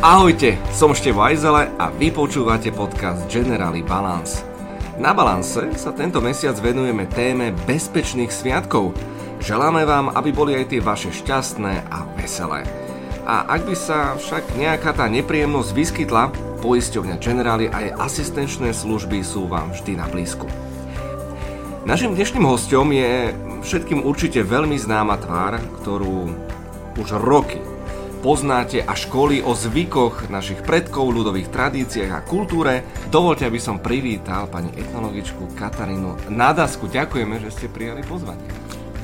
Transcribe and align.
Ahojte, 0.00 0.56
som 0.72 0.96
Števo 0.96 1.20
Ajzele 1.20 1.76
a 1.76 1.92
vy 1.92 2.08
počúvate 2.08 2.72
podcast 2.72 3.28
Generali 3.28 3.84
Balance. 3.84 4.40
Na 4.96 5.12
Balance 5.12 5.76
sa 5.76 5.92
tento 5.92 6.24
mesiac 6.24 6.56
venujeme 6.56 7.04
téme 7.04 7.52
bezpečných 7.68 8.32
sviatkov. 8.32 8.96
Želáme 9.44 9.84
vám, 9.84 10.08
aby 10.16 10.32
boli 10.32 10.56
aj 10.56 10.72
tie 10.72 10.80
vaše 10.80 11.12
šťastné 11.12 11.92
a 11.92 12.08
veselé. 12.16 12.64
A 13.28 13.44
ak 13.44 13.68
by 13.68 13.76
sa 13.76 14.16
však 14.16 14.56
nejaká 14.56 14.96
tá 14.96 15.04
nepríjemnosť 15.04 15.70
vyskytla, 15.76 16.32
poisťovňa 16.64 17.20
Generali 17.20 17.68
a 17.68 17.84
jej 17.84 17.92
asistenčné 17.92 18.72
služby 18.72 19.20
sú 19.20 19.52
vám 19.52 19.76
vždy 19.76 20.00
na 20.00 20.08
blízku. 20.08 20.48
Našim 21.84 22.16
dnešným 22.16 22.48
hostom 22.48 22.88
je 22.88 23.36
všetkým 23.68 24.00
určite 24.08 24.40
veľmi 24.48 24.80
známa 24.80 25.20
tvár, 25.20 25.60
ktorú 25.84 26.32
už 26.96 27.20
roky 27.20 27.60
poznáte 28.20 28.84
a 28.84 28.92
školy 28.92 29.40
o 29.40 29.56
zvykoch 29.56 30.28
našich 30.28 30.60
predkov, 30.60 31.08
ľudových 31.08 31.48
tradíciách 31.48 32.12
a 32.12 32.20
kultúre. 32.20 32.84
Dovolte, 33.08 33.48
aby 33.48 33.56
som 33.56 33.80
privítal 33.80 34.44
pani 34.44 34.68
etnologičku 34.76 35.56
Katarínu 35.56 36.28
Nadasku. 36.28 36.84
Ďakujeme, 36.92 37.40
že 37.40 37.48
ste 37.48 37.72
prijali 37.72 38.04
pozvanie. 38.04 38.44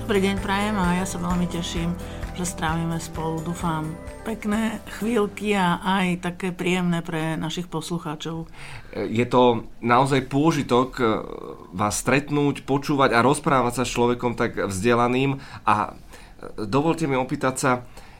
Dobrý 0.04 0.20
deň, 0.20 0.36
prajem 0.44 0.76
a 0.76 1.00
ja 1.00 1.06
sa 1.08 1.16
veľmi 1.16 1.48
teším, 1.48 1.96
že 2.36 2.44
strávime 2.44 3.00
spolu, 3.00 3.40
dúfam, 3.40 3.88
pekné 4.28 4.84
chvíľky 5.00 5.56
a 5.56 5.80
aj 5.80 6.06
také 6.20 6.52
príjemné 6.52 7.00
pre 7.00 7.40
našich 7.40 7.72
poslucháčov. 7.72 8.44
Je 8.92 9.24
to 9.24 9.64
naozaj 9.80 10.28
pôžitok 10.28 10.88
eh, 11.00 11.08
vás 11.72 12.04
stretnúť, 12.04 12.68
počúvať 12.68 13.16
a 13.16 13.24
rozprávať 13.24 13.80
sa 13.80 13.84
s 13.88 13.96
človekom 13.96 14.36
tak 14.36 14.60
vzdelaným 14.60 15.40
a 15.64 15.74
eh, 15.90 16.68
dovolte 16.68 17.08
mi 17.08 17.16
opýtať 17.16 17.54
sa, 17.56 17.72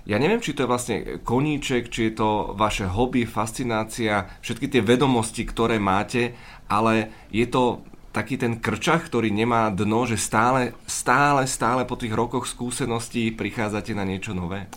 ja 0.07 0.23
neviem, 0.23 0.39
či 0.39 0.55
to 0.55 0.63
je 0.63 0.71
vlastne 0.71 0.97
koníček, 1.27 1.91
či 1.91 2.11
je 2.11 2.13
to 2.15 2.55
vaše 2.55 2.87
hobby, 2.87 3.27
fascinácia, 3.27 4.31
všetky 4.39 4.71
tie 4.71 4.83
vedomosti, 4.83 5.43
ktoré 5.43 5.83
máte, 5.83 6.39
ale 6.71 7.11
je 7.35 7.43
to 7.51 7.83
taký 8.15 8.41
ten 8.41 8.63
krčach, 8.63 9.11
ktorý 9.11 9.29
nemá 9.29 9.69
dno, 9.69 10.09
že 10.09 10.17
stále, 10.17 10.73
stále, 10.89 11.45
stále 11.45 11.85
po 11.85 11.99
tých 11.99 12.15
rokoch 12.15 12.49
skúseností 12.49 13.35
prichádzate 13.35 13.93
na 13.93 14.09
niečo 14.09 14.33
nové? 14.33 14.71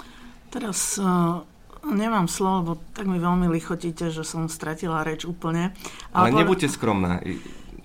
Teraz 0.50 0.98
uh, 0.98 1.46
nemám 1.86 2.28
slovo, 2.28 2.60
bo 2.60 2.74
tak 2.92 3.08
mi 3.08 3.22
veľmi 3.22 3.48
lichotíte, 3.48 4.12
že 4.12 4.26
som 4.26 4.52
stratila 4.52 5.06
reč 5.06 5.24
úplne. 5.24 5.72
Ale, 6.12 6.34
ale 6.34 6.42
nebuďte 6.42 6.74
skromná, 6.74 7.24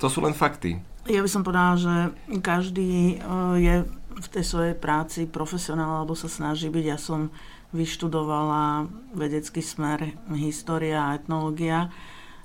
to 0.01 0.11
sú 0.11 0.25
len 0.25 0.35
fakty. 0.35 0.81
Ja 1.05 1.21
by 1.21 1.29
som 1.29 1.45
povedala, 1.45 1.77
že 1.77 1.95
každý 2.41 3.21
uh, 3.21 3.55
je 3.61 3.85
v 4.25 4.33
tej 4.41 4.45
svojej 4.45 4.75
práci 4.75 5.29
profesionál 5.29 6.01
alebo 6.01 6.17
sa 6.17 6.33
snaží 6.33 6.73
byť. 6.73 6.85
Ja 6.89 6.97
som 6.97 7.29
vyštudovala 7.77 8.89
vedecký 9.13 9.61
smer 9.61 10.17
história 10.33 11.11
a 11.11 11.19
etnológia 11.21 11.93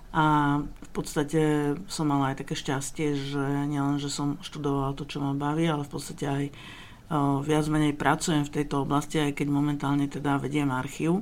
a 0.10 0.58
v 0.66 0.90
podstate 0.90 1.42
som 1.86 2.10
mala 2.10 2.34
aj 2.34 2.42
také 2.42 2.58
šťastie, 2.58 3.14
že 3.30 3.46
nielen, 3.70 4.02
že 4.02 4.10
som 4.10 4.42
študovala 4.42 4.98
to, 4.98 5.06
čo 5.06 5.22
ma 5.22 5.38
baví, 5.38 5.70
ale 5.70 5.86
v 5.86 5.92
podstate 5.94 6.26
aj 6.26 6.46
viac 7.46 7.66
menej 7.70 7.94
pracujem 7.94 8.42
v 8.46 8.54
tejto 8.62 8.86
oblasti, 8.86 9.22
aj 9.22 9.38
keď 9.38 9.48
momentálne 9.54 10.10
teda 10.10 10.42
vediem 10.42 10.74
archív. 10.74 11.22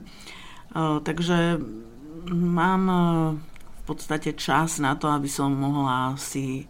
Takže 0.75 1.59
mám 2.31 2.83
v 3.55 3.83
podstate 3.83 4.35
čas 4.39 4.79
na 4.83 4.95
to, 4.95 5.11
aby 5.11 5.27
som 5.27 5.51
mohla 5.51 6.15
si 6.15 6.67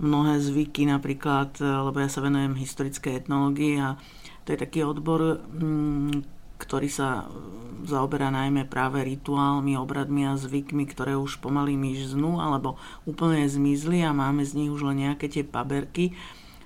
mnohé 0.00 0.40
zvyky 0.40 0.88
napríklad, 0.88 1.60
e, 1.60 1.64
lebo 1.64 2.00
ja 2.00 2.08
sa 2.08 2.24
venujem 2.24 2.56
historickej 2.56 3.24
etnológii 3.24 3.74
a 3.78 4.00
to 4.48 4.56
je 4.56 4.58
taký 4.58 4.82
odbor, 4.82 5.44
mm, 5.44 6.24
ktorý 6.56 6.88
sa 6.88 7.28
e, 7.28 7.86
zaoberá 7.86 8.32
najmä 8.32 8.64
práve 8.64 9.04
rituálmi, 9.04 9.76
obradmi 9.76 10.24
a 10.24 10.40
zvykmi, 10.40 10.88
ktoré 10.88 11.16
už 11.16 11.38
pomaly 11.44 11.76
myžznú 11.76 12.40
alebo 12.40 12.80
úplne 13.04 13.44
zmizli 13.44 14.00
a 14.00 14.16
máme 14.16 14.44
z 14.44 14.56
nich 14.64 14.72
už 14.72 14.88
len 14.88 15.04
nejaké 15.04 15.28
tie 15.28 15.44
paberky. 15.44 16.16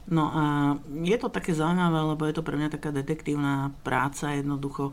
No 0.05 0.29
a 0.31 0.45
je 1.01 1.17
to 1.17 1.33
také 1.33 1.57
zaujímavé, 1.57 1.97
lebo 2.15 2.23
je 2.29 2.35
to 2.37 2.45
pre 2.45 2.61
mňa 2.61 2.77
taká 2.77 2.93
detektívna 2.93 3.73
práca, 3.83 4.37
jednoducho 4.37 4.93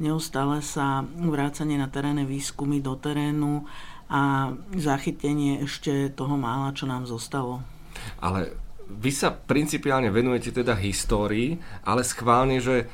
neustále 0.00 0.64
sa 0.64 1.04
vrácanie 1.04 1.76
na 1.76 1.88
teréne, 1.88 2.24
výskumy 2.24 2.80
do 2.80 2.96
terénu 2.96 3.68
a 4.06 4.52
zachytenie 4.76 5.66
ešte 5.66 6.12
toho 6.14 6.36
mála, 6.38 6.76
čo 6.76 6.88
nám 6.88 7.04
zostalo. 7.04 7.75
Ale 8.20 8.54
vy 8.86 9.10
sa 9.10 9.34
principiálne 9.34 10.08
venujete 10.14 10.54
teda 10.54 10.78
histórii, 10.78 11.58
ale 11.82 12.06
schválne, 12.06 12.62
že 12.62 12.86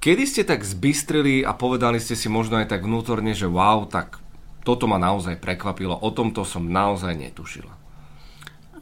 kedy 0.00 0.24
ste 0.24 0.42
tak 0.48 0.64
zbystrili 0.64 1.44
a 1.44 1.52
povedali 1.52 2.00
ste 2.00 2.16
si 2.16 2.32
možno 2.32 2.56
aj 2.60 2.72
tak 2.72 2.84
vnútorne, 2.84 3.36
že 3.36 3.48
wow, 3.48 3.84
tak 3.84 4.20
toto 4.64 4.88
ma 4.88 4.96
naozaj 4.96 5.36
prekvapilo, 5.40 5.92
o 5.92 6.10
tomto 6.10 6.42
som 6.48 6.64
naozaj 6.64 7.12
netušila. 7.12 7.72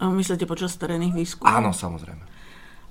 Myslíte 0.02 0.50
počas 0.50 0.74
terénnych 0.78 1.14
výskumov? 1.14 1.46
Áno, 1.46 1.70
samozrejme. 1.70 2.22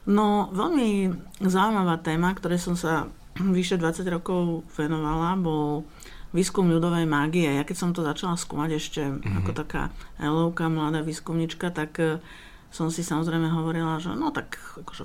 No, 0.07 0.47
veľmi 0.55 1.11
zaujímavá 1.43 1.99
téma, 1.99 2.31
ktoré 2.35 2.55
som 2.55 2.75
sa 2.75 3.07
vyše 3.57 3.79
20 3.79 4.07
rokov 4.11 4.67
venovala, 4.75 5.39
bol 5.39 5.87
výskum 6.31 6.71
ľudovej 6.71 7.07
mágie. 7.07 7.47
Ja 7.47 7.63
keď 7.67 7.77
som 7.77 7.91
to 7.91 8.03
začala 8.03 8.39
skúmať 8.39 8.69
ešte 8.79 9.01
mm-hmm. 9.03 9.37
ako 9.43 9.51
taká 9.51 9.91
elovka, 10.17 10.71
mladá 10.71 11.03
výskumnička, 11.03 11.71
tak 11.71 11.91
eh, 11.99 12.19
som 12.71 12.87
si 12.87 13.03
samozrejme 13.03 13.51
hovorila, 13.51 13.99
že 13.99 14.15
no 14.15 14.31
tak 14.31 14.55
akože 14.79 15.03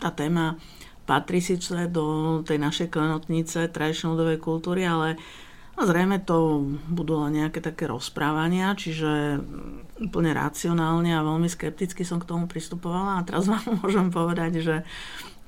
tá 0.00 0.08
téma 0.08 0.56
patrí 1.04 1.44
síce 1.44 1.90
do 1.92 2.40
tej 2.46 2.56
našej 2.56 2.88
klenotnice 2.88 3.68
tradičnej 3.68 4.16
ľudovej 4.16 4.38
kultúry, 4.40 4.86
ale 4.86 5.20
no 5.76 5.84
zrejme 5.84 6.22
to 6.24 6.64
budú 6.88 7.20
len 7.26 7.42
nejaké 7.42 7.60
také 7.60 7.90
rozprávania, 7.90 8.72
čiže 8.72 9.42
úplne 10.00 10.32
racionálne 10.32 11.12
a 11.12 11.26
veľmi 11.26 11.50
skepticky 11.50 12.06
som 12.06 12.22
k 12.22 12.28
tomu 12.28 12.48
pristupovala 12.48 13.20
a 13.20 13.26
teraz 13.26 13.44
vám 13.52 13.82
môžem 13.82 14.08
povedať, 14.08 14.64
že 14.64 14.76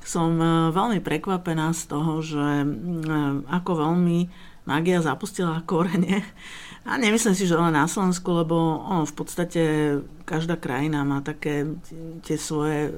som 0.05 0.37
eh, 0.37 0.69
veľmi 0.69 1.01
prekvapená 1.01 1.73
z 1.73 1.83
toho, 1.89 2.21
že 2.21 2.47
eh, 2.61 2.67
ako 3.49 3.71
veľmi 3.89 4.53
magia 4.65 5.01
zapustila 5.01 5.61
korene. 5.65 6.25
A 6.85 7.01
nemyslím 7.01 7.33
si, 7.33 7.49
že 7.49 7.57
len 7.57 7.73
na 7.73 7.89
Slovensku, 7.89 8.29
lebo 8.45 8.85
ono, 8.85 9.09
v 9.09 9.15
podstate 9.17 9.63
každá 10.29 10.61
krajina 10.61 11.01
má 11.01 11.25
také 11.25 11.65
tie 12.21 12.37
svoje 12.37 12.93
e, 12.93 12.95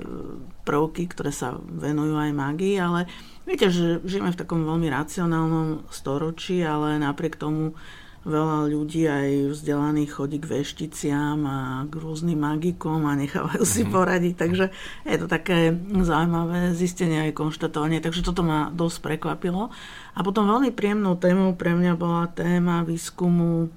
prvky, 0.67 1.07
ktoré 1.07 1.31
sa 1.31 1.55
venujú 1.55 2.19
aj 2.19 2.35
magii, 2.35 2.83
ale 2.83 3.07
viete, 3.47 3.71
že 3.71 4.03
žijeme 4.03 4.35
v 4.35 4.41
takom 4.43 4.67
veľmi 4.67 4.91
racionálnom 4.91 5.87
storočí, 5.87 6.67
ale 6.67 6.99
napriek 6.99 7.39
tomu 7.39 7.79
veľa 8.27 8.67
ľudí 8.67 9.07
aj 9.07 9.55
vzdelaných 9.55 10.11
chodí 10.11 10.43
k 10.43 10.51
vešticiam 10.59 11.39
a 11.47 11.59
k 11.87 11.95
rôznym 11.95 12.35
magikom 12.35 13.07
a 13.07 13.15
nechávajú 13.15 13.63
si 13.63 13.87
mhm. 13.87 13.91
poradiť. 13.95 14.35
Takže 14.35 14.65
je 15.07 15.17
to 15.17 15.27
také 15.31 15.71
zaujímavé 16.03 16.75
zistenie 16.75 17.31
aj 17.31 17.39
konštatovanie. 17.39 18.03
Takže 18.03 18.27
toto 18.27 18.43
ma 18.43 18.75
dosť 18.75 18.99
prekvapilo. 19.07 19.71
A 20.13 20.19
potom 20.27 20.51
veľmi 20.51 20.75
príjemnou 20.75 21.15
témou 21.15 21.55
pre 21.55 21.73
mňa 21.79 21.95
bola 21.95 22.27
téma 22.35 22.83
výskumu 22.83 23.71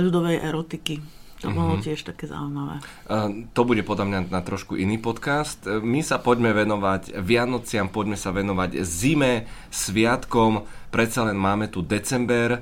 ľudovej 0.00 0.40
erotiky. 0.40 1.20
To 1.40 1.48
mm-hmm. 1.48 1.56
bolo 1.56 1.74
tiež 1.80 2.04
také 2.04 2.28
zaujímavé. 2.28 2.84
Uh, 3.08 3.48
to 3.56 3.64
bude 3.64 3.80
podľa 3.88 4.06
mňa 4.12 4.20
na 4.28 4.44
trošku 4.44 4.76
iný 4.76 5.00
podcast. 5.00 5.64
My 5.64 6.04
sa 6.04 6.20
poďme 6.20 6.52
venovať 6.52 7.16
Vianociam, 7.16 7.88
poďme 7.88 8.20
sa 8.20 8.28
venovať 8.28 8.84
zime, 8.84 9.48
sviatkom. 9.72 10.68
Predsa 10.92 11.32
len 11.32 11.40
máme 11.40 11.72
tu 11.72 11.80
december. 11.80 12.60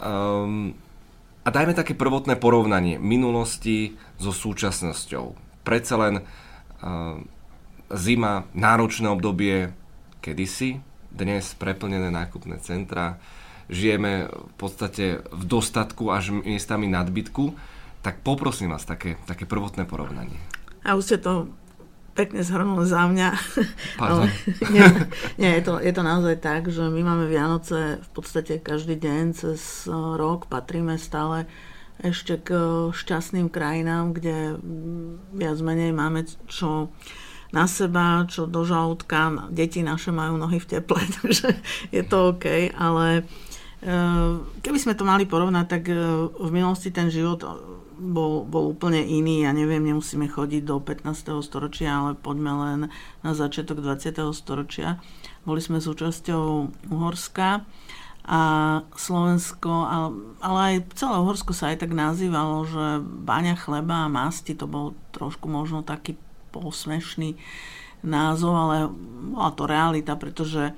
Um, 0.00 0.72
a 1.44 1.48
dajme 1.48 1.76
také 1.76 1.92
prvotné 1.92 2.36
porovnanie 2.40 2.96
minulosti 2.96 3.96
so 4.16 4.32
súčasnosťou. 4.32 5.36
Predsa 5.64 5.94
len 6.00 6.14
uh, 6.20 7.20
zima, 7.92 8.48
náročné 8.56 9.08
obdobie 9.12 9.72
kedysi, 10.24 10.80
dnes 11.12 11.52
preplnené 11.56 12.08
nákupné 12.08 12.60
centra, 12.64 13.20
žijeme 13.68 14.28
v 14.28 14.54
podstate 14.56 15.20
v 15.20 15.42
dostatku 15.44 16.08
až 16.08 16.32
miestami 16.32 16.88
nadbytku, 16.88 17.52
tak 18.00 18.24
poprosím 18.24 18.72
vás 18.72 18.88
také, 18.88 19.20
také 19.28 19.44
prvotné 19.44 19.84
porovnanie. 19.84 20.40
A 20.80 20.96
už 20.96 21.12
ste 21.12 21.18
to 21.20 21.52
pekne 22.14 22.42
zhrnul 22.42 22.82
za 22.84 23.06
mňa. 23.06 23.28
Ale, 23.98 24.28
nie, 24.74 24.86
nie 25.38 25.50
je, 25.58 25.62
to, 25.64 25.72
je 25.78 25.92
to 25.94 26.02
naozaj 26.02 26.36
tak, 26.42 26.68
že 26.68 26.86
my 26.86 27.00
máme 27.00 27.30
Vianoce 27.30 28.02
v 28.02 28.10
podstate 28.10 28.58
každý 28.58 28.98
deň 28.98 29.24
cez 29.34 29.86
rok, 29.90 30.50
patríme 30.50 30.98
stále 30.98 31.46
ešte 32.00 32.40
k 32.40 32.48
šťastným 32.96 33.52
krajinám, 33.52 34.16
kde 34.16 34.56
viac 35.36 35.60
menej 35.60 35.92
máme 35.92 36.24
čo 36.48 36.88
na 37.50 37.66
seba, 37.66 38.24
čo 38.30 38.46
do 38.46 38.62
žalúdka. 38.62 39.50
Deti 39.50 39.82
naše 39.82 40.14
majú 40.14 40.38
nohy 40.38 40.62
v 40.62 40.68
teple, 40.78 41.00
takže 41.20 41.60
je 41.92 42.02
to 42.06 42.36
OK, 42.36 42.72
ale 42.72 43.26
eh, 43.84 44.32
keby 44.64 44.78
sme 44.80 44.96
to 44.96 45.04
mali 45.04 45.28
porovnať, 45.28 45.66
tak 45.68 45.82
eh, 45.92 45.98
v 46.26 46.50
minulosti 46.50 46.88
ten 46.94 47.12
život 47.12 47.44
bol, 48.00 48.48
bol 48.48 48.72
úplne 48.72 49.04
iný. 49.04 49.44
Ja 49.44 49.52
neviem, 49.52 49.84
nemusíme 49.84 50.24
chodiť 50.26 50.64
do 50.64 50.80
15. 50.80 51.44
storočia, 51.44 51.92
ale 51.92 52.16
poďme 52.16 52.52
len 52.56 52.80
na 53.20 53.30
začiatok 53.36 53.84
20. 53.84 54.16
storočia. 54.32 54.96
Boli 55.44 55.60
sme 55.60 55.78
súčasťou 55.78 56.44
Uhorska 56.88 57.68
a 58.24 58.40
Slovensko, 58.96 59.72
ale 60.40 60.58
aj 60.64 60.74
celé 60.96 61.16
Uhorsko 61.20 61.52
sa 61.52 61.72
aj 61.72 61.84
tak 61.84 61.92
nazývalo, 61.92 62.64
že 62.64 63.04
baňa 63.04 63.60
chleba 63.60 64.08
a 64.08 64.12
masti, 64.12 64.56
to 64.56 64.64
bol 64.64 64.96
trošku 65.12 65.48
možno 65.48 65.84
taký 65.84 66.16
posmešný 66.52 67.36
názov, 68.00 68.52
ale 68.56 68.76
bola 69.32 69.50
to 69.52 69.64
realita, 69.68 70.16
pretože 70.16 70.72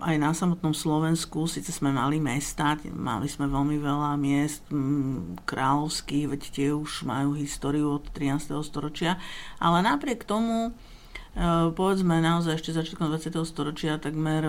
aj 0.00 0.16
na 0.18 0.34
samotnom 0.34 0.74
Slovensku, 0.74 1.46
síce 1.46 1.70
sme 1.70 1.94
mali 1.94 2.18
mesta, 2.18 2.74
mali 2.90 3.30
sme 3.30 3.46
veľmi 3.46 3.78
veľa 3.78 4.18
miest 4.18 4.66
m, 4.74 5.38
kráľovských, 5.46 6.26
veď 6.26 6.42
tie 6.50 6.68
už 6.74 7.06
majú 7.06 7.38
históriu 7.38 7.94
od 7.94 8.10
13. 8.10 8.58
storočia, 8.66 9.22
ale 9.62 9.86
napriek 9.86 10.26
tomu 10.26 10.74
uh, 10.74 11.70
povedzme 11.70 12.18
naozaj 12.18 12.58
ešte 12.58 12.74
začiatkom 12.74 13.06
20. 13.06 13.38
storočia 13.46 14.02
takmer 14.02 14.42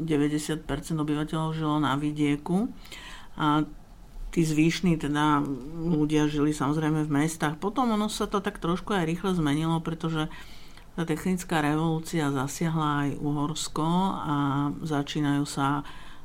90% 0.00 0.64
obyvateľov 0.96 1.52
žilo 1.52 1.76
na 1.76 1.92
vidieku 2.00 2.72
a 3.36 3.68
tí 4.32 4.40
zvyšní 4.40 4.96
teda 4.96 5.44
ľudia 5.92 6.24
žili 6.24 6.56
samozrejme 6.56 7.04
v 7.04 7.14
mestách. 7.20 7.60
Potom 7.60 7.92
ono 7.92 8.08
sa 8.08 8.24
to 8.24 8.40
tak 8.40 8.64
trošku 8.64 8.96
aj 8.96 9.04
rýchle 9.04 9.36
zmenilo, 9.36 9.76
pretože 9.84 10.32
tá 10.92 11.08
technická 11.08 11.64
revolúcia 11.64 12.28
zasiahla 12.28 13.08
aj 13.08 13.10
Uhorsko 13.24 13.88
a 14.12 14.36
začínajú 14.84 15.44
sa 15.48 15.80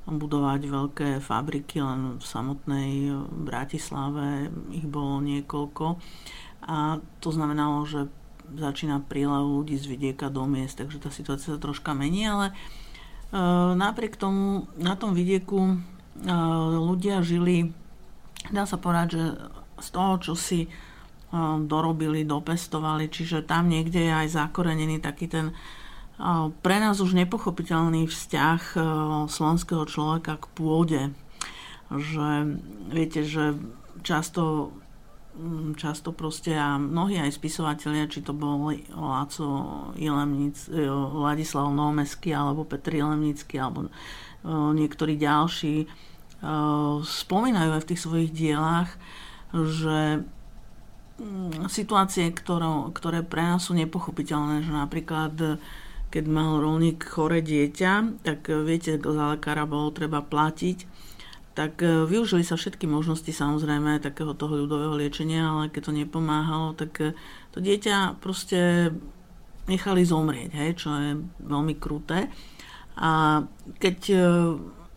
budovať 0.08 0.62
veľké 0.68 1.10
fabriky, 1.20 1.84
len 1.84 2.16
v 2.20 2.24
samotnej 2.24 3.12
Bratislave 3.28 4.48
ich 4.72 4.88
bolo 4.88 5.20
niekoľko. 5.20 5.86
A 6.68 7.00
to 7.20 7.30
znamenalo, 7.32 7.84
že 7.84 8.08
začína 8.48 9.04
prílev 9.04 9.44
ľudí 9.44 9.76
z 9.76 9.88
vidieka 9.92 10.32
do 10.32 10.48
miest, 10.48 10.80
takže 10.80 11.04
tá 11.04 11.12
situácia 11.12 11.56
sa 11.56 11.60
troška 11.60 11.92
mení, 11.92 12.24
ale 12.24 12.52
e, 12.52 12.54
napriek 13.76 14.16
tomu 14.16 14.72
na 14.80 14.96
tom 14.96 15.12
vidieku 15.12 15.60
e, 15.60 15.76
ľudia 16.80 17.20
žili, 17.20 17.76
dá 18.48 18.64
sa 18.64 18.80
povedať, 18.80 19.08
že 19.20 19.24
z 19.84 19.88
toho, 19.92 20.14
čo 20.24 20.34
si 20.40 20.72
dorobili, 21.68 22.24
dopestovali, 22.24 23.12
čiže 23.12 23.44
tam 23.44 23.68
niekde 23.68 24.00
je 24.00 24.14
aj 24.14 24.28
zakorenený 24.32 25.04
taký 25.04 25.28
ten 25.28 25.52
pre 26.66 26.82
nás 26.82 26.98
už 26.98 27.14
nepochopiteľný 27.14 28.10
vzťah 28.10 28.74
slovenského 29.30 29.86
človeka 29.86 30.42
k 30.42 30.46
pôde. 30.58 31.02
Že 31.94 32.58
viete, 32.90 33.22
že 33.22 33.54
často 34.02 34.74
často 35.78 36.10
proste 36.14 36.58
a 36.58 36.82
mnohí 36.82 37.22
aj 37.22 37.38
spisovatelia, 37.38 38.10
či 38.10 38.26
to 38.26 38.34
bol 38.34 38.74
Láco 38.90 39.46
Ilemnic, 39.94 40.66
e, 40.66 40.82
Ladislav 40.90 41.70
Novomeský 41.70 42.34
alebo 42.34 42.66
Petr 42.66 42.98
Ilemnický 42.98 43.62
alebo 43.62 43.86
e, 43.86 43.92
niektorí 44.50 45.14
ďalší 45.14 45.86
e, 45.86 45.88
spomínajú 47.06 47.70
aj 47.78 47.82
v 47.86 47.90
tých 47.94 48.02
svojich 48.02 48.32
dielách, 48.34 48.90
že 49.54 50.26
situácie, 51.68 52.30
ktoré, 52.30 52.94
ktoré 52.94 53.20
pre 53.26 53.42
nás 53.42 53.66
sú 53.66 53.74
nepochopiteľné, 53.74 54.62
že 54.62 54.70
napríklad 54.70 55.58
keď 56.08 56.24
mal 56.28 56.64
rolník 56.64 57.04
chore 57.04 57.44
dieťa, 57.44 58.24
tak 58.24 58.48
e, 58.48 58.64
viete, 58.64 58.96
za 58.96 59.36
lekára 59.36 59.68
bolo 59.68 59.92
treba 59.92 60.24
platiť, 60.24 60.88
tak 61.52 61.84
e, 61.84 62.08
využili 62.08 62.48
sa 62.48 62.56
všetky 62.56 62.88
možnosti 62.88 63.28
samozrejme 63.28 64.00
takého 64.00 64.32
toho 64.32 64.56
ľudového 64.66 64.96
liečenia, 64.96 65.52
ale 65.52 65.68
keď 65.68 65.92
to 65.92 65.98
nepomáhalo, 65.98 66.74
tak 66.80 66.92
e, 67.04 67.12
to 67.52 67.60
dieťa 67.60 68.24
proste 68.24 68.92
nechali 69.68 70.08
zomrieť, 70.08 70.52
hej, 70.56 70.72
čo 70.80 70.90
je 70.96 71.12
veľmi 71.44 71.76
kruté. 71.76 72.32
A 72.98 73.44
keď 73.78 73.98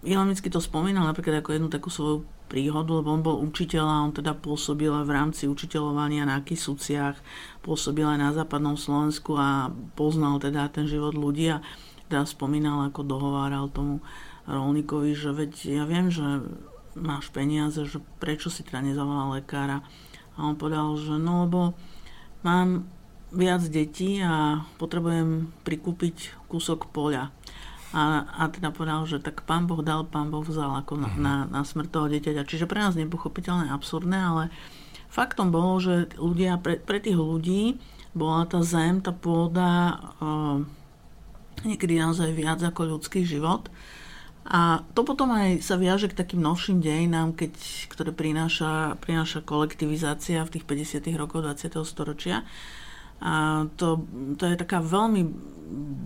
Jelenický 0.00 0.48
to 0.48 0.64
spomínal 0.64 1.04
napríklad 1.04 1.44
ako 1.44 1.52
jednu 1.52 1.68
takú 1.68 1.92
svoju 1.92 2.24
príhodu, 2.50 2.98
lebo 2.98 3.14
on 3.14 3.22
bol 3.22 3.38
učiteľ 3.46 3.84
a 3.86 4.02
on 4.02 4.10
teda 4.10 4.34
pôsobil 4.34 4.90
v 4.90 5.10
rámci 5.14 5.46
učiteľovania 5.46 6.26
na 6.26 6.42
Kisuciach, 6.42 7.22
pôsobil 7.62 8.02
aj 8.02 8.18
na 8.18 8.30
západnom 8.34 8.74
Slovensku 8.74 9.38
a 9.38 9.70
poznal 9.94 10.42
teda 10.42 10.66
ten 10.74 10.90
život 10.90 11.14
ľudí 11.14 11.54
a 11.54 11.62
teda 12.10 12.26
spomínal, 12.26 12.90
ako 12.90 13.06
dohováral 13.06 13.70
tomu 13.70 14.02
rolníkovi, 14.50 15.14
že 15.14 15.30
veď 15.30 15.52
ja 15.70 15.84
viem, 15.86 16.10
že 16.10 16.42
máš 16.98 17.30
peniaze, 17.30 17.78
že 17.86 18.02
prečo 18.18 18.50
si 18.50 18.66
teda 18.66 18.82
nezavolal 18.82 19.38
lekára. 19.38 19.86
A 20.34 20.42
on 20.42 20.58
povedal, 20.58 20.90
že 20.98 21.14
no 21.14 21.46
lebo 21.46 21.78
mám 22.42 22.90
viac 23.30 23.62
detí 23.70 24.18
a 24.18 24.66
potrebujem 24.82 25.54
prikúpiť 25.62 26.34
kúsok 26.50 26.90
poľa. 26.90 27.30
A, 27.90 28.22
a 28.22 28.42
teda 28.46 28.70
povedal, 28.70 29.02
že 29.10 29.18
tak 29.18 29.42
pán 29.42 29.66
Boh 29.66 29.82
dal, 29.82 30.06
pán 30.06 30.30
Boh 30.30 30.46
vzal 30.46 30.78
ako 30.78 30.94
na, 30.94 31.10
mhm. 31.10 31.18
na, 31.18 31.34
na 31.50 31.60
smrť 31.66 31.88
toho 31.90 32.06
dieťaťa. 32.06 32.46
Čiže 32.46 32.70
pre 32.70 32.78
nás 32.78 32.94
nepochopiteľné, 32.94 33.74
absurdné, 33.74 34.18
ale 34.18 34.42
faktom 35.10 35.50
bolo, 35.50 35.82
že 35.82 36.14
ľudia, 36.14 36.62
pre, 36.62 36.78
pre 36.78 37.02
tých 37.02 37.18
ľudí 37.18 37.82
bola 38.14 38.46
tá 38.46 38.62
zem, 38.62 39.02
tá 39.02 39.14
pôda 39.14 39.98
uh, 40.18 40.62
niekedy 41.66 41.98
naozaj 41.98 42.30
viac 42.34 42.62
ako 42.62 42.98
ľudský 42.98 43.26
život. 43.26 43.70
A 44.50 44.82
to 44.96 45.06
potom 45.06 45.30
aj 45.30 45.62
sa 45.62 45.78
viaže 45.78 46.10
k 46.10 46.18
takým 46.18 46.42
novším 46.42 46.82
dejinám, 46.82 47.36
keď, 47.38 47.54
ktoré 47.92 48.10
prináša, 48.10 48.98
prináša 48.98 49.44
kolektivizácia 49.46 50.42
v 50.42 50.58
tých 50.58 50.64
50. 50.66 51.06
rokoch 51.14 51.46
20. 51.46 51.70
storočia. 51.86 52.42
A 53.20 53.64
to, 53.76 54.04
to 54.40 54.44
je 54.48 54.56
taká 54.56 54.80
veľmi 54.80 55.50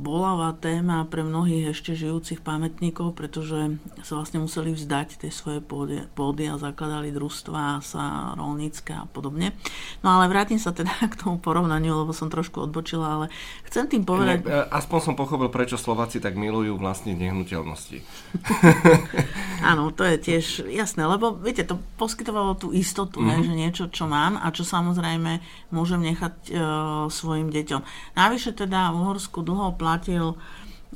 bolavá 0.04 0.52
téma 0.52 1.08
pre 1.08 1.24
mnohých 1.24 1.72
ešte 1.72 1.96
žijúcich 1.96 2.44
pamätníkov, 2.44 3.16
pretože 3.16 3.80
sa 4.04 4.20
vlastne 4.20 4.44
museli 4.44 4.76
vzdať 4.76 5.24
tej 5.24 5.32
svojej 5.32 5.64
pôdy, 5.64 6.04
pôdy 6.12 6.44
a 6.52 6.60
zakladali 6.60 7.08
družstva 7.08 7.80
sa 7.80 8.36
rolnícke 8.36 8.92
a 8.92 9.08
podobne. 9.08 9.56
No 10.04 10.20
ale 10.20 10.28
vrátim 10.28 10.60
sa 10.60 10.76
teda 10.76 10.92
k 11.12 11.16
tomu 11.16 11.40
porovnaniu, 11.40 12.04
lebo 12.04 12.12
som 12.12 12.28
trošku 12.28 12.68
odbočila, 12.68 13.06
ale 13.20 13.26
chcem 13.64 13.88
tým 13.88 14.04
povedať... 14.04 14.44
Ne, 14.44 14.68
aspoň 14.68 14.98
som 15.00 15.14
pochopil, 15.16 15.48
prečo 15.48 15.80
Slováci 15.80 16.20
tak 16.20 16.36
milujú 16.36 16.76
vlastne 16.76 17.16
nehnuteľnosti. 17.16 18.04
Áno, 19.70 19.88
to 19.96 20.04
je 20.04 20.16
tiež 20.20 20.68
jasné, 20.68 21.08
lebo 21.08 21.32
viete, 21.32 21.64
to 21.64 21.80
poskytovalo 21.96 22.60
tú 22.60 22.68
istotu, 22.76 23.24
mm-hmm. 23.24 23.40
ne, 23.40 23.46
že 23.48 23.54
niečo, 23.56 23.84
čo 23.88 24.04
mám 24.04 24.36
a 24.36 24.52
čo 24.52 24.60
samozrejme 24.60 25.40
môžem 25.72 26.04
nechať 26.04 26.34
e, 26.52 26.54
svojim 27.08 27.48
deťom. 27.50 27.82
Navyše 28.16 28.56
teda 28.56 28.92
v 28.92 29.00
Uhorsku 29.00 29.42
dlho 29.42 29.74
platil 29.76 30.36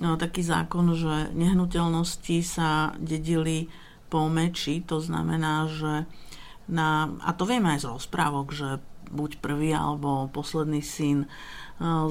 no, 0.00 0.10
taký 0.16 0.44
zákon, 0.44 0.94
že 0.94 1.32
nehnuteľnosti 1.34 2.38
sa 2.44 2.94
dedili 3.00 3.72
po 4.08 4.28
meči, 4.32 4.80
to 4.80 5.00
znamená, 5.04 5.68
že 5.68 6.08
na, 6.68 7.12
a 7.24 7.32
to 7.32 7.48
vieme 7.48 7.72
aj 7.72 7.84
z 7.84 7.90
rozprávok, 7.92 8.52
že 8.52 8.68
buď 9.08 9.40
prvý 9.40 9.72
alebo 9.72 10.28
posledný 10.28 10.84
syn 10.84 11.24
e, 11.24 11.28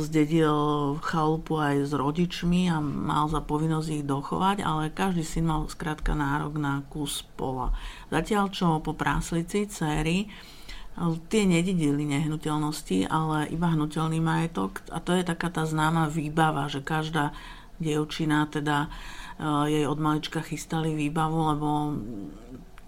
zdedil 0.02 0.98
chalupu 1.06 1.62
aj 1.62 1.86
s 1.86 1.92
rodičmi 1.94 2.74
a 2.74 2.82
mal 2.82 3.30
za 3.30 3.42
povinnosť 3.42 3.90
ich 4.02 4.06
dochovať, 4.06 4.66
ale 4.66 4.94
každý 4.94 5.22
syn 5.22 5.46
mal 5.46 5.70
skrátka 5.70 6.18
nárok 6.18 6.58
na 6.58 6.82
kus 6.90 7.22
pola. 7.38 7.74
Zatiaľ 8.10 8.50
čo 8.50 8.82
po 8.82 8.98
práslici 8.98 9.70
céry 9.70 10.26
tie 11.30 11.46
nedidili 11.46 12.10
nehnuteľnosti, 12.10 13.06
ale 13.06 13.46
iba 13.54 13.70
hnutelný 13.70 14.18
majetok 14.18 14.82
a 14.90 14.98
to 14.98 15.14
je 15.14 15.22
taká 15.22 15.54
tá 15.54 15.62
známa 15.62 16.10
výbava, 16.10 16.66
že 16.66 16.82
každá 16.82 17.38
dievčina 17.78 18.50
teda 18.50 18.86
e, 18.86 18.90
jej 19.70 19.86
od 19.86 20.00
malička 20.02 20.42
chystali 20.42 20.98
výbavu, 20.98 21.40
lebo 21.54 21.70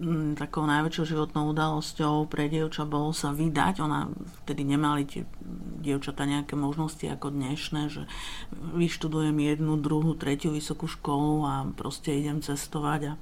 mm, 0.02 0.34
takou 0.34 0.66
najväčšou 0.66 1.06
životnou 1.06 1.54
udalosťou 1.54 2.26
pre 2.26 2.50
dievča 2.50 2.82
bolo 2.82 3.14
sa 3.14 3.30
vydať. 3.30 3.78
Ona 3.78 4.10
vtedy 4.42 4.66
nemali 4.66 5.06
tie 5.06 5.22
dievčata 5.80 6.26
nejaké 6.26 6.58
možnosti 6.58 7.06
ako 7.06 7.30
dnešné, 7.30 7.94
že 7.94 8.10
vyštudujem 8.74 9.38
jednu, 9.38 9.78
druhú, 9.78 10.18
tretiu 10.18 10.50
vysokú 10.50 10.90
školu 10.90 11.46
a 11.46 11.54
proste 11.78 12.10
idem 12.10 12.42
cestovať 12.42 13.14
a 13.14 13.18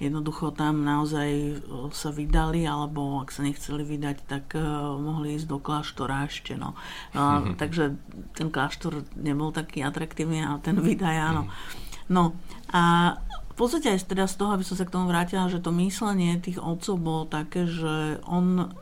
jednoducho 0.00 0.50
tam 0.56 0.82
naozaj 0.82 1.60
sa 1.92 2.08
vydali, 2.08 2.64
alebo 2.64 3.20
ak 3.20 3.28
sa 3.30 3.44
nechceli 3.44 3.84
vydať, 3.84 4.16
tak 4.24 4.56
uh, 4.56 4.96
mohli 4.96 5.36
ísť 5.36 5.46
do 5.46 5.60
kláštora 5.60 6.24
ešte. 6.26 6.56
No. 6.56 6.72
Uh, 7.12 7.20
mm-hmm. 7.20 7.54
Takže 7.60 7.84
ten 8.32 8.48
kláštor 8.48 9.04
nebol 9.14 9.52
taký 9.52 9.84
atraktívny, 9.84 10.40
ale 10.40 10.58
ten 10.64 10.80
vydaj 10.80 11.16
áno. 11.20 11.44
Mm-hmm. 11.46 11.88
No 12.10 12.34
a 12.72 13.14
v 13.22 13.54
podstate 13.54 13.92
aj 13.92 14.08
teda 14.08 14.24
z 14.24 14.40
toho, 14.40 14.56
aby 14.56 14.64
som 14.64 14.74
sa 14.74 14.88
k 14.88 14.94
tomu 14.96 15.06
vrátila, 15.06 15.52
že 15.52 15.60
to 15.60 15.70
myslenie 15.84 16.40
tých 16.40 16.56
otcov 16.56 16.96
bolo 16.96 17.22
také, 17.28 17.68
že 17.68 18.18
on, 18.24 18.72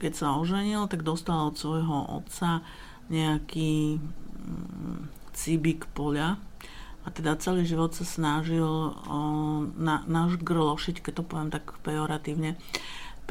keď 0.00 0.12
sa 0.16 0.40
oženil, 0.40 0.88
tak 0.88 1.04
dostal 1.04 1.52
od 1.52 1.60
svojho 1.60 2.24
otca 2.24 2.64
nejaký 3.12 4.00
mm, 4.00 4.98
cibik 5.36 5.84
poľa, 5.92 6.40
a 7.00 7.08
teda 7.08 7.40
celý 7.40 7.64
život 7.64 7.96
sa 7.96 8.04
snažil 8.04 8.64
o, 8.66 8.92
na, 9.78 10.04
nažgrlošiť, 10.04 11.00
keď 11.00 11.12
to 11.20 11.24
poviem 11.24 11.48
tak 11.48 11.76
pejoratívne, 11.80 12.60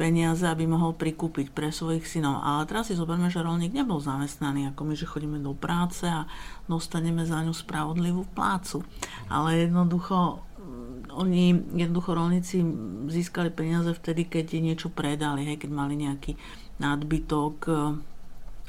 peniaze, 0.00 0.48
aby 0.48 0.64
mohol 0.64 0.96
prikúpiť 0.96 1.52
pre 1.52 1.68
svojich 1.68 2.08
synov. 2.08 2.40
Ale 2.40 2.64
teraz 2.64 2.88
si 2.88 2.96
zoberme, 2.96 3.28
že 3.28 3.44
rolník 3.44 3.76
nebol 3.76 4.00
zamestnaný, 4.00 4.72
ako 4.72 4.88
my, 4.88 4.94
že 4.96 5.04
chodíme 5.04 5.36
do 5.44 5.52
práce 5.52 6.08
a 6.08 6.24
dostaneme 6.64 7.28
za 7.28 7.44
ňu 7.44 7.52
spravodlivú 7.52 8.24
plácu. 8.32 8.80
Ale 9.28 9.68
jednoducho 9.68 10.40
oni, 11.10 11.52
jednoducho 11.74 12.14
rolníci 12.14 12.62
získali 13.10 13.50
peniaze 13.50 13.90
vtedy, 13.92 14.30
keď 14.30 14.62
niečo 14.62 14.88
predali, 14.88 15.42
hej, 15.42 15.58
keď 15.58 15.70
mali 15.74 15.98
nejaký 15.98 16.38
nadbytok, 16.78 17.54
e, 17.66 17.72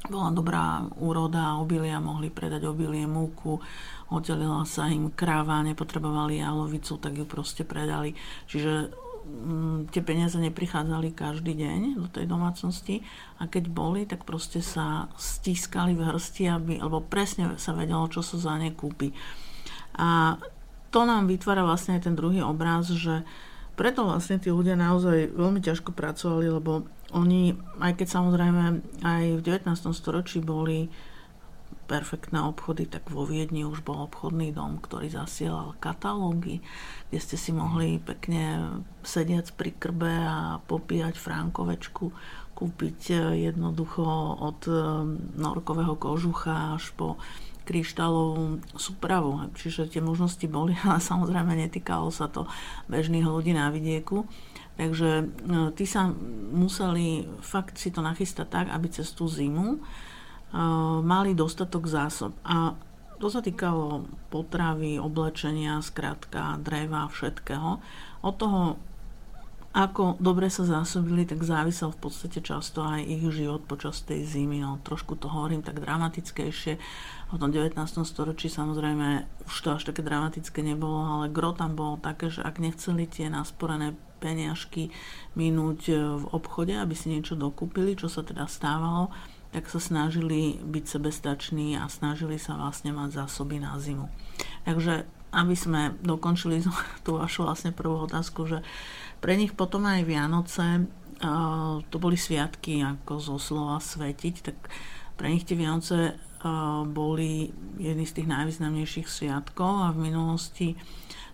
bola 0.10 0.29
dobrá 0.34 0.81
úroda 0.98 1.62
obilia, 1.62 2.01
mohli 2.01 2.34
predať 2.34 2.65
obilie, 2.65 3.05
múku, 3.05 3.62
oddelila 4.12 4.68
sa 4.68 4.91
im 4.91 5.10
kráva, 5.10 5.63
nepotrebovali 5.63 6.44
jalovicu, 6.44 7.00
tak 7.00 7.15
ju 7.15 7.24
proste 7.24 7.63
predali. 7.63 8.13
Čiže 8.51 8.91
m, 9.24 9.88
tie 9.88 10.03
peniaze 10.03 10.36
neprichádzali 10.36 11.15
každý 11.15 11.56
deň 11.56 11.80
do 11.96 12.08
tej 12.12 12.27
domácnosti 12.27 13.08
a 13.39 13.48
keď 13.48 13.72
boli, 13.72 14.03
tak 14.03 14.27
proste 14.27 14.60
sa 14.60 15.08
stískali 15.15 15.96
v 15.96 16.12
hrsti, 16.12 16.44
aby, 16.51 16.74
alebo 16.84 17.00
presne 17.00 17.56
sa 17.56 17.72
vedelo, 17.72 18.12
čo 18.12 18.20
sa 18.20 18.36
za 18.36 18.53
ne 18.60 18.75
kúpi. 18.75 19.15
A 19.96 20.36
to 20.91 21.08
nám 21.08 21.32
vytvára 21.32 21.63
vlastne 21.63 21.96
aj 21.96 22.12
ten 22.12 22.15
druhý 22.20 22.44
obraz, 22.44 22.91
že 22.91 23.24
preto 23.80 24.03
vlastne 24.03 24.38
tí 24.38 24.51
ľudia 24.51 24.75
naozaj 24.75 25.32
veľmi 25.32 25.63
ťažko 25.63 25.96
pracovali, 25.96 26.51
lebo 26.51 26.86
oni, 27.15 27.56
aj 27.80 27.96
keď 27.96 28.08
samozrejme 28.12 28.63
aj 29.03 29.24
v 29.39 29.41
19. 29.41 29.72
storočí 29.96 30.44
boli 30.44 30.91
perfektné 31.91 32.39
obchody, 32.39 32.88
tak 32.88 33.12
vo 33.12 33.27
Viedni 33.27 33.67
už 33.67 33.83
bol 33.83 34.07
obchodný 34.07 34.55
dom, 34.55 34.79
ktorý 34.79 35.12
zasielal 35.12 35.75
katalógy, 35.83 36.63
kde 37.12 37.19
ste 37.19 37.36
si 37.36 37.51
mohli 37.51 38.00
pekne 38.00 38.79
sedieť 39.03 39.60
pri 39.60 39.75
krbe 39.75 40.07
a 40.07 40.63
popíjať 40.71 41.19
frankovečku, 41.19 42.15
kúpiť 42.55 43.00
jednoducho 43.36 44.07
od 44.39 44.62
eh, 44.71 44.79
norkového 45.36 46.00
kožucha 46.00 46.79
až 46.79 46.95
po 46.95 47.19
kryštálovú 47.62 48.60
súpravu. 48.75 49.51
Čiže 49.53 49.91
tie 49.91 50.01
možnosti 50.01 50.43
boli, 50.48 50.74
ale 50.88 51.03
samozrejme 51.03 51.60
netýkalo 51.60 52.10
sa 52.10 52.31
to 52.31 52.48
bežných 52.88 53.27
ľudí 53.27 53.51
na 53.51 53.69
vidieku. 53.69 54.25
Takže 54.79 55.10
e, 55.21 55.24
tí 55.77 55.86
sa 55.86 56.10
museli 56.55 57.27
fakt 57.43 57.77
si 57.77 57.93
to 57.93 58.01
nachystať 58.01 58.48
tak, 58.50 58.67
aby 58.71 58.88
cez 58.89 59.13
tú 59.13 59.27
zimu 59.27 59.83
mali 61.01 61.31
dostatok 61.31 61.88
zásob. 61.88 62.36
A 62.43 62.75
to 63.22 63.29
sa 63.29 63.39
týkalo 63.39 64.10
potravy, 64.34 64.98
oblečenia, 64.98 65.79
skratka, 65.86 66.58
dreva, 66.60 67.05
všetkého. 67.08 67.77
Od 68.25 68.36
toho 68.36 68.81
ako 69.72 70.20
dobre 70.20 70.51
sa 70.51 70.67
zásobili, 70.67 71.24
tak 71.24 71.48
závisel 71.48 71.96
v 71.96 72.03
podstate 72.03 72.43
často 72.43 72.84
aj 72.84 73.08
ich 73.08 73.24
život 73.31 73.63
počas 73.63 74.03
tej 74.03 74.27
zimy. 74.27 74.60
No, 74.60 74.84
trošku 74.84 75.15
to 75.15 75.31
hovorím 75.31 75.63
tak 75.63 75.79
dramatickejšie. 75.79 76.75
V 77.31 77.39
tom 77.39 77.55
19. 77.55 77.79
storočí 78.03 78.51
samozrejme 78.51 79.24
už 79.48 79.55
to 79.63 79.70
až 79.72 79.88
také 79.88 80.03
dramatické 80.03 80.60
nebolo, 80.60 81.00
ale 81.08 81.31
gro 81.31 81.55
tam 81.55 81.79
bolo 81.79 81.96
také, 82.03 82.27
že 82.27 82.43
ak 82.43 82.60
nechceli 82.60 83.08
tie 83.08 83.31
nasporené 83.31 83.96
peniažky 84.20 84.91
minúť 85.39 85.79
e, 85.88 85.93
v 86.20 86.25
obchode, 86.36 86.75
aby 86.75 86.91
si 86.91 87.08
niečo 87.08 87.39
dokúpili, 87.39 87.96
čo 87.96 88.12
sa 88.12 88.27
teda 88.27 88.51
stávalo, 88.51 89.08
tak 89.51 89.67
sa 89.67 89.79
snažili 89.84 90.60
byť 90.63 90.84
sebestační 90.88 91.75
a 91.75 91.91
snažili 91.91 92.39
sa 92.39 92.55
vlastne 92.55 92.96
mať 92.96 93.24
zásoby 93.24 93.60
na 93.60 93.75
zimu. 93.75 94.08
Takže 94.63 95.03
aby 95.31 95.55
sme 95.55 95.96
dokončili 96.03 96.63
tú 97.05 97.20
vašu 97.20 97.48
vlastne 97.48 97.72
prvú 97.72 98.08
otázku, 98.08 98.48
že 98.48 98.63
pre 99.24 99.36
nich 99.39 99.53
potom 99.55 99.86
aj 99.88 100.08
Vianoce, 100.08 100.88
to 101.93 101.96
boli 102.01 102.17
sviatky 102.17 102.81
ako 102.81 103.22
zo 103.22 103.38
slova 103.38 103.77
svetiť, 103.77 104.36
tak 104.41 104.58
pre 105.13 105.29
nich 105.29 105.46
tie 105.46 105.53
Vianoce 105.53 106.17
boli 106.89 107.53
jedny 107.77 108.10
z 108.10 108.15
tých 108.17 108.27
najvýznamnejších 108.34 109.05
sviatkov 109.05 109.86
a 109.86 109.93
v 109.93 110.10
minulosti 110.10 110.70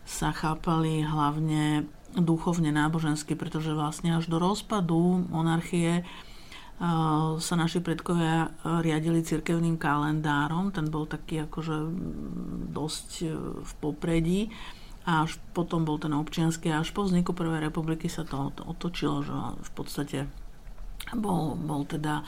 sa 0.03 0.35
chápali 0.35 1.03
hlavne 1.07 1.87
duchovne 2.15 2.75
nábožensky, 2.75 3.39
pretože 3.39 3.71
vlastne 3.71 4.19
až 4.19 4.27
do 4.27 4.39
rozpadu 4.39 5.23
monarchie 5.31 6.03
sa 7.41 7.53
naši 7.57 7.81
predkovia 7.81 8.53
riadili 8.85 9.25
cirkevným 9.25 9.81
kalendárom, 9.81 10.69
ten 10.69 10.85
bol 10.93 11.09
taký 11.09 11.49
akože 11.49 11.89
dosť 12.69 13.09
e, 13.25 13.27
v 13.65 13.71
popredí 13.81 14.53
a 15.09 15.25
až 15.25 15.41
potom 15.57 15.81
bol 15.89 15.97
ten 15.97 16.13
občianský 16.13 16.69
až 16.69 16.93
po 16.93 17.01
vzniku 17.01 17.33
Prvej 17.33 17.65
republiky 17.65 18.05
sa 18.05 18.21
to 18.27 18.53
otočilo, 18.61 19.25
že 19.25 19.33
v 19.57 19.71
podstate 19.73 20.19
bol, 21.17 21.57
bol 21.57 21.81
teda 21.87 22.21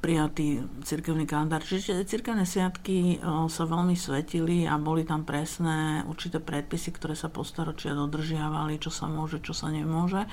prijatý 0.00 0.64
cirkevný 0.80 1.28
kalendár. 1.28 1.60
Čiže 1.60 2.08
cirkevné 2.08 2.48
sviatky 2.48 3.20
sa 3.52 3.68
veľmi 3.68 3.92
svetili 3.92 4.64
a 4.64 4.80
boli 4.80 5.04
tam 5.04 5.28
presné 5.28 6.00
určité 6.08 6.40
predpisy, 6.40 6.96
ktoré 6.96 7.12
sa 7.12 7.28
postaročia 7.28 7.92
dodržiavali, 7.92 8.80
čo 8.80 8.88
sa 8.88 9.04
môže, 9.04 9.44
čo 9.44 9.52
sa 9.52 9.68
nemôže. 9.68 10.24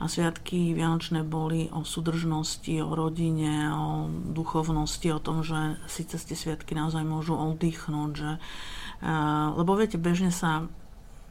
A 0.00 0.08
sviatky 0.08 0.72
vianočné 0.72 1.20
boli 1.20 1.68
o 1.76 1.84
súdržnosti, 1.84 2.72
o 2.80 2.96
rodine, 2.96 3.68
o 3.68 4.08
duchovnosti, 4.08 5.12
o 5.12 5.20
tom, 5.20 5.44
že 5.44 5.76
si 5.92 6.08
cez 6.08 6.24
tie 6.24 6.32
sviatky 6.32 6.72
naozaj 6.72 7.04
môžu 7.04 7.36
oddychnúť, 7.36 8.10
že 8.16 8.30
uh, 8.40 9.52
lebo 9.60 9.76
viete, 9.76 10.00
bežne 10.00 10.32
sa 10.32 10.64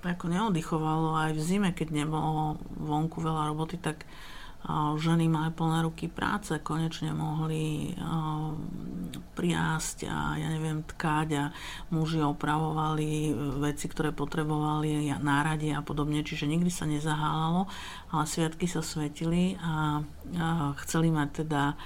ako 0.05 0.31
neoddychovalo 0.31 1.17
aj 1.17 1.31
v 1.35 1.41
zime, 1.41 1.69
keď 1.73 2.05
nebolo 2.05 2.61
vonku 2.77 3.19
veľa 3.19 3.51
roboty, 3.51 3.75
tak 3.81 4.07
ženy 4.99 5.31
mali 5.31 5.49
plné 5.55 5.87
ruky 5.87 6.11
práce, 6.11 6.51
konečne 6.59 7.15
mohli 7.15 7.95
priásť 9.33 10.05
a 10.11 10.35
ja 10.35 10.47
neviem, 10.51 10.83
tkať 10.83 11.27
a 11.39 11.45
muži 11.95 12.19
opravovali 12.19 13.31
veci, 13.63 13.87
ktoré 13.87 14.11
potrebovali, 14.11 15.07
náradie 15.23 15.71
a 15.71 15.79
podobne, 15.79 16.21
čiže 16.21 16.43
nikdy 16.45 16.67
sa 16.67 16.83
nezahálalo, 16.83 17.71
ale 18.11 18.23
sviatky 18.27 18.67
sa 18.67 18.83
svetili 18.83 19.55
a, 19.63 20.03
chceli 20.83 21.07
mať 21.09 21.29
teda 21.45 21.79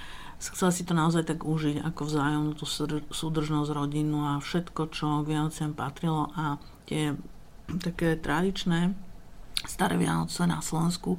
chcela 0.43 0.75
si 0.75 0.83
to 0.83 0.91
naozaj 0.91 1.23
tak 1.23 1.47
užiť 1.47 1.87
ako 1.87 2.01
vzájomnú 2.03 2.51
tú 2.59 2.67
súdržnosť 3.07 3.69
rodinu 3.71 4.27
a 4.27 4.43
všetko, 4.43 4.91
čo 4.91 5.23
k 5.23 5.31
Vianociam 5.31 5.71
patrilo. 5.71 6.27
A 6.35 6.59
tie 6.83 7.15
také 7.79 8.19
tradičné 8.19 8.91
staré 9.63 9.95
Vianoce 9.95 10.43
na 10.43 10.59
Slovensku 10.59 11.15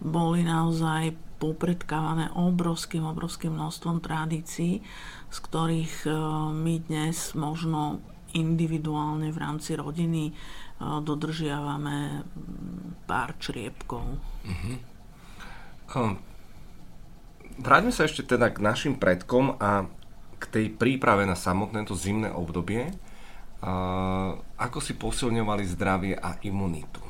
boli 0.00 0.44
naozaj 0.44 1.16
popredkávané 1.36 2.32
obrovským, 2.32 3.04
obrovským 3.04 3.52
množstvom 3.52 4.00
tradícií, 4.00 4.80
z 5.28 5.38
ktorých 5.40 6.08
e, 6.08 6.10
my 6.52 6.74
dnes 6.88 7.36
možno 7.36 8.00
individuálne 8.32 9.28
v 9.32 9.38
rámci 9.40 9.76
rodiny 9.76 10.30
e, 10.30 10.32
dodržiavame 10.80 12.24
pár 13.04 13.36
čriepkov. 13.36 14.16
Um 15.92 16.36
Vráťme 17.56 17.88
sa 17.88 18.04
ešte 18.04 18.20
teda 18.20 18.52
k 18.52 18.60
našim 18.60 19.00
predkom 19.00 19.56
a 19.56 19.88
k 20.36 20.44
tej 20.44 20.66
príprave 20.76 21.24
na 21.24 21.32
samotné 21.32 21.88
to 21.88 21.96
zimné 21.96 22.28
obdobie. 22.28 22.92
A 23.64 24.36
ako 24.60 24.78
si 24.84 24.92
posilňovali 24.92 25.64
zdravie 25.64 26.12
a 26.20 26.36
imunitu? 26.44 27.05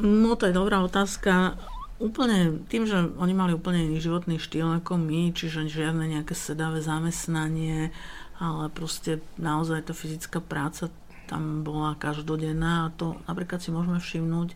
No 0.00 0.34
to 0.34 0.50
je 0.50 0.54
dobrá 0.56 0.82
otázka. 0.82 1.58
Úplne 2.02 2.66
tým, 2.66 2.90
že 2.90 2.98
oni 3.16 3.34
mali 3.36 3.54
úplne 3.54 3.86
iný 3.86 4.02
životný 4.02 4.42
štýl 4.42 4.82
ako 4.82 4.98
my, 4.98 5.30
čiže 5.30 5.70
žiadne 5.70 6.18
nejaké 6.18 6.34
sedavé 6.34 6.82
zamestnanie, 6.82 7.94
ale 8.42 8.66
proste 8.74 9.22
naozaj 9.38 9.86
tá 9.86 9.94
fyzická 9.94 10.42
práca 10.42 10.90
tam 11.30 11.62
bola 11.64 11.96
každodenná 11.96 12.90
a 12.90 12.92
to 12.92 13.16
napríklad 13.24 13.62
si 13.62 13.72
môžeme 13.72 13.96
všimnúť 13.96 14.52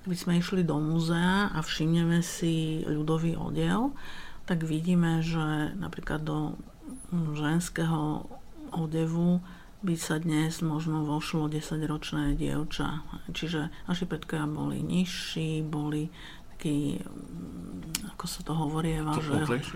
Keby 0.00 0.16
sme 0.16 0.40
išli 0.40 0.62
do 0.64 0.80
múzea 0.80 1.52
a 1.52 1.60
všimneme 1.60 2.24
si 2.24 2.80
ľudový 2.88 3.36
odev, 3.36 3.92
tak 4.48 4.64
vidíme, 4.64 5.20
že 5.20 5.76
napríklad 5.76 6.24
do 6.24 6.56
ženského 7.12 8.24
odevu 8.72 9.44
by 9.80 9.94
sa 9.96 10.20
dnes 10.20 10.60
možno 10.60 11.08
vošlo 11.08 11.48
10-ročné 11.48 12.36
dievča. 12.36 13.00
Čiže 13.32 13.72
naši 13.88 14.04
predkovia 14.04 14.44
boli 14.44 14.84
nižší, 14.84 15.64
boli 15.64 16.12
taký, 16.60 17.00
ako 18.12 18.24
sa 18.28 18.40
to 18.44 18.52
hovorieva, 18.52 19.16
to 19.16 19.24
že 19.24 19.72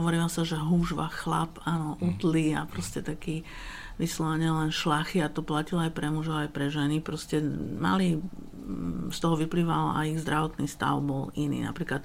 hovorieva 0.00 0.32
sa, 0.32 0.48
že 0.48 0.56
húžva 0.56 1.12
chlap, 1.12 1.60
áno, 1.68 2.00
mhm. 2.00 2.02
utlý 2.08 2.56
a 2.56 2.64
proste 2.64 3.04
taký 3.04 3.44
vyslovene 4.00 4.48
len 4.48 4.72
šlachy 4.72 5.20
a 5.20 5.28
to 5.28 5.44
platilo 5.44 5.84
aj 5.84 5.92
pre 5.92 6.08
mužov, 6.08 6.48
aj 6.48 6.50
pre 6.56 6.72
ženy. 6.72 7.04
Proste 7.04 7.44
mali, 7.76 8.16
mm, 8.16 9.12
z 9.12 9.18
toho 9.20 9.36
vyplýval 9.36 10.00
aj 10.00 10.16
ich 10.16 10.22
zdravotný 10.24 10.64
stav 10.64 10.96
bol 11.04 11.28
iný. 11.36 11.60
Napríklad 11.60 12.00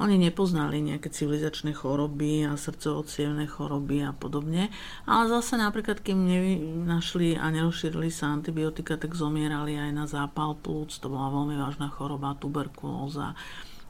oni 0.00 0.16
nepoznali 0.16 0.80
nejaké 0.80 1.12
civilizačné 1.12 1.76
choroby 1.76 2.48
a 2.48 2.56
srdcovo 2.56 3.04
choroby 3.44 4.08
a 4.08 4.16
podobne, 4.16 4.72
ale 5.04 5.24
zase 5.28 5.60
napríklad, 5.60 6.00
kým 6.00 6.24
nenašli 6.24 7.36
a 7.36 7.52
nerozšírili 7.52 8.08
sa 8.08 8.32
antibiotika, 8.32 8.96
tak 8.96 9.12
zomierali 9.12 9.76
aj 9.76 9.90
na 9.92 10.04
zápal 10.08 10.56
plúc, 10.56 10.96
to 10.96 11.12
bola 11.12 11.28
veľmi 11.28 11.60
vážna 11.60 11.92
choroba, 11.92 12.40
tuberkulóza, 12.40 13.36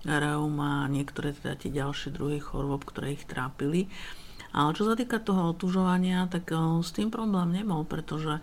reuma 0.02 0.87
a 0.87 0.90
niektoré 0.90 1.30
teda 1.30 1.54
tie 1.54 1.71
ďalšie 1.71 2.11
druhy 2.18 2.42
chorôb, 2.42 2.82
ktoré 2.82 3.14
ich 3.14 3.23
trápili. 3.25 3.87
Ale 4.52 4.76
čo 4.76 4.85
sa 4.85 4.99
týka 4.99 5.16
toho 5.23 5.54
otužovania, 5.54 6.28
tak 6.28 6.50
eh, 6.50 6.59
s 6.82 6.90
tým 6.92 7.09
problém 7.09 7.54
nebol, 7.54 7.87
pretože 7.87 8.42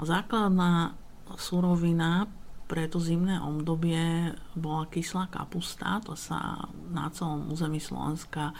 Základná 0.00 0.96
surovina 1.36 2.24
pre 2.70 2.86
to 2.86 3.02
zimné 3.02 3.42
obdobie 3.42 4.30
bola 4.54 4.86
kyslá 4.86 5.26
kapusta, 5.26 5.98
to 6.06 6.14
sa 6.14 6.70
na 6.94 7.10
celom 7.10 7.50
území 7.50 7.82
Slovenska 7.82 8.54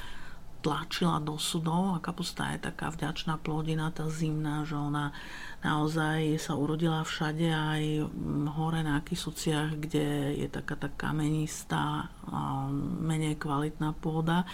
tlačila 0.60 1.22
do 1.22 1.38
sudov 1.38 1.96
a 1.96 2.02
kapusta 2.02 2.52
je 2.52 2.66
taká 2.68 2.90
vďačná 2.92 3.40
plodina, 3.40 3.94
tá 3.94 4.10
zimná, 4.10 4.66
že 4.66 4.76
ona 4.76 5.14
naozaj 5.64 6.36
sa 6.42 6.58
urodila 6.58 7.06
všade 7.06 7.48
aj 7.48 7.82
hore 8.58 8.82
na 8.84 9.00
Kisuciach, 9.00 9.78
kde 9.78 10.36
je 10.36 10.48
taká 10.52 10.76
tá 10.76 10.92
kamenistá, 10.92 12.12
menej 13.00 13.40
kvalitná 13.40 13.96
pôda, 13.96 14.44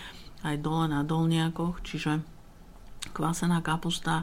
aj 0.46 0.62
dole 0.62 0.86
na 0.86 1.02
dolniakoch, 1.02 1.82
čiže 1.82 2.22
kvasená 3.10 3.64
kapusta 3.64 4.22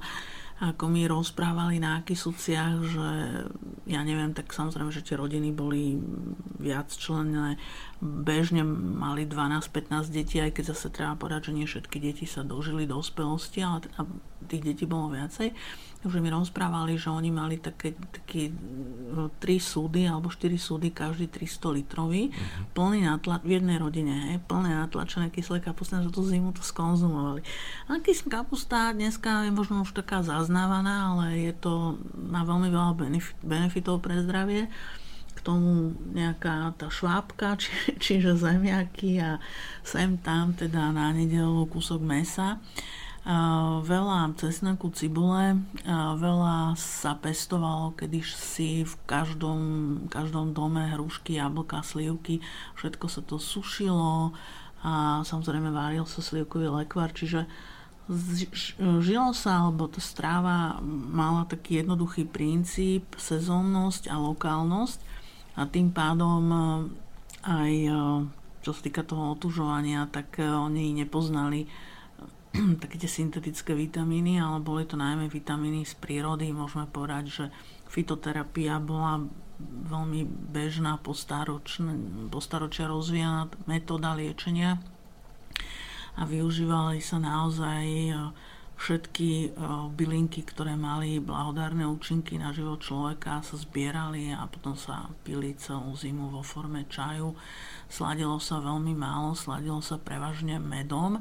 ako 0.62 0.86
mi 0.92 1.10
rozprávali 1.10 1.82
na 1.82 2.06
Kisuciach, 2.06 2.76
že 2.86 3.10
ja 3.90 4.02
neviem, 4.06 4.32
tak 4.38 4.54
samozrejme, 4.54 4.94
že 4.94 5.02
tie 5.02 5.18
rodiny 5.18 5.50
boli 5.50 5.98
viac 6.62 6.94
členné, 6.94 7.58
bežne 8.00 8.62
mali 8.68 9.26
12-15 9.26 10.14
detí, 10.14 10.38
aj 10.40 10.54
keď 10.54 10.76
zase 10.76 10.94
treba 10.94 11.18
povedať, 11.18 11.50
že 11.50 11.56
nie 11.58 11.66
všetky 11.68 11.98
deti 11.98 12.26
sa 12.30 12.46
dožili 12.46 12.86
do 12.86 13.02
dospelosti, 13.02 13.60
ale 13.66 13.84
teda 13.88 14.02
tých 14.48 14.64
detí 14.64 14.86
bolo 14.86 15.12
viacej 15.12 15.56
že 16.12 16.20
mi 16.20 16.28
rozprávali, 16.28 17.00
že 17.00 17.08
oni 17.08 17.32
mali 17.32 17.56
také, 17.60 17.96
také 17.96 18.52
no, 19.14 19.32
tri 19.40 19.62
súdy 19.62 20.04
alebo 20.04 20.28
štyri 20.28 20.60
súdy, 20.60 20.92
každý 20.92 21.32
300 21.32 21.78
litrový, 21.80 22.28
uh-huh. 22.28 22.76
plný 22.76 23.08
natla- 23.08 23.44
v 23.44 23.60
jednej 23.62 23.80
rodine, 23.80 24.34
hej, 24.34 24.44
plné 24.44 24.76
natlačené 24.76 25.32
kyslé 25.32 25.64
kapustné, 25.64 26.04
že 26.04 26.12
tú 26.12 26.26
zimu 26.26 26.52
to 26.52 26.60
skonzumovali. 26.66 27.46
A 27.88 28.04
kyslá 28.04 28.44
kapusta 28.44 28.92
dneska 28.92 29.48
je 29.48 29.52
možno 29.56 29.88
už 29.88 29.96
taká 29.96 30.20
zaznávaná, 30.26 31.16
ale 31.16 31.52
je 31.52 31.54
to, 31.56 31.96
má 32.16 32.44
veľmi 32.44 32.68
veľa 32.68 32.94
benefit, 33.00 33.38
benefitov 33.40 34.04
pre 34.04 34.20
zdravie 34.20 34.68
k 35.34 35.40
tomu 35.42 35.98
nejaká 36.14 36.78
tá 36.78 36.94
švábka, 36.94 37.58
či, 37.62 37.72
čiže 38.04 38.38
zemiaky 38.38 39.18
a 39.18 39.42
sem 39.82 40.20
tam 40.22 40.54
teda 40.54 40.94
na 40.94 41.10
nedelu 41.10 41.66
kúsok 41.66 42.00
mesa 42.04 42.62
veľa 43.84 44.36
cesnaku, 44.36 44.92
cibule, 44.92 45.56
veľa 46.20 46.76
sa 46.76 47.16
pestovalo 47.16 47.96
kedysi 47.96 48.84
v 48.84 48.94
každom, 49.08 49.60
každom 50.12 50.52
dome 50.52 50.92
hrušky, 50.92 51.40
jablka, 51.40 51.80
slivky, 51.88 52.44
všetko 52.76 53.06
sa 53.08 53.22
to 53.24 53.40
sušilo 53.40 54.36
a 54.84 55.24
samozrejme 55.24 55.72
váril 55.72 56.04
sa 56.04 56.20
slivkový 56.20 56.68
lekvar, 56.68 57.16
čiže 57.16 57.48
žilo 59.00 59.32
sa, 59.32 59.64
alebo 59.64 59.88
tá 59.88 60.04
stráva 60.04 60.84
mala 60.84 61.48
taký 61.48 61.80
jednoduchý 61.80 62.28
princíp, 62.28 63.08
sezónnosť 63.16 64.12
a 64.12 64.20
lokálnosť. 64.20 65.00
A 65.56 65.64
tým 65.72 65.96
pádom 65.96 66.44
aj 67.48 67.72
čo 68.64 68.72
sa 68.72 68.82
týka 68.84 69.04
toho 69.08 69.36
otužovania, 69.36 70.08
tak 70.12 70.40
oni 70.40 70.92
nepoznali 70.96 71.68
také 72.84 73.02
tie 73.02 73.10
syntetické 73.10 73.74
vitamíny, 73.74 74.38
ale 74.38 74.62
boli 74.62 74.86
to 74.86 74.94
najmä 74.94 75.26
vitamíny 75.26 75.82
z 75.84 75.98
prírody. 75.98 76.54
Môžeme 76.54 76.86
povedať, 76.86 77.26
že 77.30 77.46
fitoterapia 77.90 78.78
bola 78.78 79.26
veľmi 79.64 80.26
bežná 80.54 81.02
postaročia 82.30 82.86
rozvíjana 82.90 83.50
metóda 83.66 84.14
liečenia 84.18 84.82
a 86.14 86.30
využívali 86.30 87.02
sa 87.02 87.18
naozaj 87.18 87.86
e, 87.86 88.14
všetky 88.78 89.30
e, 89.34 89.48
bylinky, 89.94 90.46
ktoré 90.46 90.78
mali 90.78 91.18
blahodárne 91.18 91.90
účinky 91.90 92.38
na 92.38 92.54
život 92.54 92.86
človeka, 92.86 93.42
sa 93.42 93.56
zbierali 93.58 94.30
a 94.30 94.46
potom 94.46 94.78
sa 94.78 95.10
pili 95.26 95.58
celú 95.58 95.94
zimu 95.98 96.30
vo 96.30 96.46
forme 96.46 96.86
čaju. 96.86 97.34
Sladilo 97.90 98.38
sa 98.38 98.62
veľmi 98.62 98.94
málo, 98.94 99.34
sladilo 99.34 99.82
sa 99.82 99.98
prevažne 99.98 100.62
medom 100.62 101.18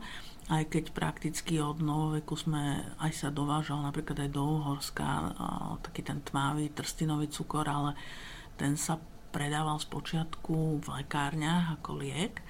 aj 0.53 0.69
keď 0.69 0.85
prakticky 0.93 1.57
od 1.65 1.81
novoveku 1.81 2.37
sme 2.37 2.85
aj 3.01 3.13
sa 3.17 3.29
dovážal 3.33 3.81
napríklad 3.81 4.29
aj 4.29 4.31
do 4.37 4.45
Uhorska 4.45 5.33
taký 5.81 6.05
ten 6.05 6.21
tmavý 6.21 6.69
trstinový 6.77 7.33
cukor, 7.33 7.65
ale 7.65 7.97
ten 8.61 8.77
sa 8.77 9.01
predával 9.33 9.81
z 9.81 9.89
počiatku 9.89 10.85
v 10.85 10.87
lekárniach 11.01 11.81
ako 11.81 12.05
liek. 12.05 12.45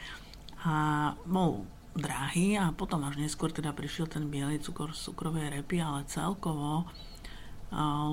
A 0.67 1.15
bol 1.23 1.62
drahý 1.95 2.59
a 2.59 2.75
potom 2.75 3.07
až 3.07 3.23
neskôr 3.23 3.55
teda 3.55 3.71
prišiel 3.71 4.11
ten 4.11 4.27
biely 4.27 4.59
cukor 4.59 4.91
z 4.91 5.07
cukrovej 5.07 5.55
repy, 5.55 5.79
ale 5.79 6.03
celkovo 6.11 6.91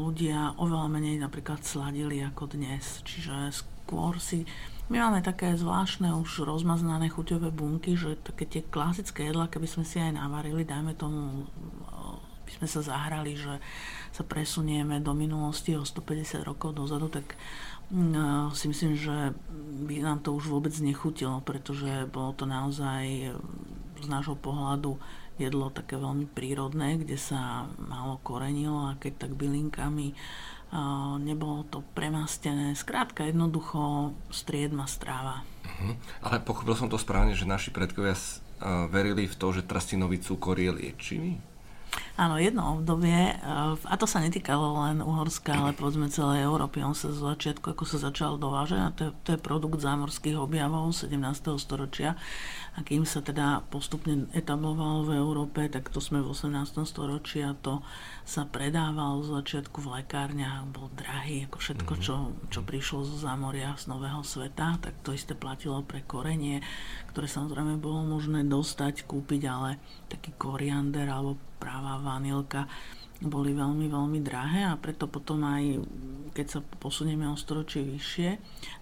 ľudia 0.06 0.56
oveľa 0.56 0.88
menej 0.88 1.18
napríklad 1.20 1.66
sladili 1.66 2.24
ako 2.24 2.56
dnes, 2.56 3.02
čiže 3.04 3.52
skôr 3.52 4.22
si 4.22 4.46
my 4.90 4.98
máme 4.98 5.22
také 5.22 5.54
zvláštne 5.54 6.10
už 6.18 6.50
rozmaznané 6.50 7.14
chuťové 7.14 7.54
bunky, 7.54 7.94
že 7.94 8.18
také 8.18 8.50
tie 8.50 8.62
klasické 8.66 9.30
jedla, 9.30 9.46
keby 9.46 9.70
sme 9.70 9.86
si 9.86 10.02
aj 10.02 10.18
navarili, 10.18 10.66
dajme 10.66 10.98
tomu, 10.98 11.46
by 12.50 12.52
sme 12.58 12.68
sa 12.68 12.82
zahrali, 12.82 13.38
že 13.38 13.62
sa 14.10 14.26
presunieme 14.26 14.98
do 14.98 15.14
minulosti 15.14 15.78
o 15.78 15.86
150 15.86 16.42
rokov 16.42 16.74
dozadu, 16.74 17.06
tak 17.06 17.38
mm, 17.94 18.50
si 18.58 18.66
myslím, 18.74 18.98
že 18.98 19.38
by 19.86 20.02
nám 20.02 20.26
to 20.26 20.34
už 20.34 20.50
vôbec 20.50 20.74
nechutilo, 20.82 21.46
pretože 21.46 22.10
bolo 22.10 22.34
to 22.34 22.50
naozaj 22.50 23.38
z 24.02 24.08
nášho 24.10 24.34
pohľadu 24.34 24.98
jedlo 25.40 25.72
také 25.72 25.96
veľmi 25.96 26.28
prírodné, 26.34 27.00
kde 27.00 27.16
sa 27.16 27.70
málo 27.80 28.20
korenilo 28.26 28.92
a 28.92 29.00
keď 29.00 29.30
tak 29.30 29.32
bylinkami 29.40 30.12
nebolo 31.18 31.66
to 31.66 31.82
premastené. 31.98 32.78
Skrátka, 32.78 33.26
jednoducho 33.26 34.14
striedma 34.30 34.86
stráva. 34.86 35.42
Uh-huh. 35.66 35.98
Ale 36.22 36.40
pochopil 36.46 36.78
som 36.78 36.90
to 36.92 37.02
správne, 37.02 37.34
že 37.34 37.50
naši 37.50 37.74
predkovia 37.74 38.14
verili 38.94 39.26
v 39.26 39.36
to, 39.40 39.56
že 39.56 39.66
trstinový 39.66 40.22
cukor 40.22 40.60
je 40.60 40.70
liečivý? 40.70 41.42
Áno, 42.20 42.36
jedno 42.36 42.76
obdobie, 42.76 43.32
a 43.88 43.96
to 43.96 44.04
sa 44.04 44.20
netýkalo 44.20 44.84
len 44.84 45.00
Uhorska, 45.00 45.56
ale 45.56 45.72
povedzme 45.72 46.12
celej 46.12 46.44
Európy. 46.44 46.84
On 46.84 46.92
sa 46.92 47.16
z 47.16 47.24
začiatku, 47.24 47.72
ako 47.72 47.88
sa 47.88 47.96
začal 47.96 48.36
dovážať, 48.36 48.80
a 48.84 48.92
to 48.92 49.02
je, 49.08 49.12
to 49.24 49.30
je 49.32 49.40
produkt 49.40 49.80
zámorských 49.80 50.36
objavov 50.36 50.92
17. 50.92 51.16
storočia, 51.56 52.20
a 52.76 52.84
kým 52.84 53.08
sa 53.08 53.24
teda 53.24 53.64
postupne 53.72 54.28
etabloval 54.36 55.08
v 55.08 55.16
Európe, 55.16 55.64
tak 55.72 55.88
to 55.96 56.04
sme 56.04 56.20
v 56.20 56.36
18. 56.36 56.84
storočí 56.84 57.40
a 57.40 57.56
to 57.56 57.80
sa 58.28 58.44
predával 58.44 59.24
z 59.24 59.40
začiatku 59.40 59.80
v 59.80 60.04
lekárniach, 60.04 60.68
bol 60.76 60.92
drahý, 61.00 61.48
ako 61.48 61.56
všetko, 61.56 61.94
mhm. 61.96 62.02
čo, 62.04 62.16
čo 62.52 62.60
prišlo 62.68 63.08
zo 63.08 63.16
zámoria 63.16 63.80
z 63.80 63.88
Nového 63.88 64.28
sveta, 64.28 64.76
tak 64.84 64.92
to 65.08 65.16
isté 65.16 65.40
platilo 65.40 65.80
pre 65.88 66.04
korenie, 66.04 66.60
ktoré 67.20 67.36
samozrejme 67.36 67.84
bolo 67.84 68.08
možné 68.08 68.48
dostať, 68.48 69.04
kúpiť, 69.04 69.44
ale 69.44 69.76
taký 70.08 70.32
koriander 70.40 71.04
alebo 71.12 71.36
práva 71.60 72.00
vanilka 72.00 72.64
boli 73.20 73.52
veľmi, 73.52 73.92
veľmi 73.92 74.24
drahé 74.24 74.64
a 74.64 74.80
preto 74.80 75.04
potom 75.12 75.44
aj, 75.44 75.84
keď 76.32 76.48
sa 76.48 76.60
posunieme 76.64 77.28
o 77.28 77.36
storočie 77.36 77.84
vyššie, 77.84 78.30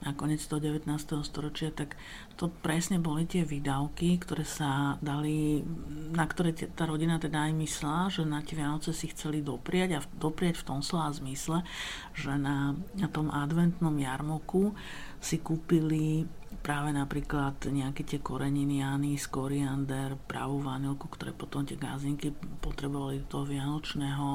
na 0.06 0.14
koniec 0.14 0.38
toho 0.46 0.62
19. 0.62 0.86
storočia, 1.26 1.74
tak 1.74 1.98
to 2.38 2.54
presne 2.62 3.02
boli 3.02 3.26
tie 3.26 3.42
výdavky, 3.42 4.22
ktoré 4.22 4.46
sa 4.46 5.02
dali, 5.02 5.66
na 6.14 6.30
ktoré 6.30 6.54
tá 6.54 6.86
rodina 6.86 7.18
teda 7.18 7.50
aj 7.50 7.54
myslela, 7.58 8.14
že 8.14 8.22
na 8.22 8.46
tie 8.46 8.54
Vianoce 8.54 8.94
si 8.94 9.10
chceli 9.10 9.42
dopriať 9.42 9.90
a 9.98 10.06
dopriať 10.22 10.62
v 10.62 10.68
tom 10.70 10.86
slova 10.86 11.10
zmysle, 11.10 11.66
že 12.14 12.38
na, 12.38 12.78
na 12.94 13.10
tom 13.10 13.34
adventnom 13.34 13.98
jarmoku 13.98 14.78
si 15.18 15.42
kúpili 15.42 16.30
práve 16.68 16.92
napríklad 16.92 17.56
nejaké 17.64 18.04
tie 18.04 18.20
koreniny, 18.20 18.84
anís, 18.84 19.24
koriander, 19.32 20.20
pravú 20.28 20.60
vanilku, 20.60 21.08
ktoré 21.08 21.32
potom 21.32 21.64
tie 21.64 21.80
gázinky 21.80 22.36
potrebovali 22.60 23.24
do 23.24 23.28
toho 23.32 23.46
vianočného 23.48 24.28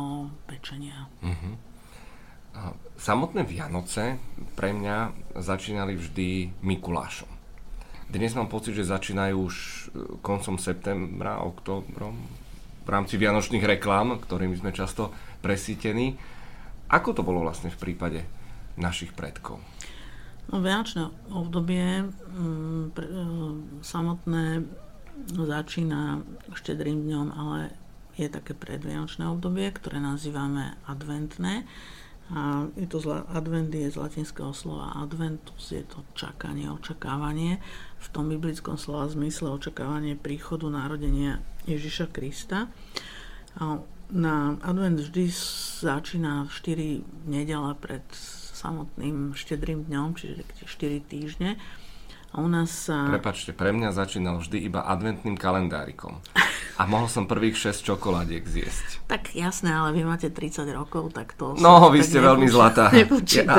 pečenia. 0.49 1.13
Uh-huh. 1.21 1.55
Samotné 2.97 3.45
Vianoce 3.45 4.17
pre 4.57 4.73
mňa 4.73 5.13
začínali 5.45 5.93
vždy 5.93 6.57
Mikulášom. 6.65 7.29
Dnes 8.09 8.33
mám 8.33 8.49
pocit, 8.49 8.81
že 8.81 8.89
začínajú 8.89 9.37
už 9.37 9.55
e, 9.57 9.81
koncom 10.25 10.57
septembra, 10.57 11.41
oktobrom, 11.45 12.17
v 12.83 12.89
rámci 12.89 13.21
vianočných 13.21 13.65
reklám, 13.77 14.21
ktorými 14.21 14.57
sme 14.57 14.73
často 14.73 15.13
presítení. 15.45 16.17
Ako 16.93 17.13
to 17.13 17.25
bolo 17.25 17.45
vlastne 17.45 17.69
v 17.73 17.81
prípade 17.81 18.21
našich 18.77 19.17
predkov? 19.17 19.72
No, 20.51 20.59
vianočné 20.59 21.13
obdobie 21.31 22.09
mm, 22.11 22.97
pre, 22.97 23.07
e, 23.07 23.15
samotné 23.85 24.67
začína 25.31 26.25
štedrým 26.57 27.07
dňom, 27.07 27.29
ale 27.31 27.71
je 28.19 28.29
také 28.29 28.53
predvianočné 28.53 29.25
obdobie, 29.29 29.71
ktoré 29.73 30.03
nazývame 30.03 30.77
adventné. 30.85 31.65
A 32.33 32.65
je 32.81 32.89
to 32.89 32.97
zla, 32.97 33.29
advent 33.29 33.69
je 33.69 33.93
z 33.93 33.97
latinského 33.99 34.57
slova 34.57 34.97
adventus, 34.97 35.69
je 35.69 35.85
to 35.85 36.01
čakanie, 36.17 36.65
očakávanie. 36.71 37.61
V 38.01 38.09
tom 38.09 38.33
biblickom 38.33 38.81
slova 38.81 39.11
zmysle 39.13 39.53
očakávanie 39.53 40.17
príchodu 40.17 40.65
narodenia 40.73 41.45
Ježiša 41.69 42.09
Krista. 42.09 42.73
A 43.61 43.85
na 44.13 44.57
advent 44.65 45.01
vždy 45.01 45.29
začína 45.85 46.49
4 46.49 47.29
nedela 47.29 47.77
pred 47.77 48.05
samotným 48.63 49.35
štedrým 49.35 49.91
dňom, 49.91 50.15
čiže 50.15 50.47
4 50.63 51.03
týždne. 51.11 51.59
A 52.33 52.41
u 52.41 52.49
nás. 52.49 52.89
Prepačte, 52.89 53.53
pre 53.53 53.77
mňa 53.77 53.93
začínal 53.93 54.41
vždy 54.41 54.65
iba 54.65 54.81
adventným 54.89 55.37
kalendárikom. 55.37 56.17
A 56.81 56.89
mohol 56.89 57.05
som 57.05 57.29
prvých 57.29 57.69
6 57.77 57.85
čokoládiek 57.85 58.41
zjesť. 58.49 59.05
Tak 59.05 59.37
jasné, 59.37 59.69
ale 59.69 59.93
vy 59.93 60.09
máte 60.09 60.33
30 60.33 60.65
rokov, 60.73 61.13
tak 61.13 61.37
to... 61.37 61.53
No, 61.61 61.93
vy 61.93 62.01
ste 62.01 62.25
veľmi 62.25 62.49
zlatá. 62.49 62.89
Ja, 62.97 63.05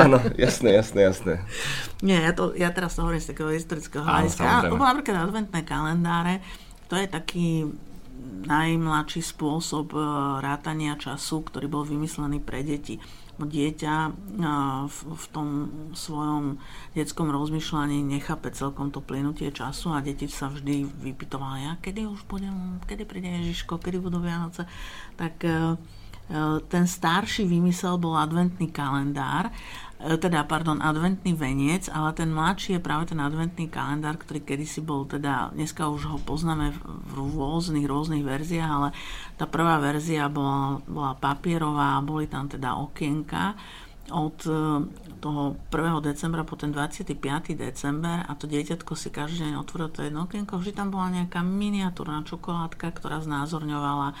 áno, 0.02 0.18
jasné, 0.34 0.74
jasné, 0.74 1.00
jasné. 1.06 1.34
Nie, 2.02 2.26
ja, 2.26 2.32
to, 2.34 2.50
ja 2.58 2.74
teraz 2.74 2.98
to 2.98 3.06
hovorím 3.06 3.22
z 3.22 3.30
takého 3.30 3.54
historického 3.54 4.02
hľadiska. 4.02 4.66
To 4.66 4.74
bolo 4.74 4.90
napríklad 4.90 5.30
adventné 5.30 5.60
kalendáre, 5.62 6.42
to 6.90 6.98
je 6.98 7.06
taký 7.06 7.70
najmladší 8.44 9.22
spôsob 9.22 9.94
e, 9.94 10.00
rátania 10.42 10.98
času, 10.98 11.44
ktorý 11.46 11.66
bol 11.70 11.82
vymyslený 11.86 12.42
pre 12.42 12.66
deti 12.66 12.98
dieťa 13.38 13.94
v 15.14 15.24
tom 15.34 15.48
svojom 15.92 16.62
detskom 16.94 17.34
rozmýšľaní 17.34 18.02
nechápe 18.06 18.54
celkom 18.54 18.94
to 18.94 19.02
plynutie 19.02 19.50
času 19.50 19.90
a 19.90 20.04
deti 20.04 20.30
sa 20.30 20.46
vždy 20.46 20.86
vypytovali, 20.86 21.66
a 21.66 21.72
kedy 21.82 22.06
už 22.06 22.22
budem, 22.30 22.78
kedy 22.86 23.02
príde 23.02 23.30
Ježiško, 23.42 23.82
kedy 23.82 23.98
budú 23.98 24.22
Vianoce. 24.22 24.66
Tak 25.18 25.34
e, 25.42 25.50
e, 25.50 25.56
ten 26.70 26.84
starší 26.86 27.46
vymysel 27.50 27.98
bol 27.98 28.14
adventný 28.14 28.70
kalendár 28.70 29.50
teda, 30.04 30.44
pardon, 30.44 30.84
adventný 30.84 31.32
veniec, 31.32 31.88
ale 31.88 32.12
ten 32.12 32.28
mladší 32.28 32.76
je 32.76 32.84
práve 32.84 33.08
ten 33.08 33.16
adventný 33.16 33.72
kalendár, 33.72 34.20
ktorý 34.20 34.44
kedysi 34.44 34.84
bol 34.84 35.08
teda, 35.08 35.56
dneska 35.56 35.88
už 35.88 36.02
ho 36.12 36.18
poznáme 36.20 36.76
v 36.84 37.10
rôznych, 37.16 37.88
rôznych 37.88 38.20
verziách, 38.20 38.70
ale 38.70 38.88
tá 39.40 39.48
prvá 39.48 39.80
verzia 39.80 40.28
bola, 40.28 40.84
bola 40.84 41.16
papierová, 41.16 42.04
boli 42.04 42.28
tam 42.28 42.52
teda 42.52 42.76
okienka 42.76 43.56
od 44.12 44.36
e, 44.44 44.84
toho 45.24 45.56
1. 45.72 46.04
decembra 46.04 46.44
po 46.44 46.60
ten 46.60 46.68
25. 46.68 47.16
december 47.56 48.28
a 48.28 48.36
to 48.36 48.44
dieťatko 48.44 48.92
si 48.92 49.08
každý 49.08 49.48
deň 49.48 49.64
otvorilo 49.64 49.88
to 49.88 50.04
jedno 50.04 50.28
okienko, 50.28 50.60
vždy 50.60 50.76
tam 50.76 50.92
bola 50.92 51.08
nejaká 51.08 51.40
miniatúrna 51.40 52.20
čokoládka, 52.28 52.92
ktorá 52.92 53.24
znázorňovala 53.24 54.12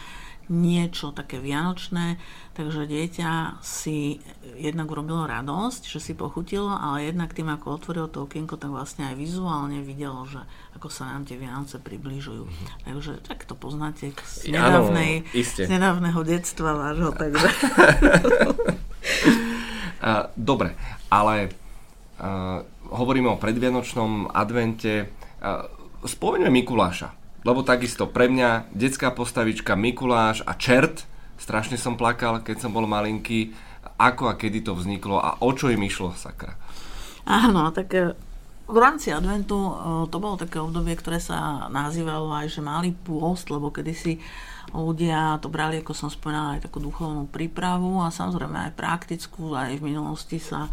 niečo 0.52 1.10
také 1.10 1.40
vianočné, 1.40 2.20
takže 2.52 2.84
dieťa 2.84 3.62
si 3.64 4.20
jednak 4.60 4.90
urobilo 4.92 5.24
radosť, 5.24 5.88
že 5.88 5.98
si 5.98 6.12
pochutilo, 6.12 6.68
ale 6.68 7.08
jednak 7.08 7.32
tým, 7.32 7.48
ako 7.48 7.80
otvoril 7.80 8.06
to 8.12 8.28
okienko, 8.28 8.60
tak 8.60 8.70
vlastne 8.70 9.08
aj 9.08 9.16
vizuálne 9.16 9.80
videlo, 9.80 10.28
že 10.28 10.44
ako 10.76 10.88
sa 10.92 11.16
nám 11.16 11.24
tie 11.24 11.40
Vianoce 11.40 11.80
približujú. 11.80 12.44
Mm-hmm. 12.44 12.84
Takže 12.84 13.12
tak 13.24 13.48
to 13.48 13.56
poznáte 13.56 14.12
z, 14.12 14.52
nedávnej, 14.52 15.24
ano, 15.24 15.42
z 15.42 15.68
nedávneho 15.70 16.20
detstva 16.22 16.70
vášho. 16.76 17.10
Takže. 17.16 17.48
Dobre, 20.36 20.76
ale 21.08 21.48
uh, 22.20 22.60
hovoríme 22.92 23.32
o 23.32 23.40
predvianočnom 23.40 24.28
advente. 24.36 25.08
Uh, 25.40 25.64
spomeňme 26.04 26.52
Mikuláša 26.52 27.23
lebo 27.44 27.60
takisto 27.60 28.08
pre 28.08 28.32
mňa 28.32 28.72
detská 28.72 29.12
postavička 29.12 29.76
Mikuláš 29.76 30.40
a 30.48 30.56
Čert, 30.56 31.04
strašne 31.36 31.76
som 31.76 32.00
plakal, 32.00 32.40
keď 32.40 32.64
som 32.64 32.72
bol 32.72 32.88
malinký, 32.88 33.52
ako 34.00 34.32
a 34.32 34.34
kedy 34.34 34.64
to 34.64 34.72
vzniklo 34.72 35.20
a 35.20 35.38
o 35.44 35.50
čo 35.52 35.68
im 35.68 35.84
išlo, 35.84 36.16
sakra. 36.16 36.56
Áno, 37.28 37.68
tak 37.70 37.92
e, 37.94 38.16
v 38.64 38.78
rámci 38.80 39.12
adventu 39.12 39.54
e, 39.54 39.72
to 40.08 40.16
bolo 40.16 40.40
také 40.40 40.56
obdobie, 40.56 40.96
ktoré 40.96 41.20
sa 41.20 41.68
nazývalo 41.68 42.32
aj, 42.32 42.48
že 42.48 42.60
malý 42.64 42.96
pôst, 42.96 43.52
lebo 43.52 43.68
kedysi 43.68 44.18
ľudia 44.72 45.38
to 45.38 45.52
brali, 45.52 45.84
ako 45.84 45.92
som 45.92 46.08
spomínala, 46.08 46.58
aj 46.58 46.66
takú 46.66 46.80
duchovnú 46.80 47.28
prípravu 47.28 48.00
a 48.00 48.08
samozrejme 48.08 48.72
aj 48.72 48.76
praktickú, 48.76 49.52
aj 49.54 49.78
v 49.78 49.92
minulosti 49.92 50.40
sa 50.40 50.72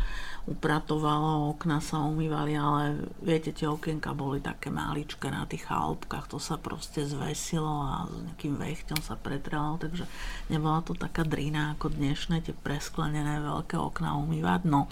upratovalo, 0.49 1.53
okna 1.53 1.77
sa 1.77 2.01
umývali, 2.01 2.57
ale 2.57 3.05
viete, 3.21 3.53
tie 3.53 3.69
okienka 3.69 4.17
boli 4.17 4.41
také 4.41 4.73
maličké 4.73 5.29
na 5.29 5.45
tých 5.45 5.69
chalúbkach, 5.69 6.25
to 6.25 6.41
sa 6.41 6.57
proste 6.57 7.05
zvesilo 7.05 7.69
a 7.69 8.09
s 8.09 8.17
nejakým 8.25 8.57
vechťom 8.57 8.99
sa 9.05 9.13
pretrelo, 9.13 9.77
takže 9.77 10.09
nebola 10.49 10.81
to 10.81 10.97
taká 10.97 11.21
drina 11.21 11.77
ako 11.77 11.93
dnešné, 11.93 12.41
tie 12.41 12.57
presklenené 12.57 13.37
veľké 13.45 13.77
okna 13.77 14.17
umývať. 14.17 14.65
No 14.65 14.89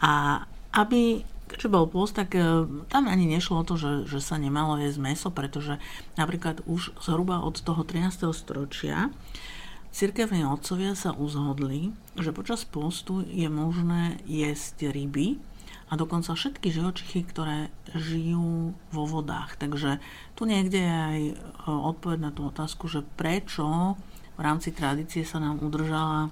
a 0.00 0.44
aby 0.72 1.20
keďže 1.48 1.72
bol 1.72 1.88
pôst, 1.88 2.12
tak 2.12 2.36
e, 2.36 2.68
tam 2.92 3.08
ani 3.08 3.24
nešlo 3.24 3.64
o 3.64 3.66
to, 3.66 3.80
že, 3.80 4.04
že 4.04 4.20
sa 4.20 4.36
nemalo 4.36 4.76
jesť 4.76 5.00
meso, 5.00 5.28
pretože 5.32 5.80
napríklad 6.20 6.60
už 6.68 6.92
zhruba 7.00 7.40
od 7.40 7.56
toho 7.56 7.82
13. 7.88 8.28
storočia 8.36 9.08
Cirkevní 9.88 10.44
otcovia 10.44 10.92
sa 10.92 11.16
uzhodli, 11.16 11.96
že 12.14 12.36
počas 12.36 12.62
postu 12.68 13.24
je 13.24 13.48
možné 13.48 14.20
jesť 14.28 14.92
ryby 14.92 15.40
a 15.88 15.96
dokonca 15.96 16.36
všetky 16.36 16.68
živočichy, 16.68 17.24
ktoré 17.24 17.72
žijú 17.96 18.76
vo 18.92 19.04
vodách. 19.08 19.56
Takže 19.56 20.00
tu 20.36 20.44
niekde 20.44 20.80
je 20.84 20.94
aj 20.94 21.20
e, 21.32 21.34
odpoveď 21.66 22.18
na 22.20 22.30
tú 22.30 22.44
otázku, 22.52 22.84
že 22.92 23.00
prečo 23.16 23.96
v 24.36 24.40
rámci 24.44 24.76
tradície 24.76 25.24
sa 25.24 25.40
nám 25.40 25.64
udržala 25.64 26.28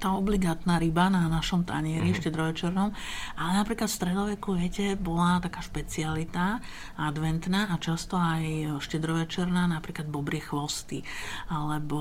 tá 0.00 0.16
obligátna 0.16 0.80
ryba 0.80 1.12
na 1.12 1.28
našom 1.28 1.68
tanieri, 1.68 2.10
mm-hmm. 2.10 2.24
štedrovečernom. 2.24 2.88
Ale 3.36 3.52
napríklad 3.60 3.92
v 3.92 3.98
stredoveku, 4.00 4.56
viete, 4.56 4.96
bola 4.96 5.44
taká 5.44 5.60
špecialita 5.60 6.64
adventná 6.96 7.68
a 7.68 7.76
často 7.76 8.16
aj 8.16 8.80
štedrovečerná, 8.80 9.68
napríklad 9.68 10.08
bobrie 10.08 10.40
chvosty 10.40 11.04
alebo 11.52 12.00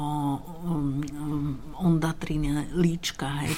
um, 0.63 1.03
um, 1.19 1.51
ondatrine 1.75 2.71
líčka. 2.71 3.27
Hej. 3.43 3.51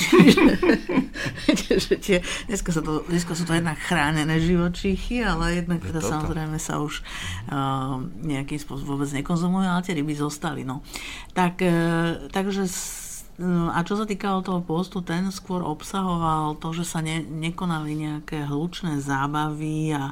Čiže, 1.45 1.93
tie, 2.05 2.17
dneska, 2.49 2.73
sa 2.73 2.81
to, 2.81 3.05
dneska 3.05 3.37
sú 3.37 3.45
to 3.45 3.53
jednak 3.53 3.77
chránené 3.77 4.41
živočíchy, 4.41 5.21
ale 5.21 5.61
jednak 5.61 5.85
teda 5.85 6.01
samozrejme 6.01 6.57
sa 6.57 6.81
už 6.81 7.05
uh, 7.53 8.01
nejakým 8.25 8.57
spôsobom 8.57 8.97
vôbec 8.97 9.13
nekonzumujú, 9.13 9.67
ale 9.69 9.85
tie 9.85 9.93
ryby 9.93 10.17
zostali. 10.17 10.65
No. 10.65 10.81
Tak, 11.37 11.61
uh, 11.61 12.25
takže 12.33 12.65
a 13.71 13.79
čo 13.87 13.95
sa 13.95 14.05
týkalo 14.05 14.43
toho 14.43 14.61
postu, 14.61 14.99
ten 14.99 15.31
skôr 15.31 15.63
obsahoval 15.63 16.59
to, 16.59 16.75
že 16.75 16.85
sa 16.85 16.99
ne, 16.99 17.23
nekonali 17.23 17.95
nejaké 17.95 18.43
hlučné 18.45 18.99
zábavy 18.99 19.95
a, 19.95 20.11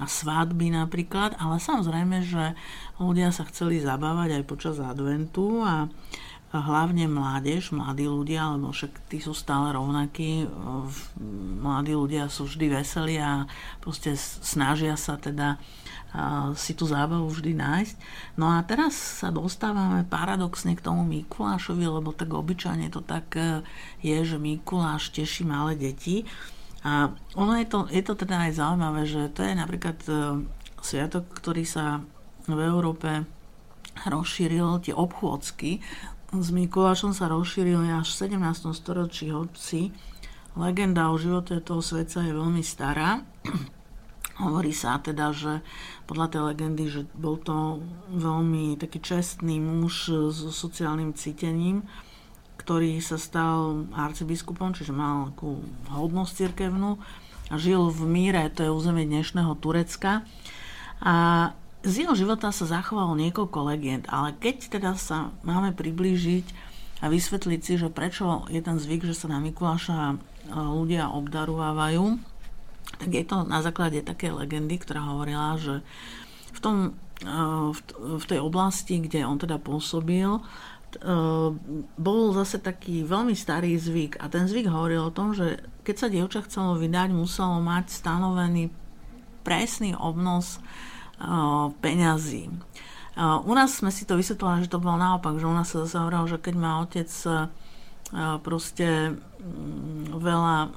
a 0.00 0.04
svadby 0.08 0.72
napríklad, 0.72 1.36
ale 1.36 1.60
samozrejme, 1.60 2.24
že 2.24 2.56
ľudia 2.96 3.30
sa 3.30 3.44
chceli 3.46 3.78
zabávať 3.78 4.40
aj 4.40 4.48
počas 4.48 4.76
adventu 4.80 5.62
a 5.62 5.86
hlavne 6.54 7.10
mládež, 7.10 7.74
mladí 7.74 8.08
ľudia, 8.08 8.56
lebo 8.56 8.72
však 8.72 9.12
tí 9.12 9.18
sú 9.20 9.36
stále 9.36 9.74
rovnakí, 9.76 10.48
mladí 11.60 11.92
ľudia 11.92 12.30
sú 12.32 12.48
vždy 12.48 12.66
veselí 12.72 13.20
a 13.20 13.44
proste 13.82 14.16
snažia 14.18 14.96
sa 14.96 15.20
teda 15.20 15.60
si 16.56 16.72
tú 16.72 16.88
zábavu 16.88 17.28
vždy 17.28 17.52
nájsť. 17.56 17.94
No 18.40 18.48
a 18.48 18.64
teraz 18.64 18.96
sa 19.20 19.28
dostávame 19.28 20.06
paradoxne 20.08 20.72
k 20.72 20.84
tomu 20.84 21.04
Mikulášovi, 21.04 21.84
lebo 21.84 22.16
tak 22.16 22.32
obyčajne 22.32 22.88
to 22.88 23.04
tak 23.04 23.36
e, 23.36 23.60
je, 24.00 24.16
že 24.24 24.40
Mikuláš 24.40 25.12
teší 25.12 25.44
malé 25.44 25.76
deti. 25.76 26.24
A 26.86 27.12
ono 27.34 27.58
je 27.58 27.66
to, 27.66 27.78
je 27.90 28.00
to 28.00 28.14
teda 28.16 28.48
aj 28.48 28.62
zaujímavé, 28.62 29.02
že 29.04 29.28
to 29.34 29.44
je 29.44 29.52
napríklad 29.52 29.98
e, 30.06 30.12
sviatok, 30.80 31.28
ktorý 31.36 31.68
sa 31.68 32.00
v 32.46 32.60
Európe 32.62 33.26
rozšíril, 34.06 34.84
tie 34.84 34.94
obchôdzky 34.94 35.82
s 36.34 36.48
Mikulášom 36.50 37.14
sa 37.14 37.30
rozšírili 37.30 37.88
až 37.94 38.12
v 38.12 38.34
17. 38.34 38.74
storočí, 38.74 39.30
hoci 39.30 39.94
legenda 40.58 41.08
o 41.12 41.16
živote 41.16 41.62
toho 41.62 41.78
sveca 41.78 42.24
je 42.24 42.32
veľmi 42.34 42.60
stará. 42.64 43.22
Hovorí 44.36 44.76
sa 44.76 45.00
teda, 45.00 45.32
že 45.32 45.64
podľa 46.04 46.26
tej 46.28 46.42
legendy, 46.52 46.84
že 46.92 47.02
bol 47.16 47.40
to 47.40 47.80
veľmi 48.12 48.76
taký 48.76 49.00
čestný 49.00 49.56
muž 49.56 50.12
so 50.28 50.52
sociálnym 50.52 51.16
cítením, 51.16 51.88
ktorý 52.60 53.00
sa 53.00 53.16
stal 53.16 53.88
arcibiskupom, 53.96 54.76
čiže 54.76 54.92
mal 54.92 55.32
takú 55.32 55.64
hodnosť 55.88 56.32
cirkevnú 56.36 57.00
a 57.48 57.54
žil 57.56 57.88
v 57.88 58.02
Míre, 58.04 58.52
to 58.52 58.66
je 58.66 58.74
územie 58.74 59.08
dnešného 59.08 59.56
Turecka. 59.56 60.26
A 61.00 61.48
z 61.86 62.04
jeho 62.04 62.12
života 62.12 62.50
sa 62.50 62.66
zachovalo 62.66 63.14
niekoľko 63.16 63.58
legend, 63.72 64.04
ale 64.10 64.34
keď 64.36 64.76
teda 64.76 64.98
sa 64.98 65.32
máme 65.46 65.72
priblížiť 65.72 66.44
a 67.00 67.08
vysvetliť 67.08 67.60
si, 67.62 67.78
že 67.78 67.88
prečo 67.88 68.44
je 68.52 68.60
ten 68.60 68.76
zvyk, 68.76 69.06
že 69.06 69.14
sa 69.14 69.30
na 69.30 69.38
Mikuláša 69.38 70.18
ľudia 70.50 71.08
obdarovávajú, 71.14 72.35
tak 72.94 73.10
je 73.10 73.24
to 73.26 73.42
na 73.44 73.60
základe 73.60 74.00
také 74.06 74.30
legendy, 74.30 74.78
ktorá 74.78 75.02
hovorila, 75.02 75.58
že 75.58 75.82
v, 76.54 76.58
tom, 76.62 76.76
eh, 77.22 77.70
v 77.98 78.24
tej 78.24 78.40
oblasti, 78.40 79.02
kde 79.02 79.28
on 79.28 79.36
teda 79.36 79.60
pôsobil, 79.60 80.40
eh, 80.40 81.50
bol 81.98 82.20
zase 82.32 82.62
taký 82.62 83.04
veľmi 83.04 83.36
starý 83.36 83.76
zvyk 83.76 84.22
a 84.22 84.30
ten 84.32 84.48
zvyk 84.48 84.70
hovoril 84.70 85.10
o 85.10 85.14
tom, 85.14 85.36
že 85.36 85.60
keď 85.84 85.96
sa 85.98 86.08
dievča 86.08 86.40
chcelo 86.48 86.80
vydať, 86.80 87.12
muselo 87.12 87.60
mať 87.60 87.92
stanovený 87.92 88.72
presný 89.44 89.92
obnos 89.98 90.56
eh, 90.56 91.66
peňazí. 91.82 92.48
U 93.16 93.56
nás 93.56 93.80
sme 93.80 93.88
si 93.88 94.04
to 94.04 94.20
vysvetlili, 94.20 94.68
že 94.68 94.76
to 94.76 94.76
bolo 94.76 95.00
naopak, 95.00 95.40
že 95.40 95.48
u 95.48 95.56
nás 95.56 95.72
sa 95.72 95.88
zase 95.88 95.96
hovorilo, 95.96 96.28
že 96.28 96.36
keď 96.36 96.54
má 96.60 96.84
otec 96.84 97.08
proste 98.44 99.16
mm, 99.40 100.20
veľa 100.20 100.68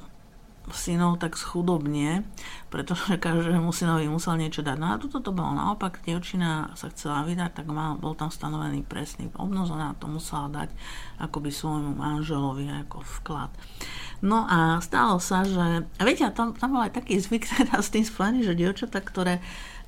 synov 0.73 1.21
tak 1.21 1.38
schudobne, 1.38 2.25
pretože 2.69 3.17
každému 3.17 3.73
synovi 3.73 4.05
musel 4.10 4.38
niečo 4.38 4.62
dať. 4.62 4.77
No 4.77 4.88
a 4.93 5.01
toto 5.01 5.21
to 5.21 5.32
bolo 5.34 5.53
naopak, 5.53 6.01
dievčina 6.05 6.73
sa 6.77 6.89
chcela 6.93 7.25
vydať, 7.25 7.63
tak 7.63 7.67
mal, 7.69 7.97
bol 7.97 8.13
tam 8.13 8.29
stanovený 8.29 8.86
presný 8.86 9.29
obnos, 9.38 9.73
ona 9.73 9.97
to 9.97 10.05
musela 10.10 10.49
dať 10.49 10.69
akoby 11.21 11.49
svojmu 11.49 11.97
manželovi 11.97 12.69
ako 12.86 13.01
vklad. 13.21 13.51
No 14.19 14.43
a 14.45 14.84
stalo 14.84 15.17
sa, 15.23 15.47
že, 15.47 15.88
viete, 16.03 16.27
tam, 16.36 16.51
tam 16.51 16.75
bol 16.75 16.84
aj 16.84 16.99
taký 16.99 17.17
zvyk 17.17 17.47
teda 17.63 17.79
s 17.79 17.89
tým 17.89 18.03
spojený, 18.03 18.43
že 18.43 18.58
dievčatá, 18.58 18.99
ktoré 18.99 19.39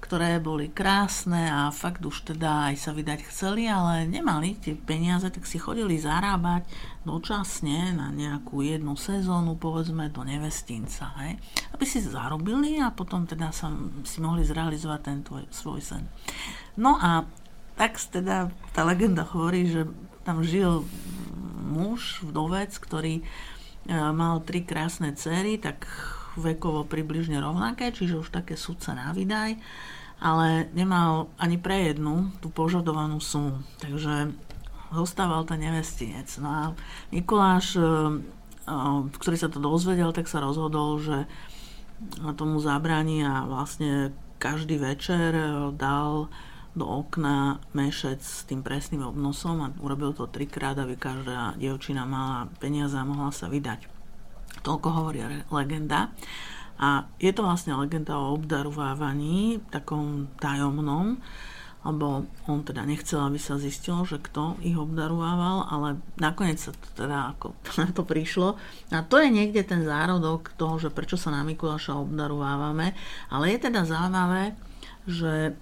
ktoré 0.01 0.41
boli 0.41 0.73
krásne 0.73 1.45
a 1.45 1.69
fakt 1.69 2.01
už 2.01 2.33
teda 2.33 2.73
aj 2.73 2.75
sa 2.81 2.91
vydať 2.91 3.21
chceli, 3.29 3.69
ale 3.69 4.09
nemali 4.09 4.57
tie 4.57 4.73
peniaze, 4.73 5.29
tak 5.29 5.45
si 5.45 5.61
chodili 5.61 6.01
zarábať 6.01 6.65
dočasne 7.05 7.93
na 7.93 8.09
nejakú 8.09 8.65
jednu 8.65 8.97
sezónu, 8.97 9.61
povedzme, 9.61 10.09
do 10.09 10.25
nevestinca, 10.25 11.13
hej? 11.21 11.37
aby 11.77 11.85
si 11.85 12.01
zarobili 12.01 12.81
a 12.81 12.89
potom 12.89 13.29
teda 13.29 13.53
sa, 13.53 13.69
si 14.01 14.17
mohli 14.19 14.41
zrealizovať 14.41 14.99
ten 15.05 15.21
tvoj, 15.21 15.45
svoj 15.53 15.81
sen. 15.85 16.03
No 16.75 16.97
a 16.97 17.29
tak 17.77 18.01
teda 18.01 18.49
tá 18.73 18.81
legenda 18.81 19.21
hovorí, 19.21 19.69
že 19.69 19.85
tam 20.25 20.41
žil 20.41 20.81
muž, 21.71 22.25
vdovec, 22.25 22.73
ktorý 22.77 23.21
e, 23.21 23.23
mal 23.93 24.41
tri 24.43 24.65
krásne 24.65 25.13
cery, 25.15 25.57
tak 25.61 25.85
vekovo 26.37 26.87
približne 26.87 27.39
rovnaké, 27.41 27.91
čiže 27.91 28.21
už 28.21 28.31
také 28.31 28.55
sudce 28.55 28.95
na 28.95 29.11
vydaj, 29.11 29.59
ale 30.21 30.69
nemal 30.77 31.33
ani 31.41 31.57
pre 31.57 31.91
jednu 31.91 32.29
tú 32.39 32.53
požadovanú 32.53 33.17
sumu. 33.17 33.59
Takže 33.81 34.31
zostával 34.93 35.47
ten 35.47 35.59
nevestinec. 35.63 36.29
No 36.37 36.49
a 36.51 36.63
Mikuláš, 37.09 37.75
e, 37.75 37.81
e, 37.81 37.87
ktorý 39.17 39.37
sa 39.39 39.49
to 39.49 39.57
dozvedel, 39.57 40.13
tak 40.13 40.29
sa 40.29 40.43
rozhodol, 40.43 41.01
že 41.01 41.25
tomu 42.37 42.57
zabráni 42.57 43.21
a 43.21 43.45
vlastne 43.45 44.09
každý 44.41 44.81
večer 44.81 45.37
dal 45.77 46.33
do 46.71 46.87
okna 46.87 47.59
mešec 47.75 48.23
s 48.23 48.47
tým 48.47 48.63
presným 48.63 49.03
obnosom 49.03 49.59
a 49.61 49.73
urobil 49.83 50.15
to 50.15 50.25
trikrát, 50.25 50.79
aby 50.79 50.95
každá 50.95 51.53
dievčina 51.59 52.07
mala 52.07 52.47
peniaze 52.63 52.95
a 52.95 53.03
mohla 53.03 53.29
sa 53.35 53.51
vydať. 53.51 54.00
Toľko 54.61 54.87
hovorí 54.93 55.19
legenda. 55.49 56.13
A 56.81 57.05
je 57.21 57.29
to 57.29 57.45
vlastne 57.45 57.77
legenda 57.77 58.17
o 58.17 58.33
obdarovávaní, 58.33 59.61
takom 59.69 60.33
tajomnom, 60.41 61.21
lebo 61.81 62.25
on 62.45 62.61
teda 62.61 62.85
nechcel, 62.85 63.21
aby 63.25 63.37
sa 63.41 63.57
zistilo, 63.57 64.05
že 64.05 64.21
kto 64.21 64.57
ich 64.61 64.77
obdarovával, 64.77 65.65
ale 65.69 66.01
nakoniec 66.17 66.61
sa 66.61 66.73
to 66.73 67.05
teda 67.05 67.37
ako 67.37 67.53
na 67.81 67.89
to 67.93 68.01
prišlo. 68.01 68.57
A 68.93 69.05
to 69.05 69.21
je 69.21 69.29
niekde 69.29 69.61
ten 69.61 69.85
zárodok 69.85 70.57
toho, 70.57 70.81
že 70.81 70.93
prečo 70.93 71.21
sa 71.21 71.29
na 71.29 71.45
Mikuláša 71.45 72.01
obdarovávame. 72.01 72.97
Ale 73.29 73.53
je 73.53 73.65
teda 73.65 73.85
zaujímavé, 73.85 74.57
že 75.05 75.53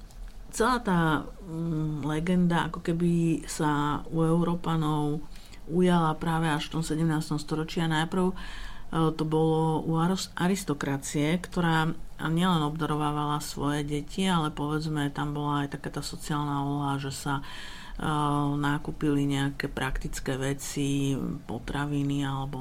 celá 0.55 0.79
tá 0.79 0.99
mm, 1.47 2.07
legenda 2.07 2.71
ako 2.71 2.79
keby 2.79 3.43
sa 3.43 4.03
u 4.07 4.23
Európanov 4.23 5.23
ujala 5.69 6.15
práve 6.15 6.49
až 6.49 6.71
v 6.71 6.79
tom 6.79 6.83
17. 6.83 7.05
storočí 7.39 7.83
a 7.83 7.91
najprv 7.91 8.33
E, 8.33 8.68
to 8.89 9.23
bolo 9.25 9.85
u 9.85 10.01
aristokracie, 10.33 11.37
ktorá 11.37 11.93
nielen 12.27 12.61
obdarovávala 12.65 13.37
svoje 13.39 13.85
deti, 13.85 14.25
ale 14.25 14.49
povedzme 14.49 15.13
tam 15.13 15.37
bola 15.37 15.63
aj 15.65 15.77
taká 15.77 15.93
tá 15.93 16.01
sociálna 16.01 16.65
úloha, 16.65 16.97
že 16.97 17.13
sa 17.13 17.33
uh, 17.39 18.57
nakúpili 18.57 19.29
nejaké 19.29 19.69
praktické 19.69 20.35
veci, 20.35 21.13
potraviny 21.47 22.25
alebo 22.25 22.59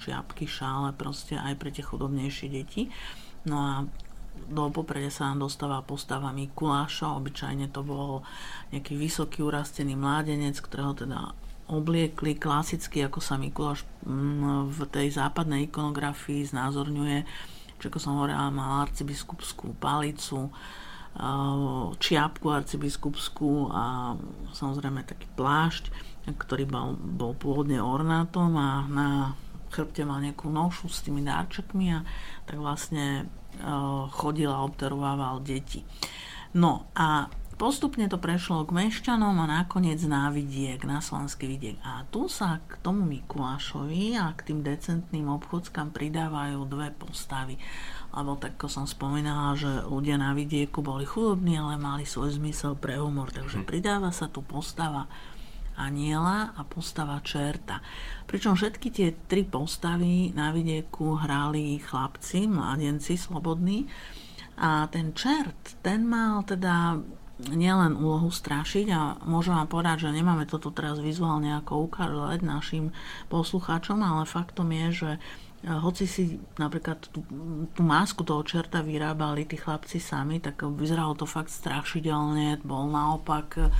čiapky, 0.00 0.46
šále 0.46 0.94
proste 0.94 1.36
aj 1.36 1.58
pre 1.58 1.74
tie 1.74 1.84
chudobnejšie 1.84 2.46
deti. 2.48 2.88
No 3.44 3.56
a 3.58 3.72
do 4.36 4.68
popredia 4.68 5.08
sa 5.08 5.32
nám 5.32 5.48
dostáva 5.48 5.80
postava 5.80 6.28
Mikuláša, 6.30 7.16
obyčajne 7.16 7.72
to 7.72 7.80
bol 7.80 8.20
nejaký 8.70 8.94
vysoký 8.94 9.40
urastený 9.40 9.96
mládenec, 9.96 10.60
ktorého 10.60 10.92
teda 10.92 11.32
obliekli 11.66 12.38
klasicky, 12.38 13.02
ako 13.02 13.18
sa 13.18 13.34
Mikuláš 13.34 13.82
mm, 14.06 14.70
v 14.70 14.78
tej 14.86 15.06
západnej 15.18 15.66
ikonografii 15.66 16.46
znázorňuje. 16.46 17.18
Čiže 17.76 17.88
ako 17.90 17.98
som 17.98 18.16
hovorila, 18.22 18.54
mal 18.54 18.86
arcibiskupskú 18.86 19.74
palicu, 19.76 20.48
čiapku 21.96 22.46
arcibiskupskú 22.52 23.72
a 23.72 24.16
samozrejme 24.52 25.00
taký 25.08 25.24
plášť, 25.32 25.88
ktorý 26.28 26.68
bol, 26.68 26.92
bol 26.96 27.32
pôvodne 27.32 27.80
ornátom 27.80 28.52
a 28.56 28.84
na 28.84 29.08
chrbte 29.72 30.04
mal 30.04 30.20
nejakú 30.20 30.52
nošu 30.52 30.92
s 30.92 31.00
tými 31.04 31.24
dárčekmi 31.24 31.86
a 31.96 32.04
tak 32.44 32.60
vlastne 32.60 33.28
chodil 34.12 34.52
a 34.52 34.64
obdarovával 34.64 35.40
deti. 35.40 35.80
No 36.56 36.92
a 36.92 37.28
Postupne 37.56 38.04
to 38.04 38.20
prešlo 38.20 38.68
k 38.68 38.76
Mešťanom 38.76 39.32
a 39.40 39.48
nakoniec 39.48 39.96
na 40.04 40.28
vidiek, 40.28 40.76
na 40.84 41.00
slovenský 41.00 41.48
vidiek. 41.48 41.80
A 41.80 42.04
tu 42.12 42.28
sa 42.28 42.60
k 42.68 42.76
tomu 42.84 43.08
Mikulášovi 43.08 44.12
a 44.12 44.28
k 44.36 44.52
tým 44.52 44.60
decentným 44.60 45.24
obchodskám 45.40 45.88
pridávajú 45.88 46.68
dve 46.68 46.92
postavy. 46.92 47.56
Lebo 48.12 48.36
tak 48.36 48.60
ako 48.60 48.68
som 48.68 48.84
spomínala, 48.84 49.56
že 49.56 49.88
ľudia 49.88 50.20
na 50.20 50.36
vidieku 50.36 50.84
boli 50.84 51.08
chudobní, 51.08 51.56
ale 51.56 51.80
mali 51.80 52.04
svoj 52.04 52.36
zmysel 52.36 52.76
pre 52.76 53.00
humor. 53.00 53.32
Takže 53.32 53.64
mhm. 53.64 53.68
pridáva 53.72 54.12
sa 54.12 54.28
tu 54.28 54.44
postava 54.44 55.08
aniela 55.80 56.52
a 56.52 56.60
postava 56.60 57.24
čerta. 57.24 57.80
Pričom 58.28 58.52
všetky 58.52 58.88
tie 58.92 59.08
tri 59.24 59.48
postavy 59.48 60.28
na 60.36 60.52
vidieku 60.52 61.16
hrali 61.16 61.80
chlapci, 61.80 62.52
mladenci, 62.52 63.16
slobodní. 63.16 63.88
A 64.60 64.92
ten 64.92 65.16
čert, 65.16 65.80
ten 65.80 66.04
mal 66.04 66.44
teda 66.44 67.00
nielen 67.36 68.00
úlohu 68.00 68.32
strašiť 68.32 68.86
a 68.96 69.20
môžem 69.28 69.52
vám 69.52 69.68
povedať, 69.68 70.08
že 70.08 70.16
nemáme 70.16 70.48
toto 70.48 70.72
teraz 70.72 70.96
vizuálne 70.96 71.52
ako 71.60 71.84
ukázať 71.92 72.40
našim 72.40 72.96
poslucháčom, 73.28 74.00
ale 74.00 74.24
faktom 74.24 74.72
je, 74.72 74.86
že 74.92 75.10
hoci 75.64 76.04
si 76.04 76.36
napríklad 76.60 77.08
tú, 77.08 77.24
tú 77.72 77.82
masku 77.82 78.22
toho 78.22 78.44
čerta 78.44 78.84
vyrábali 78.84 79.48
tí 79.48 79.56
chlapci 79.56 79.96
sami, 79.96 80.38
tak 80.42 80.62
vyzeralo 80.62 81.16
to 81.16 81.24
fakt 81.24 81.48
strašidelne, 81.48 82.60
bol 82.60 82.86
naopak 82.92 83.72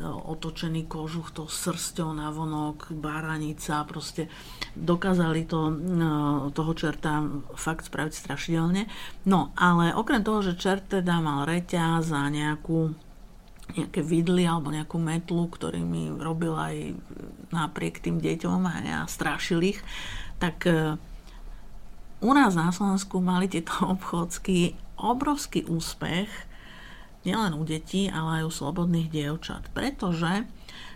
otočený 0.00 0.86
kožuch 0.86 1.34
to 1.34 1.50
srsťou 1.50 2.14
na 2.14 2.30
vonok, 2.30 2.94
báranica, 2.94 3.82
proste 3.82 4.30
dokázali 4.78 5.50
to, 5.50 5.70
no, 5.74 6.10
toho 6.54 6.72
čerta 6.78 7.26
fakt 7.58 7.90
spraviť 7.90 8.14
strašidelne. 8.14 8.86
No, 9.26 9.50
ale 9.58 9.90
okrem 9.90 10.22
toho, 10.22 10.46
že 10.46 10.58
čert 10.58 10.86
teda 10.86 11.18
mal 11.18 11.42
reťaz 11.42 12.14
a 12.14 12.30
nejakú 12.30 12.94
nejaké 13.70 14.02
vidly 14.02 14.50
alebo 14.50 14.74
nejakú 14.74 14.98
metlu, 14.98 15.46
ktorými 15.46 16.18
robil 16.18 16.58
aj 16.58 16.90
napriek 17.54 18.02
tým 18.02 18.18
deťom 18.18 18.66
a 18.66 19.06
strašil 19.06 19.62
ich, 19.62 19.78
tak 20.42 20.66
e, 20.66 20.98
u 22.20 22.30
nás 22.36 22.52
na 22.54 22.72
Slovensku 22.72 23.20
mali 23.20 23.48
tieto 23.48 23.72
obchodsky 23.94 24.76
obrovský 25.00 25.64
úspech 25.64 26.28
nielen 27.24 27.52
u 27.56 27.64
detí, 27.64 28.08
ale 28.08 28.40
aj 28.40 28.48
u 28.48 28.52
slobodných 28.52 29.12
dievčat. 29.12 29.68
Pretože 29.76 30.48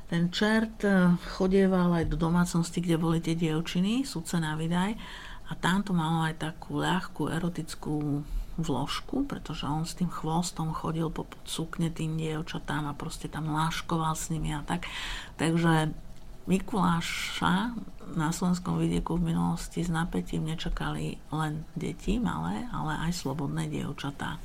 ten 0.08 0.32
čert 0.32 0.84
eh, 0.84 1.16
chodieval 1.36 1.92
aj 2.00 2.12
do 2.12 2.16
domácnosti, 2.16 2.80
kde 2.80 2.96
boli 3.00 3.20
tie 3.20 3.36
dievčiny, 3.36 4.04
sudce 4.04 4.40
na 4.40 4.56
vydaj, 4.56 4.96
a 5.44 5.52
tam 5.60 5.84
to 5.84 5.92
malo 5.92 6.24
aj 6.24 6.40
takú 6.40 6.80
ľahkú 6.80 7.28
erotickú 7.28 8.24
vložku, 8.56 9.26
pretože 9.26 9.66
on 9.66 9.84
s 9.84 9.98
tým 9.98 10.08
chvostom 10.08 10.72
chodil 10.72 11.10
po 11.10 11.26
sukne 11.44 11.90
tým 11.90 12.16
dievčatám 12.16 12.86
a 12.88 12.96
proste 12.96 13.28
tam 13.28 13.52
láškoval 13.52 14.14
s 14.14 14.30
nimi 14.32 14.54
a 14.54 14.64
tak. 14.64 14.88
Takže 15.36 15.92
Mikuláša 16.44 17.72
na 18.20 18.28
slovenskom 18.28 18.76
vidieku 18.76 19.16
v 19.16 19.32
minulosti 19.32 19.80
s 19.80 19.88
napätím 19.88 20.44
nečakali 20.44 21.16
len 21.32 21.64
deti 21.72 22.20
malé, 22.20 22.68
ale 22.68 23.00
aj 23.08 23.16
slobodné 23.16 23.64
dievčatá. 23.72 24.36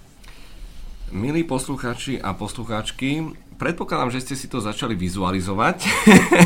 Milí 1.12 1.44
poslucháči 1.44 2.16
a 2.24 2.32
poslucháčky, 2.32 3.36
predpokladám, 3.60 4.16
že 4.16 4.24
ste 4.24 4.36
si 4.40 4.48
to 4.48 4.64
začali 4.64 4.96
vizualizovať 4.96 5.84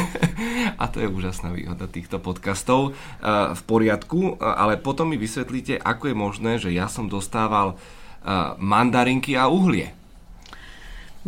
a 0.82 0.89
to 0.89 1.06
je 1.06 1.13
úžasná 1.13 1.54
výhoda 1.54 1.86
týchto 1.86 2.18
podcastov 2.18 2.89
eh, 2.89 3.54
v 3.54 3.62
poriadku, 3.70 4.42
ale 4.42 4.82
potom 4.82 5.13
mi 5.13 5.22
vysvetlíte, 5.22 5.78
ako 5.78 6.10
je 6.10 6.16
možné, 6.18 6.52
že 6.58 6.74
ja 6.74 6.89
som 6.89 7.06
dostával 7.06 7.78
eh, 7.78 8.58
mandarinky 8.58 9.38
a 9.38 9.54
uhlie. 9.54 9.94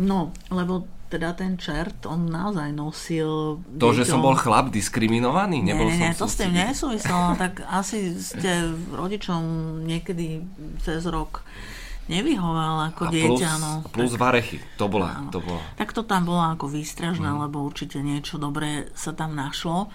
No, 0.02 0.34
lebo 0.50 0.95
teda 1.06 1.34
ten 1.38 1.54
čert, 1.54 2.02
on 2.06 2.26
naozaj 2.26 2.74
nosil... 2.74 3.62
To, 3.78 3.90
deťom... 3.90 3.98
že 3.98 4.04
som 4.04 4.20
bol 4.22 4.34
chlap 4.34 4.74
diskriminovaný? 4.74 5.62
Nebol 5.62 5.90
nie, 5.90 5.98
nie, 5.98 6.10
som 6.14 6.26
to 6.26 6.32
s 6.32 6.36
tým 6.42 6.52
nesúviselo, 6.54 7.38
tak 7.38 7.62
asi 7.66 8.18
ste 8.18 8.74
rodičom 8.90 9.42
niekedy 9.86 10.42
cez 10.82 11.06
rok 11.06 11.46
nevyhoval 12.06 12.94
ako 12.94 13.02
a 13.06 13.10
dieťa. 13.10 13.50
Plus, 13.50 13.62
no, 13.62 13.72
plus 13.90 14.12
tak, 14.14 14.20
varechy, 14.22 14.58
to 14.78 14.86
bola, 14.86 15.26
to 15.34 15.42
bola. 15.42 15.62
Tak 15.74 15.90
to 15.90 16.06
tam 16.06 16.26
bolo 16.26 16.42
ako 16.42 16.70
výstražné, 16.70 17.26
mm. 17.26 17.38
lebo 17.46 17.66
určite 17.66 17.98
niečo 17.98 18.38
dobré 18.38 18.90
sa 18.94 19.10
tam 19.10 19.34
našlo. 19.34 19.90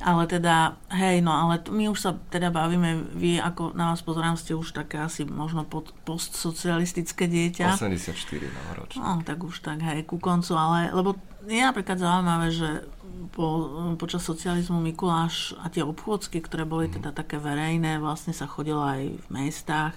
Ale 0.00 0.26
teda, 0.26 0.80
hej, 0.88 1.20
no 1.20 1.30
ale 1.30 1.62
my 1.68 1.92
už 1.92 1.98
sa 2.00 2.10
teda 2.32 2.48
bavíme, 2.48 3.12
vy 3.12 3.38
ako 3.38 3.76
na 3.76 3.92
vás 3.92 4.02
pozorám, 4.02 4.40
ste 4.40 4.56
už 4.56 4.74
také 4.74 4.98
asi 4.98 5.22
možno 5.28 5.62
pod, 5.68 5.92
postsocialistické 6.08 7.28
dieťa. 7.28 7.76
84 7.76 8.10
novoročné. 8.50 8.98
No, 8.98 9.20
tak 9.22 9.38
už 9.44 9.62
tak, 9.62 9.84
hej, 9.84 10.02
ku 10.02 10.18
koncu, 10.18 10.58
ale, 10.58 10.90
lebo 10.90 11.14
je 11.46 11.62
napríklad 11.62 12.02
zaujímavé, 12.02 12.48
že 12.50 12.82
po, 13.30 13.46
počas 13.94 14.26
socializmu 14.26 14.82
Mikuláš 14.82 15.54
a 15.62 15.70
tie 15.70 15.86
obchôdzky, 15.86 16.42
ktoré 16.42 16.66
boli 16.66 16.90
mhm. 16.90 16.98
teda 16.98 17.10
také 17.14 17.38
verejné, 17.38 18.02
vlastne 18.02 18.34
sa 18.34 18.50
chodilo 18.50 18.82
aj 18.82 19.06
v 19.06 19.26
mestách, 19.30 19.94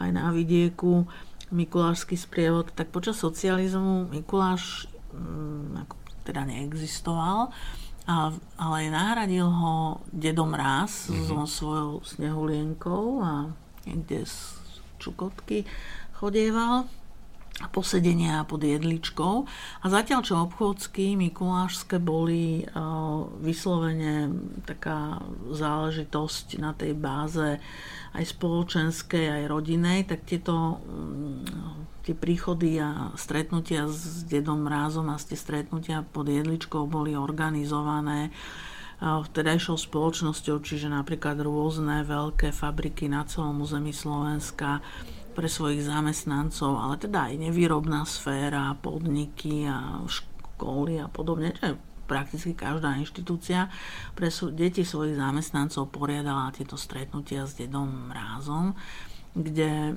aj 0.00 0.10
na 0.12 0.32
vidieku, 0.32 1.04
Mikulášsky 1.52 2.16
sprievod, 2.16 2.72
tak 2.72 2.88
počas 2.88 3.20
socializmu 3.20 4.08
Mikuláš 4.08 4.88
mm, 5.12 5.84
ako 5.84 5.94
teda 6.24 6.48
neexistoval 6.48 7.52
a, 8.12 8.28
ale 8.60 8.92
nahradil 8.92 9.48
ho 9.48 10.04
Dedo 10.12 10.44
Mráz 10.44 11.08
mm-hmm. 11.08 11.24
so 11.24 11.36
svojou 11.48 11.92
snehulienkou 12.04 13.24
a 13.24 13.48
niekde 13.88 14.28
z 14.28 14.36
Čukotky 15.00 15.64
chodieval 16.20 16.84
a 17.60 17.68
posedenia 17.68 18.48
pod 18.48 18.64
jedličkou. 18.64 19.44
A 19.84 19.86
zatiaľ, 19.86 20.20
čo 20.24 20.40
obchodsky 20.40 21.20
Mikulášske 21.20 22.00
boli 22.00 22.64
uh, 22.64 23.28
vyslovene 23.44 24.32
taká 24.64 25.20
záležitosť 25.52 26.58
na 26.58 26.72
tej 26.72 26.96
báze 26.96 27.60
aj 28.12 28.24
spoločenskej, 28.36 29.28
aj 29.40 29.42
rodinej, 29.48 30.04
tak 30.04 30.28
tieto 30.28 30.78
um, 30.84 31.40
tie 32.02 32.18
príchody 32.18 32.82
a 32.82 33.14
stretnutia 33.14 33.86
s 33.86 34.26
dedom 34.26 34.66
Mrázom 34.66 35.06
a 35.08 35.16
tie 35.16 35.38
stretnutia 35.38 36.02
pod 36.02 36.26
jedličkou 36.26 36.90
boli 36.90 37.14
organizované 37.14 38.34
vtedajšou 39.02 39.74
spoločnosťou, 39.74 40.62
čiže 40.62 40.86
napríklad 40.86 41.42
rôzne 41.42 42.06
veľké 42.06 42.54
fabriky 42.54 43.10
na 43.10 43.26
celom 43.26 43.58
území 43.58 43.90
Slovenska 43.90 44.78
pre 45.34 45.50
svojich 45.50 45.82
zamestnancov, 45.82 46.78
ale 46.78 47.02
teda 47.02 47.26
aj 47.32 47.50
nevýrobná 47.50 48.06
sféra, 48.06 48.78
podniky 48.78 49.66
a 49.66 50.06
školy 50.06 51.02
a 51.02 51.10
podobne, 51.10 51.50
čo 51.58 51.74
prakticky 52.12 52.52
každá 52.52 52.92
inštitúcia 53.00 53.72
pre 54.12 54.28
deti 54.52 54.84
svojich 54.84 55.16
zamestnancov 55.16 55.88
poriadala 55.88 56.52
tieto 56.52 56.76
stretnutia 56.76 57.48
s 57.48 57.56
dedom 57.56 58.12
Mrázom, 58.12 58.76
kde 59.32 59.96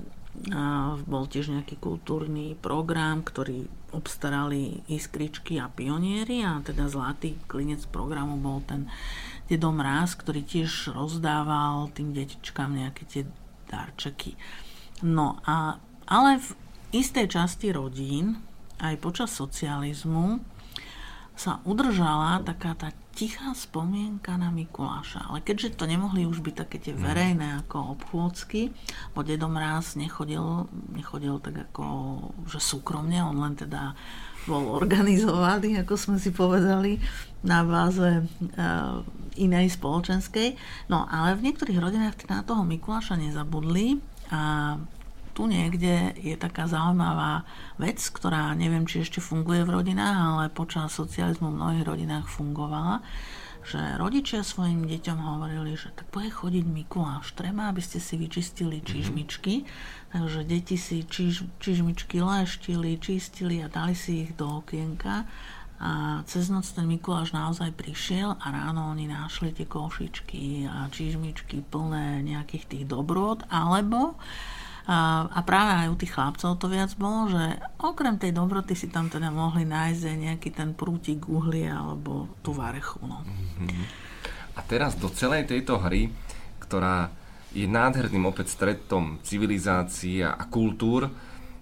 bol 1.07 1.27
tiež 1.31 1.51
nejaký 1.51 1.79
kultúrny 1.79 2.59
program, 2.59 3.23
ktorý 3.23 3.67
obstarali 3.95 4.83
Iskričky 4.91 5.55
a 5.59 5.71
pionieri 5.71 6.43
a 6.43 6.59
teda 6.59 6.91
zlatý 6.91 7.39
klinec 7.47 7.87
programu 7.87 8.35
bol 8.39 8.59
ten 8.67 8.91
Dedo 9.47 9.71
Mráz, 9.71 10.19
ktorý 10.19 10.43
tiež 10.43 10.91
rozdával 10.91 11.91
tým 11.95 12.11
detičkám 12.11 12.75
nejaké 12.75 13.03
tie 13.07 13.23
darčeky. 13.71 14.35
No 15.03 15.39
a 15.47 15.79
ale 16.07 16.39
v 16.43 16.47
istej 16.91 17.31
časti 17.31 17.71
rodín 17.71 18.39
aj 18.83 18.99
počas 18.99 19.31
socializmu 19.31 20.43
sa 21.35 21.59
udržala 21.67 22.39
taká 22.47 22.73
tá 22.79 22.95
tichá 23.15 23.55
spomienka 23.55 24.35
na 24.35 24.51
Mikuláša. 24.51 25.31
Ale 25.31 25.39
keďže 25.39 25.79
to 25.79 25.87
nemohli 25.87 26.27
už 26.27 26.43
byť 26.43 26.55
také 26.55 26.77
tie 26.79 26.91
mhm. 26.95 27.01
verejné 27.01 27.47
ako 27.65 27.99
obchôdzky, 27.99 28.75
bo 29.15 29.23
Dedo 29.23 29.47
Mráz 29.47 29.95
nechodil, 29.95 30.67
nechodil 30.91 31.39
tak 31.39 31.71
ako, 31.71 31.85
že 32.47 32.59
súkromne, 32.59 33.19
on 33.23 33.39
len 33.39 33.55
teda 33.55 33.95
bol 34.45 34.77
organizovaný, 34.77 35.81
ako 35.81 35.93
sme 35.97 36.17
si 36.21 36.29
povedali, 36.29 37.01
na 37.41 37.65
báze 37.65 38.21
uh, 38.21 39.01
inej 39.37 39.73
spoločenskej. 39.77 40.53
No 40.89 41.05
ale 41.09 41.37
v 41.37 41.49
niektorých 41.49 41.81
rodinách 41.81 42.17
na 42.29 42.45
toho 42.45 42.61
Mikuláša 42.61 43.17
nezabudli 43.17 43.97
a 44.29 44.75
tu 45.35 45.51
niekde 45.51 46.15
je 46.15 46.39
taká 46.39 46.71
zaujímavá 46.71 47.43
vec, 47.75 47.99
ktorá 47.99 48.55
neviem, 48.55 48.87
či 48.87 49.03
ešte 49.03 49.19
funguje 49.19 49.67
v 49.67 49.75
rodinách, 49.75 50.15
ale 50.15 50.43
počas 50.47 50.95
socializmu 50.95 51.51
v 51.51 51.59
mnohých 51.59 51.83
rodinách 51.83 52.31
fungovala, 52.31 53.03
že 53.67 53.99
rodičia 53.99 54.47
svojim 54.47 54.87
deťom 54.87 55.19
hovorili, 55.19 55.75
že 55.75 55.91
tak 55.91 56.07
bude 56.15 56.31
chodiť 56.31 56.63
Mikuláš, 56.63 57.35
treba, 57.35 57.67
aby 57.67 57.83
ste 57.83 57.99
si 57.99 58.15
vyčistili 58.15 58.79
mhm. 58.79 58.85
čižmičky. 58.87 59.53
Mm-hmm. 59.61 60.03
Takže 60.15 60.47
deti 60.47 60.79
si 60.79 61.03
čiž, 61.03 61.59
čižmičky 61.59 62.23
leštili, 62.23 62.95
čistili 63.03 63.59
a 63.59 63.67
dali 63.67 63.91
si 63.91 64.23
ich 64.23 64.31
do 64.39 64.63
okienka. 64.63 65.27
A 65.75 66.23
cez 66.23 66.47
noc 66.47 66.63
ten 66.71 66.87
Mikuláš 66.87 67.35
naozaj 67.35 67.75
prišiel 67.75 68.39
a 68.39 68.45
ráno 68.47 68.95
oni 68.95 69.11
našli 69.11 69.51
tie 69.51 69.67
košičky 69.67 70.71
a 70.71 70.87
čižmičky 70.87 71.67
plné 71.67 72.23
nejakých 72.23 72.63
tých 72.71 72.83
dobrôd, 72.87 73.43
alebo 73.51 74.15
a, 74.85 75.25
a 75.25 75.39
práve 75.41 75.85
aj 75.85 75.87
u 75.89 75.95
tých 75.97 76.13
chlapcov 76.13 76.61
to 76.61 76.69
viac 76.69 76.93
bolo, 76.93 77.33
že 77.33 77.57
okrem 77.81 78.21
tej 78.21 78.37
dobroty 78.37 78.77
si 78.77 78.93
tam 78.93 79.09
teda 79.09 79.33
mohli 79.33 79.65
nájsť 79.65 80.03
aj 80.05 80.17
nejaký 80.29 80.49
ten 80.53 80.77
prútik 80.77 81.25
uhlia 81.25 81.73
alebo 81.73 82.29
tú 82.45 82.53
varechu. 82.53 83.01
No. 83.01 83.25
Mm-hmm. 83.25 83.83
A 84.55 84.59
teraz 84.63 84.93
do 84.93 85.09
celej 85.09 85.49
tejto 85.49 85.81
hry, 85.81 86.13
ktorá 86.61 87.09
je 87.55 87.65
nádherným 87.65 88.29
opäť 88.29 88.53
stretom 88.53 89.17
civilizácií 89.25 90.21
a 90.21 90.37
kultúr, 90.45 91.09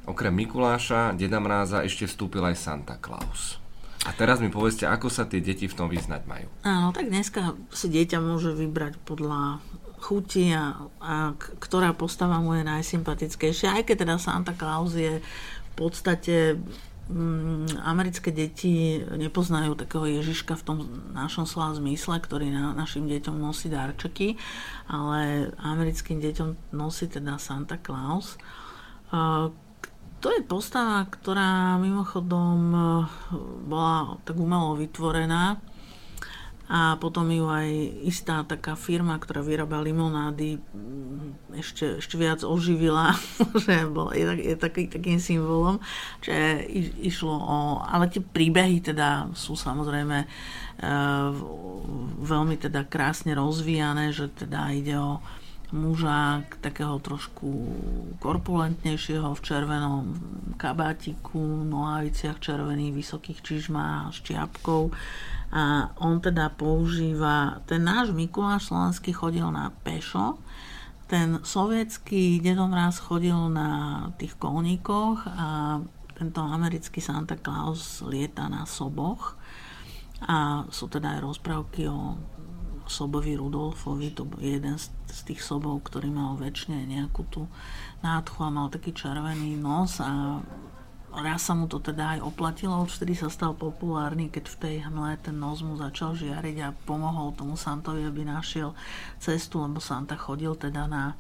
okrem 0.03 0.33
Mikuláša, 0.35 1.15
Deda 1.15 1.39
Mráza 1.39 1.85
ešte 1.85 2.09
vstúpil 2.09 2.43
aj 2.43 2.59
Santa 2.59 2.99
Claus. 2.99 3.63
A 4.03 4.11
teraz 4.11 4.43
mi 4.43 4.51
povedzte, 4.51 4.83
ako 4.83 5.07
sa 5.07 5.23
tie 5.23 5.39
deti 5.39 5.63
v 5.63 5.77
tom 5.79 5.87
vyznať 5.87 6.27
majú. 6.27 6.51
Áno, 6.67 6.91
tak 6.91 7.07
dneska 7.07 7.55
si 7.71 7.87
dieťa 7.87 8.19
môže 8.19 8.51
vybrať 8.51 8.99
podľa 9.07 9.63
chuti 10.03 10.51
a, 10.51 10.75
a 10.99 11.31
ktorá 11.39 11.95
postava 11.95 12.43
mu 12.43 12.59
je 12.59 12.67
najsympatickejšia. 12.67 13.79
Aj 13.79 13.83
keď 13.87 14.03
teda 14.03 14.15
Santa 14.19 14.51
Claus 14.51 14.99
je 14.99 15.23
v 15.23 15.73
podstate 15.79 16.59
mm, 17.07 17.79
americké 17.87 18.35
deti 18.35 18.99
nepoznajú 18.99 19.79
takého 19.79 20.03
Ježiška 20.19 20.59
v 20.59 20.65
tom 20.67 20.77
našom 21.15 21.47
slova 21.47 21.71
zmysle, 21.79 22.19
ktorý 22.19 22.51
na, 22.51 22.75
našim 22.75 23.07
deťom 23.07 23.39
nosí 23.39 23.71
darčeky, 23.71 24.35
ale 24.91 25.55
americkým 25.63 26.19
deťom 26.19 26.75
nosí 26.75 27.07
teda 27.07 27.39
Santa 27.39 27.79
Claus. 27.79 28.35
To 30.23 30.27
je 30.31 30.39
postava, 30.47 31.03
ktorá 31.03 31.75
mimochodom 31.83 32.59
e, 32.71 32.79
bola 33.67 34.15
tak 34.23 34.39
umelo 34.39 34.71
vytvorená 34.79 35.59
a 36.71 36.95
potom 36.95 37.27
ju 37.27 37.43
aj 37.51 37.67
istá 38.07 38.39
taká 38.47 38.79
firma, 38.79 39.19
ktorá 39.19 39.43
vyrába 39.43 39.83
limonády, 39.83 40.63
mm, 40.63 41.59
ešte, 41.59 41.99
ešte 41.99 42.15
viac 42.15 42.39
oživila, 42.39 43.11
že 43.67 43.83
bol, 43.91 44.15
je, 44.15 44.23
je 44.39 44.55
taký, 44.55 44.87
takým 44.87 45.19
symbolom, 45.19 45.83
že 46.23 46.63
išlo 47.03 47.35
o... 47.35 47.57
Ale 47.83 48.07
tie 48.07 48.23
príbehy 48.23 48.79
teda 48.79 49.27
sú 49.35 49.59
samozrejme 49.59 50.23
e, 50.23 50.27
veľmi 52.23 52.55
teda 52.55 52.87
krásne 52.87 53.35
rozvíjane, 53.35 54.15
že 54.15 54.31
teda 54.31 54.71
ide 54.71 54.95
o 54.95 55.19
muža 55.73 56.47
takého 56.61 56.95
trošku 57.01 57.49
korpulentnejšieho 58.21 59.35
v 59.35 59.41
červenom 59.41 60.15
kabátiku, 60.55 61.65
nohaviciach 61.65 62.39
červených, 62.39 62.93
vysokých 62.93 63.39
čižmách, 63.41 64.13
štiapkou 64.13 64.93
a 65.53 65.93
on 66.01 66.17
teda 66.17 66.49
používa, 66.49 67.61
ten 67.69 67.85
náš 67.85 68.09
Mikuláš 68.09 68.73
slovenský 68.73 69.13
chodil 69.13 69.45
na 69.53 69.69
pešo, 69.85 70.41
ten 71.05 71.45
sovietský 71.45 72.41
dedomráz 72.41 72.97
chodil 72.97 73.37
na 73.53 74.09
tých 74.17 74.33
kolníkoch 74.41 75.29
a 75.29 75.77
tento 76.17 76.41
americký 76.41 76.97
Santa 76.97 77.37
Claus 77.37 78.01
lieta 78.01 78.49
na 78.49 78.65
soboch. 78.65 79.37
A 80.25 80.65
sú 80.73 80.89
teda 80.89 81.19
aj 81.19 81.19
rozprávky 81.21 81.85
o 81.85 82.17
sobovi 82.89 83.37
Rudolfovi, 83.37 84.09
to 84.15 84.25
bol 84.25 84.41
jeden 84.41 84.75
z 84.79 85.19
tých 85.27 85.43
sobov, 85.43 85.85
ktorý 85.85 86.09
mal 86.09 86.39
väčšine 86.39 86.83
nejakú 86.87 87.29
tú 87.29 87.45
nádchu 88.01 88.39
a 88.43 88.49
mal 88.49 88.67
taký 88.73 88.95
červený 88.95 89.59
nos 89.59 90.01
a 90.01 90.41
raz 91.21 91.45
sa 91.45 91.53
mu 91.53 91.69
to 91.69 91.77
teda 91.77 92.17
aj 92.17 92.19
oplatilo, 92.25 92.81
vtedy 92.89 93.13
sa 93.13 93.29
stal 93.29 93.53
populárny, 93.53 94.33
keď 94.33 94.45
v 94.49 94.59
tej 94.59 94.75
hmle 94.89 95.13
ten 95.21 95.37
nos 95.37 95.61
mu 95.61 95.77
začal 95.77 96.17
žiariť 96.17 96.57
a 96.65 96.73
pomohol 96.89 97.37
tomu 97.37 97.53
Santovi, 97.53 98.01
aby 98.01 98.25
našiel 98.25 98.73
cestu, 99.21 99.61
lebo 99.61 99.77
Santa 99.77 100.17
chodil 100.17 100.57
teda 100.57 100.89
na 100.89 101.13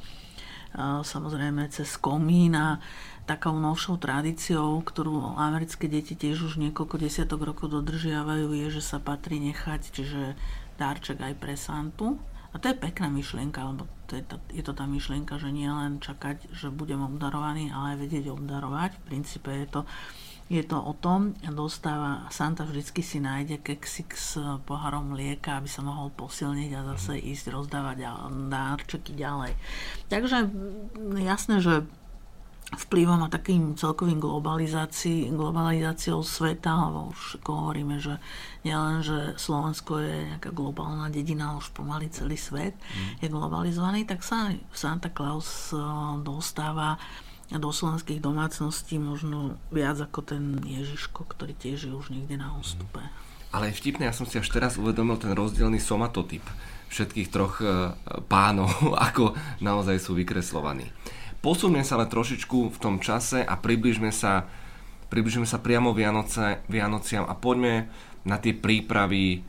samozrejme 1.05 1.69
cez 1.69 2.01
komín 2.01 2.57
a 2.57 2.81
takou 3.29 3.53
novšou 3.53 4.01
tradíciou, 4.01 4.81
ktorú 4.81 5.37
americké 5.37 5.85
deti 5.85 6.17
tiež 6.17 6.49
už 6.49 6.53
niekoľko 6.57 6.97
desiatok 6.97 7.45
rokov 7.45 7.69
dodržiavajú, 7.69 8.57
je, 8.57 8.67
že 8.73 8.81
sa 8.81 8.97
patrí 8.97 9.37
nechať, 9.37 9.93
čiže 9.93 10.33
dárček 10.81 11.21
aj 11.21 11.33
pre 11.37 11.53
Santu. 11.53 12.17
A 12.53 12.57
to 12.57 12.73
je 12.73 12.75
pekná 12.75 13.05
myšlienka, 13.13 13.61
lebo 13.61 13.85
to 14.13 14.21
je, 14.21 14.25
to, 14.29 14.37
je 14.53 14.61
to 14.61 14.73
tá 14.77 14.85
myšlienka, 14.85 15.41
že 15.41 15.49
nie 15.49 15.65
len 15.65 15.97
čakať, 15.97 16.53
že 16.53 16.69
budem 16.69 17.01
obdarovaný, 17.01 17.73
ale 17.73 17.97
aj 17.97 18.05
vedieť 18.05 18.29
obdarovať. 18.29 18.93
V 18.93 19.01
princípe 19.09 19.49
je 19.49 19.65
to, 19.65 19.81
je 20.53 20.61
to 20.61 20.77
o 20.77 20.93
tom, 20.93 21.33
dostáva, 21.41 22.29
Santa 22.29 22.61
vždycky 22.61 23.01
si 23.01 23.17
nájde 23.17 23.57
keksik 23.65 24.13
s 24.13 24.37
poharom 24.69 25.17
mlieka, 25.17 25.57
aby 25.57 25.65
sa 25.65 25.81
mohol 25.81 26.13
posilniť 26.13 26.71
a 26.77 26.85
zase 26.93 27.17
mhm. 27.17 27.25
ísť 27.33 27.45
rozdávať 27.57 27.97
dárčeky 28.53 29.17
ďalej. 29.17 29.57
Takže 30.13 30.45
jasné, 31.17 31.57
že 31.57 31.89
vplyvom 32.73 33.25
a 33.25 33.29
takým 33.29 33.77
celkovým 33.77 34.17
globalizácií, 34.17 35.29
globalizáciou 35.29 36.25
sveta, 36.25 36.73
alebo 36.73 37.13
už 37.13 37.41
hovoríme, 37.45 38.01
že 38.01 38.17
nielen, 38.65 39.05
že 39.05 39.37
Slovensko 39.37 40.01
je 40.01 40.33
nejaká 40.33 40.49
globálna 40.49 41.11
dedina, 41.13 41.57
už 41.57 41.69
pomaly 41.75 42.09
celý 42.09 42.39
svet 42.39 42.73
mm. 42.73 43.23
je 43.23 43.27
globalizovaný, 43.29 44.09
tak 44.09 44.25
sa 44.25 44.51
Santa 44.73 45.13
Claus 45.13 45.71
eh, 45.71 45.79
dostáva 46.21 46.97
do 47.53 47.69
slovenských 47.69 48.23
domácností 48.23 48.97
možno 48.97 49.61
viac 49.69 49.99
ako 50.01 50.25
ten 50.25 50.57
Ježiško, 50.63 51.27
ktorý 51.27 51.53
tiež 51.53 51.85
je 51.85 51.93
už 51.93 52.09
niekde 52.09 52.39
na 52.39 52.55
ústupe. 52.57 53.03
Ale 53.53 53.69
je 53.69 53.77
vtipné, 53.77 54.09
ja 54.09 54.15
som 54.15 54.25
si 54.25 54.41
až 54.41 54.49
teraz 54.49 54.81
uvedomil 54.81 55.21
ten 55.21 55.29
rozdielný 55.37 55.77
somatotyp 55.77 56.41
všetkých 56.89 57.29
troch 57.29 57.61
eh, 57.61 57.93
pánov, 58.25 58.73
ako 59.13 59.37
naozaj 59.61 60.01
sú 60.01 60.17
vykreslovaní. 60.17 60.89
Posuňme 61.43 61.83
sa 61.83 61.99
ale 61.99 62.07
trošičku 62.07 62.71
v 62.71 62.77
tom 62.79 63.03
čase 63.03 63.43
a 63.43 63.59
približme 63.59 64.15
sa, 64.15 64.47
približme 65.11 65.43
sa 65.43 65.59
priamo 65.59 65.91
Vianoce, 65.91 66.63
Vianociam 66.71 67.27
a 67.27 67.35
poďme 67.35 67.91
na 68.23 68.39
tie 68.39 68.55
prípravy 68.55 69.23
e, 69.35 69.39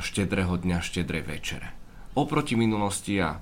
štedrého 0.00 0.56
dňa, 0.56 0.80
štedrej 0.80 1.28
večere. 1.28 1.76
Oproti 2.16 2.56
minulosti 2.56 3.20
a, 3.20 3.36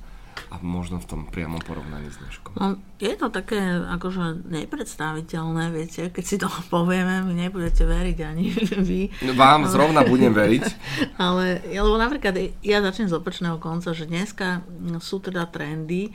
a 0.50 0.54
možno 0.66 0.98
v 0.98 1.06
tom 1.06 1.20
priamom 1.30 1.62
porovnaní 1.62 2.10
s 2.10 2.18
dneškom. 2.18 2.58
No, 2.58 2.74
je 2.98 3.14
to 3.14 3.30
také 3.30 3.62
akože 3.86 4.50
nepredstaviteľné, 4.50 5.70
viete, 5.70 6.10
keď 6.10 6.24
si 6.26 6.42
to 6.42 6.50
povieme, 6.74 7.22
my 7.22 7.38
nebudete 7.38 7.86
veriť 7.86 8.18
ani 8.26 8.50
vy. 8.90 9.14
No, 9.22 9.38
vám 9.38 9.62
zrovna 9.70 10.02
budem 10.02 10.34
veriť. 10.34 10.64
ale, 11.22 11.62
lebo 11.70 11.94
napríklad 11.94 12.34
ja 12.66 12.82
začnem 12.82 13.06
z 13.06 13.14
opačného 13.14 13.62
konca, 13.62 13.94
že 13.94 14.10
dneska 14.10 14.66
sú 14.98 15.22
teda 15.22 15.46
trendy, 15.46 16.10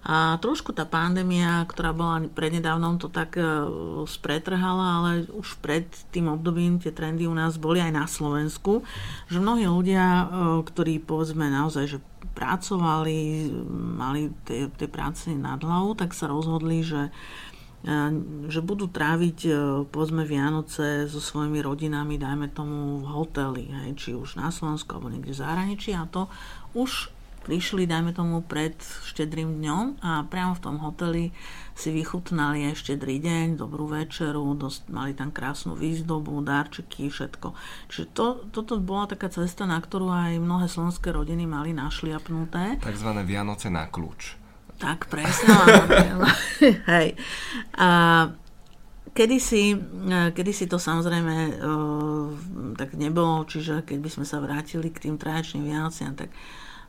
a 0.00 0.40
trošku 0.40 0.72
tá 0.72 0.88
pandémia, 0.88 1.60
ktorá 1.68 1.92
bola 1.92 2.24
prednedávnom, 2.32 2.96
to 2.96 3.12
tak 3.12 3.36
e, 3.36 3.44
spretrhala, 4.08 4.86
ale 4.96 5.10
už 5.28 5.60
pred 5.60 5.84
tým 6.08 6.32
obdobím 6.32 6.80
tie 6.80 6.88
trendy 6.88 7.28
u 7.28 7.36
nás 7.36 7.60
boli 7.60 7.84
aj 7.84 7.92
na 7.92 8.08
Slovensku, 8.08 8.80
že 9.28 9.44
mnohí 9.44 9.68
ľudia, 9.68 10.00
e, 10.00 10.24
ktorí 10.64 11.04
povedzme 11.04 11.52
naozaj, 11.52 11.84
že 11.84 11.98
pracovali, 12.32 13.52
mali 14.00 14.32
tie, 14.48 14.72
tie 14.72 14.88
práce 14.88 15.28
nad 15.36 15.60
hlavu, 15.60 15.92
tak 15.92 16.16
sa 16.16 16.32
rozhodli, 16.32 16.80
že 16.80 17.12
e, 17.84 18.00
že 18.48 18.64
budú 18.64 18.88
tráviť 18.88 19.52
povedzme 19.92 20.24
Vianoce 20.24 21.12
so 21.12 21.20
svojimi 21.20 21.60
rodinami, 21.60 22.16
dajme 22.16 22.48
tomu 22.48 23.04
v 23.04 23.06
hoteli, 23.20 23.68
hej, 23.68 24.00
či 24.00 24.10
už 24.16 24.40
na 24.40 24.48
Slovensku 24.48 24.96
alebo 24.96 25.12
niekde 25.12 25.36
v 25.36 25.42
zahraničí. 25.44 25.92
A 25.92 26.08
to 26.08 26.32
už 26.72 27.19
prišli, 27.50 27.90
dajme 27.90 28.14
tomu, 28.14 28.46
pred 28.46 28.78
štedrým 29.10 29.58
dňom 29.58 30.06
a 30.06 30.22
priamo 30.22 30.54
v 30.54 30.62
tom 30.62 30.78
hoteli 30.78 31.34
si 31.74 31.90
vychutnali 31.90 32.70
aj 32.70 32.78
štedrý 32.78 33.18
deň, 33.18 33.58
dobrú 33.58 33.90
večeru, 33.90 34.54
dosť, 34.54 34.86
mali 34.94 35.18
tam 35.18 35.34
krásnu 35.34 35.74
výzdobu, 35.74 36.38
darčeky, 36.46 37.10
všetko. 37.10 37.50
Čiže 37.90 38.06
to, 38.14 38.46
toto 38.54 38.78
bola 38.78 39.10
taká 39.10 39.26
cesta, 39.34 39.66
na 39.66 39.82
ktorú 39.82 40.14
aj 40.14 40.38
mnohé 40.38 40.70
slovenské 40.70 41.10
rodiny 41.10 41.42
mali 41.50 41.74
našliapnuté. 41.74 42.78
Takzvané 42.78 43.26
Vianoce 43.26 43.66
na 43.66 43.90
kľúč. 43.90 44.38
Tak, 44.78 45.10
presne. 45.10 45.50
Hej. 46.94 47.18
A 47.74 47.88
Kedysi, 49.10 49.74
kedysi 50.38 50.70
to 50.70 50.78
samozrejme 50.78 51.58
tak 52.78 52.94
nebolo, 52.94 53.42
čiže 53.42 53.82
keď 53.82 53.98
by 53.98 54.10
sme 54.14 54.22
sa 54.22 54.38
vrátili 54.38 54.86
k 54.94 55.10
tým 55.10 55.18
trajačným 55.18 55.66
Vianociam, 55.66 56.14
tak 56.14 56.30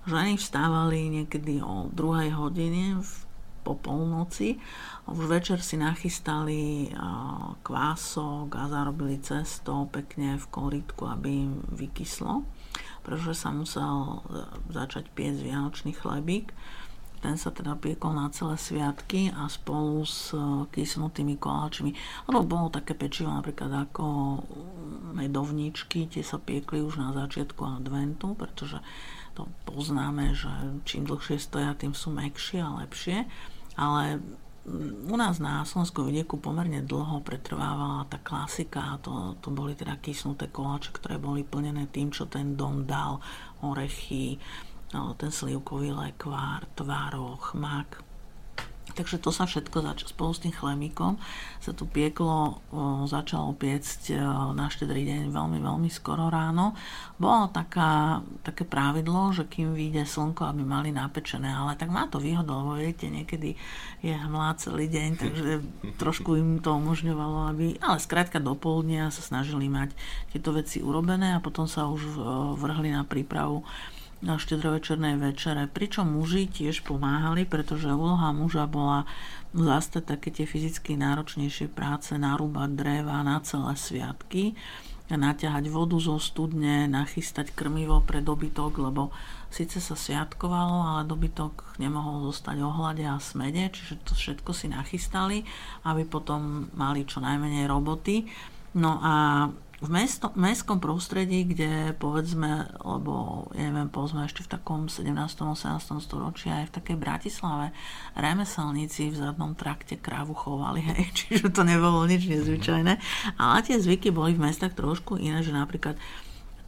Ženy 0.01 0.33
vstávali 0.41 1.13
niekedy 1.13 1.61
o 1.61 1.85
druhej 1.93 2.33
hodine 2.33 2.97
po 3.61 3.77
polnoci. 3.77 4.57
Už 5.05 5.29
večer 5.29 5.61
si 5.61 5.77
nachystali 5.77 6.89
kvások 7.61 8.49
a 8.49 8.65
zarobili 8.65 9.21
cesto 9.21 9.85
pekne 9.93 10.41
v 10.41 10.45
korytku, 10.49 11.05
aby 11.05 11.45
im 11.45 11.61
vykyslo, 11.69 12.41
pretože 13.05 13.37
sa 13.37 13.53
musel 13.53 13.85
e, 13.85 14.17
začať 14.73 15.13
piec 15.13 15.37
vianočný 15.37 15.93
chlebík. 15.93 16.49
Ten 17.21 17.37
sa 17.37 17.53
teda 17.53 17.77
piekol 17.77 18.17
na 18.17 18.33
celé 18.33 18.57
sviatky 18.57 19.29
a 19.29 19.45
spolu 19.45 20.01
s 20.01 20.33
e, 20.33 20.65
kysnutými 20.73 21.37
koláčmi. 21.37 21.93
Lebo 22.25 22.41
bolo 22.41 22.73
také 22.73 22.97
pečivo 22.97 23.29
napríklad 23.29 23.89
ako 23.89 24.41
medovničky, 25.13 26.09
tie 26.09 26.25
sa 26.25 26.41
piekli 26.41 26.81
už 26.81 26.97
na 26.97 27.13
začiatku 27.13 27.61
adventu, 27.61 28.33
pretože 28.33 28.81
to 29.33 29.47
poznáme, 29.65 30.35
že 30.35 30.51
čím 30.83 31.07
dlhšie 31.07 31.39
stoja, 31.39 31.77
tým 31.77 31.95
sú 31.95 32.11
mekšie 32.11 32.59
a 32.61 32.83
lepšie, 32.83 33.25
ale 33.79 34.19
u 35.09 35.15
nás 35.17 35.41
na 35.41 35.65
Slovensku 35.65 36.05
vidieku 36.05 36.37
pomerne 36.37 36.85
dlho 36.85 37.25
pretrvávala 37.25 38.05
tá 38.05 38.21
klasika 38.21 38.93
a 38.93 38.99
to, 39.01 39.33
to 39.41 39.49
boli 39.49 39.73
teda 39.73 39.97
kysnuté 39.97 40.53
koláče, 40.53 40.93
ktoré 40.93 41.17
boli 41.17 41.41
plnené 41.41 41.89
tým, 41.89 42.13
čo 42.13 42.29
ten 42.29 42.53
dom 42.53 42.85
dal, 42.85 43.17
orechy, 43.65 44.37
no, 44.93 45.17
ten 45.17 45.33
slivkový 45.33 45.97
lekvár, 45.97 46.69
tvároch, 46.77 47.57
mak, 47.57 48.05
Takže 48.95 49.21
to 49.21 49.29
sa 49.31 49.47
všetko 49.47 49.83
začalo 49.83 50.09
spolu 50.11 50.31
s 50.31 50.43
tým 50.43 50.53
chlemíkom 50.53 51.17
sa 51.61 51.77
tu 51.77 51.85
pieklo, 51.85 52.57
začalo 53.05 53.53
piecť 53.53 54.17
na 54.57 54.65
štedrý 54.65 55.05
deň 55.05 55.21
veľmi, 55.29 55.61
veľmi 55.61 55.89
skoro 55.93 56.33
ráno. 56.33 56.73
Bolo 57.21 57.53
taká, 57.53 58.25
také 58.41 58.65
pravidlo, 58.65 59.29
že 59.29 59.45
kým 59.45 59.77
vyjde 59.77 60.09
slnko, 60.09 60.41
aby 60.49 60.65
mali 60.65 60.89
napečené, 60.89 61.53
ale 61.53 61.77
tak 61.77 61.93
má 61.93 62.09
to 62.09 62.17
výhodu, 62.17 62.49
lebo 62.49 62.81
viete, 62.81 63.05
niekedy 63.13 63.53
je 64.01 64.13
hmlá 64.17 64.57
celý 64.57 64.89
deň, 64.89 65.09
takže 65.21 65.49
trošku 66.01 66.33
im 66.33 66.57
to 66.57 66.73
umožňovalo, 66.73 67.53
aby, 67.53 67.77
ale 67.77 68.01
skrátka 68.01 68.41
do 68.41 68.57
poludnia 68.57 69.13
sa 69.13 69.21
snažili 69.21 69.69
mať 69.69 69.93
tieto 70.33 70.57
veci 70.57 70.81
urobené 70.81 71.37
a 71.37 71.43
potom 71.45 71.69
sa 71.69 71.85
už 71.85 72.01
vrhli 72.57 72.89
na 72.89 73.05
prípravu 73.05 73.61
na 74.21 74.37
štedrovečernej 74.37 75.17
večere, 75.17 75.65
pričom 75.65 76.13
muži 76.13 76.45
tiež 76.45 76.85
pomáhali, 76.85 77.43
pretože 77.45 77.89
úloha 77.89 78.29
muža 78.29 78.69
bola 78.69 79.09
zastať 79.51 80.03
také 80.05 80.29
tie 80.29 80.45
fyzicky 80.45 80.95
náročnejšie 80.95 81.67
práce, 81.73 82.13
narúbať 82.15 82.69
dreva 82.77 83.25
na 83.25 83.41
celé 83.41 83.73
sviatky, 83.75 84.53
naťahať 85.11 85.67
vodu 85.67 85.99
zo 85.99 86.15
studne, 86.23 86.87
nachystať 86.87 87.51
krmivo 87.51 87.99
pre 87.99 88.23
dobytok, 88.23 88.79
lebo 88.79 89.11
síce 89.51 89.83
sa 89.83 89.97
sviatkovalo, 89.97 90.95
ale 90.95 91.09
dobytok 91.09 91.75
nemohol 91.83 92.31
zostať 92.31 92.57
ohľade 92.63 93.03
a 93.03 93.19
smede, 93.19 93.75
čiže 93.75 93.99
to 94.07 94.15
všetko 94.15 94.51
si 94.55 94.71
nachystali, 94.71 95.43
aby 95.83 96.07
potom 96.07 96.71
mali 96.79 97.03
čo 97.03 97.19
najmenej 97.19 97.67
roboty. 97.67 98.23
No 98.79 99.03
a 99.03 99.13
v 99.81 99.89
mesto, 99.89 100.29
mestskom 100.37 100.77
prostredí, 100.77 101.41
kde 101.41 101.97
povedzme, 101.97 102.69
lebo 102.85 103.45
ja 103.57 103.73
neviem, 103.73 103.89
povedzme 103.89 104.29
ešte 104.29 104.45
v 104.45 104.53
takom 104.53 104.85
17. 104.85 105.09
18. 105.09 105.81
storočí 105.97 106.53
aj 106.53 106.69
v 106.69 106.75
takej 106.77 106.97
Bratislave 107.01 107.73
remeselníci 108.13 109.09
v 109.09 109.17
zadnom 109.17 109.57
trakte 109.57 109.97
krávu 109.97 110.37
chovali, 110.37 110.85
hej, 110.93 111.09
čiže 111.17 111.49
to 111.49 111.65
nebolo 111.65 112.05
nič 112.05 112.29
nezvyčajné. 112.29 112.93
Ale 113.41 113.57
tie 113.65 113.81
zvyky 113.81 114.13
boli 114.13 114.37
v 114.37 114.45
mestách 114.45 114.77
trošku 114.77 115.17
iné, 115.17 115.41
že 115.41 115.49
napríklad 115.49 115.97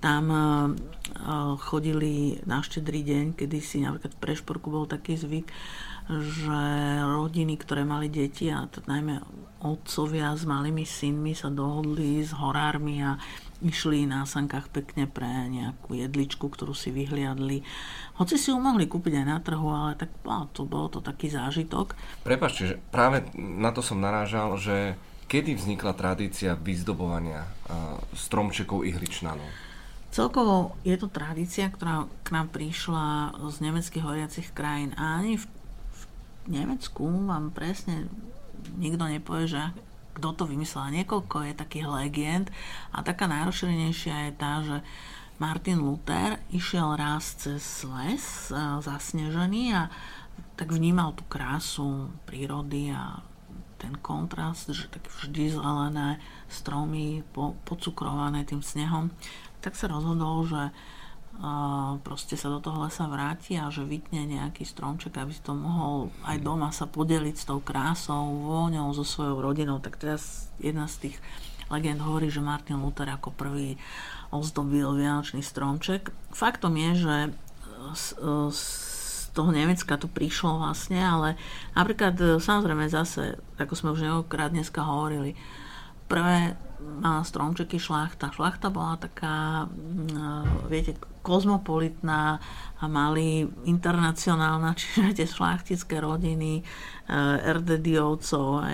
tam 0.02 0.24
uh, 0.28 1.56
chodili 1.64 2.42
na 2.44 2.60
štedrý 2.60 3.08
deň, 3.08 3.26
kedy 3.40 3.58
si 3.64 3.80
napríklad 3.80 4.12
v 4.12 4.20
Prešporku 4.20 4.68
bol 4.68 4.84
taký 4.84 5.16
zvyk, 5.16 5.48
že 6.10 6.62
rodiny, 7.04 7.56
ktoré 7.56 7.88
mali 7.88 8.12
deti 8.12 8.52
a 8.52 8.68
to 8.68 8.84
najmä 8.84 9.24
otcovia 9.64 10.36
s 10.36 10.44
malými 10.44 10.84
synmi 10.84 11.32
sa 11.32 11.48
dohodli 11.48 12.20
s 12.20 12.36
horármi 12.36 13.00
a 13.00 13.16
išli 13.64 14.04
na 14.04 14.28
sankách 14.28 14.68
pekne 14.68 15.08
pre 15.08 15.48
nejakú 15.48 15.96
jedličku, 15.96 16.52
ktorú 16.52 16.76
si 16.76 16.92
vyhliadli. 16.92 17.64
Hoci 18.20 18.36
si 18.36 18.52
ju 18.52 18.60
mohli 18.60 18.92
kúpiť 18.92 19.24
aj 19.24 19.26
na 19.26 19.40
trhu, 19.40 19.72
ale 19.72 19.96
tak 19.96 20.12
no, 20.28 20.52
to 20.52 20.68
bolo 20.68 20.92
to 20.92 21.00
taký 21.00 21.32
zážitok. 21.32 21.96
Prepačte, 22.28 22.76
že 22.76 22.80
práve 22.92 23.24
na 23.40 23.72
to 23.72 23.80
som 23.80 24.04
narážal, 24.04 24.60
že 24.60 25.00
kedy 25.32 25.56
vznikla 25.56 25.96
tradícia 25.96 26.60
vyzdobovania 26.60 27.48
stromčekov 28.12 28.84
ihličnanov? 28.84 29.48
Celkovo 30.14 30.78
je 30.86 30.94
to 30.94 31.10
tradícia, 31.10 31.72
ktorá 31.72 32.06
k 32.22 32.30
nám 32.36 32.54
prišla 32.54 33.34
z 33.50 33.56
nemeckých 33.66 34.06
horiacich 34.06 34.54
krajín 34.54 34.94
a 34.94 35.18
ani 35.24 35.42
v 35.42 35.46
Nemecku 36.48 37.08
vám 37.08 37.52
presne 37.56 38.12
nikto 38.76 39.08
nepovie, 39.08 39.48
že 39.48 39.64
kto 40.14 40.30
to 40.38 40.44
vymyslel. 40.46 40.94
Niekoľko 40.94 41.50
je 41.50 41.54
takých 41.58 41.88
legend 41.90 42.48
a 42.94 43.02
taká 43.02 43.26
najrozšírenejšia 43.26 44.30
je 44.30 44.32
tá, 44.38 44.54
že 44.62 44.78
Martin 45.42 45.82
Luther 45.82 46.38
išiel 46.54 46.94
raz 46.94 47.34
cez 47.42 47.64
les 47.90 48.54
zasnežený 48.86 49.74
a 49.74 49.90
tak 50.54 50.70
vnímal 50.70 51.18
tú 51.18 51.26
krásu 51.26 52.14
prírody 52.30 52.94
a 52.94 53.26
ten 53.82 53.98
kontrast, 54.00 54.72
že 54.72 54.88
tak 54.88 55.04
vždy 55.10 55.52
zelené 55.52 56.22
stromy 56.48 57.26
po, 57.36 57.58
pocukrované 57.68 58.48
tým 58.48 58.64
snehom, 58.64 59.12
tak 59.60 59.76
sa 59.76 59.92
rozhodol, 59.92 60.48
že 60.48 60.72
uh, 61.40 61.98
proste 62.04 62.38
sa 62.38 62.52
do 62.52 62.60
toho 62.62 62.86
lesa 62.86 63.10
vráti 63.10 63.58
a 63.58 63.72
že 63.74 63.88
vytne 63.88 64.28
nejaký 64.28 64.68
stromček, 64.68 65.18
aby 65.18 65.34
si 65.34 65.42
to 65.42 65.58
mohol 65.58 66.14
aj 66.28 66.38
doma 66.44 66.70
sa 66.70 66.86
podeliť 66.86 67.36
s 67.38 67.48
tou 67.48 67.64
krásou, 67.64 68.30
vôňou, 68.44 68.94
so 68.94 69.06
svojou 69.08 69.42
rodinou. 69.42 69.82
Tak 69.82 69.98
teraz 69.98 70.52
jedna 70.62 70.86
z 70.86 71.10
tých 71.10 71.18
legend 71.72 72.04
hovorí, 72.04 72.30
že 72.30 72.44
Martin 72.44 72.84
Luther 72.84 73.10
ako 73.10 73.34
prvý 73.34 73.80
ozdobil 74.30 74.86
vianočný 74.94 75.42
stromček. 75.42 76.14
Faktom 76.34 76.74
je, 76.78 76.92
že 77.06 77.16
z, 77.94 78.06
z 78.50 78.64
toho 79.34 79.50
Nemecka 79.50 79.98
to 79.98 80.06
prišlo 80.06 80.62
vlastne, 80.62 81.02
ale 81.02 81.36
napríklad 81.74 82.42
samozrejme 82.42 82.86
zase, 82.90 83.42
ako 83.58 83.74
sme 83.74 83.94
už 83.94 84.06
niekoľkrát 84.06 84.54
dneska 84.54 84.86
hovorili, 84.86 85.34
prvé 86.08 86.56
stromčeky 87.24 87.80
šlachta. 87.80 88.32
Šlachta 88.32 88.70
bola 88.70 89.00
taká, 89.00 89.68
mm, 89.72 90.68
viete, 90.68 90.96
kozmopolitná 91.24 92.44
a 92.80 92.86
mali 92.92 93.48
internacionálna, 93.64 94.76
čiže 94.80 95.24
tie 95.24 95.28
šlachtické 95.28 96.04
rodiny 96.04 96.60
eh, 96.60 97.54
RDDovcov, 97.56 98.68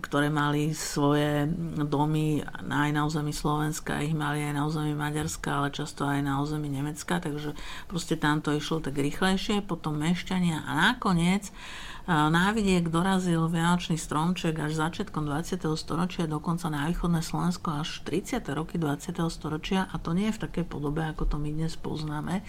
ktoré 0.00 0.32
mali 0.32 0.72
svoje 0.72 1.44
domy 1.84 2.40
aj 2.72 2.90
na 2.96 3.04
území 3.04 3.36
Slovenska, 3.36 4.00
ich 4.00 4.16
mali 4.16 4.40
aj 4.40 4.52
na 4.56 4.64
území 4.64 4.96
Maďarska, 4.96 5.60
ale 5.60 5.76
často 5.76 6.08
aj 6.08 6.24
na 6.24 6.40
území 6.40 6.72
Nemecka, 6.72 7.20
takže 7.20 7.52
proste 7.84 8.16
tam 8.16 8.40
to 8.40 8.56
išlo 8.56 8.80
tak 8.80 8.96
rýchlejšie, 8.96 9.60
potom 9.60 10.00
mešťania 10.00 10.64
a 10.64 10.96
nakoniec 10.96 11.52
Návidiek 12.10 12.90
dorazil 12.90 13.46
Vianočný 13.46 13.94
stromček 13.94 14.58
až 14.58 14.74
začiatkom 14.74 15.30
20. 15.30 15.62
storočia, 15.78 16.26
dokonca 16.26 16.66
na 16.66 16.90
východné 16.90 17.22
Slovensko 17.22 17.86
až 17.86 18.02
30. 18.02 18.42
roky 18.50 18.82
20. 18.82 19.14
storočia 19.30 19.86
a 19.86 19.94
to 19.94 20.10
nie 20.10 20.26
je 20.26 20.34
v 20.34 20.42
takej 20.42 20.64
podobe, 20.66 21.06
ako 21.06 21.30
to 21.30 21.36
my 21.38 21.54
dnes 21.54 21.78
poznáme. 21.78 22.42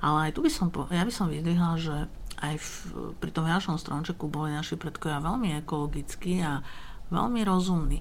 Ale 0.00 0.18
aj 0.24 0.30
tu 0.32 0.40
by 0.40 0.48
som, 0.48 0.72
ja 0.88 1.04
by 1.04 1.12
som 1.12 1.28
vydvihla, 1.28 1.76
že 1.76 2.08
aj 2.40 2.56
v, 2.56 2.68
pri 3.20 3.30
tom 3.36 3.44
Vianočnom 3.44 3.76
stromčeku 3.76 4.32
boli 4.32 4.56
naši 4.56 4.80
predkovia 4.80 5.20
veľmi 5.20 5.60
ekologickí 5.60 6.40
a 6.40 6.64
veľmi 7.12 7.44
rozumní 7.44 8.00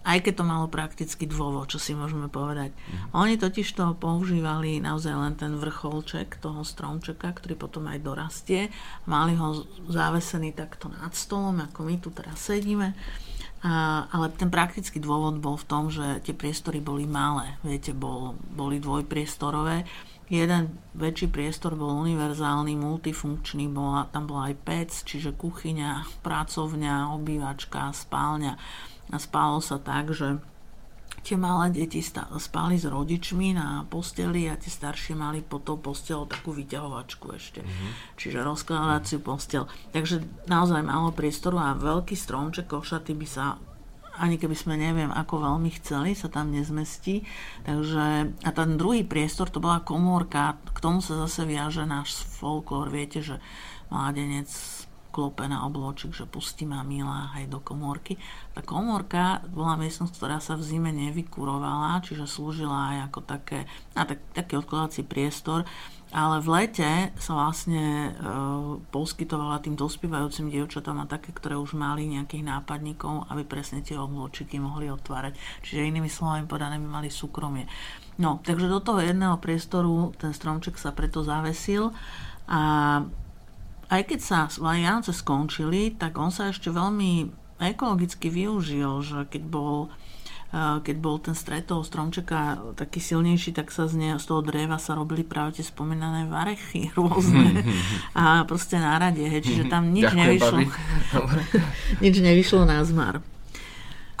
aj 0.00 0.18
keď 0.24 0.34
to 0.40 0.44
malo 0.48 0.66
prakticky 0.72 1.28
dôvod, 1.28 1.68
čo 1.68 1.76
si 1.76 1.92
môžeme 1.92 2.32
povedať. 2.32 2.72
Mm. 2.72 2.96
Oni 3.12 3.34
totiž 3.36 3.68
to 3.76 3.92
používali 4.00 4.80
naozaj 4.80 5.12
len 5.12 5.34
ten 5.36 5.52
vrcholček 5.60 6.40
toho 6.40 6.64
stromčeka, 6.64 7.36
ktorý 7.36 7.52
potom 7.52 7.84
aj 7.84 8.00
dorastie. 8.00 8.72
Mali 9.04 9.36
ho 9.36 9.68
zavesený 9.92 10.56
takto 10.56 10.88
nad 10.88 11.12
stolom, 11.12 11.60
ako 11.60 11.84
my 11.84 11.94
tu 12.00 12.08
teraz 12.16 12.40
sedíme. 12.40 12.96
A, 13.60 14.08
ale 14.08 14.32
ten 14.32 14.48
praktický 14.48 15.04
dôvod 15.04 15.36
bol 15.36 15.60
v 15.60 15.68
tom, 15.68 15.92
že 15.92 16.24
tie 16.24 16.32
priestory 16.32 16.80
boli 16.80 17.04
malé. 17.04 17.60
Viete, 17.60 17.92
bol, 17.92 18.40
boli 18.56 18.80
dvojpriestorové. 18.80 19.84
Jeden 20.32 20.80
väčší 20.96 21.28
priestor 21.28 21.76
bol 21.76 21.92
univerzálny, 22.06 22.72
multifunkčný, 22.78 23.68
bola, 23.68 24.08
tam 24.08 24.30
bola 24.30 24.48
aj 24.48 24.56
pec, 24.62 24.90
čiže 25.04 25.36
kuchyňa, 25.36 26.22
pracovňa, 26.24 27.12
obývačka, 27.18 27.92
spálňa 27.92 28.54
a 29.10 29.16
spalo 29.18 29.58
sa 29.58 29.76
tak, 29.76 30.14
že 30.14 30.38
tie 31.20 31.36
malé 31.36 31.68
deti 31.74 32.00
spali 32.00 32.80
s 32.80 32.88
rodičmi 32.88 33.52
na 33.52 33.84
posteli 33.84 34.48
a 34.48 34.56
tie 34.56 34.72
staršie 34.72 35.12
mali 35.12 35.44
pod 35.44 35.68
tou 35.68 35.76
postelou 35.76 36.24
takú 36.24 36.56
vyťahovačku 36.56 37.26
ešte. 37.36 37.60
Mm-hmm. 37.60 37.90
Čiže 38.16 38.46
rozkladaciu 38.46 39.20
postel. 39.20 39.68
Takže 39.92 40.24
naozaj 40.48 40.80
málo 40.80 41.12
priestoru 41.12 41.60
a 41.60 41.76
veľký 41.76 42.16
stromček 42.16 42.72
košaty 42.72 43.12
by 43.12 43.28
sa 43.28 43.60
ani 44.20 44.36
keby 44.36 44.52
sme 44.52 44.76
neviem, 44.76 45.08
ako 45.08 45.40
veľmi 45.40 45.72
chceli, 45.80 46.12
sa 46.12 46.28
tam 46.28 46.52
nezmestí. 46.52 47.24
Takže, 47.64 48.36
a 48.44 48.50
ten 48.52 48.76
druhý 48.76 49.00
priestor, 49.00 49.48
to 49.48 49.64
bola 49.64 49.80
komórka, 49.80 50.60
k 50.76 50.78
tomu 50.84 51.00
sa 51.00 51.16
zase 51.24 51.48
viaže 51.48 51.88
náš 51.88 52.20
folklór. 52.36 52.92
Viete, 52.92 53.24
že 53.24 53.40
mládenec 53.88 54.50
klope 55.10 55.44
na 55.50 55.66
obločik, 55.66 56.14
že 56.14 56.24
pustí 56.24 56.64
ma 56.64 56.86
milá 56.86 57.34
aj 57.34 57.50
do 57.50 57.58
komórky. 57.58 58.16
Tá 58.54 58.62
komórka 58.62 59.44
bola 59.50 59.74
miestnosť, 59.76 60.14
ktorá 60.16 60.38
sa 60.38 60.54
v 60.54 60.64
zime 60.64 60.90
nevykurovala, 60.94 62.00
čiže 62.06 62.30
slúžila 62.30 62.96
aj 62.96 62.98
ako 63.10 63.20
také, 63.26 63.58
a 63.98 64.06
tak, 64.06 64.22
taký 64.32 64.62
odkladací 64.62 65.02
priestor, 65.02 65.66
ale 66.10 66.42
v 66.42 66.48
lete 66.50 67.14
sa 67.22 67.32
vlastne 67.38 68.10
e, 68.10 68.30
poskytovala 68.90 69.62
tým 69.62 69.78
dospievajúcim 69.78 70.50
dievčatám 70.50 70.98
a 70.98 71.10
také, 71.10 71.30
ktoré 71.30 71.54
už 71.54 71.78
mali 71.78 72.10
nejakých 72.10 72.50
nápadníkov, 72.50 73.30
aby 73.30 73.46
presne 73.46 73.78
tie 73.78 73.94
obločiky 73.94 74.58
mohli 74.58 74.90
otvárať. 74.90 75.38
Čiže 75.62 75.86
inými 75.86 76.10
slovami 76.10 76.50
podané 76.50 76.82
by 76.82 76.88
mali 76.90 77.14
súkromie. 77.14 77.70
No, 78.18 78.42
takže 78.42 78.66
do 78.66 78.82
toho 78.82 78.98
jedného 78.98 79.38
priestoru 79.38 80.10
ten 80.18 80.34
stromček 80.34 80.82
sa 80.82 80.90
preto 80.90 81.22
zavesil 81.22 81.94
a 82.50 82.60
aj 83.90 84.02
keď 84.06 84.20
sa 84.22 84.46
Vianoce 84.46 85.10
skončili, 85.10 85.98
tak 85.98 86.14
on 86.14 86.30
sa 86.30 86.54
ešte 86.54 86.70
veľmi 86.70 87.26
ekologicky 87.60 88.30
využil, 88.30 89.02
že 89.02 89.18
keď 89.28 89.42
bol 89.50 89.90
eh, 90.54 90.78
keď 90.80 90.96
bol 90.96 91.18
ten 91.18 91.34
stred 91.34 91.66
toho 91.66 91.82
stromčeka 91.82 92.72
taký 92.78 93.02
silnejší, 93.02 93.52
tak 93.52 93.74
sa 93.74 93.90
z, 93.90 93.98
ne, 93.98 94.10
z 94.16 94.24
toho 94.24 94.40
dreva 94.40 94.78
sa 94.78 94.94
robili 94.96 95.26
práve 95.26 95.60
tie 95.60 95.66
spomínané 95.66 96.30
varechy 96.30 96.88
rôzne 96.98 97.66
a 98.18 98.46
proste 98.46 98.78
nárade, 98.78 99.26
he, 99.26 99.38
čiže 99.42 99.68
tam 99.68 99.90
nič 99.90 100.08
Ďakujem, 100.08 100.22
nevyšlo. 100.24 100.58
nič 102.06 102.14
nevyšlo 102.22 102.62
na 102.64 102.80
zmar. 102.86 103.20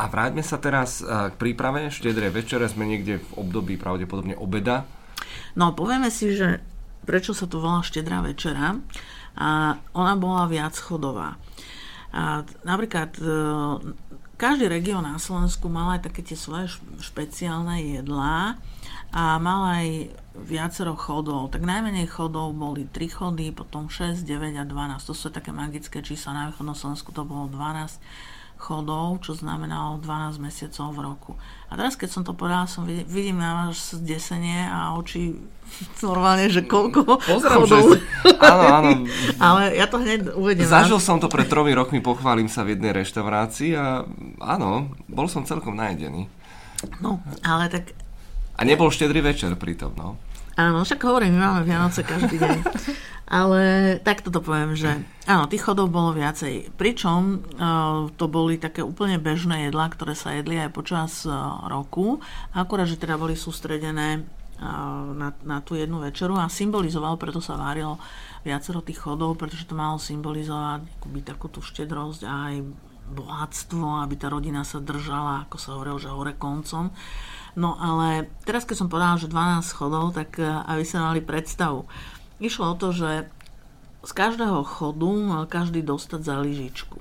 A 0.00 0.08
vráťme 0.08 0.42
sa 0.42 0.58
teraz 0.58 1.00
eh, 1.00 1.06
k 1.06 1.34
príprave 1.38 1.94
štedrej 1.94 2.34
večere. 2.34 2.66
Sme 2.66 2.90
niekde 2.90 3.22
v 3.22 3.30
období 3.38 3.78
pravdepodobne 3.78 4.34
obeda. 4.34 4.84
No, 5.54 5.76
povieme 5.78 6.10
si, 6.10 6.34
že 6.34 6.58
prečo 7.04 7.32
sa 7.32 7.48
tu 7.48 7.60
volá 7.60 7.80
štedrá 7.80 8.20
večera 8.20 8.76
a 9.36 9.78
ona 9.94 10.14
bola 10.18 10.50
viac 10.50 10.74
chodová. 10.78 11.38
A 12.10 12.42
napríklad 12.66 13.14
e, 13.22 13.26
každý 14.34 14.66
región 14.66 15.06
na 15.06 15.20
Slovensku 15.20 15.70
mal 15.70 15.98
aj 15.98 16.10
také 16.10 16.26
tie 16.26 16.34
svoje 16.34 16.72
špeciálne 16.98 18.00
jedlá 18.00 18.58
a 19.14 19.38
mal 19.38 19.60
aj 19.78 19.86
viacero 20.46 20.94
chodov. 20.94 21.50
Tak 21.50 21.66
najmenej 21.66 22.06
chodov 22.10 22.54
boli 22.54 22.86
3 22.86 23.10
chody, 23.10 23.50
potom 23.50 23.90
6, 23.90 24.22
9 24.22 24.58
a 24.58 24.64
12. 24.64 25.06
To 25.06 25.14
sú 25.14 25.28
také 25.30 25.50
magické 25.50 26.00
čísla. 26.00 26.34
Na 26.34 26.44
východnom 26.50 26.78
Slovensku 26.78 27.10
to 27.10 27.26
bolo 27.26 27.50
12 27.50 28.00
chodov, 28.60 29.24
čo 29.24 29.32
znamenalo 29.32 29.96
12 30.04 30.36
mesiacov 30.36 30.92
v 30.92 31.00
roku. 31.00 31.32
A 31.72 31.80
teraz, 31.80 31.96
keď 31.96 32.08
som 32.12 32.22
to 32.22 32.36
povedala, 32.36 32.68
som 32.68 32.84
vidím, 32.84 33.08
vidím 33.08 33.38
na 33.40 33.64
vás 33.66 33.96
zdesenie 33.96 34.68
a 34.68 34.92
oči 35.00 35.40
normálne, 36.06 36.52
že 36.52 36.68
koľko 36.68 37.16
Pozrám, 37.24 37.64
chodov. 37.64 37.96
Že... 37.96 37.98
Áno, 38.44 38.64
áno. 38.68 38.90
Ale 39.48 39.74
ja 39.74 39.88
to 39.88 39.96
hneď 39.96 40.36
uvedem. 40.36 40.68
Zažil 40.68 41.00
som 41.00 41.16
to 41.16 41.32
pred 41.32 41.48
tromi 41.48 41.72
rokmi, 41.72 42.04
pochválim 42.04 42.46
sa 42.52 42.62
v 42.62 42.76
jednej 42.76 42.92
reštaurácii 42.92 43.72
a 43.74 44.04
áno, 44.44 44.92
bol 45.08 45.26
som 45.26 45.48
celkom 45.48 45.72
najedený. 45.72 46.28
No, 47.00 47.20
ale 47.44 47.68
tak... 47.68 47.92
A 48.56 48.64
nebol 48.64 48.88
štedrý 48.88 49.20
večer 49.20 49.52
pritom, 49.56 49.92
no. 49.96 50.16
Áno, 50.60 50.84
však 50.84 51.00
hovorím, 51.08 51.40
my 51.40 51.40
máme 51.40 51.62
Vianoce 51.64 52.04
každý 52.04 52.36
deň. 52.36 52.58
Ale 53.40 53.96
takto 54.04 54.28
to 54.28 54.44
poviem, 54.44 54.76
že 54.76 54.90
áno, 55.24 55.48
tých 55.48 55.64
chodov 55.64 55.88
bolo 55.88 56.12
viacej. 56.12 56.74
Pričom 56.76 57.40
uh, 57.56 58.10
to 58.18 58.26
boli 58.28 58.60
také 58.60 58.84
úplne 58.84 59.16
bežné 59.16 59.70
jedlá, 59.70 59.88
ktoré 59.88 60.12
sa 60.12 60.36
jedli 60.36 60.60
aj 60.60 60.74
počas 60.74 61.24
uh, 61.24 61.64
roku, 61.70 62.20
akurát, 62.52 62.90
že 62.90 63.00
teda 63.00 63.16
boli 63.16 63.38
sústredené 63.38 64.20
uh, 64.20 65.14
na, 65.16 65.32
na 65.46 65.62
tú 65.62 65.78
jednu 65.78 66.02
večeru 66.02 66.36
a 66.36 66.50
symbolizoval, 66.50 67.16
preto 67.16 67.38
sa 67.38 67.54
várilo 67.56 68.02
viacero 68.42 68.84
tých 68.84 69.00
chodov, 69.00 69.38
pretože 69.38 69.64
to 69.64 69.78
malo 69.78 69.96
symbolizovať 69.96 70.84
akoby 71.00 71.20
takú 71.22 71.46
tú 71.48 71.62
štedrosť 71.62 72.26
a 72.26 72.52
aj 72.52 72.56
bohatstvo, 73.14 74.02
aby 74.02 74.14
tá 74.18 74.26
rodina 74.26 74.66
sa 74.66 74.82
držala, 74.82 75.46
ako 75.46 75.56
sa 75.56 75.78
hovorilo, 75.78 75.98
že 76.02 76.10
hore 76.10 76.34
koncom. 76.34 76.90
No 77.58 77.74
ale 77.78 78.30
teraz, 78.46 78.62
keď 78.68 78.76
som 78.84 78.88
povedala, 78.92 79.18
že 79.18 79.30
12 79.30 79.66
chodov, 79.74 80.14
tak 80.14 80.38
aby 80.42 80.82
sa 80.86 81.10
mali 81.10 81.24
predstavu. 81.24 81.86
Išlo 82.38 82.72
o 82.72 82.78
to, 82.78 82.94
že 82.94 83.26
z 84.00 84.12
každého 84.16 84.64
chodu 84.64 85.10
mal 85.12 85.44
každý 85.44 85.84
dostať 85.84 86.20
za 86.24 86.40
lyžičku. 86.40 86.98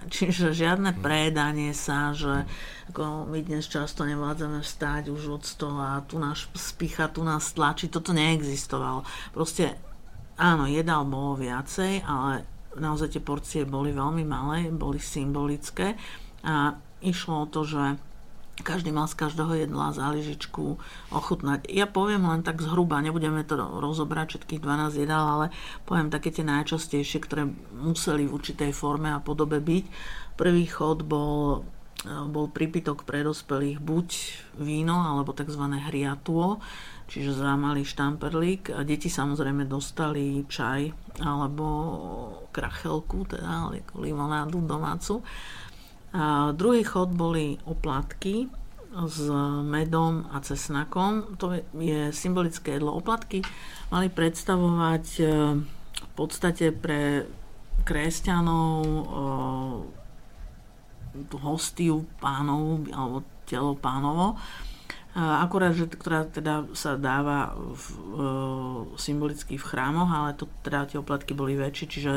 Čiže 0.00 0.56
žiadne 0.56 0.96
prejedanie 0.96 1.76
sa, 1.76 2.16
že 2.16 2.48
ako 2.88 3.28
my 3.28 3.44
dnes 3.44 3.68
často 3.68 4.02
nevládzame 4.08 4.64
vstať 4.64 5.12
už 5.12 5.22
od 5.38 5.44
stola, 5.44 6.02
tu 6.08 6.16
nás 6.16 6.48
spicha, 6.56 7.12
tu 7.12 7.20
nás 7.20 7.52
tlačí, 7.52 7.92
toto 7.92 8.16
neexistovalo. 8.16 9.04
Proste 9.30 9.76
áno, 10.40 10.64
jedál 10.66 11.04
bolo 11.04 11.36
viacej, 11.36 12.02
ale 12.02 12.48
naozaj 12.80 13.14
tie 13.14 13.22
porcie 13.22 13.62
boli 13.68 13.92
veľmi 13.92 14.24
malé, 14.24 14.72
boli 14.72 14.96
symbolické 14.96 15.94
a 16.48 16.74
išlo 17.04 17.44
o 17.44 17.50
to, 17.52 17.62
že 17.68 18.00
každý 18.62 18.90
mal 18.94 19.10
z 19.10 19.16
každého 19.18 19.52
jedla 19.66 19.92
záležičku 19.92 20.78
ochutnať. 21.10 21.68
Ja 21.68 21.90
poviem 21.90 22.24
len 22.28 22.40
tak 22.46 22.62
zhruba, 22.62 23.02
nebudeme 23.02 23.42
to 23.44 23.56
rozobrať 23.58 24.36
všetkých 24.36 24.60
12 24.62 25.02
jedál, 25.02 25.24
ale 25.26 25.46
poviem 25.84 26.12
také 26.12 26.30
tie 26.30 26.46
najčastejšie, 26.46 27.18
ktoré 27.24 27.48
museli 27.76 28.28
v 28.28 28.34
určitej 28.36 28.72
forme 28.76 29.10
a 29.12 29.20
podobe 29.20 29.58
byť. 29.58 29.84
Prvý 30.38 30.64
chod 30.68 31.04
bol, 31.04 31.66
bol 32.06 32.46
prípitok 32.48 33.04
pre 33.04 33.20
dospelých 33.26 33.78
buď 33.82 34.08
víno 34.60 34.96
alebo 34.96 35.36
tzv. 35.36 35.64
hriatuo, 35.90 36.60
čiže 37.10 37.36
zámalý 37.36 37.84
štamperlík. 37.84 38.72
A 38.72 38.86
deti 38.86 39.12
samozrejme 39.12 39.68
dostali 39.68 40.46
čaj 40.48 41.12
alebo 41.20 41.66
krachelku, 42.54 43.28
teda 43.28 43.68
limonádu 44.00 44.64
domácu. 44.64 45.20
A 46.10 46.50
druhý 46.50 46.82
chod 46.82 47.14
boli 47.14 47.58
oplatky 47.66 48.50
s 48.90 49.30
medom 49.62 50.26
a 50.34 50.42
cesnakom. 50.42 51.38
To 51.38 51.54
je 51.78 52.10
symbolické 52.10 52.82
jedlo. 52.82 52.98
Oplatky 52.98 53.46
mali 53.94 54.10
predstavovať 54.10 55.06
e, 55.18 55.24
v 55.94 56.10
podstate 56.18 56.74
pre 56.74 57.30
kresťanov 57.86 58.82
e, 58.82 59.02
hostiu 61.38 62.06
pánov 62.18 62.90
alebo 62.90 63.22
telo 63.46 63.78
pánovo 63.78 64.38
akurát, 65.14 65.74
že, 65.74 65.90
ktorá 65.90 66.22
teda 66.22 66.70
sa 66.70 66.94
dáva 66.94 67.50
v, 67.54 67.84
e, 67.90 68.24
symbolicky 68.94 69.58
v 69.58 69.66
chrámoch, 69.66 70.06
ale 70.06 70.38
to, 70.38 70.46
teda 70.62 70.86
tie 70.86 71.02
oplatky 71.02 71.34
boli 71.34 71.58
väčšie, 71.58 71.86
čiže 71.90 72.12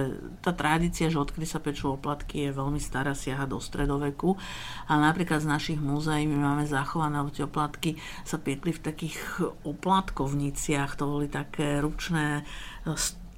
tá 0.45 0.53
tradícia, 0.53 1.09
že 1.09 1.17
odkedy 1.17 1.49
sa 1.49 1.57
pečú 1.57 1.97
oplatky, 1.97 2.49
je 2.49 2.51
veľmi 2.53 2.77
stará, 2.77 3.17
siaha 3.17 3.49
do 3.49 3.57
stredoveku. 3.57 4.37
A 4.85 5.01
napríklad 5.01 5.41
z 5.41 5.49
našich 5.49 5.79
múzeí 5.81 6.29
my 6.29 6.37
máme 6.37 6.63
zachované, 6.69 7.17
lebo 7.17 7.33
tie 7.33 7.49
oplatky 7.49 7.97
sa 8.21 8.37
piekli 8.37 8.69
v 8.69 8.83
takých 8.85 9.17
oplatkovniciach, 9.65 10.93
to 10.93 11.09
boli 11.09 11.25
také 11.33 11.81
ručné 11.81 12.45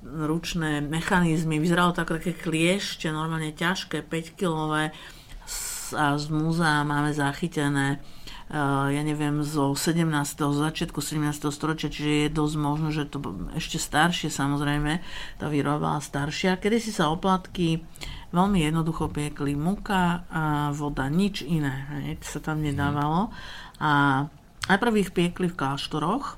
ručné 0.05 0.85
mechanizmy, 0.85 1.57
vyzeralo 1.57 1.89
to 1.89 2.05
ako 2.05 2.21
také 2.21 2.37
kliešte, 2.37 3.09
normálne 3.09 3.57
ťažké, 3.57 4.05
5-kilové 4.05 4.93
a 5.97 6.17
z 6.17 6.25
múzea 6.29 6.85
máme 6.85 7.09
zachytené 7.13 8.01
ja 8.53 9.01
neviem, 9.01 9.41
zo 9.41 9.73
17. 9.73 10.05
zo 10.37 10.61
začiatku 10.61 11.01
17. 11.01 11.49
storočia, 11.49 11.89
čiže 11.89 12.29
je 12.29 12.29
dosť 12.29 12.55
možno, 12.61 12.93
že 12.93 13.09
to 13.09 13.17
ešte 13.57 13.81
staršie 13.81 14.29
samozrejme, 14.29 15.01
tá 15.41 15.49
výroba 15.49 15.97
staršia. 15.97 16.61
Kedy 16.61 16.77
si 16.77 16.93
sa 16.93 17.09
oplatky 17.09 17.81
veľmi 18.29 18.61
jednoducho 18.61 19.09
piekli 19.09 19.57
muka 19.57 20.29
a 20.29 20.69
voda, 20.77 21.09
nič 21.09 21.41
iné, 21.41 21.89
hej, 22.05 22.21
sa 22.21 22.37
tam 22.37 22.61
nedávalo. 22.61 23.33
A 23.81 24.23
najprv 24.69 24.93
ich 25.01 25.09
piekli 25.09 25.49
v 25.49 25.57
kláštoroch, 25.57 26.37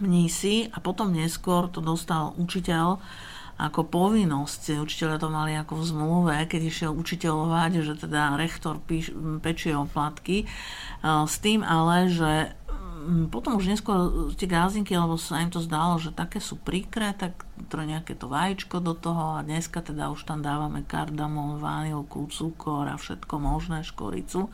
mnísi 0.00 0.72
a 0.72 0.80
potom 0.80 1.12
neskôr 1.12 1.68
to 1.68 1.84
dostal 1.84 2.32
učiteľ 2.40 2.96
ako 3.62 3.86
povinnosť. 3.86 4.82
Učiteľe 4.82 5.22
to 5.22 5.28
mali 5.30 5.54
ako 5.54 5.78
v 5.78 5.84
zmluve, 5.86 6.34
keď 6.50 6.60
išiel 6.66 6.90
učiteľovať, 6.98 7.72
že 7.86 7.94
teda 7.94 8.34
rektor 8.34 8.82
píš, 8.82 9.14
pečie 9.38 9.78
oplatky. 9.78 10.42
E, 10.42 10.46
s 11.06 11.38
tým 11.38 11.62
ale, 11.62 12.10
že 12.10 12.58
potom 13.30 13.58
už 13.58 13.66
neskôr 13.66 14.30
tie 14.38 14.46
gázinky, 14.46 14.94
lebo 14.94 15.18
sa 15.18 15.42
im 15.42 15.50
to 15.50 15.58
zdalo, 15.58 15.98
že 15.98 16.14
také 16.14 16.38
sú 16.38 16.58
príkre, 16.58 17.10
tak 17.18 17.34
to 17.66 17.78
nejaké 17.82 18.14
to 18.14 18.30
vajíčko 18.30 18.78
do 18.78 18.94
toho 18.94 19.38
a 19.38 19.44
dneska 19.46 19.82
teda 19.82 20.10
už 20.10 20.26
tam 20.26 20.42
dávame 20.42 20.86
kardamom, 20.86 21.58
vanilku, 21.58 22.26
cukor 22.30 22.86
a 22.86 22.98
všetko 22.98 23.34
možné, 23.38 23.82
škoricu 23.82 24.50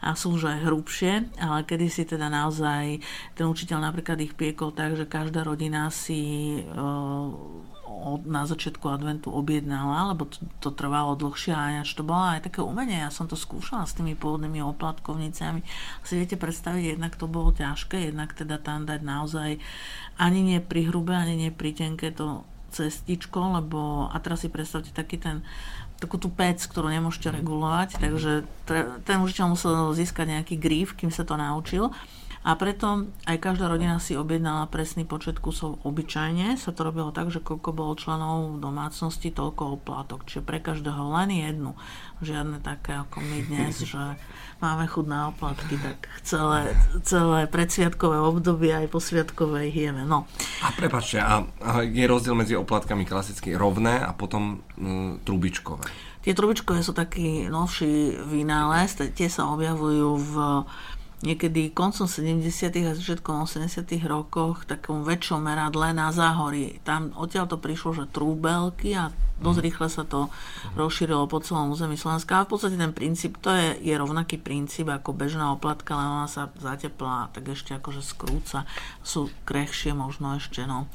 a 0.00 0.14
sú 0.14 0.38
už 0.38 0.54
aj 0.54 0.58
hrubšie, 0.66 1.12
ale 1.38 1.66
kedy 1.66 1.86
si 1.90 2.02
teda 2.06 2.30
naozaj 2.30 3.02
ten 3.34 3.46
učiteľ 3.46 3.90
napríklad 3.90 4.18
ich 4.22 4.34
piekol 4.38 4.70
tak, 4.70 4.94
že 4.94 5.06
každá 5.10 5.42
rodina 5.42 5.90
si 5.90 6.56
e, 6.58 6.62
od, 7.90 8.22
na 8.24 8.46
začiatku 8.46 8.86
adventu 8.86 9.34
objednala, 9.34 10.14
lebo 10.14 10.30
to, 10.30 10.38
to 10.62 10.70
trvalo 10.70 11.18
dlhšie 11.18 11.52
a 11.52 11.82
to 11.82 12.06
bolo 12.06 12.38
aj 12.38 12.46
také 12.46 12.62
umenie. 12.62 13.02
Ja 13.02 13.10
som 13.10 13.26
to 13.26 13.34
skúšala 13.34 13.84
s 13.84 13.98
tými 13.98 14.14
pôvodnými 14.14 14.62
oplatkovnicami. 14.62 15.66
Si 16.06 16.14
viete 16.14 16.38
predstaviť, 16.38 16.96
jednak 16.96 17.18
to 17.18 17.26
bolo 17.26 17.50
ťažké, 17.50 18.08
jednak 18.08 18.32
teda 18.32 18.62
tam 18.62 18.86
dať 18.86 19.00
naozaj 19.02 19.58
ani 20.16 20.40
nie 20.40 20.58
pri 20.62 20.88
hrube, 20.88 21.12
ani 21.12 21.34
nie 21.34 21.50
pri 21.50 21.74
tenké 21.74 22.14
to 22.14 22.46
cestičko, 22.70 23.58
lebo 23.58 24.06
a 24.08 24.16
teraz 24.22 24.46
si 24.46 24.48
predstavte 24.48 24.94
taký 24.94 25.18
ten 25.18 25.42
takú 26.00 26.16
tú 26.16 26.32
pec, 26.32 26.56
ktorú 26.64 26.88
nemôžete 26.88 27.28
regulovať, 27.28 28.00
takže 28.00 28.48
ten 29.04 29.20
učiteľ 29.20 29.52
musel 29.52 29.92
získať 29.92 30.32
nejaký 30.32 30.56
gríf, 30.56 30.96
kým 30.96 31.12
sa 31.12 31.28
to 31.28 31.36
naučil. 31.36 31.92
A 32.40 32.56
preto 32.56 33.12
aj 33.28 33.36
každá 33.36 33.68
rodina 33.68 34.00
si 34.00 34.16
objednala 34.16 34.64
presný 34.72 35.04
počet 35.04 35.36
kusov 35.36 35.76
obyčajne. 35.84 36.56
Sa 36.56 36.72
to 36.72 36.88
robilo 36.88 37.12
tak, 37.12 37.28
že 37.28 37.44
koľko 37.44 37.76
bolo 37.76 37.92
členov 38.00 38.56
v 38.56 38.64
domácnosti, 38.64 39.28
toľko 39.28 39.76
oplátok. 39.76 40.24
Čiže 40.24 40.48
pre 40.48 40.56
každého 40.56 41.04
len 41.20 41.36
jednu. 41.36 41.76
Žiadne 42.24 42.64
také 42.64 42.96
ako 42.96 43.20
my 43.20 43.38
dnes, 43.44 43.84
že 43.92 44.16
máme 44.64 44.88
chud 44.88 45.04
na 45.04 45.28
oplatky, 45.28 45.76
tak 45.76 46.08
celé, 46.24 46.72
celé 47.04 47.44
predsviatkové 47.44 48.16
obdobie 48.16 48.72
aj 48.72 48.88
po 48.88 49.04
sviatkovej 49.04 49.68
jeme. 49.76 50.08
No. 50.08 50.24
A 50.64 50.72
prepačte, 50.72 51.20
a, 51.20 51.44
a 51.44 51.84
je 51.84 52.08
rozdiel 52.08 52.32
medzi 52.32 52.56
oplatkami 52.56 53.04
klasicky 53.04 53.52
rovné 53.52 54.00
a 54.00 54.16
potom 54.16 54.64
mm, 54.80 55.28
trubičkové? 55.28 56.10
Tie 56.20 56.36
trubičkové 56.36 56.84
sú 56.84 56.92
taký 56.92 57.48
novší 57.48 58.12
vynález, 58.28 58.92
tie 58.92 59.28
sa 59.32 59.48
objavujú 59.56 60.08
v 60.20 60.34
niekedy 61.20 61.68
koncom 61.76 62.08
70. 62.08 62.72
a 62.88 62.92
začiatkom 62.96 63.44
80. 63.44 63.84
rokoch 64.08 64.64
takom 64.64 65.04
väčšom 65.04 65.44
meradle 65.44 65.92
na 65.92 66.08
záhorí. 66.08 66.80
Tam 66.80 67.12
odtiaľ 67.12 67.44
to 67.44 67.60
prišlo, 67.60 67.92
že 67.92 68.04
trúbelky 68.08 68.96
a 68.96 69.12
dosť 69.40 69.58
mhm. 69.60 69.66
rýchle 69.68 69.88
sa 69.88 70.04
to 70.04 70.28
rozšírilo 70.76 71.24
po 71.28 71.40
celom 71.44 71.72
území 71.72 71.96
Slovenska. 71.96 72.40
A 72.40 72.44
v 72.48 72.56
podstate 72.56 72.80
ten 72.80 72.92
princíp, 72.96 73.36
to 73.40 73.52
je, 73.52 73.76
je 73.80 73.94
rovnaký 73.96 74.40
princíp 74.40 74.88
ako 74.88 75.12
bežná 75.16 75.52
oplatka, 75.52 75.96
len 75.96 76.08
ona 76.08 76.28
sa 76.28 76.48
zateplá, 76.56 77.32
tak 77.32 77.52
ešte 77.52 77.76
akože 77.76 78.00
skrúca. 78.00 78.68
Sú 79.04 79.32
krehšie 79.44 79.96
možno 79.96 80.36
ešte, 80.36 80.64
no, 80.64 80.88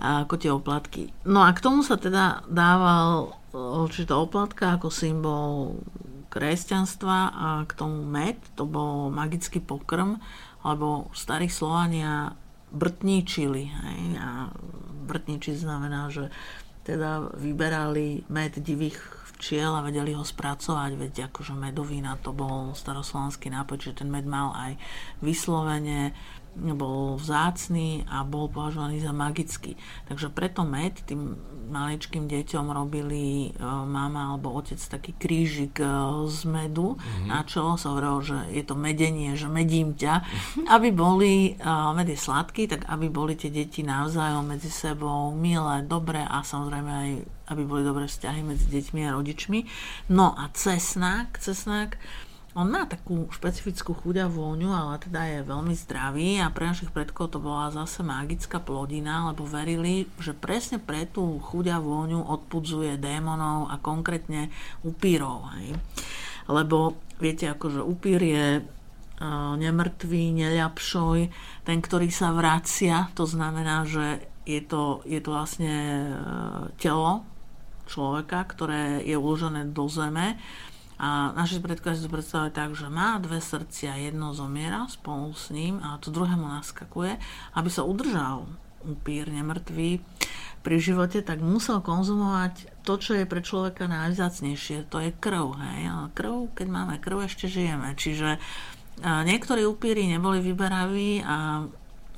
ako 0.00 0.34
tie 0.36 0.52
oplatky. 0.52 1.12
No 1.28 1.44
a 1.44 1.52
k 1.52 1.64
tomu 1.64 1.84
sa 1.84 2.00
teda 2.00 2.44
dával 2.48 3.36
určitá 3.52 4.16
oplatka 4.20 4.76
ako 4.76 4.92
symbol 4.92 5.80
kresťanstva 6.28 7.18
a 7.32 7.48
k 7.64 7.72
tomu 7.72 8.04
med, 8.04 8.36
to 8.54 8.68
bol 8.68 9.08
magický 9.08 9.60
pokrm, 9.60 10.20
alebo 10.62 11.08
starí 11.16 11.48
Slovania 11.48 12.36
brtničili. 12.68 13.64
Hej? 13.68 14.00
A 14.20 14.52
brtničiť 15.08 15.56
znamená, 15.64 16.12
že 16.12 16.28
teda 16.84 17.32
vyberali 17.36 18.28
med 18.32 18.60
divých 18.60 18.96
včiel 19.38 19.70
a 19.70 19.84
vedeli 19.86 20.12
ho 20.18 20.26
spracovať, 20.26 20.90
veď 20.98 21.14
akože 21.30 21.54
medovina 21.54 22.18
to 22.18 22.34
bol 22.34 22.74
staroslovanský 22.74 23.54
nápoj, 23.54 23.78
čiže 23.78 24.02
ten 24.02 24.10
med 24.10 24.26
mal 24.26 24.50
aj 24.56 24.72
vyslovene 25.22 26.10
bol 26.74 27.16
vzácný 27.16 28.04
a 28.10 28.26
bol 28.26 28.50
považovaný 28.50 28.98
za 28.98 29.14
magický. 29.14 29.78
Takže 30.10 30.28
preto 30.34 30.66
med 30.66 30.98
tým 31.06 31.38
maličkým 31.68 32.26
deťom 32.26 32.72
robili 32.72 33.48
e, 33.48 33.60
mama 33.64 34.34
alebo 34.34 34.56
otec 34.56 34.80
taký 34.80 35.12
krížik 35.14 35.78
e, 35.78 35.86
z 36.26 36.40
medu 36.48 36.96
mm-hmm. 36.96 37.28
na 37.28 37.44
čelo 37.44 37.76
sa 37.76 37.92
hovorilo, 37.92 38.24
že 38.24 38.38
je 38.50 38.64
to 38.64 38.74
medenie, 38.74 39.36
že 39.36 39.46
medím 39.46 39.94
ťa, 39.94 40.24
aby 40.74 40.88
boli, 40.90 41.54
e, 41.54 41.70
med 41.92 42.08
je 42.08 42.18
sladký, 42.18 42.66
tak 42.66 42.88
aby 42.88 43.06
boli 43.12 43.36
tie 43.36 43.52
deti 43.52 43.84
navzájom 43.84 44.48
medzi 44.48 44.72
sebou 44.72 45.36
milé, 45.36 45.84
dobré 45.84 46.24
a 46.24 46.40
samozrejme 46.40 46.90
aj 46.90 47.10
aby 47.48 47.64
boli 47.64 47.80
dobré 47.80 48.04
vzťahy 48.04 48.44
medzi 48.44 48.68
deťmi 48.68 49.08
a 49.08 49.16
rodičmi. 49.16 49.64
No 50.12 50.36
a 50.36 50.52
cesnak, 50.52 51.40
cesnak 51.40 51.96
on 52.58 52.66
má 52.74 52.90
takú 52.90 53.30
špecifickú 53.30 53.94
chuť 53.94 54.26
a 54.26 54.26
vôňu, 54.26 54.74
ale 54.74 54.98
teda 54.98 55.22
je 55.30 55.46
veľmi 55.46 55.74
zdravý 55.78 56.42
a 56.42 56.50
pre 56.50 56.66
našich 56.66 56.90
predkov 56.90 57.30
to 57.30 57.38
bola 57.38 57.70
zase 57.70 58.02
magická 58.02 58.58
plodina, 58.58 59.30
lebo 59.30 59.46
verili, 59.46 60.10
že 60.18 60.34
presne 60.34 60.82
pre 60.82 61.06
tú 61.06 61.38
chuť 61.38 61.70
a 61.70 61.78
vôňu 61.78 62.18
odpudzuje 62.18 62.98
démonov 62.98 63.70
a 63.70 63.78
konkrétne 63.78 64.50
upírov. 64.82 65.46
Hej. 65.54 65.78
Lebo 66.50 66.98
viete, 67.22 67.46
akože 67.46 67.78
upír 67.78 68.20
je 68.26 68.46
uh, 68.58 69.54
nemrtvý, 69.54 70.34
neľapšoj, 70.34 71.18
ten, 71.62 71.78
ktorý 71.78 72.10
sa 72.10 72.34
vracia, 72.34 73.06
to 73.14 73.22
znamená, 73.22 73.86
že 73.86 74.26
je 74.42 74.58
to, 74.66 75.06
je 75.06 75.22
to 75.22 75.30
vlastne 75.30 75.70
uh, 76.10 76.74
telo 76.74 77.22
človeka, 77.86 78.50
ktoré 78.50 78.98
je 79.06 79.14
uložené 79.14 79.70
do 79.70 79.86
zeme 79.86 80.34
a 80.98 81.30
naši 81.38 81.62
predkovia 81.62 81.94
si 81.94 82.04
to 82.04 82.10
predstavujú 82.10 82.50
tak, 82.50 82.74
že 82.74 82.90
má 82.90 83.22
dve 83.22 83.38
srdcia, 83.38 84.10
jedno 84.10 84.34
zomiera 84.34 84.90
spolu 84.90 85.30
s 85.30 85.54
ním 85.54 85.78
a 85.78 86.02
to 86.02 86.10
druhé 86.10 86.34
mu 86.34 86.50
naskakuje, 86.50 87.22
aby 87.54 87.68
sa 87.70 87.86
udržal 87.86 88.50
upír, 88.82 89.30
nemrtvý 89.30 90.02
pri 90.66 90.76
živote, 90.82 91.22
tak 91.22 91.38
musel 91.38 91.78
konzumovať 91.78 92.82
to, 92.82 92.98
čo 92.98 93.14
je 93.14 93.30
pre 93.30 93.42
človeka 93.42 93.86
najvzácnejšie, 93.86 94.90
to 94.90 94.98
je 94.98 95.10
krv. 95.14 95.54
Hej? 95.54 95.80
Ale 95.86 96.06
krv, 96.14 96.34
keď 96.54 96.66
máme 96.66 96.94
krv, 96.98 97.30
ešte 97.30 97.46
žijeme. 97.46 97.94
Čiže 97.94 98.42
niektorí 99.02 99.62
upíry 99.66 100.10
neboli 100.10 100.42
vyberaví 100.42 101.22
a 101.22 101.66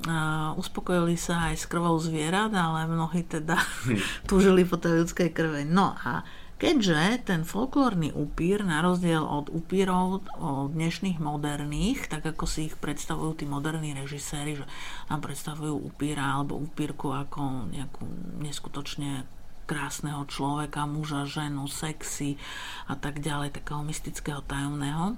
a 0.01 0.57
uspokojili 0.57 1.13
sa 1.13 1.53
aj 1.53 1.61
s 1.61 1.65
krvou 1.69 1.93
zvierat, 2.01 2.49
ale 2.57 2.89
mnohí 2.89 3.21
teda 3.21 3.53
hm. 3.85 4.01
túžili 4.29 4.65
po 4.65 4.81
tej 4.81 5.05
ľudskej 5.05 5.29
krve. 5.29 5.61
No 5.61 5.93
a 5.93 6.25
Keďže 6.61 7.25
ten 7.25 7.41
folklórny 7.41 8.13
upír, 8.13 8.61
na 8.61 8.85
rozdiel 8.85 9.25
od 9.25 9.49
upírov 9.49 10.21
od 10.37 10.69
dnešných 10.69 11.17
moderných, 11.17 12.05
tak 12.05 12.21
ako 12.21 12.45
si 12.45 12.69
ich 12.69 12.77
predstavujú 12.77 13.41
tí 13.41 13.49
moderní 13.49 13.97
režiséri, 13.97 14.61
že 14.61 14.69
nám 15.09 15.25
predstavujú 15.25 15.73
upíra 15.73 16.37
alebo 16.37 16.61
upírku 16.61 17.09
ako 17.09 17.65
nejakú 17.73 18.05
neskutočne 18.45 19.25
krásneho 19.65 20.21
človeka, 20.29 20.85
muža, 20.85 21.25
ženu, 21.25 21.65
sexy 21.65 22.37
a 22.85 22.93
tak 22.93 23.25
ďalej, 23.25 23.57
takého 23.57 23.81
mystického, 23.81 24.45
tajomného, 24.45 25.17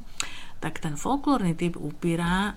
tak 0.63 0.79
ten 0.79 0.95
folklórny 0.95 1.59
typ 1.59 1.75
upíra 1.75 2.55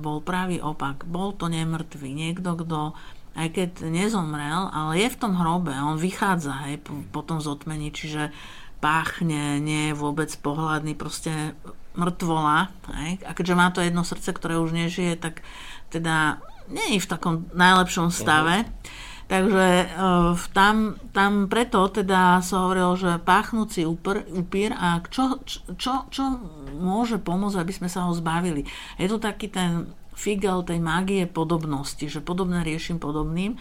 bol 0.00 0.24
pravý 0.24 0.64
opak. 0.64 1.04
Bol 1.04 1.36
to 1.36 1.52
nemrtvý, 1.52 2.08
niekto, 2.16 2.56
kto 2.56 2.96
aj 3.38 3.48
keď 3.54 3.70
nezomrel, 3.86 4.66
ale 4.74 4.98
je 4.98 5.08
v 5.14 5.20
tom 5.22 5.38
hrobe, 5.38 5.70
on 5.70 5.94
vychádza 5.94 6.66
hej, 6.66 6.82
po, 6.82 6.98
po 7.14 7.22
tom 7.22 7.38
zotmení, 7.38 7.94
čiže 7.94 8.34
páchne, 8.82 9.62
nie 9.62 9.90
je 9.90 9.94
vôbec 9.94 10.30
pohľadný, 10.42 10.98
proste 10.98 11.54
mŕtvola. 11.98 12.70
Hej. 12.94 13.22
A 13.26 13.30
keďže 13.34 13.58
má 13.58 13.70
to 13.74 13.82
jedno 13.82 14.06
srdce, 14.06 14.30
ktoré 14.30 14.58
už 14.58 14.70
nežije, 14.74 15.18
tak 15.18 15.42
teda 15.90 16.38
nie 16.70 16.98
je 16.98 17.02
v 17.02 17.10
takom 17.10 17.34
najlepšom 17.54 18.14
stave. 18.14 18.62
Uh-huh. 18.62 19.06
Takže 19.28 19.92
uh, 19.92 20.32
tam, 20.56 20.96
tam 21.12 21.52
preto 21.52 21.84
teda 21.92 22.40
sa 22.40 22.64
hovorilo, 22.64 22.96
že 22.96 23.20
páchnúci 23.20 23.84
upr, 23.84 24.24
upír 24.32 24.72
a 24.72 25.04
čo, 25.04 25.44
čo, 25.76 26.08
čo 26.08 26.24
môže 26.72 27.20
pomôcť, 27.20 27.60
aby 27.60 27.72
sme 27.76 27.92
sa 27.92 28.08
ho 28.08 28.16
zbavili. 28.16 28.64
Je 28.96 29.04
to 29.04 29.20
taký 29.20 29.52
ten 29.52 29.92
figel 30.18 30.66
tej 30.66 30.82
mágie 30.82 31.30
podobnosti, 31.30 32.02
že 32.02 32.18
podobné 32.18 32.66
riešim 32.66 32.98
podobným. 32.98 33.54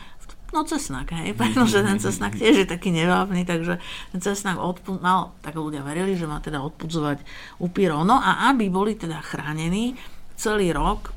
No 0.50 0.66
cesnak, 0.66 1.14
hej, 1.14 1.36
pretože 1.40 1.86
ten 1.86 2.02
cesnak 2.02 2.34
tiež 2.34 2.66
je 2.66 2.68
taký 2.68 2.90
nevábny, 2.90 3.46
takže 3.46 3.78
ten 4.10 4.20
cesnak 4.20 4.58
odpu- 4.58 4.98
mal, 4.98 5.38
tak 5.46 5.54
ľudia 5.54 5.86
verili, 5.86 6.18
že 6.18 6.26
má 6.26 6.42
teda 6.42 6.66
odpudzovať 6.66 7.22
upírov. 7.62 8.02
No 8.02 8.18
a 8.18 8.50
aby 8.50 8.74
boli 8.74 8.98
teda 8.98 9.22
chránení 9.22 9.94
celý 10.34 10.74
rok 10.74 11.14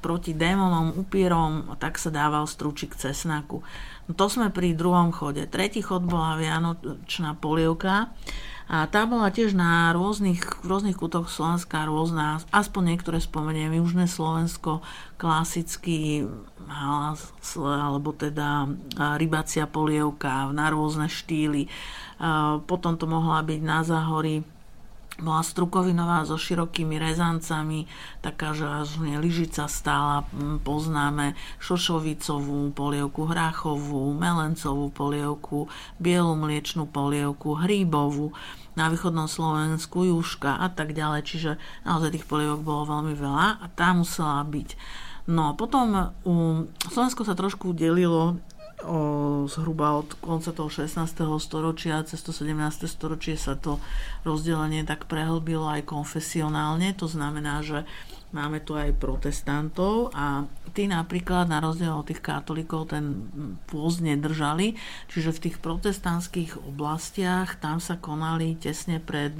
proti 0.00 0.32
démonom, 0.32 0.96
upírom, 0.96 1.76
tak 1.76 2.00
sa 2.00 2.08
dával 2.08 2.48
strúčik 2.48 2.96
cesnaku. 2.96 3.60
No 4.08 4.12
to 4.16 4.28
sme 4.28 4.52
pri 4.52 4.76
druhom 4.76 5.12
chode. 5.12 5.44
Tretí 5.48 5.80
chod 5.80 6.04
bola 6.04 6.36
vianočná 6.36 7.36
polievka 7.36 8.12
a 8.64 8.88
tá 8.88 9.04
bola 9.04 9.28
tiež 9.28 9.52
na 9.52 9.92
rôznych, 9.92 10.64
v 10.64 10.66
rôznych 10.66 10.96
kútoch 10.96 11.28
Slovenska 11.28 11.84
rôzna, 11.84 12.40
aspoň 12.48 12.96
niektoré 12.96 13.20
spomeniem, 13.20 13.76
Južné 13.76 14.08
Slovensko, 14.08 14.80
klasický 15.20 16.24
alebo 17.60 18.16
teda 18.16 18.64
rybacia 19.20 19.68
polievka 19.68 20.48
na 20.56 20.72
rôzne 20.72 21.12
štýly. 21.12 21.68
Potom 22.64 22.96
to 22.96 23.04
mohla 23.04 23.44
byť 23.44 23.60
na 23.60 23.84
záhory 23.84 24.40
bola 25.22 25.46
strukovinová 25.46 26.26
so 26.26 26.34
širokými 26.34 26.98
rezancami, 26.98 27.86
taká, 28.18 28.50
že 28.50 28.66
až 28.66 28.98
nie 28.98 29.14
lyžica 29.14 29.70
stála, 29.70 30.26
poznáme 30.66 31.38
šošovicovú 31.62 32.74
polievku, 32.74 33.30
hráchovú, 33.30 34.10
melencovú 34.16 34.90
polievku, 34.90 35.70
bielu 36.02 36.34
mliečnú 36.34 36.90
polievku, 36.90 37.54
hríbovú, 37.62 38.34
na 38.74 38.90
východnom 38.90 39.30
Slovensku 39.30 40.02
juška 40.02 40.58
a 40.58 40.66
tak 40.66 40.98
ďalej, 40.98 41.22
čiže 41.22 41.50
naozaj 41.86 42.18
tých 42.18 42.26
polievok 42.26 42.66
bolo 42.66 42.82
veľmi 42.90 43.14
veľa 43.14 43.62
a 43.62 43.66
tá 43.70 43.94
musela 43.94 44.42
byť. 44.42 44.74
No 45.30 45.56
potom 45.56 46.12
um, 46.26 46.68
Slovensko 46.90 47.24
sa 47.24 47.38
trošku 47.38 47.72
delilo 47.72 48.36
o, 48.84 49.48
zhruba 49.48 49.98
od 49.98 50.14
konca 50.20 50.52
toho 50.52 50.68
16. 50.68 50.94
storočia 51.40 52.04
cez 52.04 52.20
to 52.20 52.30
17. 52.30 52.84
storočie 52.84 53.34
sa 53.34 53.56
to 53.56 53.80
rozdelenie 54.22 54.84
tak 54.84 55.08
prehlbilo 55.08 55.66
aj 55.66 55.88
konfesionálne, 55.88 56.92
to 56.94 57.08
znamená, 57.08 57.64
že 57.64 57.88
máme 58.34 58.58
tu 58.60 58.74
aj 58.74 58.98
protestantov 58.98 60.10
a 60.10 60.42
tí 60.74 60.90
napríklad 60.90 61.46
na 61.46 61.62
rozdiel 61.62 61.94
od 61.94 62.10
tých 62.10 62.18
katolíkov 62.18 62.90
ten 62.90 63.30
pôzd 63.70 64.02
nedržali, 64.02 64.74
čiže 65.06 65.30
v 65.38 65.42
tých 65.48 65.56
protestantských 65.62 66.58
oblastiach 66.66 67.62
tam 67.62 67.78
sa 67.78 67.94
konali 67.94 68.58
tesne 68.58 68.98
pred 68.98 69.38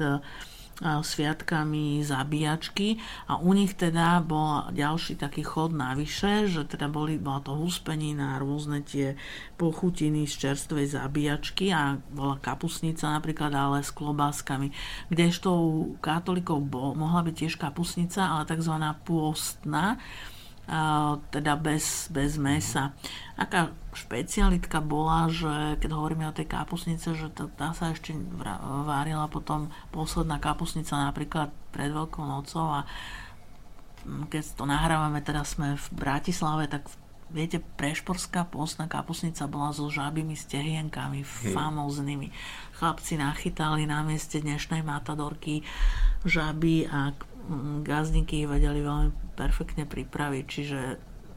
sviatkami 0.82 2.02
zabíjačky 2.02 2.98
a 3.30 3.38
u 3.38 3.54
nich 3.54 3.78
teda 3.78 4.18
bol 4.18 4.66
ďalší 4.74 5.14
taký 5.14 5.46
chod 5.46 5.70
navyše, 5.70 6.50
že 6.50 6.66
teda 6.66 6.90
boli, 6.90 7.14
bola 7.14 7.38
to 7.46 7.54
huspenina, 7.54 8.42
rôzne 8.42 8.82
tie 8.82 9.14
pochutiny 9.54 10.26
z 10.26 10.34
čerstvej 10.50 10.98
zabíjačky 10.98 11.70
a 11.70 12.02
bola 12.10 12.42
kapusnica 12.42 13.06
napríklad, 13.06 13.54
ale 13.54 13.86
s 13.86 13.94
klobáskami. 13.94 14.74
Kdežto 15.14 15.48
u 15.54 15.70
katolíkov 16.02 16.58
bol, 16.66 16.98
mohla 16.98 17.22
byť 17.22 17.34
tiež 17.46 17.54
kapusnica, 17.54 18.26
ale 18.26 18.42
tzv. 18.50 18.74
pôstna, 19.06 20.02
teda 21.30 21.60
bez, 21.60 22.08
bez 22.08 22.40
mesa. 22.40 22.96
Aká 23.36 23.68
špecialitka 23.94 24.82
bola, 24.82 25.30
že 25.30 25.78
keď 25.78 25.90
hovoríme 25.94 26.26
o 26.28 26.36
tej 26.36 26.50
kapusnice, 26.50 27.14
že 27.14 27.30
to, 27.32 27.50
tá 27.54 27.72
sa 27.72 27.94
ešte 27.94 28.14
várila 28.84 29.30
potom 29.30 29.70
posledná 29.94 30.42
kapusnica 30.42 30.98
napríklad 30.98 31.54
pred 31.70 31.90
Veľkou 31.94 32.22
nocou 32.22 32.70
a 32.70 32.80
keď 34.04 34.42
to 34.54 34.64
nahrávame, 34.68 35.24
teraz 35.24 35.56
sme 35.56 35.80
v 35.80 35.86
Bratislave, 35.96 36.68
tak 36.68 36.84
viete, 37.32 37.58
prešporská 37.58 38.46
postná 38.46 38.84
kapusnica 38.86 39.48
bola 39.48 39.72
so 39.72 39.88
žabými 39.88 40.36
stehienkami, 40.36 41.24
hm. 41.24 41.56
famóznymi. 41.56 42.28
Chlapci 42.76 43.16
nachytali 43.16 43.88
na 43.88 44.04
mieste 44.04 44.38
dnešnej 44.38 44.84
matadorky 44.84 45.64
žaby 46.22 46.86
a 46.88 47.16
gazdníky 47.84 48.48
vedeli 48.48 48.80
veľmi 48.80 49.36
perfektne 49.36 49.84
pripraviť, 49.84 50.44
čiže 50.48 50.80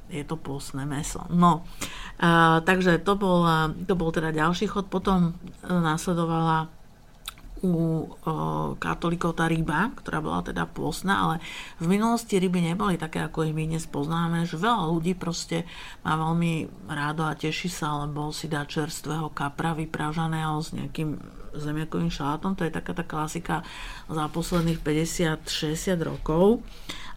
je 0.08 0.24
to 0.24 0.36
pôstne 0.40 0.84
meso. 0.88 1.24
No, 1.30 1.68
a, 2.20 2.64
takže 2.64 3.00
to 3.04 3.20
bol, 3.20 3.44
to 3.84 3.94
bol 3.94 4.10
teda 4.12 4.32
ďalší 4.32 4.72
chod. 4.72 4.88
Potom 4.88 5.36
následovala 5.68 6.72
u 7.66 8.06
katolíkov 8.78 9.34
tá 9.34 9.50
ryba, 9.50 9.90
ktorá 9.98 10.22
bola 10.22 10.46
teda 10.46 10.70
pôsna, 10.70 11.26
ale 11.26 11.36
v 11.82 11.90
minulosti 11.90 12.38
ryby 12.38 12.62
neboli 12.62 13.02
také, 13.02 13.26
ako 13.26 13.50
ich 13.50 13.58
my 13.58 13.66
dnes 13.66 13.90
poznáme, 13.90 14.46
že 14.46 14.62
veľa 14.62 14.94
ľudí 14.94 15.18
proste 15.18 15.66
má 16.06 16.14
veľmi 16.22 16.70
rádo 16.86 17.26
a 17.26 17.34
teší 17.34 17.74
sa, 17.74 18.06
lebo 18.06 18.30
si 18.30 18.46
dá 18.46 18.62
čerstvého 18.62 19.34
kapra 19.34 19.74
vypražaného 19.74 20.54
s 20.62 20.70
nejakým 20.78 21.18
zemiakovým 21.58 22.14
šalátom, 22.14 22.54
to 22.54 22.62
je 22.70 22.78
taká 22.78 22.94
tá 22.94 23.02
klasika 23.02 23.66
za 24.06 24.30
posledných 24.30 24.78
50-60 24.78 25.98
rokov. 26.06 26.62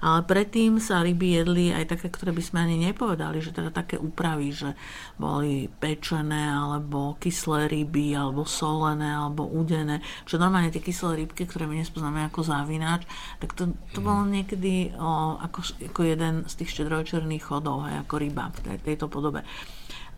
Ale 0.01 0.25
predtým 0.25 0.81
sa 0.81 1.05
ryby 1.05 1.41
jedli 1.41 1.77
aj 1.77 1.93
také, 1.97 2.09
ktoré 2.09 2.33
by 2.33 2.41
sme 2.41 2.59
ani 2.65 2.77
nepovedali, 2.89 3.45
že 3.45 3.53
teda 3.53 3.69
také 3.69 4.01
úpravy, 4.01 4.53
že 4.53 4.73
boli 5.21 5.69
pečené, 5.69 6.49
alebo 6.49 7.21
kyslé 7.21 7.69
ryby, 7.69 8.17
alebo 8.17 8.49
solené, 8.49 9.13
alebo 9.13 9.45
udené. 9.45 10.01
Čo 10.25 10.41
normálne 10.41 10.73
tie 10.73 10.81
kyslé 10.81 11.25
rybky, 11.25 11.45
ktoré 11.45 11.69
my 11.69 11.85
nespoznáme 11.85 12.25
ako 12.33 12.41
závináč, 12.41 13.05
tak 13.39 13.53
to, 13.53 13.77
to 13.93 14.01
bolo 14.01 14.25
niekedy 14.25 14.93
o, 14.97 15.37
ako, 15.37 15.61
ako 15.93 16.01
jeden 16.05 16.49
z 16.49 16.53
tých 16.65 16.81
štedrovečerných 16.81 17.45
chodov, 17.45 17.85
hej, 17.85 18.01
ako 18.01 18.15
ryba 18.17 18.49
v 18.57 18.59
tej, 18.65 18.77
tejto 18.81 19.13
podobe. 19.13 19.45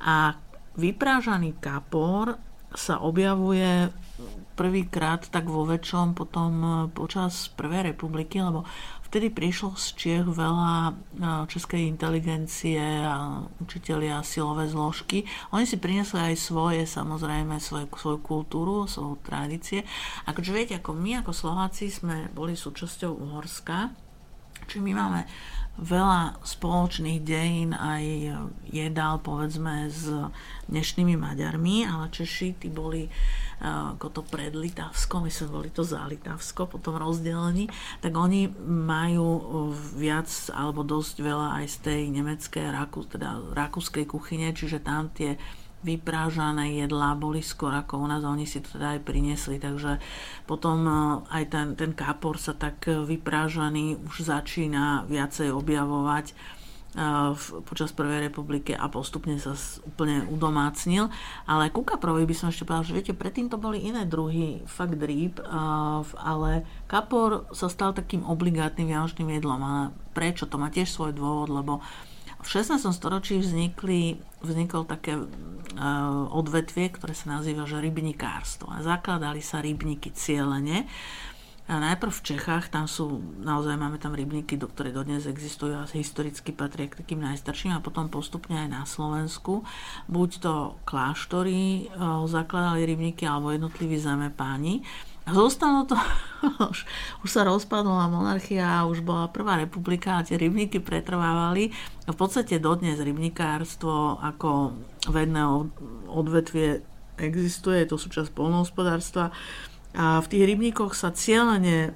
A 0.03 0.39
vyprážaný 0.79 1.59
kapor 1.59 2.39
sa 2.73 3.05
objavuje 3.05 3.93
prvýkrát 4.55 5.25
tak 5.33 5.49
vo 5.49 5.65
väčšom 5.65 6.13
potom 6.13 6.53
e, 6.61 6.69
počas 6.93 7.49
Prvej 7.49 7.95
republiky, 7.95 8.39
lebo 8.39 8.69
vtedy 9.09 9.33
prišlo 9.33 9.75
z 9.75 9.87
Čiech 9.97 10.29
veľa 10.29 10.73
e, 10.89 10.93
českej 11.49 11.89
inteligencie 11.89 12.81
a 12.81 13.43
učitelia 13.61 14.21
silové 14.21 14.69
zložky. 14.69 15.25
Oni 15.57 15.65
si 15.65 15.81
priniesli 15.81 16.33
aj 16.33 16.37
svoje, 16.37 16.85
samozrejme, 16.85 17.57
svoju, 17.59 17.89
svoju 17.93 18.19
kultúru, 18.21 18.85
svoju 18.85 19.17
tradície. 19.25 19.89
A 20.29 20.37
keďže 20.37 20.53
viete, 20.57 20.75
ako 20.77 20.93
my 20.93 21.25
ako 21.25 21.33
Slováci 21.33 21.89
sme 21.89 22.29
boli 22.31 22.53
súčasťou 22.53 23.17
Uhorska, 23.17 23.93
či 24.69 24.79
my 24.79 24.93
máme 24.95 25.21
veľa 25.81 26.45
spoločných 26.45 27.25
dejín 27.25 27.73
aj 27.73 28.05
jedál 28.69 29.17
povedzme 29.25 29.89
s 29.89 30.05
dnešnými 30.69 31.17
Maďarmi, 31.17 31.89
ale 31.89 32.13
Češi 32.13 32.61
tí 32.61 32.69
boli 32.69 33.09
ako 33.63 34.07
to 34.11 34.23
pred 34.27 34.53
Litavsko, 34.59 35.23
my 35.23 35.31
sme 35.31 35.49
boli 35.55 35.71
to 35.71 35.87
za 35.87 36.03
Litavsko, 36.03 36.67
potom 36.67 36.99
rozdelení, 36.99 37.71
tak 38.03 38.11
oni 38.11 38.51
majú 38.67 39.71
viac 39.95 40.27
alebo 40.51 40.83
dosť 40.83 41.17
veľa 41.23 41.63
aj 41.63 41.67
z 41.71 41.77
tej 41.87 42.01
nemeckej, 42.11 42.75
teda 43.15 43.55
rakúskej 43.55 44.05
kuchyne, 44.11 44.51
čiže 44.51 44.83
tam 44.83 45.15
tie 45.15 45.39
vyprážané 45.83 46.79
jedlá 46.79 47.19
boli 47.19 47.43
skôr 47.43 47.75
ako 47.75 48.03
u 48.03 48.07
nás, 48.07 48.23
oni 48.23 48.47
si 48.47 48.63
to 48.63 48.79
teda 48.79 48.99
aj 48.99 49.01
priniesli, 49.03 49.59
takže 49.59 49.99
potom 50.47 50.87
e, 50.87 50.95
aj 51.35 51.45
ten, 51.51 51.67
ten 51.75 51.91
kápor 51.93 52.39
sa 52.39 52.55
tak 52.55 52.87
vyprážaný 52.87 53.99
už 54.07 54.31
začína 54.31 55.05
viacej 55.11 55.51
objavovať 55.51 56.31
e, 56.31 56.35
v, 57.35 57.45
počas 57.67 57.91
Prvej 57.91 58.31
republiky 58.31 58.79
a 58.79 58.87
postupne 58.87 59.35
sa 59.43 59.59
úplne 59.83 60.23
udomácnil. 60.31 61.11
Ale 61.51 61.75
ku 61.75 61.83
kaprovi 61.83 62.31
by 62.31 62.35
som 62.39 62.55
ešte 62.55 62.63
povedal, 62.63 62.87
že 62.87 62.97
viete, 62.97 63.13
predtým 63.13 63.51
to 63.51 63.59
boli 63.59 63.83
iné 63.83 64.07
druhy 64.07 64.63
fakt 64.71 65.03
rýb, 65.03 65.43
e, 65.43 65.45
ale 66.23 66.63
kapor 66.87 67.51
sa 67.51 67.67
stal 67.67 67.91
takým 67.91 68.23
obligátnym 68.23 68.87
vianočným 68.87 69.35
jedlom. 69.35 69.61
A 69.67 69.75
prečo? 70.15 70.47
To 70.47 70.63
má 70.63 70.71
tiež 70.71 70.87
svoj 70.87 71.11
dôvod, 71.11 71.51
lebo 71.51 71.83
v 72.43 72.49
16. 72.51 72.91
storočí 72.91 73.39
vznikli, 73.39 74.19
vznikol 74.43 74.83
také 74.83 75.15
uh, 75.15 75.27
odvetvie, 76.35 76.91
ktoré 76.91 77.15
sa 77.15 77.39
nazýva 77.39 77.65
že 77.71 77.79
rybníkárstvo. 77.79 78.67
A 78.67 78.83
zakladali 78.83 79.39
sa 79.39 79.63
rybníky 79.63 80.11
cieľene. 80.11 80.91
A 81.71 81.79
najprv 81.79 82.11
v 82.11 82.27
Čechách, 82.35 82.75
tam 82.75 82.91
sú, 82.91 83.23
naozaj 83.39 83.79
máme 83.79 83.95
tam 84.03 84.19
rybníky, 84.19 84.59
do 84.59 84.67
ktoré 84.67 84.91
dodnes 84.91 85.31
existujú 85.31 85.79
a 85.79 85.87
historicky 85.87 86.51
patria 86.51 86.91
k 86.91 86.99
takým 87.07 87.23
najstarším 87.23 87.79
a 87.79 87.81
potom 87.81 88.11
postupne 88.11 88.59
aj 88.59 88.69
na 88.69 88.83
Slovensku. 88.83 89.63
Buď 90.11 90.31
to 90.43 90.55
kláštory 90.83 91.87
uh, 91.95 92.27
zakladali 92.27 92.83
rybníky 92.83 93.23
alebo 93.23 93.55
jednotliví 93.55 94.03
páni. 94.35 94.83
Zostalo 95.23 95.87
to, 95.87 95.95
už, 96.75 96.83
už 97.23 97.31
sa 97.31 97.47
rozpadla 97.47 98.11
monarchia, 98.11 98.83
už 98.91 99.07
bola 99.07 99.31
prvá 99.31 99.55
republika 99.55 100.19
a 100.19 100.27
tie 100.27 100.35
rybníky 100.35 100.83
pretrvávali. 100.83 101.71
V 102.11 102.17
podstate 102.19 102.59
dodnes 102.59 102.99
rybníkárstvo 102.99 104.19
ako 104.19 104.75
vedné 105.07 105.47
odvetvie 106.11 106.83
existuje, 107.23 107.87
je 107.87 107.95
to 107.95 108.03
súčasť 108.03 108.35
polnohospodárstva. 108.35 109.31
A 109.95 110.19
v 110.19 110.27
tých 110.27 110.45
rybníkoch 110.49 110.99
sa 110.99 111.15
cieľene 111.15 111.95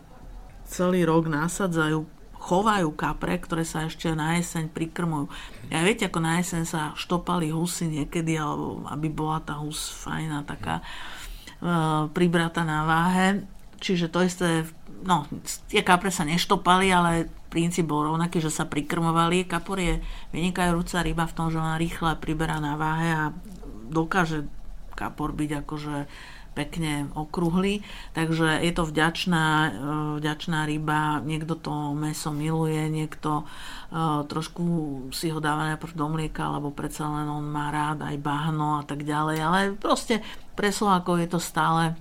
celý 0.70 1.03
rok 1.03 1.27
nasadzajú 1.27 2.07
chovajú 2.47 2.95
kapre, 2.95 3.43
ktoré 3.43 3.66
sa 3.66 3.91
ešte 3.91 4.07
na 4.14 4.39
jeseň 4.39 4.70
prikrmujú. 4.70 5.27
Ja 5.66 5.83
viete, 5.83 6.07
ako 6.07 6.22
na 6.22 6.39
jeseň 6.39 6.62
sa 6.62 6.95
štopali 6.95 7.51
husy 7.51 7.91
niekedy, 7.91 8.39
alebo 8.39 8.87
aby 8.87 9.11
bola 9.11 9.43
tá 9.43 9.59
hus 9.59 9.91
fajná, 9.91 10.47
taká 10.47 10.79
Eh, 10.79 11.26
pribratá 12.12 12.62
na 12.62 12.84
váhe. 12.84 13.44
Čiže 13.76 14.09
to 14.09 14.24
isté, 14.24 14.64
no, 15.04 15.28
tie 15.68 15.84
kapre 15.84 16.09
sa 16.09 16.24
neštopali, 16.24 16.88
ale 16.88 17.28
princíp 17.52 17.88
bol 17.88 18.09
rovnaký, 18.09 18.40
že 18.40 18.52
sa 18.52 18.68
prikrmovali. 18.68 19.48
Kapor 19.48 19.80
je 19.80 20.00
vynikajúca 20.32 21.04
ryba 21.04 21.24
v 21.28 21.36
tom, 21.36 21.46
že 21.52 21.61
ona 21.61 21.80
rýchle 21.80 22.16
priberá 22.20 22.61
na 22.61 22.76
váhe 22.76 23.09
a 23.12 23.24
dokáže 23.88 24.48
kapor 24.96 25.36
byť 25.36 25.50
akože 25.64 25.96
pekne 26.57 27.12
okrúhly, 27.12 27.84
takže 28.16 28.64
je 28.64 28.72
to 28.72 28.88
vďačná, 28.88 29.44
eh, 29.44 29.72
vďačná 30.24 30.64
ryba, 30.64 31.20
niekto 31.20 31.52
to 31.52 31.92
meso 31.92 32.32
miluje, 32.32 32.88
niekto 32.88 33.44
uh, 33.44 34.24
trošku 34.24 34.64
si 35.12 35.28
ho 35.28 35.38
dáva 35.38 35.76
najprv 35.76 35.92
do 35.92 36.07
mlieka, 36.09 36.48
alebo 36.48 36.72
predsa 36.72 37.07
len 37.12 37.28
on 37.28 37.44
má 37.44 37.68
rád 37.68 38.09
aj 38.09 38.16
bahno 38.24 38.80
a 38.80 38.82
tak 38.88 39.04
ďalej, 39.04 39.38
ale 39.44 39.61
proste 39.76 40.24
pre 40.57 40.72
Slovákov 40.72 41.20
je 41.20 41.28
to 41.28 41.40
stále 41.40 41.94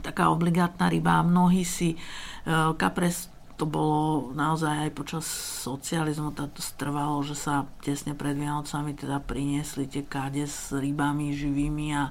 taká 0.00 0.30
obligátna 0.30 0.88
ryba. 0.88 1.26
Mnohí 1.26 1.66
si 1.66 1.98
uh, 1.98 2.72
kapres 2.78 3.28
to 3.60 3.68
bolo 3.68 4.32
naozaj 4.32 4.88
aj 4.88 4.90
počas 4.96 5.28
socializmu, 5.68 6.32
to 6.32 6.48
strvalo, 6.64 7.20
že 7.20 7.36
sa 7.36 7.68
tesne 7.84 8.16
pred 8.16 8.32
Vianocami 8.32 8.96
teda 8.96 9.20
priniesli 9.20 9.84
tie 9.84 10.00
káde 10.00 10.48
s 10.48 10.72
rybami 10.72 11.36
živými 11.36 11.92
a, 11.92 12.08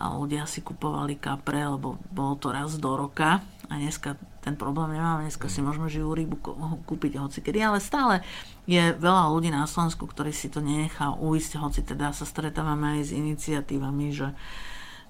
a 0.00 0.16
ľudia 0.16 0.48
si 0.48 0.64
kupovali 0.64 1.20
kapre, 1.20 1.60
lebo 1.60 2.00
bolo 2.08 2.40
to 2.40 2.48
raz 2.48 2.80
do 2.80 2.96
roka 2.96 3.44
a 3.68 3.72
dneska 3.76 4.16
ten 4.40 4.56
problém 4.56 4.96
nemáme, 4.96 5.28
dneska 5.28 5.52
si 5.52 5.60
môžeme 5.60 5.92
živú 5.92 6.16
rybu 6.16 6.40
kúpiť 6.88 7.20
hocikedy, 7.20 7.60
ale 7.60 7.84
stále 7.84 8.24
je 8.64 8.96
veľa 8.96 9.28
ľudí 9.28 9.52
na 9.52 9.68
Slovensku, 9.68 10.08
ktorí 10.08 10.32
si 10.32 10.48
to 10.48 10.64
nenechá 10.64 11.12
uísť, 11.20 11.60
hoci 11.60 11.84
teda 11.84 12.16
sa 12.16 12.24
stretávame 12.24 12.96
aj 12.96 13.00
s 13.04 13.10
iniciatívami, 13.12 14.08
že 14.08 14.32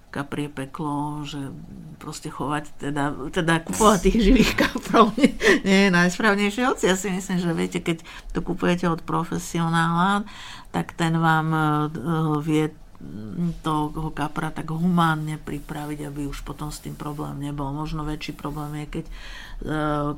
kaprie 0.08 0.48
peklo, 0.48 1.22
že 1.28 1.52
proste 2.00 2.32
chovať, 2.32 2.64
teda, 2.80 3.12
teda 3.28 3.60
kupovať 3.60 3.98
tých 4.08 4.18
živých 4.24 4.52
kaprov 4.56 5.12
nie, 5.20 5.32
nie 5.62 5.78
je 5.86 5.90
najsprávnejšie. 5.92 6.68
Hoci 6.68 6.88
ja 6.88 6.96
si 6.96 7.12
myslím, 7.12 7.38
že 7.38 7.50
viete, 7.52 7.78
keď 7.84 8.00
to 8.32 8.40
kupujete 8.40 8.88
od 8.88 9.04
profesionála, 9.04 10.24
tak 10.72 10.96
ten 10.96 11.16
vám 11.16 11.48
uh, 11.52 12.40
vie 12.40 12.72
toho 13.62 14.10
kapra 14.10 14.50
tak 14.50 14.74
humánne 14.74 15.38
pripraviť, 15.38 16.10
aby 16.10 16.26
už 16.26 16.42
potom 16.42 16.74
s 16.74 16.82
tým 16.82 16.98
problém 16.98 17.38
nebol. 17.38 17.70
Možno 17.70 18.02
väčší 18.02 18.34
problém 18.34 18.82
je, 18.82 18.86
keď, 18.98 19.06
e, 19.06 19.12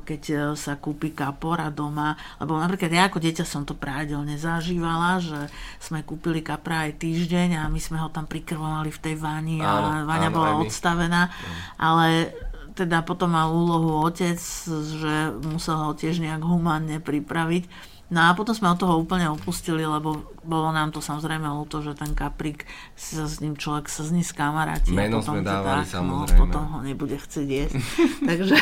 keď 0.01 0.21
sa 0.57 0.73
kúpi 0.81 1.13
kapora 1.13 1.69
doma, 1.69 2.17
lebo 2.41 2.57
napríklad 2.57 2.89
ja 2.89 3.05
ako 3.05 3.21
dieťa 3.21 3.45
som 3.45 3.69
to 3.69 3.77
pravidelne 3.77 4.33
zažívala, 4.33 5.21
že 5.21 5.53
sme 5.77 6.01
kúpili 6.01 6.41
kapra 6.41 6.89
aj 6.89 7.05
týždeň 7.05 7.61
a 7.61 7.69
my 7.69 7.77
sme 7.77 8.01
ho 8.01 8.09
tam 8.09 8.25
prikrvovali 8.25 8.89
v 8.89 9.01
tej 9.01 9.15
vani 9.21 9.61
a 9.61 10.01
váňa 10.01 10.29
bola 10.33 10.57
odstavená, 10.57 11.29
ale 11.77 12.33
teda 12.73 13.05
potom 13.05 13.35
mal 13.35 13.51
úlohu 13.53 14.01
otec, 14.01 14.41
že 14.73 15.15
musel 15.45 15.77
ho 15.77 15.93
tiež 15.93 16.17
nejak 16.23 16.41
humánne 16.41 16.97
pripraviť 16.97 17.90
No 18.11 18.27
a 18.27 18.35
potom 18.35 18.51
sme 18.51 18.67
od 18.67 18.75
toho 18.75 18.99
úplne 18.99 19.31
opustili, 19.31 19.87
lebo 19.87 20.35
bolo 20.43 20.67
nám 20.75 20.91
to 20.91 20.99
samozrejme 20.99 21.47
ľúto, 21.47 21.79
že 21.79 21.95
ten 21.95 22.11
kaprík 22.11 22.67
si 22.91 23.15
sa 23.15 23.23
s 23.23 23.39
ním 23.39 23.55
človek 23.55 23.87
sa 23.87 24.03
z 24.03 24.19
ní 24.19 24.23
skamaráti. 24.27 24.91
Meno 24.91 25.19
a 25.19 25.23
potom 25.23 25.39
sme 25.39 25.47
dávali 25.47 25.87
tak, 25.87 25.95
samozrejme. 25.95 26.35
No, 26.35 26.41
potom 26.43 26.63
ho 26.75 26.79
nebude 26.83 27.15
chcieť 27.15 27.47
jesť. 27.47 27.73
takže, 28.29 28.57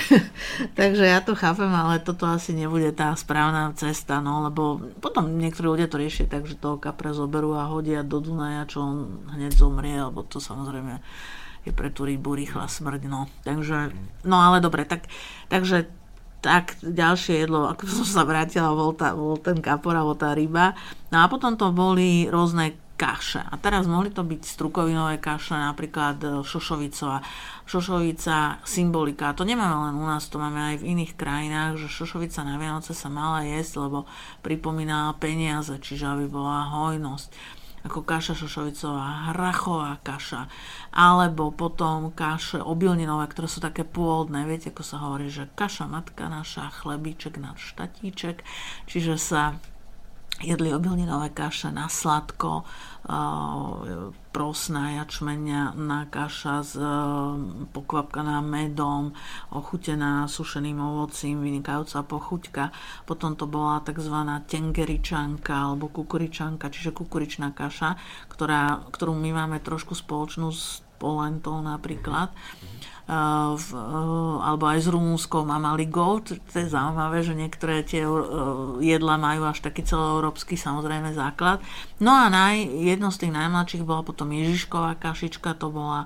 takže 0.78 1.02
ja 1.02 1.26
to 1.26 1.34
chápem, 1.34 1.74
ale 1.74 1.98
toto 1.98 2.30
asi 2.30 2.54
nebude 2.54 2.94
tá 2.94 3.10
správna 3.18 3.74
cesta, 3.74 4.22
no, 4.22 4.46
lebo 4.46 4.86
potom 5.02 5.42
niektorí 5.42 5.66
ľudia 5.66 5.90
to 5.90 5.98
riešia 5.98 6.30
tak, 6.30 6.46
že 6.46 6.54
toho 6.54 6.78
kapra 6.78 7.10
zoberú 7.18 7.58
a 7.58 7.66
hodia 7.66 8.06
do 8.06 8.22
Dunaja, 8.22 8.70
čo 8.70 8.86
on 8.86 9.26
hneď 9.34 9.58
zomrie, 9.58 9.98
lebo 9.98 10.22
to 10.22 10.38
samozrejme 10.38 11.02
je 11.68 11.76
pre 11.76 11.92
tú 11.92 12.08
rybu 12.08 12.38
rýchla 12.38 12.70
smrť, 12.70 13.02
no. 13.10 13.28
Takže, 13.44 13.92
no 14.24 14.38
ale 14.40 14.64
dobre, 14.64 14.88
tak, 14.88 15.10
takže 15.52 15.99
tak 16.40 16.80
ďalšie 16.80 17.44
jedlo, 17.44 17.68
ako 17.68 17.84
som 17.88 18.08
sa 18.08 18.22
vrátila, 18.24 18.72
bol, 18.72 18.96
tá, 18.96 19.12
bol 19.12 19.36
ten 19.36 19.60
kapor 19.60 19.96
alebo 19.96 20.16
tá 20.16 20.32
ryba. 20.32 20.72
No 21.12 21.24
a 21.24 21.26
potom 21.28 21.60
to 21.60 21.76
boli 21.76 22.32
rôzne 22.32 22.80
kaše. 23.00 23.40
A 23.40 23.56
teraz 23.56 23.88
mohli 23.88 24.12
to 24.12 24.28
byť 24.28 24.42
strukovinové 24.44 25.24
kaše, 25.24 25.56
napríklad 25.56 26.20
e, 26.20 26.28
šošovicová. 26.44 27.24
Šošovica, 27.64 28.60
symbolika. 28.68 29.32
To 29.40 29.48
nemáme 29.48 29.88
len 29.88 29.96
u 29.96 30.04
nás, 30.04 30.28
to 30.28 30.36
máme 30.36 30.76
aj 30.76 30.84
v 30.84 30.88
iných 30.96 31.16
krajinách, 31.16 31.80
že 31.80 31.88
šošovica 31.88 32.44
na 32.44 32.60
Vianoce 32.60 32.92
sa 32.92 33.08
mala 33.08 33.48
jesť, 33.48 33.88
lebo 33.88 34.04
pripomína 34.44 35.16
peniaze, 35.16 35.72
čiže 35.80 36.12
aby 36.12 36.28
bola 36.28 36.68
hojnosť 36.68 37.59
ako 37.86 38.04
kaša 38.04 38.36
šošovicová, 38.36 39.32
hrachová 39.32 40.00
kaša, 40.04 40.52
alebo 40.92 41.52
potom 41.54 42.12
kaše 42.12 42.60
obilninové, 42.60 43.32
ktoré 43.32 43.48
sú 43.48 43.60
také 43.64 43.88
pôvodné. 43.88 44.44
Viete, 44.44 44.72
ako 44.72 44.84
sa 44.84 44.98
hovorí, 45.00 45.32
že 45.32 45.48
kaša 45.56 45.88
matka 45.88 46.28
naša, 46.28 46.74
chlebíček 46.84 47.40
na 47.40 47.56
štatíček, 47.56 48.44
čiže 48.88 49.16
sa 49.16 49.56
jedli 50.40 50.72
obilninové 50.72 51.32
kaše 51.36 51.72
na 51.72 51.92
sladko, 51.92 52.64
prosná 54.30 55.02
jačmenia 55.02 55.74
kaša 56.10 56.56
s 56.62 56.74
pokvapkaná 57.74 58.40
medom, 58.46 59.18
ochutená 59.50 60.30
sušeným 60.30 60.78
ovocím, 60.78 61.42
vynikajúca 61.42 62.06
pochuťka. 62.06 62.64
Potom 63.10 63.34
to 63.34 63.50
bola 63.50 63.82
tzv. 63.82 64.14
tengeričanka 64.46 65.74
alebo 65.74 65.90
kukuričanka, 65.90 66.70
čiže 66.70 66.94
kukuričná 66.94 67.52
kaša, 67.52 67.98
ktorá, 68.30 68.86
ktorú 68.94 69.18
my 69.18 69.34
máme 69.34 69.58
trošku 69.60 69.98
spoločnú 69.98 70.54
s 70.54 70.86
polentou 71.02 71.58
napríklad. 71.66 72.30
Mm-hmm 72.30 72.89
v, 73.58 73.68
alebo 74.46 74.70
aj 74.70 74.86
s 74.86 74.88
rumúnskou 74.94 75.42
mamaligou. 75.42 76.22
To 76.22 76.38
je 76.38 76.70
zaujímavé, 76.70 77.26
že 77.26 77.34
niektoré 77.34 77.82
tie 77.82 78.06
jedla 78.86 79.18
majú 79.18 79.50
až 79.50 79.66
taký 79.66 79.82
celoeurópsky 79.82 80.54
samozrejme 80.54 81.18
základ. 81.18 81.58
No 81.98 82.14
a 82.14 82.30
naj, 82.30 82.70
jedno 82.70 83.10
z 83.10 83.26
tých 83.26 83.34
najmladších 83.34 83.82
bola 83.82 84.06
potom 84.06 84.30
Ježišková 84.30 85.02
kašička, 85.02 85.58
to 85.58 85.74
bola 85.74 86.06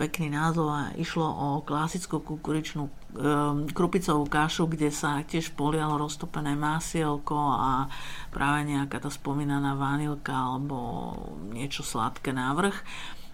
pekný 0.00 0.32
názov 0.32 0.72
a 0.72 0.96
išlo 0.96 1.28
o 1.28 1.48
klasickú 1.60 2.24
kukuričnú 2.24 2.88
um, 2.88 3.68
krupicovú 3.68 4.24
kašu, 4.24 4.64
kde 4.64 4.88
sa 4.88 5.20
tiež 5.20 5.52
polialo 5.52 6.00
roztopené 6.00 6.56
másielko 6.56 7.36
a 7.36 7.92
práve 8.32 8.64
nejaká 8.64 8.96
tá 8.96 9.12
spomínaná 9.12 9.76
vanilka 9.76 10.32
alebo 10.32 11.12
niečo 11.52 11.84
sladké 11.84 12.32
návrh. 12.32 12.72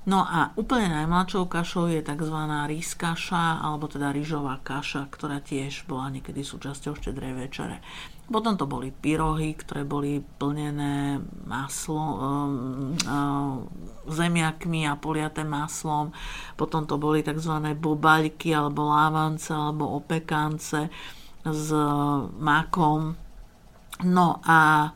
No 0.07 0.22
a 0.22 0.54
úplne 0.54 0.86
najmladšou 0.86 1.50
kašou 1.50 1.90
je 1.90 1.98
tzv. 1.98 2.38
rýs 2.70 2.94
kaša, 2.94 3.59
alebo 3.59 3.90
teda 3.90 4.14
rýžová 4.14 4.62
kaša, 4.62 5.11
ktorá 5.11 5.42
tiež 5.42 5.82
bola 5.90 6.14
niekedy 6.14 6.46
súčasťou 6.46 6.94
štedrej 6.94 7.34
večere. 7.34 7.82
Potom 8.30 8.54
to 8.54 8.70
boli 8.70 8.94
pyrohy, 8.94 9.59
ktoré 9.59 9.82
boli 9.82 10.22
plnené 10.22 11.18
maslo, 11.42 11.98
um, 11.98 12.94
um, 13.02 13.66
zemiakmi 14.07 14.86
a 14.86 14.94
poliaté 14.94 15.42
maslom. 15.42 16.14
Potom 16.54 16.86
to 16.86 17.02
boli 17.02 17.26
tzv. 17.26 17.74
bobaľky, 17.74 18.54
alebo 18.54 18.86
lávance, 18.86 19.50
alebo 19.50 19.90
opekance 19.90 20.86
s 21.42 21.68
makom. 22.38 23.18
No 24.07 24.38
a 24.46 24.90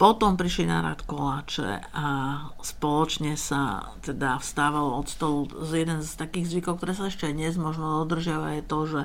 potom 0.00 0.40
prišli 0.40 0.64
na 0.64 0.80
rad 0.80 1.04
koláče 1.04 1.92
a 1.92 2.06
spoločne 2.64 3.36
sa 3.36 3.92
teda 4.00 4.40
vstávalo 4.40 4.96
od 4.96 5.04
stolu. 5.12 5.44
Jeden 5.68 6.00
z 6.00 6.16
takých 6.16 6.56
zvykov, 6.56 6.80
ktoré 6.80 6.96
sa 6.96 7.12
ešte 7.12 7.28
aj 7.28 7.36
dnes 7.36 7.60
možno 7.60 8.00
dodržiava, 8.08 8.56
je 8.56 8.64
to, 8.64 8.78
že 8.88 9.00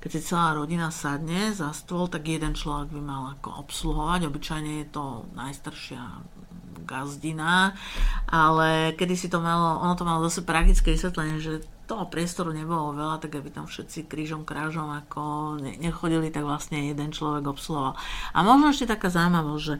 keď 0.00 0.08
si 0.08 0.20
celá 0.24 0.56
rodina 0.56 0.88
sadne 0.88 1.52
za 1.52 1.68
stôl, 1.76 2.08
tak 2.08 2.24
jeden 2.24 2.56
človek 2.56 2.88
by 2.96 3.00
mal 3.04 3.36
ako 3.36 3.60
obsluhovať. 3.60 4.20
Obyčajne 4.24 4.72
je 4.80 4.86
to 4.88 5.28
najstaršia 5.36 6.00
gazdina, 6.88 7.76
ale 8.24 8.96
kedy 8.96 9.20
si 9.20 9.28
to 9.28 9.44
malo, 9.44 9.84
ono 9.84 9.92
to 10.00 10.08
malo 10.08 10.24
zase 10.24 10.48
praktické 10.48 10.96
vysvetlenie, 10.96 11.44
že 11.44 11.60
toho 11.84 12.08
priestoru 12.08 12.56
nebolo 12.56 12.96
veľa, 12.96 13.20
tak 13.20 13.36
aby 13.36 13.52
tam 13.52 13.68
všetci 13.68 14.08
krížom 14.08 14.48
krážom 14.48 14.96
ako 14.96 15.56
nechodili, 15.60 16.32
tak 16.32 16.48
vlastne 16.48 16.88
jeden 16.88 17.12
človek 17.12 17.44
obsluhoval. 17.44 18.00
A 18.32 18.38
možno 18.40 18.72
ešte 18.72 18.88
taká 18.88 19.12
zaujímavosť, 19.12 19.60
že 19.60 19.76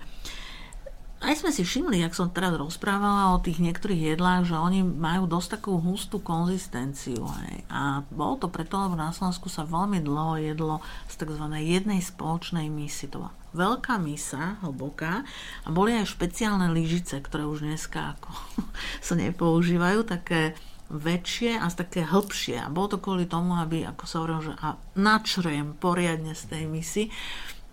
aj 1.19 1.35
sme 1.43 1.51
si 1.51 1.67
všimli, 1.67 1.99
ak 2.07 2.15
som 2.15 2.31
teraz 2.31 2.55
rozprávala 2.55 3.35
o 3.35 3.43
tých 3.43 3.59
niektorých 3.59 4.15
jedlách, 4.15 4.55
že 4.55 4.55
oni 4.55 4.87
majú 4.87 5.27
dosť 5.27 5.59
takú 5.59 5.83
hustú 5.83 6.23
konzistenciu. 6.23 7.27
Hej. 7.27 7.67
A 7.67 8.07
bolo 8.15 8.39
to 8.39 8.47
preto, 8.47 8.79
lebo 8.79 8.95
na 8.95 9.11
Slovensku 9.11 9.51
sa 9.51 9.67
veľmi 9.67 9.99
dlho 9.99 10.39
jedlo 10.39 10.79
z 11.11 11.15
tzv. 11.19 11.45
jednej 11.59 11.99
spoločnej 11.99 12.71
misy. 12.71 13.11
To 13.11 13.27
bola 13.27 13.35
veľká 13.51 13.99
misa, 13.99 14.63
hlboká, 14.63 15.27
a 15.67 15.69
boli 15.75 15.99
aj 15.99 16.07
špeciálne 16.07 16.71
lyžice, 16.71 17.19
ktoré 17.19 17.51
už 17.51 17.67
dneska 17.67 18.15
ako 18.15 18.31
sa 19.07 19.15
nepoužívajú, 19.19 20.07
také 20.07 20.55
väčšie 20.89 21.59
a 21.59 21.67
také 21.69 22.07
hĺbšie. 22.07 22.63
A 22.63 22.71
bolo 22.71 22.95
to 22.95 22.99
kvôli 23.03 23.27
tomu, 23.27 23.59
aby, 23.59 23.83
ako 23.85 24.05
sa 24.07 24.23
hovorilo, 24.23 24.53
že 24.53 24.55
a 24.63 24.79
načriem 24.95 25.75
poriadne 25.75 26.33
z 26.33 26.43
tej 26.47 26.65
misy. 26.71 27.03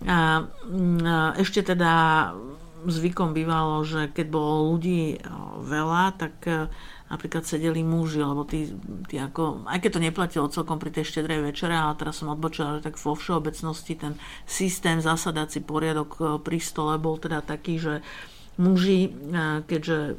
A, 0.04 0.44
mm, 0.68 1.00
a 1.06 1.18
ešte 1.40 1.64
teda 1.64 1.94
zvykom 2.88 3.34
bývalo, 3.34 3.82
že 3.84 4.10
keď 4.14 4.28
bolo 4.30 4.74
ľudí 4.74 5.20
veľa, 5.62 6.04
tak 6.18 6.34
e, 6.46 6.70
napríklad 7.10 7.46
sedeli 7.46 7.82
muži, 7.82 8.22
lebo 8.22 8.46
tí, 8.46 8.72
tí 9.10 9.18
ako, 9.18 9.66
aj 9.66 9.80
keď 9.82 9.92
to 9.92 10.06
neplatilo 10.06 10.54
celkom 10.54 10.78
pri 10.78 10.94
tej 10.94 11.06
štedrej 11.10 11.52
večere, 11.54 11.74
ale 11.74 11.98
teraz 11.98 12.22
som 12.22 12.30
odbočila, 12.30 12.80
že 12.80 12.86
tak 12.92 13.02
vo 13.02 13.18
všeobecnosti 13.18 13.94
ten 13.98 14.14
systém, 14.46 15.02
zasadací 15.02 15.62
poriadok 15.62 16.10
e, 16.18 16.22
pri 16.42 16.58
stole 16.62 16.98
bol 17.02 17.18
teda 17.18 17.42
taký, 17.42 17.82
že 17.82 17.94
muži, 18.56 19.12
keďže 19.68 20.16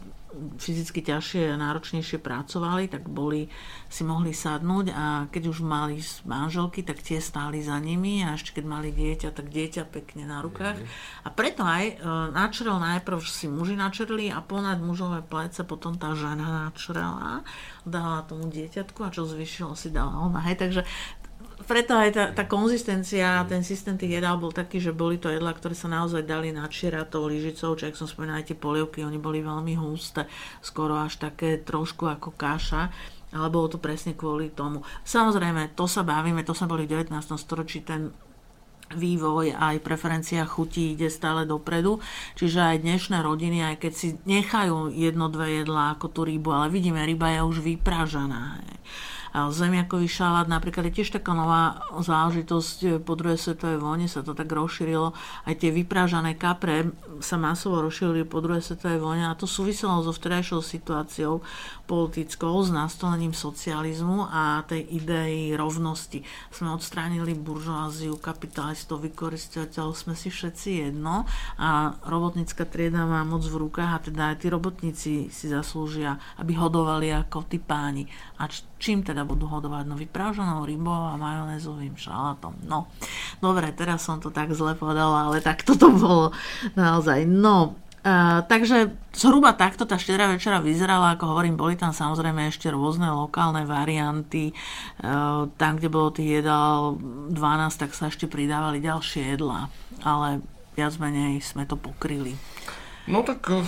fyzicky 0.61 1.01
ťažšie 1.03 1.53
a 1.53 1.61
náročnejšie 1.61 2.19
pracovali, 2.21 2.91
tak 2.93 3.09
boli, 3.09 3.49
si 3.87 4.03
mohli 4.03 4.35
sadnúť 4.35 4.87
a 4.93 5.05
keď 5.31 5.43
už 5.51 5.59
mali 5.63 5.99
manželky, 6.27 6.83
tak 6.83 7.01
tie 7.01 7.23
stáli 7.23 7.63
za 7.63 7.79
nimi 7.79 8.23
a 8.27 8.35
ešte 8.35 8.61
keď 8.61 8.65
mali 8.67 8.89
dieťa, 8.93 9.33
tak 9.33 9.49
dieťa 9.49 9.83
pekne 9.89 10.29
na 10.29 10.43
rukách. 10.43 10.79
A 11.25 11.29
preto 11.33 11.63
aj 11.65 11.85
e, 11.87 11.95
načrel 12.35 12.77
najprv 12.77 13.19
si 13.25 13.47
muži 13.47 13.79
načrli 13.79 14.29
a 14.29 14.43
ponad 14.43 14.83
mužové 14.83 15.23
plece 15.25 15.63
potom 15.63 15.97
tá 15.97 16.13
žena 16.13 16.69
načrela, 16.69 17.47
dala 17.87 18.27
tomu 18.27 18.51
dieťatku 18.51 19.07
a 19.07 19.13
čo 19.15 19.25
zvyšilo 19.25 19.79
si 19.79 19.95
dala 19.95 20.13
ona. 20.27 20.43
Hej, 20.45 20.59
takže 20.59 20.83
preto 21.67 21.93
aj 21.99 22.11
tá, 22.15 22.25
tá 22.31 22.45
konzistencia, 22.47 23.45
ten 23.51 23.67
systém 23.67 23.99
tých 23.99 24.23
jedál 24.23 24.39
bol 24.39 24.55
taký, 24.55 24.79
že 24.79 24.95
boli 24.95 25.19
to 25.19 25.29
jedlá, 25.29 25.53
ktoré 25.53 25.75
sa 25.75 25.91
naozaj 25.91 26.23
dali 26.23 26.55
načierať 26.55 27.11
tou 27.11 27.27
lyžicou, 27.27 27.75
čo 27.75 27.85
ak 27.91 27.99
som 27.99 28.07
spomínala, 28.07 28.47
tie 28.47 28.55
polievky, 28.55 29.03
oni 29.03 29.19
boli 29.19 29.43
veľmi 29.43 29.75
husté, 29.77 30.31
skoro 30.63 30.97
až 30.97 31.19
také 31.19 31.59
trošku 31.61 32.07
ako 32.07 32.33
kaša 32.33 33.15
ale 33.37 33.53
bolo 33.53 33.69
to 33.69 33.77
presne 33.77 34.17
kvôli 34.17 34.49
tomu. 34.49 34.81
Samozrejme, 35.05 35.77
to 35.77 35.85
sa 35.85 36.07
bavíme, 36.07 36.41
to 36.47 36.57
sa 36.57 36.65
boli 36.65 36.89
v 36.89 37.05
19. 37.05 37.13
storočí, 37.37 37.85
ten 37.85 38.15
vývoj 38.95 39.51
aj 39.59 39.83
preferencia 39.83 40.47
chutí 40.47 40.95
ide 40.95 41.11
stále 41.11 41.43
dopredu. 41.43 41.99
Čiže 42.39 42.59
aj 42.63 42.87
dnešné 42.87 43.19
rodiny, 43.21 43.67
aj 43.75 43.77
keď 43.83 43.93
si 43.93 44.09
nechajú 44.25 44.95
jedno, 44.95 45.27
dve 45.27 45.61
jedlá 45.67 45.99
ako 45.99 46.07
tú 46.07 46.21
rybu, 46.23 46.55
ale 46.55 46.71
vidíme, 46.71 47.03
ryba 47.03 47.35
je 47.35 47.41
už 47.43 47.57
vypražaná. 47.67 48.63
Hej 48.63 48.79
zemiakový 49.35 50.09
šalát 50.09 50.47
napríklad 50.49 50.89
je 50.91 51.03
tiež 51.03 51.21
taká 51.21 51.33
nová 51.35 51.83
záležitosť 51.97 52.79
e, 52.83 52.89
po 53.03 53.19
druhej 53.19 53.39
svetovej 53.41 53.79
vojne 53.79 54.07
sa 54.07 54.23
to 54.23 54.33
tak 54.33 54.49
rozšírilo. 54.49 55.13
Aj 55.47 55.55
tie 55.55 55.71
vyprážané 55.73 56.39
kapre 56.39 56.91
sa 57.21 57.37
masovo 57.41 57.81
rozšírili 57.85 58.29
po 58.29 58.41
druhej 58.41 58.63
svetovej 58.63 59.01
vojne 59.01 59.25
a 59.29 59.39
to 59.39 59.49
súviselo 59.49 60.01
so 60.05 60.13
vtedajšou 60.13 60.61
situáciou 60.61 61.45
politickou, 61.87 62.59
s 62.67 62.75
nastolením 62.75 63.31
socializmu 63.31 64.27
a 64.27 64.67
tej 64.67 64.83
idei 64.91 65.55
rovnosti. 65.55 66.27
Sme 66.51 66.75
odstránili 66.75 67.33
buržoáziu, 67.39 68.19
kapitalistov, 68.19 69.07
vykoristovateľov, 69.07 69.95
sme 69.95 70.15
si 70.19 70.29
všetci 70.29 70.91
jedno 70.91 71.25
a 71.57 71.95
robotnícka 72.05 72.67
trieda 72.67 73.07
má 73.07 73.23
moc 73.23 73.47
v 73.47 73.57
rukách 73.63 73.91
a 73.95 74.03
teda 74.03 74.23
aj 74.35 74.37
tí 74.43 74.47
robotníci 74.51 75.13
si 75.31 75.47
zaslúžia, 75.47 76.19
aby 76.43 76.59
hodovali 76.59 77.15
ako 77.15 77.47
tí 77.47 77.63
páni. 77.63 78.11
A 78.43 78.51
čím 78.77 79.07
teda 79.07 79.23
budú 79.23 79.47
hodovať? 79.47 79.85
No 79.87 79.95
vyprážanou 79.95 80.67
rybou 80.67 81.15
a 81.15 81.17
majonézovým 81.17 81.95
šalátom. 81.95 82.67
No, 82.67 82.91
dobre, 83.39 83.71
teraz 83.73 84.05
som 84.05 84.19
to 84.19 84.35
tak 84.35 84.53
zle 84.53 84.75
povedala, 84.75 85.31
ale 85.31 85.39
tak 85.41 85.63
toto 85.63 85.89
bolo 85.95 86.35
naozaj. 86.75 87.25
No, 87.25 87.86
Uh, 88.07 88.47
takže 88.47 88.95
zhruba 89.11 89.51
takto 89.59 89.83
tá 89.83 89.99
štedrá 89.99 90.31
večera 90.31 90.63
vyzerala, 90.63 91.19
ako 91.19 91.35
hovorím, 91.35 91.59
boli 91.59 91.75
tam 91.75 91.91
samozrejme 91.91 92.47
ešte 92.47 92.71
rôzne 92.71 93.11
lokálne 93.11 93.67
varianty. 93.67 94.55
Uh, 95.03 95.51
tam, 95.59 95.75
kde 95.75 95.91
bolo 95.91 96.15
tých 96.15 96.39
jedál 96.39 96.95
12, 97.03 97.35
tak 97.75 97.91
sa 97.99 98.07
ešte 98.07 98.31
pridávali 98.31 98.79
ďalšie 98.79 99.35
jedlá. 99.35 99.67
Ale 100.07 100.39
viac 100.79 100.95
menej 101.03 101.43
sme 101.43 101.67
to 101.67 101.75
pokryli. 101.75 102.39
No 103.11 103.27
tak 103.27 103.43
uh, 103.51 103.67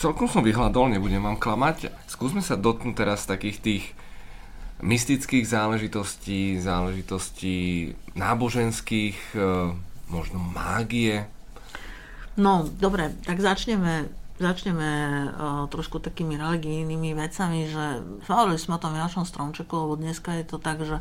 celkom 0.00 0.32
som 0.32 0.40
vyhľadol, 0.40 0.96
nebudem 0.96 1.20
vám 1.20 1.36
klamať. 1.36 1.92
Skúsme 2.08 2.40
sa 2.40 2.56
dotknúť 2.56 2.96
teraz 2.96 3.28
takých 3.28 3.58
tých 3.60 3.84
mystických 4.80 5.48
záležitostí, 5.48 6.60
záležitostí 6.60 7.92
náboženských, 8.12 9.18
e, 9.32 9.72
možno 10.12 10.36
mágie? 10.36 11.24
No, 12.36 12.68
dobre, 12.68 13.16
tak 13.24 13.40
začneme, 13.40 14.12
začneme 14.36 14.90
uh, 15.32 15.64
trošku 15.72 15.98
takými 16.04 16.36
religijnými 16.36 17.16
vecami, 17.16 17.64
že 17.72 18.04
hovorili 18.28 18.60
sme 18.60 18.76
o 18.76 18.82
tom 18.82 18.92
Vianočnom 18.92 19.24
stromčeku, 19.24 19.72
lebo 19.72 19.96
dneska 19.96 20.36
je 20.36 20.44
to 20.44 20.60
tak, 20.60 20.84
že 20.84 21.00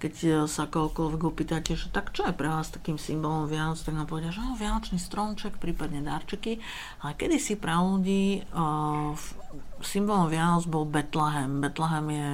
keď 0.00 0.48
sa 0.48 0.64
kohokoľvek 0.64 1.22
opýtate, 1.28 1.76
že 1.76 1.92
tak 1.92 2.16
čo 2.16 2.24
je 2.24 2.32
pre 2.32 2.48
vás 2.48 2.72
takým 2.72 2.96
symbolom 2.96 3.44
Vianoc, 3.44 3.76
tak 3.76 3.92
nám 3.92 4.08
povedia, 4.08 4.32
že 4.32 4.40
no, 4.40 4.56
Vianočný 4.56 4.96
stromček, 4.96 5.60
prípadne 5.60 6.00
darčeky. 6.00 6.56
Ale 7.04 7.12
kedy 7.20 7.36
si 7.36 7.60
pre 7.60 7.76
ľudí 7.76 8.40
uh, 8.56 9.12
symbolom 9.84 10.32
Vianoc 10.32 10.64
bol 10.64 10.88
Betlehem. 10.88 11.60
Betlehem 11.60 12.06
je 12.08 12.28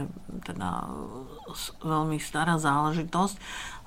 teda 0.46 0.86
veľmi 1.82 2.22
stará 2.22 2.58
záležitosť. 2.58 3.36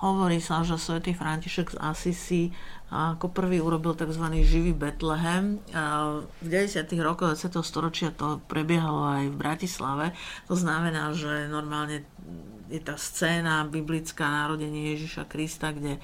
Hovorí 0.03 0.43
sa, 0.43 0.63
že 0.67 0.79
svätý 0.79 1.15
František 1.15 1.75
z 1.75 1.77
Assisi 1.79 2.43
ako 2.89 3.29
prvý 3.29 3.61
urobil 3.61 3.93
tzv. 3.93 4.25
živý 4.41 4.73
Betlehem. 4.73 5.61
V 6.41 6.45
90. 6.45 6.89
rokoch 7.05 7.37
20. 7.37 7.61
storočia 7.61 8.09
to 8.09 8.41
prebiehalo 8.49 9.05
aj 9.13 9.23
v 9.29 9.35
Bratislave. 9.37 10.05
To 10.49 10.57
znamená, 10.57 11.13
že 11.13 11.45
normálne 11.53 12.01
je 12.69 12.79
tá 12.79 12.95
scéna 12.95 13.65
biblická 13.65 14.29
narodenie 14.29 14.93
Ježiša 14.95 15.25
Krista, 15.25 15.73
kde 15.73 15.97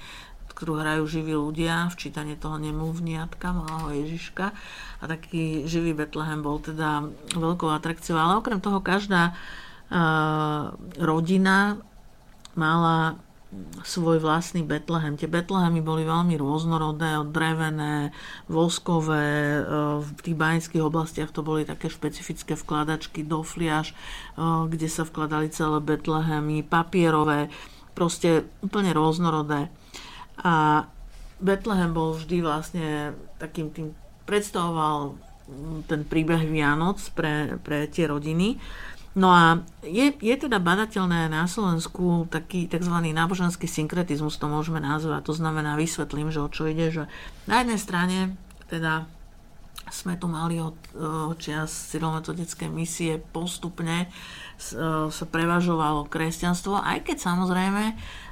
ktorú 0.56 0.80
hrajú 0.80 1.04
živí 1.04 1.36
ľudia, 1.36 1.92
včítanie 1.92 2.32
toho 2.32 2.56
nemluvniatka, 2.56 3.52
malého 3.52 4.08
Ježiška. 4.08 4.56
A 4.98 5.04
taký 5.04 5.68
živý 5.68 5.92
Betlehem 5.92 6.40
bol 6.40 6.56
teda 6.64 7.04
veľkou 7.36 7.68
atrakciou. 7.68 8.16
Ale 8.16 8.40
okrem 8.40 8.64
toho 8.64 8.80
každá 8.80 9.36
uh, 9.36 10.72
rodina 10.96 11.76
mala 12.56 13.20
svoj 13.86 14.18
vlastný 14.18 14.66
Betlehem. 14.66 15.14
Tie 15.14 15.30
Betlehemy 15.30 15.78
boli 15.78 16.02
veľmi 16.02 16.34
rôznorodé, 16.34 17.22
drevené, 17.30 18.10
voskové, 18.50 19.62
v 20.02 20.20
tých 20.20 20.36
banických 20.36 20.82
oblastiach 20.82 21.30
to 21.30 21.46
boli 21.46 21.62
také 21.62 21.86
špecifické 21.86 22.58
vkladačky 22.58 23.22
do 23.22 23.46
fliaž, 23.46 23.94
kde 24.66 24.88
sa 24.90 25.06
vkladali 25.06 25.48
celé 25.54 25.78
Betlehemy, 25.78 26.66
papierové, 26.66 27.46
proste 27.94 28.44
úplne 28.60 28.90
rôznorodé. 28.90 29.70
A 30.42 30.84
Betlehem 31.38 31.94
bol 31.94 32.18
vždy 32.18 32.36
vlastne 32.42 33.14
takým 33.38 33.70
tým, 33.70 33.94
predstavoval 34.26 35.16
ten 35.86 36.02
príbeh 36.02 36.42
Vianoc 36.50 36.98
pre, 37.14 37.62
pre 37.62 37.86
tie 37.86 38.10
rodiny. 38.10 38.58
No 39.16 39.32
a 39.32 39.64
je, 39.80 40.12
je 40.12 40.36
teda 40.36 40.60
badateľné 40.60 41.32
na 41.32 41.48
Slovensku 41.48 42.28
taký 42.28 42.68
tzv. 42.68 42.92
náboženský 42.92 43.64
synkretizmus, 43.64 44.36
to 44.36 44.44
môžeme 44.44 44.76
nazvať. 44.76 45.24
To 45.24 45.34
znamená, 45.34 45.80
vysvetlím, 45.80 46.28
že 46.28 46.44
o 46.44 46.52
čo 46.52 46.68
ide, 46.68 46.92
že 46.92 47.08
na 47.48 47.64
jednej 47.64 47.80
strane 47.80 48.18
teda 48.68 49.08
sme 49.88 50.18
tu 50.20 50.26
mali 50.28 50.60
od, 50.60 50.76
od 50.98 51.38
čias 51.38 51.70
cyrilometodické 51.94 52.66
misie 52.66 53.22
postupne 53.22 54.10
sa 54.58 55.24
prevažovalo 55.28 56.10
kresťanstvo, 56.10 56.80
aj 56.80 57.06
keď 57.06 57.16
samozrejme 57.22 57.84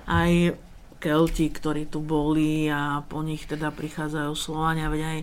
aj 0.08 0.58
Kelti, 0.98 1.52
ktorí 1.52 1.92
tu 1.92 2.00
boli 2.00 2.64
a 2.72 3.04
po 3.04 3.20
nich 3.20 3.44
teda 3.44 3.68
prichádzajú 3.76 4.32
Slovania, 4.32 4.88
veď 4.88 5.02
aj 5.04 5.18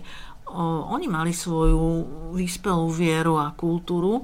o, 0.54 0.86
oni 0.94 1.10
mali 1.10 1.34
svoju 1.34 2.06
vyspelú 2.38 2.86
vieru 2.86 3.34
a 3.34 3.50
kultúru. 3.50 4.22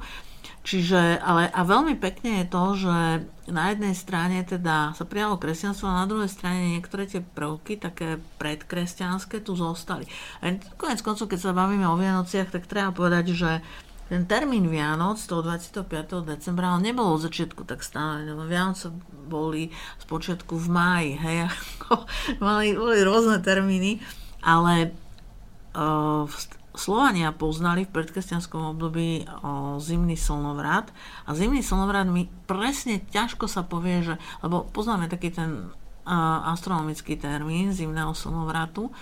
Čiže, 0.66 1.22
ale, 1.22 1.48
a 1.48 1.60
veľmi 1.64 1.96
pekne 1.96 2.44
je 2.44 2.46
to, 2.52 2.64
že 2.76 2.96
na 3.48 3.72
jednej 3.72 3.96
strane 3.96 4.44
teda 4.44 4.92
sa 4.92 5.04
prijalo 5.08 5.40
kresťanstvo 5.40 5.88
a 5.88 6.04
na 6.04 6.10
druhej 6.10 6.28
strane 6.28 6.76
niektoré 6.76 7.08
tie 7.08 7.24
prvky, 7.24 7.80
také 7.80 8.20
predkresťanské, 8.36 9.40
tu 9.40 9.56
zostali. 9.56 10.04
A 10.44 10.52
konec 10.76 11.00
koncov, 11.00 11.32
keď 11.32 11.40
sa 11.40 11.56
bavíme 11.56 11.88
o 11.88 11.96
Vianociach, 11.96 12.52
tak 12.52 12.68
treba 12.68 12.92
povedať, 12.92 13.32
že 13.32 13.50
ten 14.08 14.24
termín 14.24 14.72
Vianoc 14.72 15.20
toho 15.20 15.44
25. 15.44 15.84
decembra, 16.24 16.72
ale 16.76 16.92
nebolo 16.92 17.20
od 17.20 17.24
začiatku 17.28 17.68
tak 17.68 17.84
stále, 17.84 18.24
lebo 18.24 18.48
Vianoce 18.48 18.88
boli 19.28 19.68
z 20.00 20.04
počiatku 20.08 20.56
v 20.56 20.68
máji, 20.68 21.10
hej, 21.20 21.36
mali, 22.44 22.72
boli 22.72 23.04
rôzne 23.04 23.40
termíny, 23.44 24.00
ale 24.40 24.96
uh, 25.76 26.24
Slovania 26.78 27.34
poznali 27.34 27.82
v 27.82 27.90
predkresťanskom 27.90 28.78
období 28.78 29.26
uh, 29.26 29.82
zimný 29.82 30.14
slnovrat 30.14 30.94
a 31.26 31.34
zimný 31.34 31.58
slnovrat 31.66 32.06
mi 32.06 32.30
presne 32.46 33.02
ťažko 33.10 33.50
sa 33.50 33.66
povie, 33.66 34.06
že, 34.06 34.14
lebo 34.46 34.62
poznáme 34.70 35.10
taký 35.10 35.34
ten 35.34 35.74
uh, 35.74 36.54
astronomický 36.54 37.18
termín 37.18 37.74
zimného 37.74 38.14
slnovratu, 38.14 38.94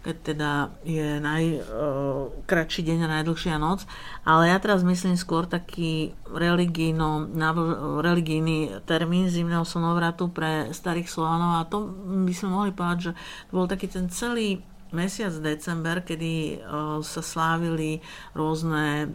keď 0.00 0.16
teda 0.26 0.52
je 0.80 1.20
najkratší 1.20 2.80
deň 2.88 2.98
a 3.04 3.12
najdlhšia 3.20 3.60
noc. 3.60 3.84
Ale 4.24 4.48
ja 4.48 4.56
teraz 4.56 4.80
myslím 4.80 5.14
skôr 5.14 5.44
taký 5.44 6.16
religijno, 6.24 7.28
religijný 8.00 8.80
termín 8.88 9.28
zimného 9.28 9.62
slnovratu 9.62 10.32
pre 10.32 10.72
starých 10.72 11.04
Slovanov 11.04 11.60
a 11.60 11.68
to 11.68 11.92
by 12.26 12.32
sme 12.32 12.48
mohli 12.48 12.72
povedať, 12.72 13.12
že 13.12 13.12
to 13.48 13.52
bol 13.52 13.68
taký 13.68 13.92
ten 13.92 14.08
celý 14.08 14.64
mesiac 14.90 15.34
december, 15.38 16.02
kedy 16.02 16.62
sa 17.00 17.22
slávili 17.22 18.02
rôzne 18.34 19.10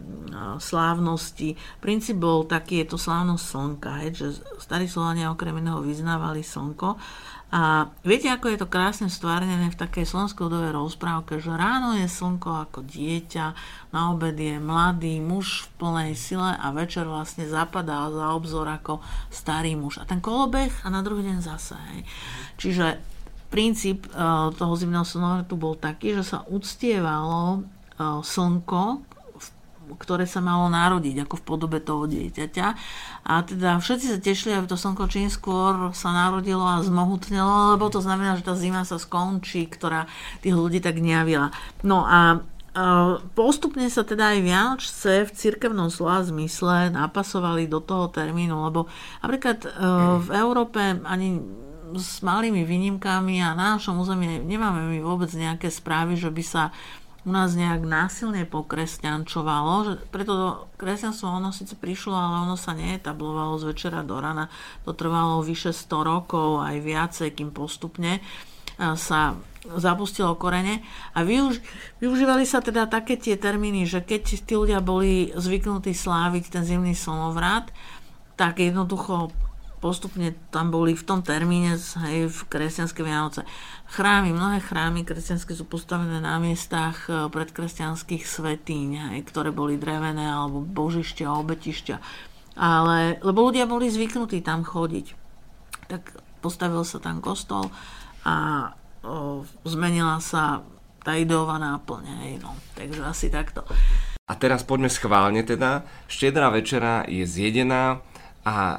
slávnosti. 0.60 1.54
Princíp 1.80 2.20
bol 2.20 2.48
taký, 2.48 2.84
je 2.84 2.94
to 2.94 2.98
slávnosť 2.98 3.44
slnka, 3.44 3.90
hej, 4.04 4.10
že 4.16 4.26
starí 4.60 4.88
Slovania 4.88 5.32
okrem 5.32 5.56
iného 5.60 5.84
vyznávali 5.84 6.40
slnko 6.44 6.98
a 7.46 7.94
viete, 8.02 8.26
ako 8.26 8.50
je 8.50 8.58
to 8.58 8.66
krásne 8.66 9.06
stvárnené 9.06 9.70
v 9.70 9.78
takej 9.78 10.02
slovensko-udovej 10.02 10.74
rozprávke, 10.74 11.38
že 11.38 11.54
ráno 11.54 11.94
je 11.94 12.10
slnko 12.10 12.66
ako 12.66 12.82
dieťa, 12.82 13.46
na 13.94 14.10
obed 14.10 14.34
je 14.34 14.58
mladý 14.58 15.22
muž 15.22 15.62
v 15.62 15.66
plnej 15.78 16.12
sile 16.18 16.58
a 16.58 16.74
večer 16.74 17.06
vlastne 17.06 17.46
zapadá 17.46 18.10
za 18.10 18.34
obzor 18.34 18.66
ako 18.66 18.98
starý 19.30 19.78
muž. 19.78 20.02
A 20.02 20.04
ten 20.10 20.18
kolobeh 20.18 20.74
a 20.82 20.90
na 20.90 21.06
druhý 21.06 21.22
deň 21.22 21.38
zase. 21.38 21.78
Hej. 21.78 22.00
Čiže 22.58 22.86
princíp 23.48 24.10
uh, 24.12 24.50
toho 24.54 24.74
zimného 24.74 25.06
slnovatu 25.06 25.54
bol 25.54 25.78
taký, 25.78 26.14
že 26.18 26.24
sa 26.36 26.38
uctievalo 26.46 27.62
uh, 27.62 28.20
slnko, 28.20 29.02
ktoré 29.86 30.26
sa 30.26 30.42
malo 30.42 30.66
narodiť, 30.66 31.22
ako 31.22 31.34
v 31.38 31.46
podobe 31.46 31.78
toho 31.78 32.10
dieťaťa. 32.10 32.66
A 33.22 33.32
teda 33.46 33.78
všetci 33.78 34.06
sa 34.10 34.18
tešili, 34.18 34.58
aby 34.58 34.66
to 34.66 34.74
slnko 34.74 35.06
čím 35.06 35.30
skôr 35.30 35.94
sa 35.94 36.10
narodilo 36.10 36.66
a 36.66 36.82
zmohutnilo, 36.82 37.78
lebo 37.78 37.86
to 37.86 38.02
znamená, 38.02 38.34
že 38.34 38.42
tá 38.42 38.58
zima 38.58 38.82
sa 38.82 38.98
skončí, 38.98 39.70
ktorá 39.70 40.10
tých 40.42 40.58
ľudí 40.58 40.82
tak 40.82 40.98
nejavila. 40.98 41.54
No 41.86 42.02
a 42.02 42.42
postupne 43.32 43.88
sa 43.88 44.04
teda 44.04 44.36
aj 44.36 44.38
Vianočce 44.44 45.12
v 45.24 45.30
cirkevnom 45.32 45.88
slova 45.88 46.20
zmysle 46.26 46.92
napasovali 46.92 47.64
do 47.70 47.80
toho 47.80 48.12
termínu, 48.12 48.52
lebo 48.68 48.84
napríklad 49.24 49.64
v 50.20 50.28
Európe 50.36 51.00
ani 51.08 51.40
s 51.94 52.24
malými 52.26 52.66
výnimkami 52.66 53.38
a 53.44 53.54
na 53.54 53.78
našom 53.78 54.02
území 54.02 54.42
nemáme 54.42 54.90
my 54.90 54.98
vôbec 55.04 55.30
nejaké 55.30 55.70
správy, 55.70 56.18
že 56.18 56.34
by 56.34 56.42
sa 56.42 56.74
u 57.26 57.34
nás 57.34 57.58
nejak 57.58 57.82
násilne 57.82 58.46
pokresťančovalo, 58.46 59.72
že 59.82 59.92
preto 60.14 60.32
to 60.34 60.48
kresťanstvo 60.78 61.26
ono 61.26 61.50
síce 61.50 61.74
prišlo, 61.74 62.14
ale 62.14 62.46
ono 62.46 62.54
sa 62.54 62.70
neetablovalo 62.70 63.58
z 63.58 63.74
večera 63.74 64.06
do 64.06 64.14
rana. 64.22 64.46
To 64.86 64.94
trvalo 64.94 65.42
vyše 65.42 65.74
100 65.74 65.90
rokov, 66.06 66.62
aj 66.62 66.76
viacej, 66.86 67.34
kým 67.34 67.50
postupne 67.50 68.22
sa 68.78 69.34
zapustilo 69.66 70.38
korene 70.38 70.86
a 71.18 71.26
využ, 71.26 71.58
využívali 71.98 72.46
sa 72.46 72.62
teda 72.62 72.86
také 72.86 73.18
tie 73.18 73.34
termíny, 73.34 73.90
že 73.90 74.06
keď 74.06 74.46
tí 74.46 74.54
ľudia 74.54 74.78
boli 74.78 75.34
zvyknutí 75.34 75.90
sláviť 75.90 76.54
ten 76.54 76.62
zimný 76.62 76.94
slnovrat, 76.94 77.74
tak 78.38 78.62
jednoducho 78.62 79.34
postupne 79.78 80.32
tam 80.48 80.72
boli 80.72 80.96
v 80.96 81.04
tom 81.04 81.20
termíne 81.20 81.76
hej, 81.78 82.32
v 82.32 82.38
kresťanské 82.48 83.04
Vianoce. 83.04 83.44
Chrámy, 83.92 84.32
mnohé 84.32 84.64
chrámy 84.64 85.04
kresťanské 85.04 85.52
sú 85.52 85.68
postavené 85.68 86.18
na 86.18 86.40
miestach 86.40 87.06
e, 87.06 87.28
predkresťanských 87.28 88.24
svetíň, 88.24 88.88
hej, 89.12 89.20
ktoré 89.28 89.52
boli 89.52 89.76
drevené 89.76 90.26
alebo 90.26 90.64
božišťa, 90.64 91.26
obetišťa. 91.28 91.96
Ale, 92.56 93.20
lebo 93.20 93.52
ľudia 93.52 93.68
boli 93.68 93.92
zvyknutí 93.92 94.40
tam 94.40 94.64
chodiť. 94.64 95.12
Tak 95.92 96.02
postavil 96.40 96.82
sa 96.82 96.98
tam 96.98 97.20
kostol 97.20 97.68
a 98.24 98.68
o, 99.04 99.44
zmenila 99.62 100.18
sa 100.24 100.64
tá 101.06 101.14
ideová 101.14 101.60
náplň. 101.62 102.02
Hej, 102.26 102.32
no. 102.42 102.56
Takže 102.74 103.00
asi 103.06 103.30
takto. 103.30 103.62
A 104.26 104.34
teraz 104.34 104.66
poďme 104.66 104.90
schválne 104.90 105.46
teda. 105.46 105.86
Štedrá 106.10 106.50
večera 106.50 107.06
je 107.06 107.22
zjedená 107.22 108.02
a 108.46 108.56
e, 108.70 108.78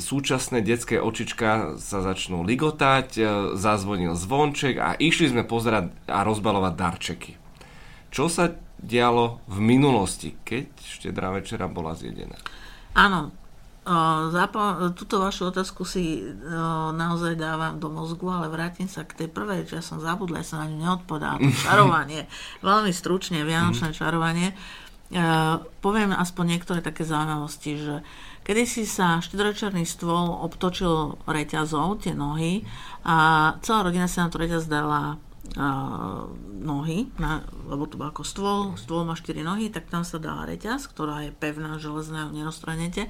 súčasné 0.00 0.64
detské 0.64 0.96
očička 0.96 1.76
sa 1.76 2.00
začnú 2.00 2.40
ligotať, 2.40 3.08
e, 3.20 3.22
zazvonil 3.60 4.16
zvonček 4.16 4.74
a 4.80 4.96
išli 4.96 5.28
sme 5.28 5.44
pozerať 5.44 5.92
a 6.08 6.24
rozbalovať 6.24 6.72
darčeky. 6.72 7.32
Čo 8.08 8.32
sa 8.32 8.56
dialo 8.80 9.44
v 9.44 9.58
minulosti, 9.60 10.32
keď 10.40 10.72
štedrá 10.80 11.28
večera 11.36 11.68
bola 11.68 11.92
zjedená? 11.92 12.40
Áno, 12.96 13.28
Zápa- 14.28 14.92
túto 14.92 15.16
vašu 15.16 15.48
otázku 15.48 15.88
si 15.88 16.20
naozaj 16.92 17.40
dávam 17.40 17.80
do 17.80 17.88
mozgu, 17.88 18.28
ale 18.28 18.52
vrátim 18.52 18.84
sa 18.84 19.00
k 19.08 19.24
tej 19.24 19.28
prvej, 19.32 19.64
čo 19.64 19.80
ja 19.80 19.84
som 19.84 19.96
zabudla, 19.96 20.44
ja 20.44 20.46
som 20.46 20.60
na 20.60 20.68
ňu 20.68 20.76
neodpovedala. 20.76 21.40
čarovanie, 21.64 22.28
veľmi 22.60 22.92
stručne, 22.92 23.40
vianočné 23.48 23.96
čarovanie. 23.96 24.52
Poviem 25.80 26.12
aspoň 26.12 26.44
niektoré 26.56 26.84
také 26.84 27.00
zaujímavosti, 27.00 27.80
že 27.80 27.94
kedysi 28.44 28.84
sa 28.84 29.24
štedročerný 29.24 29.88
stôl 29.88 30.28
obtočil 30.44 31.16
reťazov, 31.24 32.04
tie 32.04 32.12
nohy, 32.12 32.68
a 33.08 33.16
celá 33.64 33.88
rodina 33.88 34.04
sa 34.04 34.28
na 34.28 34.32
to 34.32 34.36
reťaz 34.36 34.68
dala 34.68 35.16
uh, 35.56 36.28
nohy, 36.60 37.08
na, 37.16 37.46
lebo 37.70 37.88
to 37.88 37.96
bol 37.96 38.12
ako 38.12 38.22
stôl, 38.26 38.60
stôl 38.76 39.08
má 39.08 39.16
4 39.16 39.40
nohy, 39.40 39.72
tak 39.72 39.88
tam 39.88 40.04
sa 40.04 40.20
dala 40.20 40.44
reťaz, 40.44 40.90
ktorá 40.92 41.24
je 41.24 41.32
pevná, 41.32 41.80
železná, 41.80 42.28
neroztranete. 42.28 43.08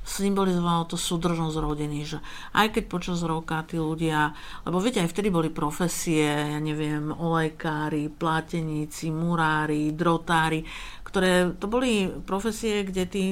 Symbolizovalo 0.00 0.88
to 0.88 0.96
súdržnosť 0.96 1.60
rodiny, 1.60 2.08
že 2.08 2.18
aj 2.56 2.72
keď 2.72 2.84
počas 2.88 3.20
roka 3.20 3.60
tí 3.68 3.76
ľudia, 3.76 4.32
lebo 4.64 4.80
viete, 4.80 5.02
aj 5.02 5.12
vtedy 5.12 5.28
boli 5.28 5.52
profesie, 5.52 6.24
ja 6.24 6.56
neviem, 6.56 7.12
olejkári, 7.12 8.08
pláteníci, 8.08 9.12
murári, 9.12 9.92
drotári, 9.92 10.64
ktoré 11.10 11.50
to 11.58 11.66
boli 11.66 12.06
profesie, 12.24 12.86
kde 12.86 13.04
tí 13.04 13.24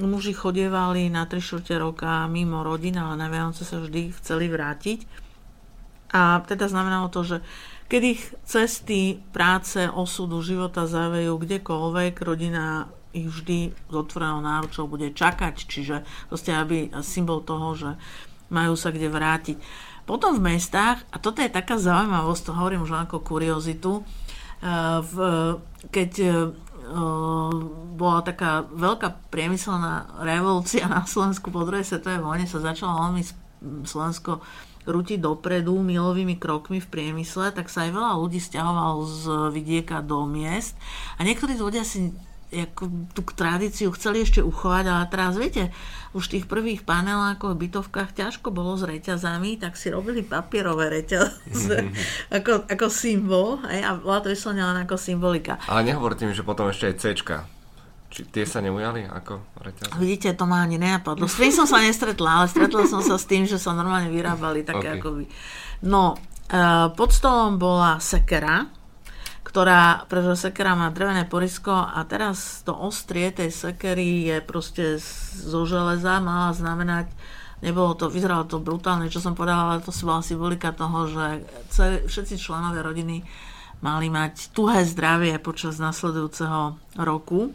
muži 0.00 0.32
chodievali 0.32 1.12
na 1.12 1.28
3 1.28 1.40
čtvrte 1.40 1.76
roka 1.76 2.24
mimo 2.28 2.64
rodina, 2.64 3.08
ale 3.08 3.20
na 3.20 3.28
Vianoce 3.28 3.64
sa 3.64 3.80
vždy 3.80 4.12
chceli 4.20 4.48
vrátiť. 4.48 5.04
A 6.12 6.44
teda 6.44 6.68
znamenalo 6.68 7.08
to, 7.08 7.24
že 7.24 7.36
keď 7.88 8.02
ich 8.04 8.22
cesty, 8.48 9.20
práce, 9.36 9.84
osudu, 9.84 10.40
života 10.40 10.88
zavejú 10.88 11.36
kdekoľvek, 11.36 12.14
rodina 12.24 12.88
ich 13.12 13.28
vždy 13.28 13.72
z 13.72 13.94
otvorenou 13.94 14.40
náručou 14.40 14.88
bude 14.88 15.12
čakať, 15.12 15.54
čiže 15.68 16.00
proste 16.32 16.56
aby 16.56 16.88
symbol 17.04 17.44
toho, 17.44 17.76
že 17.76 17.90
majú 18.48 18.72
sa 18.76 18.88
kde 18.88 19.12
vrátiť. 19.12 19.56
Potom 20.08 20.40
v 20.40 20.56
mestách, 20.56 21.04
a 21.12 21.20
toto 21.20 21.44
je 21.44 21.52
taká 21.52 21.76
zaujímavosť, 21.76 22.42
to 22.48 22.52
hovorím 22.56 22.84
už 22.88 22.96
ako 22.96 23.20
kuriozitu, 23.20 24.00
eh, 24.00 24.98
v, 25.04 25.14
keď 25.92 26.10
bola 27.96 28.20
taká 28.20 28.68
veľká 28.68 29.32
priemyselná 29.32 30.20
revolúcia 30.20 30.84
na 30.84 31.08
Slovensku 31.08 31.48
po 31.48 31.64
druhej 31.64 31.88
svetovej 31.88 32.20
vojne, 32.20 32.44
sa 32.44 32.60
začalo 32.60 33.08
veľmi 33.08 33.22
Slovensko 33.88 34.44
rútiť 34.82 35.22
dopredu 35.22 35.78
milovými 35.78 36.36
krokmi 36.42 36.82
v 36.82 36.90
priemysle, 36.90 37.54
tak 37.54 37.70
sa 37.70 37.86
aj 37.86 37.94
veľa 37.94 38.12
ľudí 38.18 38.42
stiahovalo 38.42 39.06
z 39.06 39.22
vidieka 39.54 40.02
do 40.02 40.26
miest. 40.26 40.74
A 41.18 41.22
niektorí 41.22 41.54
ľudia 41.54 41.86
si 41.86 42.10
ako 42.52 43.08
tú 43.16 43.24
tradíciu 43.32 43.88
chceli 43.96 44.28
ešte 44.28 44.44
uchovať, 44.44 44.84
ale 44.84 45.04
teraz 45.08 45.40
viete, 45.40 45.72
už 46.12 46.28
v 46.28 46.32
tých 46.38 46.46
prvých 46.46 46.80
panelákoch, 46.84 47.56
bytovkách 47.56 48.12
ťažko 48.12 48.52
bolo 48.52 48.76
s 48.76 48.84
reťazami, 48.84 49.56
tak 49.56 49.80
si 49.80 49.88
robili 49.88 50.20
papierové 50.20 50.92
reťaze 50.92 51.32
mm-hmm. 51.48 51.92
ako, 52.38 52.52
ako 52.68 52.86
symbol 52.92 53.56
aj, 53.64 53.80
a 53.80 53.90
bola 53.96 54.20
to 54.20 54.28
vyslovene 54.28 54.60
len 54.60 54.78
ako 54.84 55.00
symbolika. 55.00 55.56
Ale 55.64 55.88
nehovorte 55.88 56.28
mi, 56.28 56.36
že 56.36 56.44
potom 56.44 56.68
ešte 56.68 56.92
aj 56.92 56.96
C. 57.00 57.04
Či 58.12 58.28
tie 58.28 58.44
sa 58.44 58.60
neujali 58.60 59.08
ako 59.08 59.56
reťaze? 59.56 59.96
Vidíte, 59.96 60.36
to 60.36 60.44
ma 60.44 60.68
ani 60.68 60.76
nenapadlo. 60.76 61.24
S 61.24 61.40
tým 61.40 61.48
som 61.48 61.64
sa 61.64 61.80
nestretla, 61.80 62.44
ale 62.44 62.46
stretla 62.52 62.84
som 62.84 63.00
sa 63.00 63.16
s 63.16 63.24
tým, 63.24 63.48
že 63.48 63.56
sa 63.56 63.72
normálne 63.72 64.12
vyrábali 64.12 64.68
také 64.68 64.92
okay. 64.92 65.00
akoby... 65.00 65.24
No, 65.88 66.20
uh, 66.52 66.92
pod 66.92 67.08
stolom 67.08 67.56
bola 67.56 67.96
sekera, 68.04 68.68
ktorá, 69.52 70.08
pretože 70.08 70.48
sekera 70.48 70.72
má 70.72 70.88
drevené 70.88 71.28
porisko 71.28 71.76
a 71.76 72.00
teraz 72.08 72.64
to 72.64 72.72
ostrie 72.72 73.28
tej 73.28 73.52
sekery 73.52 74.32
je 74.32 74.36
proste 74.40 74.96
zo 75.36 75.68
železa, 75.68 76.24
mala 76.24 76.56
znamenať, 76.56 77.12
nebolo 77.60 77.92
to, 77.92 78.08
vyzeralo 78.08 78.48
to 78.48 78.64
brutálne, 78.64 79.12
čo 79.12 79.20
som 79.20 79.36
povedala, 79.36 79.76
ale 79.76 79.84
to 79.84 79.92
si 79.92 80.08
bola 80.08 80.24
symbolika 80.24 80.72
toho, 80.72 81.04
že 81.04 81.44
všetci 82.08 82.40
členovia 82.40 82.80
rodiny 82.80 83.28
mali 83.84 84.08
mať 84.08 84.56
tuhé 84.56 84.88
zdravie 84.88 85.36
počas 85.36 85.76
nasledujúceho 85.76 86.80
roku. 87.04 87.52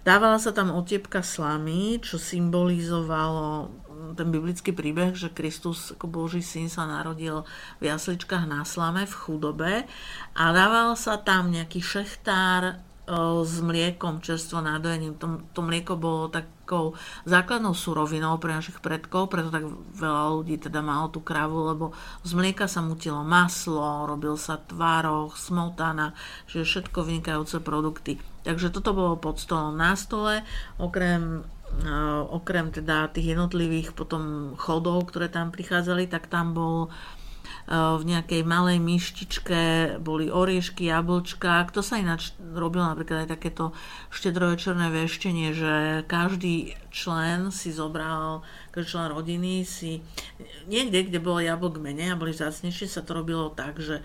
Dávala 0.00 0.40
sa 0.40 0.48
tam 0.56 0.72
otiepka 0.72 1.20
slamy, 1.20 2.00
čo 2.00 2.16
symbolizovalo 2.16 3.68
ten 4.14 4.30
biblický 4.30 4.70
príbeh, 4.72 5.12
že 5.18 5.34
Kristus 5.34 5.92
ako 5.94 6.06
Boží 6.06 6.40
syn 6.40 6.70
sa 6.70 6.86
narodil 6.86 7.42
v 7.78 7.90
jasličkách 7.90 8.46
na 8.48 8.62
slame 8.62 9.04
v 9.04 9.14
chudobe 9.14 9.72
a 10.34 10.44
dával 10.54 10.94
sa 10.94 11.18
tam 11.20 11.50
nejaký 11.50 11.82
šechtár 11.82 12.78
s 13.44 13.60
mliekom, 13.60 14.24
čerstvo 14.24 14.64
nádojením. 14.64 15.20
To, 15.20 15.44
to 15.52 15.60
mlieko 15.60 16.00
bolo 16.00 16.32
takou 16.32 16.96
základnou 17.28 17.76
surovinou 17.76 18.40
pre 18.40 18.56
našich 18.56 18.80
predkov, 18.80 19.28
preto 19.28 19.52
tak 19.52 19.68
veľa 19.92 20.40
ľudí 20.40 20.56
teda 20.56 20.80
malo 20.80 21.12
tú 21.12 21.20
kravu, 21.20 21.68
lebo 21.68 21.92
z 22.24 22.32
mlieka 22.32 22.64
sa 22.64 22.80
mutilo 22.80 23.20
maslo, 23.20 24.08
robil 24.08 24.40
sa 24.40 24.56
tvároch, 24.56 25.36
smotana, 25.36 26.16
čiže 26.48 26.64
všetko 26.64 26.98
vynikajúce 27.04 27.60
produkty. 27.60 28.16
Takže 28.44 28.72
toto 28.72 28.96
bolo 28.96 29.20
pod 29.20 29.36
stolom 29.36 29.76
na 29.76 29.96
stole, 30.00 30.40
okrem 30.80 31.44
okrem 32.30 32.70
teda 32.70 33.10
tých 33.10 33.34
jednotlivých 33.34 33.92
potom 33.96 34.54
chodov, 34.54 35.10
ktoré 35.10 35.26
tam 35.26 35.50
prichádzali, 35.50 36.06
tak 36.06 36.30
tam 36.30 36.54
bol 36.54 36.92
v 37.64 38.04
nejakej 38.04 38.44
malej 38.44 38.76
myštičke 38.76 39.60
boli 40.04 40.28
oriešky, 40.28 40.84
jablčka. 40.92 41.64
Kto 41.72 41.80
sa 41.80 41.96
ináč 41.96 42.36
robil 42.36 42.84
napríklad 42.84 43.24
aj 43.24 43.40
takéto 43.40 43.72
štedrovečerné 44.12 44.92
veštenie, 44.92 45.56
že 45.56 46.04
každý 46.04 46.76
člen 46.92 47.48
si 47.48 47.72
zobral, 47.72 48.44
každý 48.68 49.00
člen 49.00 49.08
rodiny 49.16 49.64
si 49.64 50.04
niekde, 50.68 51.08
kde 51.08 51.24
bolo 51.24 51.40
jablk 51.40 51.80
menej 51.80 52.12
a 52.12 52.20
boli 52.20 52.36
zácnejšie, 52.36 52.84
sa 52.84 53.00
to 53.00 53.16
robilo 53.16 53.48
tak, 53.48 53.80
že 53.80 54.04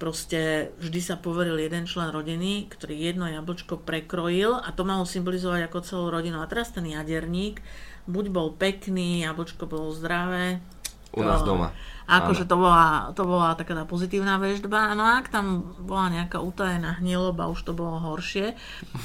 proste 0.00 0.72
vždy 0.80 1.00
sa 1.04 1.20
poveril 1.20 1.60
jeden 1.60 1.84
člen 1.84 2.08
rodiny, 2.08 2.72
ktorý 2.72 2.96
jedno 2.96 3.28
jablčko 3.28 3.84
prekrojil 3.84 4.56
a 4.56 4.72
to 4.72 4.88
malo 4.88 5.04
symbolizovať 5.04 5.68
ako 5.68 5.84
celú 5.84 6.06
rodinu. 6.08 6.40
A 6.40 6.48
teraz 6.48 6.72
ten 6.72 6.88
jaderník 6.88 7.60
buď 8.08 8.24
bol 8.32 8.56
pekný, 8.56 9.28
jablčko 9.28 9.68
bolo 9.68 9.92
zdravé. 9.92 10.64
U 11.12 11.20
nás 11.20 11.44
doma. 11.44 11.76
Akože 12.10 12.42
to 12.42 12.58
bola, 12.58 13.14
to 13.14 13.22
bola 13.22 13.54
taká 13.54 13.78
tá 13.78 13.86
pozitívna 13.86 14.42
väždba. 14.42 14.98
No 14.98 15.06
a 15.06 15.22
ak 15.22 15.30
tam 15.30 15.62
bola 15.78 16.10
nejaká 16.10 16.42
utajená 16.42 16.98
hnieloba, 16.98 17.46
už 17.46 17.62
to 17.62 17.72
bolo 17.72 18.02
horšie. 18.02 18.58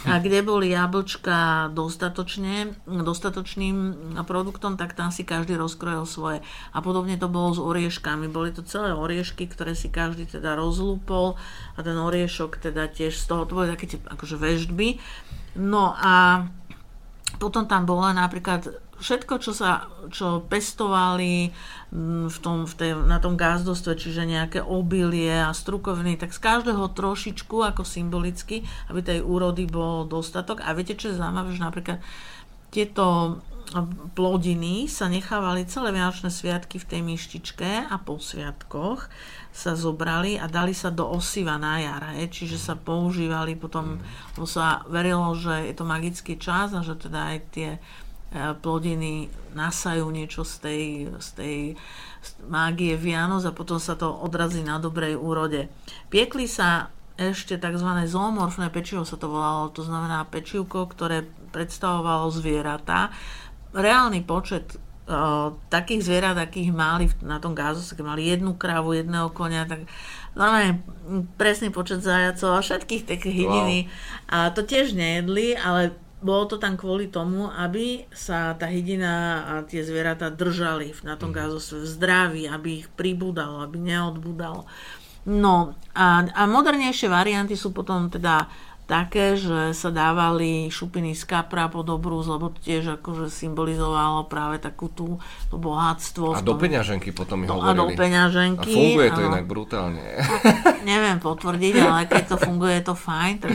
A 0.09 0.17
kde 0.17 0.41
boli 0.41 0.73
jablčka 0.73 1.69
dostatočne, 1.69 2.73
dostatočným 2.89 3.77
produktom, 4.25 4.73
tak 4.73 4.97
tam 4.97 5.13
si 5.13 5.21
každý 5.21 5.53
rozkrojil 5.53 6.09
svoje. 6.09 6.41
A 6.73 6.81
podobne 6.81 7.13
to 7.21 7.29
bolo 7.29 7.53
s 7.53 7.61
orieškami. 7.61 8.25
Boli 8.25 8.49
to 8.49 8.65
celé 8.65 8.89
oriešky, 8.89 9.45
ktoré 9.45 9.77
si 9.77 9.93
každý 9.93 10.25
teda 10.25 10.57
rozlúpol 10.57 11.37
a 11.77 11.79
ten 11.85 11.93
oriešok 11.93 12.57
teda 12.57 12.89
tiež 12.89 13.13
z 13.13 13.25
toho, 13.29 13.45
to 13.45 13.53
boli 13.53 13.69
také 13.69 13.85
tie 13.85 13.99
akože 14.01 14.41
väždby. 14.41 14.97
No 15.61 15.93
a 15.93 16.45
potom 17.35 17.67
tam 17.67 17.83
bola 17.83 18.15
napríklad 18.15 18.63
všetko, 18.99 19.33
čo 19.43 19.51
sa 19.51 19.91
čo 20.07 20.45
pestovali 20.47 21.51
mm, 21.91 22.31
v 22.31 22.37
tom, 22.39 22.63
v 22.63 22.73
tej, 22.73 22.91
na 23.03 23.19
tom 23.19 23.35
gázdostve, 23.35 23.99
čiže 23.99 24.23
nejaké 24.23 24.59
obilie 24.63 25.31
a 25.31 25.51
strukoviny, 25.51 26.15
tak 26.15 26.31
z 26.31 26.39
každého 26.39 26.91
trošičku 26.95 27.59
ako 27.61 27.83
symbolicky, 27.83 28.63
aby 28.87 28.99
tej 29.03 29.19
úrody 29.23 29.67
bol 29.67 30.07
dostatok. 30.07 30.63
A 30.63 30.71
viete, 30.71 30.95
čo 30.95 31.11
je 31.11 31.19
zaujímavé, 31.19 31.51
že 31.51 31.65
napríklad 31.65 31.99
tieto 32.71 33.37
plodiny 34.13 34.85
sa 34.85 35.09
nechávali 35.09 35.65
celé 35.65 35.89
Vianočné 35.89 36.29
sviatky 36.29 36.77
v 36.77 36.85
tej 36.85 37.01
myštičke 37.01 37.89
a 37.89 37.95
po 37.97 38.21
sviatkoch 38.21 39.09
sa 39.49 39.73
zobrali 39.73 40.37
a 40.37 40.45
dali 40.45 40.75
sa 40.75 40.93
do 40.93 41.07
osiva 41.07 41.57
na 41.57 41.81
jar, 41.81 42.13
he, 42.13 42.29
čiže 42.29 42.59
sa 42.61 42.75
používali 42.77 43.57
potom, 43.57 43.97
mm. 44.37 44.45
sa 44.45 44.85
verilo, 44.85 45.33
že 45.33 45.71
je 45.71 45.73
to 45.73 45.87
magický 45.87 46.37
čas 46.37 46.75
a 46.77 46.85
že 46.85 46.93
teda 46.99 47.33
aj 47.33 47.37
tie 47.55 47.69
plodiny 48.59 49.31
nasajú 49.55 50.11
niečo 50.11 50.43
z 50.43 50.53
tej, 50.59 50.83
z 51.15 51.29
tej 51.39 51.57
mágie 52.51 52.99
Vianoc 52.99 53.47
a 53.47 53.55
potom 53.55 53.79
sa 53.79 53.95
to 53.95 54.11
odrazí 54.11 54.61
na 54.61 54.77
dobrej 54.77 55.15
úrode. 55.15 55.71
Piekli 56.11 56.45
sa 56.45 56.91
ešte 57.15 57.55
tzv. 57.55 57.89
zoomorfné 58.11 58.67
pečivo 58.75 59.07
sa 59.07 59.15
to 59.15 59.31
volalo, 59.31 59.71
to 59.71 59.87
znamená 59.87 60.27
pečivko, 60.27 60.91
ktoré 60.91 61.23
predstavovalo 61.55 62.27
zvieratá. 62.27 63.15
Reálny 63.71 64.19
počet 64.27 64.75
o, 65.07 65.55
takých 65.71 66.03
zvierat, 66.03 66.35
akých 66.35 66.75
mali 66.75 67.07
na 67.23 67.39
tom 67.39 67.55
gázu, 67.55 67.79
keď 67.87 68.03
mali 68.03 68.27
jednu 68.27 68.59
krávu, 68.59 68.99
jedného 68.99 69.31
konia, 69.31 69.63
tak 69.63 69.87
normálne 70.35 70.83
presný 71.39 71.71
počet 71.71 72.03
zajacov 72.03 72.59
a 72.59 72.59
všetkých 72.59 73.07
tých 73.07 73.23
hydiny. 73.23 73.87
Wow. 73.87 73.91
A 74.27 74.37
to 74.51 74.67
tiež 74.67 74.91
nejedli, 74.91 75.55
ale 75.55 75.95
bolo 76.25 76.49
to 76.49 76.57
tam 76.57 76.73
kvôli 76.73 77.13
tomu, 77.13 77.53
aby 77.53 78.09
sa 78.09 78.57
tá 78.57 78.65
hydina 78.65 79.45
a 79.45 79.53
tie 79.61 79.85
zvieratá 79.85 80.33
držali 80.33 80.89
na 81.05 81.13
tom 81.13 81.29
mhm. 81.29 81.37
gázostve 81.37 81.85
v 81.85 81.87
zdraví, 81.87 82.43
aby 82.49 82.69
ich 82.81 82.87
pribúdalo, 82.97 83.61
aby 83.61 83.77
neodbúdalo. 83.77 84.65
No 85.25 85.73
a, 85.93 86.25
a 86.25 86.41
modernejšie 86.45 87.09
varianty 87.09 87.57
sú 87.57 87.73
potom 87.73 88.13
teda 88.13 88.45
také, 88.85 89.33
že 89.33 89.73
sa 89.73 89.89
dávali 89.89 90.69
šupiny 90.69 91.17
z 91.17 91.25
kapra 91.25 91.65
pod 91.67 91.89
obrúz, 91.89 92.29
lebo 92.29 92.53
to 92.53 92.61
tiež 92.61 93.01
akože 93.01 93.33
symbolizovalo 93.33 94.29
práve 94.29 94.61
takú 94.61 94.93
tú, 94.93 95.17
to 95.49 95.57
bohatstvo. 95.57 96.37
A 96.37 96.45
do 96.45 96.53
peňaženky 96.53 97.09
potom 97.09 97.41
mi 97.41 97.49
no, 97.49 97.57
hovorili. 97.57 97.73
A 97.73 97.81
do 97.81 97.85
peňaženky. 97.97 98.71
A 98.71 98.77
funguje 98.77 99.09
to 99.09 99.21
áno. 99.25 99.29
inak 99.33 99.45
brutálne. 99.49 100.05
Neviem 100.89 101.17
potvrdiť, 101.17 101.73
ale 101.81 102.05
keď 102.05 102.23
to 102.29 102.37
funguje, 102.37 102.77
je 102.77 102.85
to 102.85 102.95
fajn. 102.95 103.33
Tak, 103.41 103.53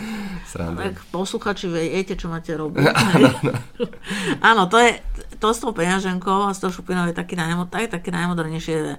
tak 0.51 0.95
posluchači 1.15 1.71
viete, 1.71 2.19
čo 2.19 2.27
máte 2.27 2.51
robiť. 2.59 2.83
áno, 4.51 4.67
to 4.67 4.83
je 4.83 4.99
to 5.39 5.55
s 5.55 5.63
tou 5.63 5.71
peňaženkou 5.71 6.51
a 6.51 6.55
s 6.55 6.59
tou 6.59 6.75
šupinou 6.75 7.07
je 7.07 7.15
taký, 7.15 7.39
najmo, 7.39 7.71
tak, 7.71 7.87
taký 7.89 8.11
najmodernejšie 8.11 8.99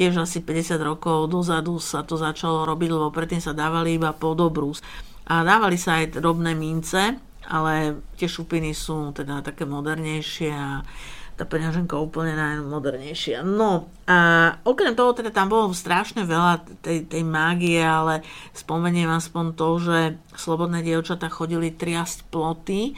tiež 0.00 0.16
asi 0.24 0.40
50 0.40 0.80
rokov 0.80 1.28
dozadu 1.28 1.76
sa 1.76 2.00
to 2.00 2.16
začalo 2.16 2.64
robiť, 2.64 2.88
lebo 2.88 3.12
predtým 3.12 3.40
sa 3.44 3.52
dávali 3.52 4.00
iba 4.00 4.16
pod 4.16 4.40
obrús. 4.40 4.80
A 5.30 5.46
dávali 5.46 5.78
sa 5.78 6.02
aj 6.02 6.18
drobné 6.18 6.58
mince, 6.58 7.14
ale 7.46 8.02
tie 8.18 8.26
šupiny 8.26 8.74
sú 8.74 9.14
teda 9.14 9.46
také 9.46 9.62
modernejšie 9.62 10.50
a 10.50 10.82
tá 11.40 11.48
peňaženka 11.48 11.96
úplne 11.96 12.36
najmodernejšia. 12.36 13.40
No 13.40 13.88
a 14.04 14.52
okrem 14.60 14.92
toho 14.92 15.16
teda 15.16 15.32
tam 15.32 15.48
bolo 15.48 15.72
strašne 15.72 16.28
veľa 16.28 16.60
tej, 16.84 17.08
tej 17.08 17.24
mágie, 17.24 17.80
ale 17.80 18.20
spomeniem 18.52 19.08
aspoň 19.08 19.56
to, 19.56 19.68
že 19.80 19.98
slobodné 20.36 20.84
dievčatá 20.84 21.32
chodili 21.32 21.72
triasť 21.72 22.28
ploty 22.28 22.92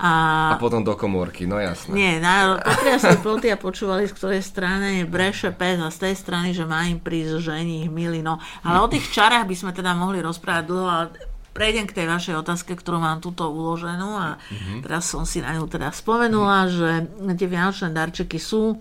a, 0.00 0.56
a 0.56 0.56
potom 0.56 0.80
do 0.80 0.96
komórky, 0.96 1.44
no 1.44 1.60
jasné. 1.60 1.92
Nie, 1.92 2.12
na, 2.24 2.56
potriasli 2.56 3.20
ploty 3.20 3.52
a 3.52 3.60
počúvali, 3.60 4.08
z 4.08 4.16
ktorej 4.16 4.40
strany 4.40 5.04
breše 5.04 5.52
pes 5.52 5.76
a 5.76 5.92
z 5.92 6.08
tej 6.08 6.14
strany, 6.16 6.56
že 6.56 6.64
má 6.64 6.88
im 6.88 6.96
prísť 6.96 7.52
žení, 7.52 7.84
milí, 7.92 8.24
no. 8.24 8.40
Ale 8.64 8.80
o 8.80 8.88
tých 8.88 9.12
čarách 9.12 9.44
by 9.44 9.52
sme 9.52 9.72
teda 9.76 9.92
mohli 9.92 10.24
rozprávať 10.24 10.64
dlho, 10.64 10.88
ale 10.88 11.04
prejdem 11.50 11.86
k 11.86 11.96
tej 12.02 12.06
vašej 12.06 12.34
otázke, 12.40 12.72
ktorú 12.78 13.02
mám 13.02 13.18
tuto 13.18 13.50
uloženú 13.50 14.10
a 14.14 14.28
mm-hmm. 14.38 14.78
teraz 14.86 15.10
som 15.10 15.26
si 15.26 15.42
na 15.42 15.54
ňu 15.58 15.66
teda 15.66 15.90
spomenula, 15.90 16.66
mm-hmm. 16.66 16.76
že 16.76 16.90
tie 17.34 17.48
vianočné 17.50 17.88
darčeky 17.90 18.38
sú. 18.38 18.78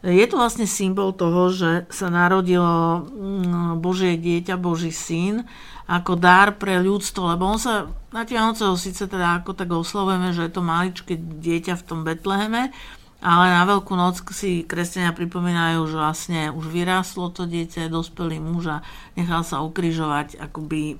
Je 0.00 0.24
to 0.24 0.40
vlastne 0.40 0.64
symbol 0.64 1.12
toho, 1.12 1.52
že 1.52 1.70
sa 1.92 2.08
narodilo 2.08 3.04
mm, 3.04 3.84
Božie 3.84 4.16
dieťa, 4.16 4.56
Boží 4.56 4.96
syn 4.96 5.44
ako 5.90 6.16
dar 6.16 6.54
pre 6.54 6.78
ľudstvo, 6.78 7.34
lebo 7.34 7.50
on 7.50 7.58
sa 7.58 7.90
na 8.14 8.22
Vianoce 8.22 8.62
síce 8.78 9.10
teda 9.10 9.42
ako 9.42 9.58
tak 9.58 9.68
oslovujeme, 9.74 10.30
že 10.30 10.46
je 10.46 10.52
to 10.54 10.62
maličké 10.62 11.18
dieťa 11.18 11.74
v 11.74 11.86
tom 11.86 12.06
Betleheme, 12.06 12.70
ale 13.20 13.44
na 13.52 13.66
Veľkú 13.66 13.98
noc 13.98 14.22
si 14.32 14.64
kresťania 14.64 15.12
pripomínajú, 15.12 15.84
že 15.90 15.96
vlastne 15.98 16.40
už 16.54 16.70
vyrástlo 16.70 17.28
to 17.34 17.44
dieťa, 17.44 17.92
dospelý 17.92 18.38
muž 18.38 18.80
a 18.80 18.86
nechal 19.18 19.42
sa 19.42 19.60
ukrižovať 19.66 20.38
akoby 20.38 20.96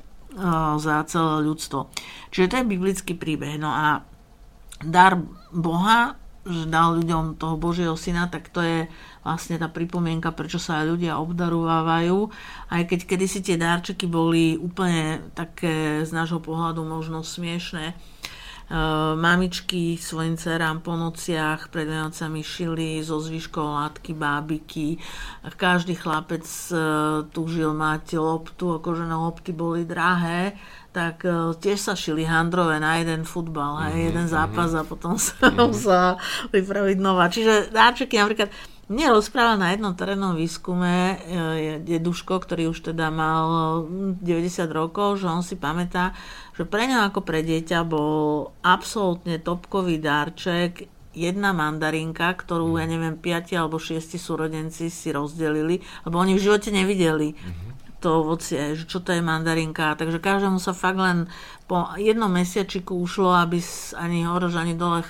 za 0.78 0.94
celé 1.10 1.36
ľudstvo. 1.42 1.90
Čiže 2.30 2.50
to 2.50 2.56
je 2.62 2.70
biblický 2.70 3.12
príbeh. 3.18 3.58
No 3.58 3.70
a 3.70 4.06
dar 4.80 5.18
Boha, 5.50 6.14
že 6.46 6.70
dal 6.70 6.96
ľuďom 6.96 7.36
toho 7.36 7.60
Božieho 7.60 7.94
syna, 7.98 8.30
tak 8.32 8.48
to 8.48 8.64
je 8.64 8.88
vlastne 9.20 9.60
tá 9.60 9.68
pripomienka, 9.68 10.32
prečo 10.32 10.56
sa 10.56 10.86
ľudia 10.86 11.20
obdarovávajú. 11.20 12.18
Aj 12.72 12.82
keď 12.88 13.04
kedysi 13.04 13.44
tie 13.44 13.60
dárčeky 13.60 14.08
boli 14.08 14.56
úplne 14.56 15.20
také 15.36 16.06
z 16.06 16.10
nášho 16.16 16.40
pohľadu 16.40 16.80
možno 16.80 17.20
smiešné, 17.20 17.92
mamičky 19.18 19.98
svojim 19.98 20.38
dcerám 20.38 20.78
po 20.78 20.94
nociach 20.94 21.74
pred 21.74 21.90
Vianocami 21.90 22.46
šili 22.46 23.02
zo 23.02 23.18
zvyškov 23.18 23.66
látky 23.66 24.14
bábiky. 24.14 24.94
Každý 25.42 25.98
chlapec 25.98 26.46
e, 26.46 26.74
túžil 27.34 27.74
mať 27.74 28.22
loptu, 28.22 28.78
akože 28.78 29.10
na 29.10 29.18
lopty 29.18 29.50
boli 29.50 29.82
drahé 29.82 30.54
tak 30.90 31.22
uh, 31.22 31.54
tiež 31.54 31.78
sa 31.78 31.94
šili 31.94 32.26
handrové 32.26 32.82
na 32.82 32.98
jeden 32.98 33.22
futbal, 33.22 33.78
mm-hmm, 33.78 34.06
jeden 34.10 34.26
mhm. 34.26 34.32
zápas 34.34 34.74
mm-hmm. 34.74 34.86
a 34.86 34.90
potom 34.90 35.14
sa 35.14 35.34
mm-hmm. 35.38 35.66
musela 35.70 36.10
vypraviť 36.50 36.98
nová. 36.98 37.30
Čiže 37.30 37.70
dáčeky 37.70 38.18
napríklad 38.18 38.50
mne 38.90 39.14
rozprával 39.14 39.54
na 39.54 39.70
jednom 39.70 39.94
terénnom 39.94 40.34
výskume 40.34 40.90
e, 40.90 41.16
deduško, 41.78 42.42
ktorý 42.42 42.74
už 42.74 42.90
teda 42.90 43.06
mal 43.14 43.86
90 44.18 44.66
rokov, 44.74 45.22
že 45.22 45.30
on 45.30 45.46
si 45.46 45.54
pamätá, 45.54 46.10
že 46.58 46.66
pre 46.66 46.90
ňa 46.90 47.14
ako 47.14 47.22
pre 47.22 47.46
dieťa 47.46 47.86
bol 47.86 48.50
absolútne 48.66 49.38
topkový 49.38 50.02
darček 50.02 50.90
jedna 51.14 51.54
mandarinka, 51.54 52.34
ktorú, 52.34 52.82
ja 52.82 52.86
neviem, 52.90 53.14
5 53.14 53.54
alebo 53.54 53.78
6 53.78 54.18
súrodenci 54.18 54.90
si 54.90 55.08
rozdelili, 55.14 55.78
lebo 56.02 56.18
oni 56.18 56.34
v 56.34 56.44
živote 56.50 56.74
nevideli 56.74 57.38
to 58.00 58.24
ovocie, 58.24 58.74
že 58.74 58.88
čo 58.88 59.04
to 59.04 59.12
je 59.12 59.20
mandarinka. 59.20 59.94
Takže 59.94 60.18
každému 60.18 60.56
sa 60.56 60.72
fakt 60.72 60.96
len 60.96 61.28
po 61.68 61.94
jednom 62.00 62.32
mesiačiku 62.32 62.96
ušlo, 62.96 63.36
aby 63.36 63.60
ani 64.00 64.24
horož, 64.24 64.56
ani 64.56 64.74
dole 64.74 65.04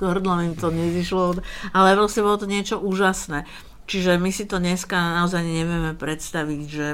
hrdlom 0.00 0.52
im 0.52 0.54
to 0.56 0.68
nezišlo, 0.68 1.40
ale 1.72 1.96
proste 1.96 2.20
bolo 2.20 2.36
to 2.36 2.46
niečo 2.48 2.76
úžasné. 2.80 3.48
Čiže 3.86 4.18
my 4.18 4.34
si 4.34 4.50
to 4.50 4.58
dneska 4.58 4.98
naozaj 4.98 5.46
nevieme 5.46 5.94
predstaviť, 5.94 6.62
že, 6.66 6.88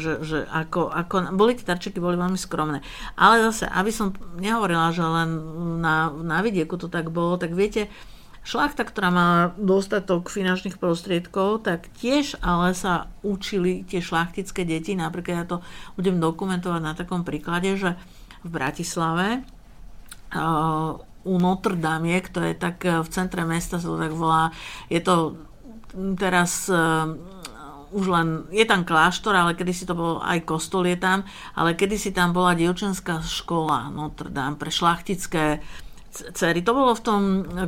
že, 0.00 0.12
že 0.24 0.38
ako, 0.48 0.88
ako... 0.88 1.36
Boli 1.36 1.52
tie 1.52 1.68
tarčeky, 1.68 2.00
boli 2.00 2.16
veľmi 2.16 2.40
skromné. 2.40 2.80
Ale 3.12 3.44
zase, 3.52 3.68
aby 3.68 3.92
som 3.92 4.16
nehovorila, 4.40 4.88
že 4.88 5.04
len 5.04 5.36
na, 5.84 6.08
na 6.08 6.40
vidieku 6.40 6.80
to 6.80 6.88
tak 6.88 7.12
bolo, 7.12 7.36
tak 7.36 7.52
viete, 7.52 7.92
šlachta, 8.40 8.88
ktorá 8.88 9.12
má 9.12 9.28
dostatok 9.60 10.32
finančných 10.32 10.80
prostriedkov, 10.80 11.68
tak 11.68 11.92
tiež 12.00 12.40
ale 12.40 12.72
sa 12.72 13.12
učili 13.20 13.84
tie 13.84 14.00
šlachtické 14.00 14.64
deti. 14.64 14.96
Napríklad 14.96 15.36
ja 15.36 15.44
to 15.44 15.60
budem 16.00 16.16
dokumentovať 16.24 16.80
na 16.80 16.96
takom 16.96 17.20
príklade, 17.20 17.76
že 17.76 18.00
v 18.40 18.48
Bratislave 18.48 19.44
u 21.24 21.38
Notre 21.38 21.76
Dame, 21.76 22.20
to 22.32 22.40
je 22.40 22.54
tak 22.56 22.84
e, 22.84 23.02
v 23.02 23.08
centre 23.08 23.44
mesta, 23.44 23.76
sa 23.76 23.88
to 23.88 24.00
tak 24.00 24.12
volá. 24.12 24.52
Je 24.88 25.00
to 25.00 25.36
teraz 26.14 26.70
uh, 26.70 27.18
už 27.90 28.06
len, 28.06 28.46
je 28.54 28.62
tam 28.62 28.86
kláštor, 28.86 29.34
ale 29.34 29.58
kedysi 29.58 29.90
to 29.90 29.98
bol 29.98 30.22
aj 30.22 30.46
kostol 30.46 30.86
je 30.86 30.94
tam, 30.94 31.26
ale 31.58 31.74
kedysi 31.74 32.14
tam 32.14 32.30
bola 32.30 32.54
dievčenská 32.54 33.18
škola 33.18 33.90
Notre 33.90 34.30
Dame 34.30 34.54
pre 34.54 34.70
šlachtické 34.70 35.58
uh, 35.58 35.89
cery. 36.10 36.60
To 36.66 36.74
bolo 36.74 36.92
v 36.92 37.02
tom 37.02 37.20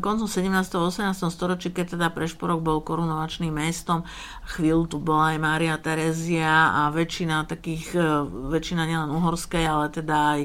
koncom 0.02 0.27
17. 0.27 0.51
a 0.51 0.81
18. 0.90 1.14
storočí, 1.31 1.70
keď 1.70 1.97
teda 1.97 2.06
Prešporok 2.10 2.60
bol 2.60 2.82
korunovačným 2.82 3.55
mestom. 3.55 4.02
Chvíľu 4.51 4.90
tu 4.90 4.97
bola 4.98 5.32
aj 5.32 5.39
Mária 5.39 5.74
Terezia 5.78 6.74
a 6.74 6.90
väčšina 6.90 7.47
takých, 7.47 7.94
e, 7.94 8.02
väčšina 8.27 8.82
nielen 8.85 9.14
uhorskej, 9.14 9.64
ale 9.64 9.86
teda 9.94 10.16
aj 10.36 10.40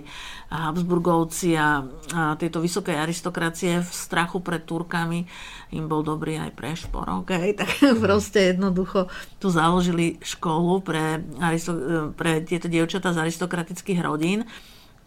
Habsburgovci 0.48 1.57
a, 1.57 1.82
a 2.14 2.22
tieto 2.40 2.61
vysoké 2.61 2.95
aristokracie 2.95 3.82
v 3.82 3.90
strachu 3.90 4.40
pred 4.40 4.64
Turkami 4.64 5.26
im 5.74 5.86
bol 5.90 6.06
dobrý 6.06 6.38
aj 6.38 6.53
Prešporok. 6.53 7.28
Okay? 7.28 7.57
Tak 7.57 7.98
proste 8.06 8.53
jednoducho 8.53 9.10
tu 9.41 9.49
založili 9.49 10.22
školu 10.22 10.86
pre, 10.86 11.19
e, 11.19 11.60
pre 12.14 12.45
tieto 12.45 12.69
dievčatá 12.69 13.11
z 13.11 13.26
aristokratických 13.26 13.99
rodín. 14.06 14.45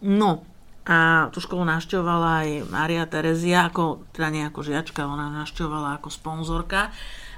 No, 0.01 0.41
a 0.81 1.29
tú 1.29 1.37
školu 1.37 1.61
našťovala 1.61 2.29
aj 2.41 2.49
Maria 2.73 3.05
Terezia, 3.05 3.69
ako, 3.69 4.01
teda 4.09 4.33
nie 4.33 4.43
ako 4.49 4.65
žiačka, 4.65 5.05
ona 5.05 5.29
našťovala 5.29 6.01
ako 6.01 6.09
sponzorka. 6.09 6.89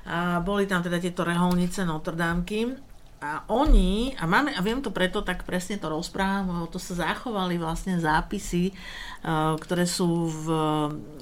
A 0.08 0.40
boli 0.40 0.64
tam 0.64 0.80
teda 0.80 1.00
tieto 1.00 1.28
reholnice 1.28 1.84
Notre 1.84 2.16
Dameky. 2.16 2.72
A 3.24 3.40
oni, 3.48 4.12
a, 4.20 4.28
máme, 4.28 4.52
a 4.52 4.60
viem 4.60 4.84
to 4.84 4.92
preto, 4.92 5.24
tak 5.24 5.48
presne 5.48 5.80
to 5.80 5.88
rozprávam, 5.88 6.68
to 6.68 6.76
sa 6.76 7.08
zachovali 7.08 7.56
vlastne 7.56 7.96
zápisy, 7.96 8.68
e, 8.68 8.74
ktoré 9.64 9.88
sú 9.88 10.28
v 10.28 10.48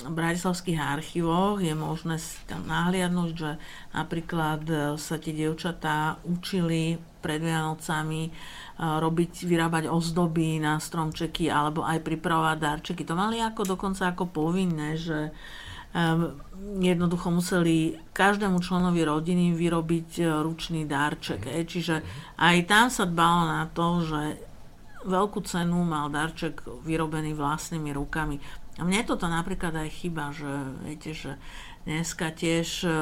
bratislavských 0.10 0.82
archívoch. 0.82 1.62
Je 1.62 1.78
možné 1.78 2.18
si 2.18 2.42
tam 2.50 2.66
nahliadnúť, 2.66 3.32
že 3.38 3.52
napríklad 3.94 4.66
e, 4.66 4.76
sa 4.98 5.22
tie 5.22 5.30
dievčatá 5.30 6.18
učili 6.26 6.98
pred 7.22 7.40
Vianocami 7.40 8.34
robiť, 8.82 9.46
vyrábať 9.46 9.86
ozdoby 9.94 10.58
na 10.58 10.82
stromčeky 10.82 11.54
alebo 11.54 11.86
aj 11.86 12.02
pripravovať 12.02 12.58
darčeky. 12.58 13.06
To 13.06 13.14
mali 13.14 13.38
ako 13.38 13.78
dokonca 13.78 14.10
ako 14.10 14.34
povinné, 14.34 14.98
že 14.98 15.30
um, 15.94 16.34
jednoducho 16.82 17.30
museli 17.30 18.02
každému 18.10 18.58
členovi 18.58 19.06
rodiny 19.06 19.54
vyrobiť 19.54 20.10
e, 20.18 20.24
ručný 20.42 20.90
darček. 20.90 21.46
Mm. 21.46 21.66
Čiže 21.68 21.96
aj 22.42 22.58
tam 22.66 22.88
sa 22.90 23.06
dbalo 23.06 23.42
na 23.50 23.64
to, 23.70 24.02
že 24.06 24.22
veľkú 25.06 25.42
cenu 25.46 25.82
mal 25.82 26.14
darček 26.14 26.62
vyrobený 26.86 27.34
vlastnými 27.34 27.90
rukami. 27.94 28.38
A 28.80 28.88
mne 28.88 29.04
toto 29.04 29.28
napríklad 29.28 29.76
aj 29.78 29.90
chyba, 29.94 30.32
že 30.32 30.52
viete, 30.86 31.12
že 31.12 31.36
Dneska 31.82 32.30
tiež 32.30 32.86
e, 32.86 32.94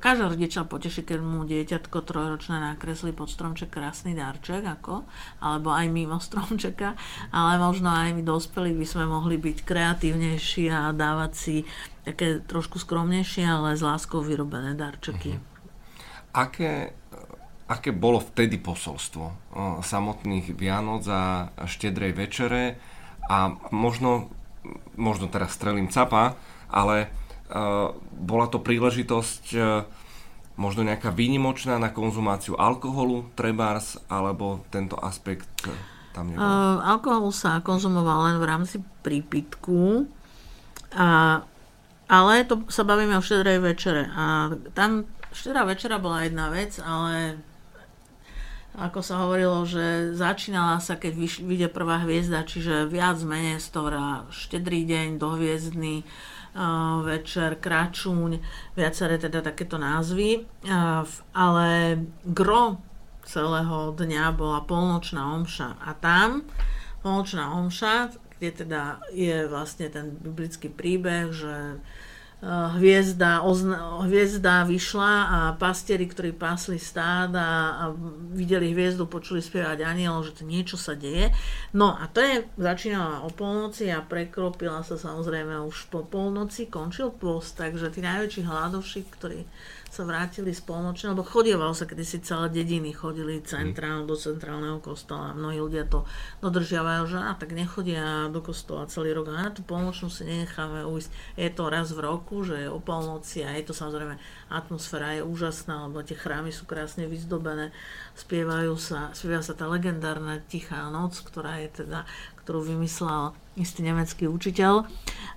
každá 0.00 0.32
rodiča 0.32 0.64
poteší, 0.64 1.04
keď 1.04 1.18
mu 1.20 1.44
dieťatko 1.44 2.00
trojročné 2.08 2.56
nakreslí 2.72 3.12
pod 3.12 3.28
stromček 3.28 3.68
krásny 3.68 4.16
darček, 4.16 4.64
ako, 4.64 5.04
alebo 5.44 5.68
aj 5.72 5.86
mimo 5.92 6.16
stromčeka, 6.16 6.96
ale 7.32 7.60
možno 7.60 7.92
aj 7.92 8.16
my 8.16 8.22
dospelí 8.24 8.72
by 8.72 8.86
sme 8.88 9.04
mohli 9.04 9.36
byť 9.36 9.58
kreatívnejší 9.68 10.72
a 10.72 10.96
dávať 10.96 11.32
si 11.36 11.56
také 12.06 12.40
trošku 12.40 12.80
skromnejšie, 12.80 13.44
ale 13.44 13.76
s 13.76 13.82
láskou 13.84 14.24
vyrobené 14.24 14.72
darčeky. 14.72 15.36
Mm-hmm. 15.36 15.54
Aké, 16.36 16.92
aké 17.68 17.90
bolo 17.92 18.20
vtedy 18.20 18.60
posolstvo 18.60 19.24
o, 19.24 19.34
samotných 19.80 20.52
Vianoc 20.56 21.04
a 21.08 21.52
štedrej 21.64 22.12
večere 22.12 22.62
a 23.26 23.52
možno, 23.72 24.30
možno 24.94 25.26
teraz 25.28 25.56
strelím 25.56 25.88
capa, 25.90 26.38
ale 26.68 27.25
bola 28.16 28.46
to 28.50 28.58
príležitosť 28.58 29.44
eh, 29.54 29.86
možno 30.56 30.82
nejaká 30.82 31.12
výnimočná 31.12 31.76
na 31.78 31.92
konzumáciu 31.92 32.56
alkoholu, 32.56 33.28
trebárs, 33.38 34.00
alebo 34.10 34.64
tento 34.72 34.98
aspekt 34.98 35.50
eh, 35.68 35.74
tam 36.10 36.32
nebol? 36.32 36.42
Uh, 36.42 36.82
alkohol 36.82 37.30
sa 37.30 37.62
konzumoval 37.62 38.32
len 38.32 38.36
v 38.42 38.48
rámci 38.48 38.76
prípitku, 39.04 40.08
a, 40.96 41.42
ale 42.08 42.32
to 42.48 42.64
sa 42.72 42.82
bavíme 42.88 43.20
o 43.20 43.22
štedrej 43.22 43.58
večere. 43.60 44.08
A 44.16 44.54
tam 44.72 45.04
štedrá 45.36 45.68
večera 45.68 46.00
bola 46.00 46.24
jedna 46.24 46.48
vec, 46.48 46.80
ale 46.80 47.36
ako 48.76 49.00
sa 49.00 49.24
hovorilo, 49.24 49.64
že 49.64 50.12
začínala 50.12 50.80
sa, 50.84 51.00
keď 51.00 51.40
vyjde 51.40 51.68
prvá 51.72 52.04
hviezda, 52.04 52.44
čiže 52.44 52.84
viac 52.88 53.16
menej 53.24 53.60
toho 53.72 53.88
štedrý 54.28 54.84
deň, 54.84 55.16
dohviezdný, 55.16 56.04
večer, 57.04 57.60
kračúň, 57.60 58.40
viaceré 58.72 59.20
teda 59.20 59.44
takéto 59.44 59.76
názvy, 59.76 60.48
ale 61.36 61.68
gro 62.24 62.80
celého 63.26 63.92
dňa 63.92 64.24
bola 64.32 64.64
polnočná 64.64 65.36
omša 65.36 65.76
a 65.84 65.92
tam 65.98 66.46
polnočná 67.04 67.52
omša, 67.60 68.14
kde 68.38 68.50
teda 68.64 69.00
je 69.12 69.44
vlastne 69.46 69.90
ten 69.92 70.16
biblický 70.16 70.72
príbeh, 70.72 71.30
že 71.34 71.78
hviezda, 72.44 73.40
ozna, 73.40 74.04
hviezda 74.04 74.68
vyšla 74.68 75.12
a 75.24 75.38
pastieri, 75.56 76.04
ktorí 76.04 76.36
pásli 76.36 76.76
stáda 76.76 77.80
a 77.80 77.84
videli 78.36 78.76
hviezdu, 78.76 79.08
počuli 79.08 79.40
spievať 79.40 79.80
anielov, 79.80 80.28
že 80.28 80.36
to 80.36 80.42
niečo 80.44 80.76
sa 80.76 80.92
deje. 80.92 81.32
No 81.72 81.96
a 81.96 82.04
to 82.12 82.20
je, 82.20 82.44
začínala 82.60 83.24
o 83.24 83.32
polnoci 83.32 83.88
a 83.88 84.04
prekropila 84.04 84.84
sa 84.84 85.00
samozrejme 85.00 85.56
už 85.64 85.88
po 85.88 86.04
polnoci, 86.04 86.68
končil 86.68 87.08
post, 87.08 87.56
takže 87.56 87.88
tí 87.88 88.04
najväčší 88.04 88.44
hladovší, 88.44 89.00
ktorí 89.16 89.40
sa 89.96 90.04
vrátili 90.04 90.52
z 90.52 90.60
polnočne, 90.60 91.16
lebo 91.16 91.24
chodievalo 91.24 91.72
sa 91.72 91.88
kedysi 91.88 92.20
celé 92.20 92.52
dediny, 92.52 92.92
chodili 92.92 93.40
centrál, 93.40 94.04
do 94.04 94.12
centrálneho 94.12 94.76
kostola. 94.84 95.32
Mnohí 95.32 95.56
ľudia 95.56 95.88
to 95.88 96.04
dodržiavajú, 96.44 97.08
že 97.08 97.16
a 97.16 97.32
tak 97.32 97.56
nechodia 97.56 98.28
do 98.28 98.44
kostola 98.44 98.84
celý 98.92 99.16
rok. 99.16 99.32
A 99.32 99.48
na 99.48 99.48
tú 99.48 99.64
polnočnú 99.64 100.12
si 100.12 100.28
nenecháme 100.28 100.84
ujsť. 100.84 101.40
Je 101.40 101.48
to 101.48 101.72
raz 101.72 101.96
v 101.96 102.04
roku, 102.04 102.44
že 102.44 102.60
je 102.60 102.68
o 102.68 102.76
polnoci 102.76 103.40
a 103.40 103.56
je 103.56 103.64
to 103.64 103.72
samozrejme, 103.72 104.20
atmosféra 104.52 105.16
je 105.16 105.24
úžasná, 105.24 105.88
lebo 105.88 106.04
tie 106.04 106.12
chrámy 106.12 106.52
sú 106.52 106.68
krásne 106.68 107.08
vyzdobené, 107.08 107.72
spievajú 108.20 108.76
sa, 108.76 109.16
spieva 109.16 109.40
sa 109.40 109.56
tá 109.56 109.64
legendárna 109.64 110.44
Tichá 110.44 110.92
noc, 110.92 111.16
ktorá 111.24 111.56
je 111.64 111.84
teda, 111.84 112.04
ktorú 112.44 112.68
vymyslel 112.68 113.32
istý 113.56 113.80
nemecký 113.80 114.28
učiteľ 114.28 114.84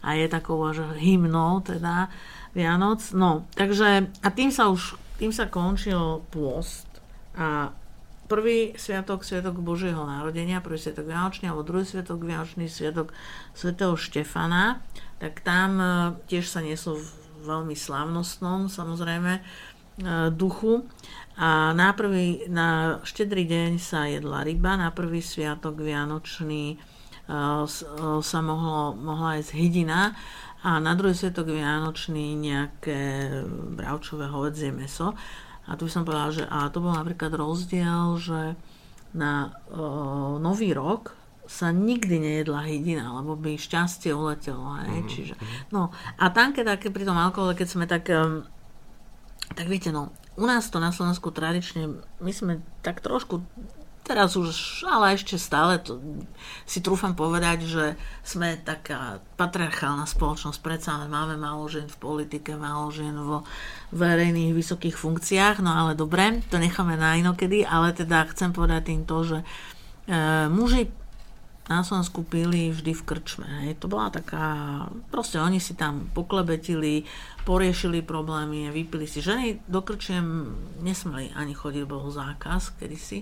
a 0.03 0.09
je 0.19 0.27
takou 0.27 0.59
až 0.67 0.83
hymnou 0.99 1.63
teda 1.63 2.11
Vianoc. 2.59 2.99
No, 3.15 3.47
takže 3.55 4.11
a 4.19 4.27
tým 4.35 4.51
sa 4.51 4.67
už, 4.67 4.99
tým 5.15 5.31
sa 5.31 5.47
končil 5.47 6.27
pôst 6.27 6.83
a 7.39 7.71
prvý 8.29 8.77
sviatok, 8.77 9.25
sviatok 9.25 9.57
Božieho 9.57 10.05
narodenia, 10.05 10.61
prvý 10.61 10.77
sviatok 10.77 11.09
Vianočný, 11.09 11.49
alebo 11.49 11.65
druhý 11.65 11.83
sviatok 11.87 12.21
Vianočný, 12.21 12.69
sviatok 12.69 13.15
svätého 13.57 13.97
Štefana, 13.97 14.85
tak 15.17 15.41
tam 15.41 15.81
e, 15.81 15.85
tiež 16.29 16.45
sa 16.45 16.61
nieslo 16.61 17.01
v 17.01 17.07
veľmi 17.49 17.73
slávnostnom, 17.73 18.69
samozrejme, 18.69 19.39
e, 19.39 19.41
duchu. 20.29 20.85
A 21.41 21.73
na, 21.73 21.95
prvý, 21.97 22.45
na 22.51 22.99
štedrý 23.01 23.49
deň 23.49 23.71
sa 23.81 24.05
jedla 24.05 24.45
ryba, 24.45 24.77
na 24.77 24.93
prvý 24.93 25.25
sviatok 25.25 25.81
Vianočný 25.81 26.75
e, 26.75 26.77
sa 28.21 28.39
mohlo, 28.45 28.93
mohla 28.93 29.41
jesť 29.41 29.57
hydina 29.57 30.13
a 30.59 30.79
na 30.83 30.91
druhý 30.91 31.15
sviatok 31.15 31.55
Vianočný 31.55 32.35
nejaké 32.35 33.31
bravčové 33.79 34.27
hovedzie 34.27 34.75
meso. 34.75 35.15
A 35.69 35.77
tu 35.79 35.87
by 35.87 35.91
som 35.91 36.03
povedala, 36.03 36.35
že 36.35 36.43
a 36.49 36.67
to 36.67 36.83
bol 36.83 36.91
napríklad 36.91 37.31
rozdiel, 37.31 38.19
že 38.19 38.59
na 39.15 39.55
o, 39.71 40.35
nový 40.41 40.75
rok 40.75 41.15
sa 41.49 41.73
nikdy 41.73 42.21
nejedla 42.21 42.61
hydina, 42.61 43.09
lebo 43.09 43.33
by 43.39 43.57
šťastie 43.57 44.13
uletelo. 44.13 44.77
Hej? 44.83 44.89
Mm-hmm. 44.89 45.09
Čiže, 45.09 45.33
no, 45.73 45.89
a 46.19 46.25
tam, 46.29 46.53
keď, 46.53 46.77
keď 46.77 46.91
pri 46.93 47.07
tom 47.07 47.17
alkohole, 47.17 47.57
keď 47.57 47.67
sme 47.69 47.85
tak, 47.89 48.05
um, 48.13 48.45
tak 49.55 49.65
viete, 49.65 49.89
no, 49.89 50.13
u 50.37 50.45
nás 50.45 50.69
to 50.69 50.77
na 50.77 50.93
Slovensku 50.93 51.33
tradične, 51.33 52.03
my 52.21 52.31
sme 52.35 52.61
tak 52.85 53.01
trošku 53.01 53.41
Teraz 54.09 54.33
už, 54.33 54.81
ale 54.89 55.13
ešte 55.13 55.37
stále 55.37 55.77
to, 55.77 56.01
si 56.65 56.81
trúfam 56.81 57.13
povedať, 57.13 57.69
že 57.69 57.85
sme 58.25 58.57
taká 58.57 59.21
patriarchálna 59.37 60.09
spoločnosť, 60.09 60.65
predsa 60.65 60.97
máme 61.05 61.37
málo 61.37 61.69
žien 61.69 61.85
v 61.85 62.01
politike, 62.01 62.57
málo 62.57 62.89
žien 62.89 63.13
vo 63.13 63.45
verejných 63.93 64.57
vysokých 64.57 64.97
funkciách, 64.97 65.61
no 65.61 65.69
ale 65.69 65.93
dobre, 65.93 66.41
to 66.49 66.57
necháme 66.57 66.97
na 66.97 67.21
inokedy, 67.21 67.61
ale 67.61 67.93
teda 67.93 68.25
chcem 68.33 68.49
povedať 68.49 68.89
tým 68.89 69.05
to, 69.05 69.17
že 69.21 69.37
e, 69.37 69.45
muži 70.49 70.89
na 71.69 71.85
Slovensku 71.85 72.25
pili 72.25 72.73
vždy 72.73 72.97
v 72.97 73.05
krčme. 73.05 73.45
Hej. 73.69 73.77
To 73.85 73.93
bola 73.93 74.09
taká, 74.09 74.89
proste 75.13 75.37
oni 75.37 75.61
si 75.61 75.77
tam 75.77 76.09
poklebetili, 76.17 77.05
poriešili 77.45 78.01
problémy, 78.01 78.73
vypili 78.73 79.05
si. 79.05 79.21
Ženy 79.21 79.69
do 79.69 79.85
krčiem 79.85 80.49
nesmeli 80.81 81.29
ani 81.37 81.53
chodiť, 81.53 81.85
bol 81.85 82.09
zákaz 82.09 82.73
kedysi, 82.81 83.21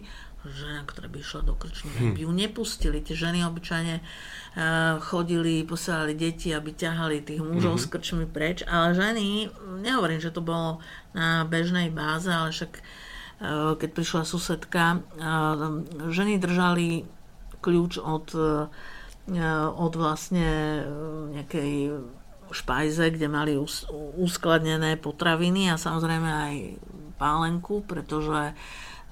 žena, 0.51 0.81
ktorá 0.87 1.07
by 1.11 1.17
išla 1.19 1.41
do 1.43 1.53
krčmy, 1.53 1.91
hm. 1.91 2.13
by 2.15 2.21
ju 2.23 2.31
nepustili. 2.31 2.97
Tie 3.03 3.15
ženy 3.15 3.43
obyčajne 3.47 3.95
uh, 3.99 4.97
chodili, 5.03 5.67
posielali 5.67 6.13
deti, 6.15 6.55
aby 6.55 6.71
ťahali 6.73 7.23
tých 7.23 7.41
mužov 7.43 7.77
hm. 7.77 7.81
z 7.81 7.85
krčmy 7.91 8.25
preč, 8.25 8.63
ale 8.67 8.95
ženy, 8.95 9.51
nehovorím, 9.83 10.19
že 10.23 10.33
to 10.33 10.41
bolo 10.41 10.79
na 11.11 11.43
bežnej 11.43 11.91
báze, 11.91 12.31
ale 12.31 12.55
však 12.55 12.71
uh, 12.79 13.75
keď 13.75 13.89
prišla 13.91 14.21
susedka, 14.23 15.03
uh, 15.19 15.83
ženy 16.11 16.39
držali 16.39 17.07
kľúč 17.57 17.97
od, 17.97 18.37
od 19.75 19.93
vlastne 19.97 20.47
nejakej 21.33 21.99
špajze, 22.51 23.11
kde 23.11 23.27
mali 23.27 23.53
uskladnené 24.15 24.95
potraviny 24.95 25.73
a 25.73 25.81
samozrejme 25.81 26.29
aj 26.29 26.55
pálenku, 27.17 27.83
pretože 27.83 28.53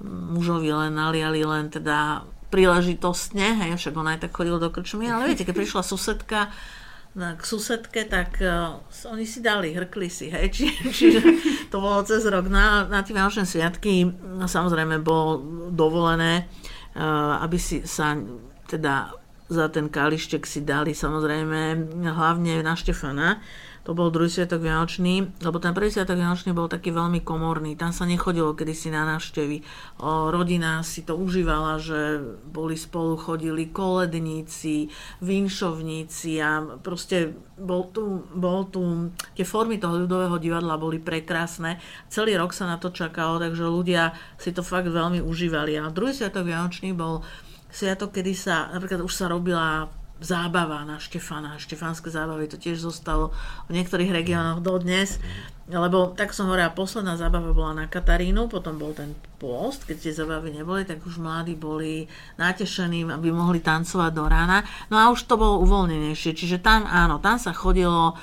mužovi 0.04 0.72
len 0.72 0.96
naliali 0.96 1.46
len 1.46 1.72
teda 1.72 2.28
príležitostne, 2.52 3.58
hej, 3.66 3.76
však 3.76 3.96
on 3.96 4.08
aj 4.12 4.28
tak 4.28 4.32
chodil 4.32 4.56
do 4.60 4.72
krčmy, 4.72 5.12
ale 5.12 5.32
viete, 5.32 5.44
keď 5.44 5.56
prišla 5.56 5.82
susedka, 5.84 6.52
k 7.16 7.42
susedke, 7.48 8.04
tak 8.12 8.44
uh, 8.44 8.76
oni 9.08 9.24
si 9.24 9.40
dali, 9.40 9.72
hrkli 9.72 10.12
si, 10.12 10.28
hej, 10.28 10.52
či, 10.52 10.68
čiže 11.00 11.24
to 11.72 11.80
bolo 11.80 12.04
cez 12.04 12.28
rok. 12.28 12.52
Na, 12.52 12.84
na 12.92 13.08
tie 13.08 13.16
Vianočné 13.16 13.48
sviatky 13.48 14.04
no, 14.36 14.52
samozrejme 14.52 15.00
bolo 15.00 15.40
dovolené, 15.72 16.44
uh, 16.44 17.40
aby 17.40 17.56
si 17.56 17.88
sa 17.88 18.20
teda 18.68 19.16
za 19.48 19.72
ten 19.72 19.88
kalištek 19.88 20.44
si 20.44 20.66
dali 20.66 20.92
samozrejme 20.92 21.94
hlavne 22.04 22.66
na 22.66 22.74
Štefana, 22.76 23.40
to 23.86 23.94
bol 23.94 24.10
druhý 24.10 24.34
sviatok 24.34 24.66
Vianočný, 24.66 25.46
lebo 25.46 25.62
ten 25.62 25.70
prvý 25.78 25.94
sviatok 25.94 26.18
Vianočný 26.18 26.58
bol 26.58 26.66
taký 26.66 26.90
veľmi 26.90 27.22
komorný. 27.22 27.78
Tam 27.78 27.94
sa 27.94 28.10
nechodilo 28.10 28.58
kedysi 28.58 28.90
na 28.90 29.06
návštevy. 29.06 29.62
Rodina 30.34 30.82
si 30.82 31.06
to 31.06 31.14
užívala, 31.14 31.78
že 31.78 32.18
boli 32.50 32.74
spolu, 32.82 33.14
chodili 33.14 33.70
koledníci, 33.70 34.90
vinšovníci 35.22 36.42
a 36.42 36.66
proste 36.82 37.38
bol 37.62 37.94
tu, 37.94 38.26
bol 38.34 38.66
tu, 38.74 39.14
tie 39.38 39.46
formy 39.46 39.78
toho 39.78 40.02
ľudového 40.02 40.42
divadla 40.42 40.82
boli 40.82 40.98
prekrásne. 40.98 41.78
Celý 42.10 42.42
rok 42.42 42.58
sa 42.58 42.66
na 42.66 42.82
to 42.82 42.90
čakalo, 42.90 43.38
takže 43.38 43.70
ľudia 43.70 44.18
si 44.42 44.50
to 44.50 44.66
fakt 44.66 44.90
veľmi 44.90 45.22
užívali. 45.22 45.78
A 45.78 45.94
druhý 45.94 46.18
sviatok 46.18 46.50
Vianočný 46.50 46.98
bol 46.98 47.22
sviatok, 47.70 48.18
kedy 48.18 48.34
sa, 48.34 48.74
napríklad 48.74 49.06
už 49.06 49.14
sa 49.14 49.30
robila 49.30 49.94
zábava 50.26 50.82
na 50.82 50.98
Štefana. 50.98 51.62
Štefanské 51.62 52.10
zábavy 52.10 52.50
to 52.50 52.58
tiež 52.58 52.82
zostalo 52.82 53.30
v 53.70 53.78
niektorých 53.78 54.10
regiónoch 54.10 54.66
dodnes. 54.66 55.22
Lebo, 55.66 56.14
tak 56.14 56.30
som 56.30 56.46
hovorila, 56.46 56.70
posledná 56.74 57.18
zábava 57.18 57.50
bola 57.50 57.74
na 57.74 57.86
Katarínu, 57.90 58.46
potom 58.46 58.78
bol 58.78 58.94
ten 58.94 59.18
post, 59.42 59.90
keď 59.90 59.98
tie 59.98 60.14
zábavy 60.14 60.54
neboli, 60.54 60.86
tak 60.86 61.02
už 61.02 61.18
mladí 61.18 61.58
boli 61.58 62.06
natešení, 62.38 63.02
aby 63.10 63.34
mohli 63.34 63.66
tancovať 63.66 64.12
do 64.14 64.26
rána. 64.30 64.62
No 64.94 65.02
a 65.02 65.10
už 65.10 65.26
to 65.26 65.42
bolo 65.42 65.66
uvoľnenejšie, 65.66 66.38
čiže 66.38 66.62
tam, 66.62 66.86
áno, 66.86 67.18
tam 67.18 67.42
sa 67.42 67.50
chodilo 67.50 68.14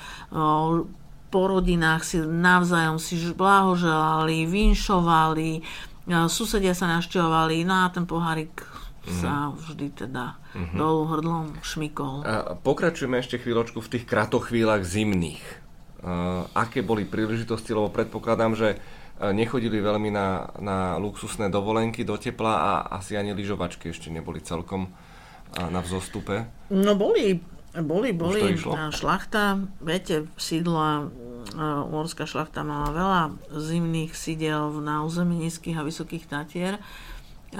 po 1.27 1.41
rodinách, 1.51 2.07
si 2.07 2.23
navzájom 2.23 2.95
si 2.95 3.19
blahoželali, 3.35 4.47
vinšovali, 4.47 5.59
susedia 6.31 6.71
sa 6.71 6.95
naštevovali, 6.95 7.67
no 7.67 7.83
a 7.83 7.91
ten 7.91 8.07
pohárik 8.07 8.55
mm-hmm. 9.03 9.19
sa 9.19 9.51
vždy 9.51 9.87
teda 9.93 10.39
mm-hmm. 10.55 10.77
dolu 10.79 11.01
hrdlom 11.11 11.45
šmikol. 11.61 12.23
A 12.23 12.55
pokračujeme 12.55 13.19
ešte 13.19 13.37
chvíľočku 13.37 13.83
v 13.83 13.91
tých 13.99 14.05
kratochvíľach 14.07 14.83
zimných. 14.83 15.43
Uh, 16.03 16.43
aké 16.51 16.83
boli 16.83 17.07
príležitosti, 17.07 17.71
lebo 17.71 17.87
predpokladám, 17.91 18.55
že 18.59 18.79
nechodili 19.31 19.79
veľmi 19.79 20.09
na, 20.11 20.51
na 20.59 20.77
luxusné 20.99 21.47
dovolenky 21.47 22.03
do 22.03 22.17
tepla 22.17 22.53
a 22.59 22.71
asi 22.97 23.15
ani 23.15 23.31
lyžovačky 23.31 23.93
ešte 23.93 24.11
neboli 24.11 24.43
celkom 24.43 24.89
na 25.53 25.79
vzostupe. 25.85 26.49
No 26.73 26.97
boli, 26.97 27.37
boli, 27.77 28.09
boli. 28.11 28.57
Šlachta, 28.89 29.63
viete, 29.79 30.27
sídla, 30.35 31.13
Uhorská 31.53 32.25
šlachta 32.25 32.65
mala 32.65 32.89
veľa 32.89 33.21
zimných 33.53 34.17
sídel 34.17 34.81
na 34.81 35.05
území 35.05 35.37
nízkych 35.37 35.77
a 35.77 35.85
vysokých 35.85 36.25
Tatier 36.25 36.81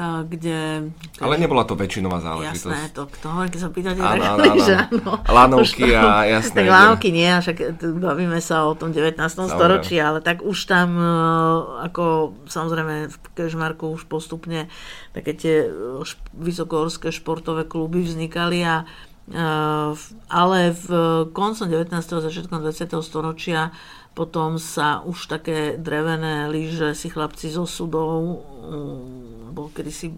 kde... 0.02 0.90
Ale 1.22 1.36
nebola 1.38 1.70
to 1.70 1.78
väčšinová 1.78 2.18
záležitosť. 2.18 2.66
Jasné, 2.66 2.80
to, 2.98 3.06
to 3.06 3.28
hovorím, 3.30 3.52
keď 3.54 3.62
sa 3.62 3.70
pýtate, 3.70 4.02
áno, 4.02 4.24
áno, 4.26 4.44
áno. 4.50 5.12
Lanovky 5.30 5.94
a 5.94 6.26
jasné. 6.26 6.66
Tak 6.66 6.74
lanovky 6.74 7.10
nie, 7.14 7.30
však 7.30 7.58
bavíme 8.02 8.42
sa 8.42 8.66
o 8.66 8.74
tom 8.74 8.90
19. 8.90 9.22
Dobre. 9.22 9.54
storočí, 9.54 10.02
ale 10.02 10.26
tak 10.26 10.42
už 10.42 10.58
tam, 10.66 10.98
e, 10.98 11.14
ako 11.86 12.34
samozrejme 12.50 13.14
v 13.14 13.16
Kežmarku 13.38 13.94
už 13.94 14.10
postupne 14.10 14.66
také 15.14 15.38
tie 15.38 15.70
e, 15.70 16.02
vysokohorské 16.34 17.14
športové 17.14 17.70
kluby 17.70 18.02
vznikali 18.02 18.66
a 18.66 18.90
e, 19.30 19.46
ale 20.26 20.60
v 20.74 20.88
koncom 21.38 21.70
19. 21.70 21.94
a 21.94 22.20
začiatkom 22.26 22.66
20. 22.66 22.98
storočia 23.06 23.70
potom 24.14 24.62
sa 24.62 25.02
už 25.02 25.26
také 25.26 25.74
drevené 25.82 26.46
lyže 26.46 26.94
si 26.94 27.10
chlapci 27.10 27.50
zo 27.50 27.66
sudov, 27.66 28.46
bol 29.54 29.68
kedysi 29.74 30.14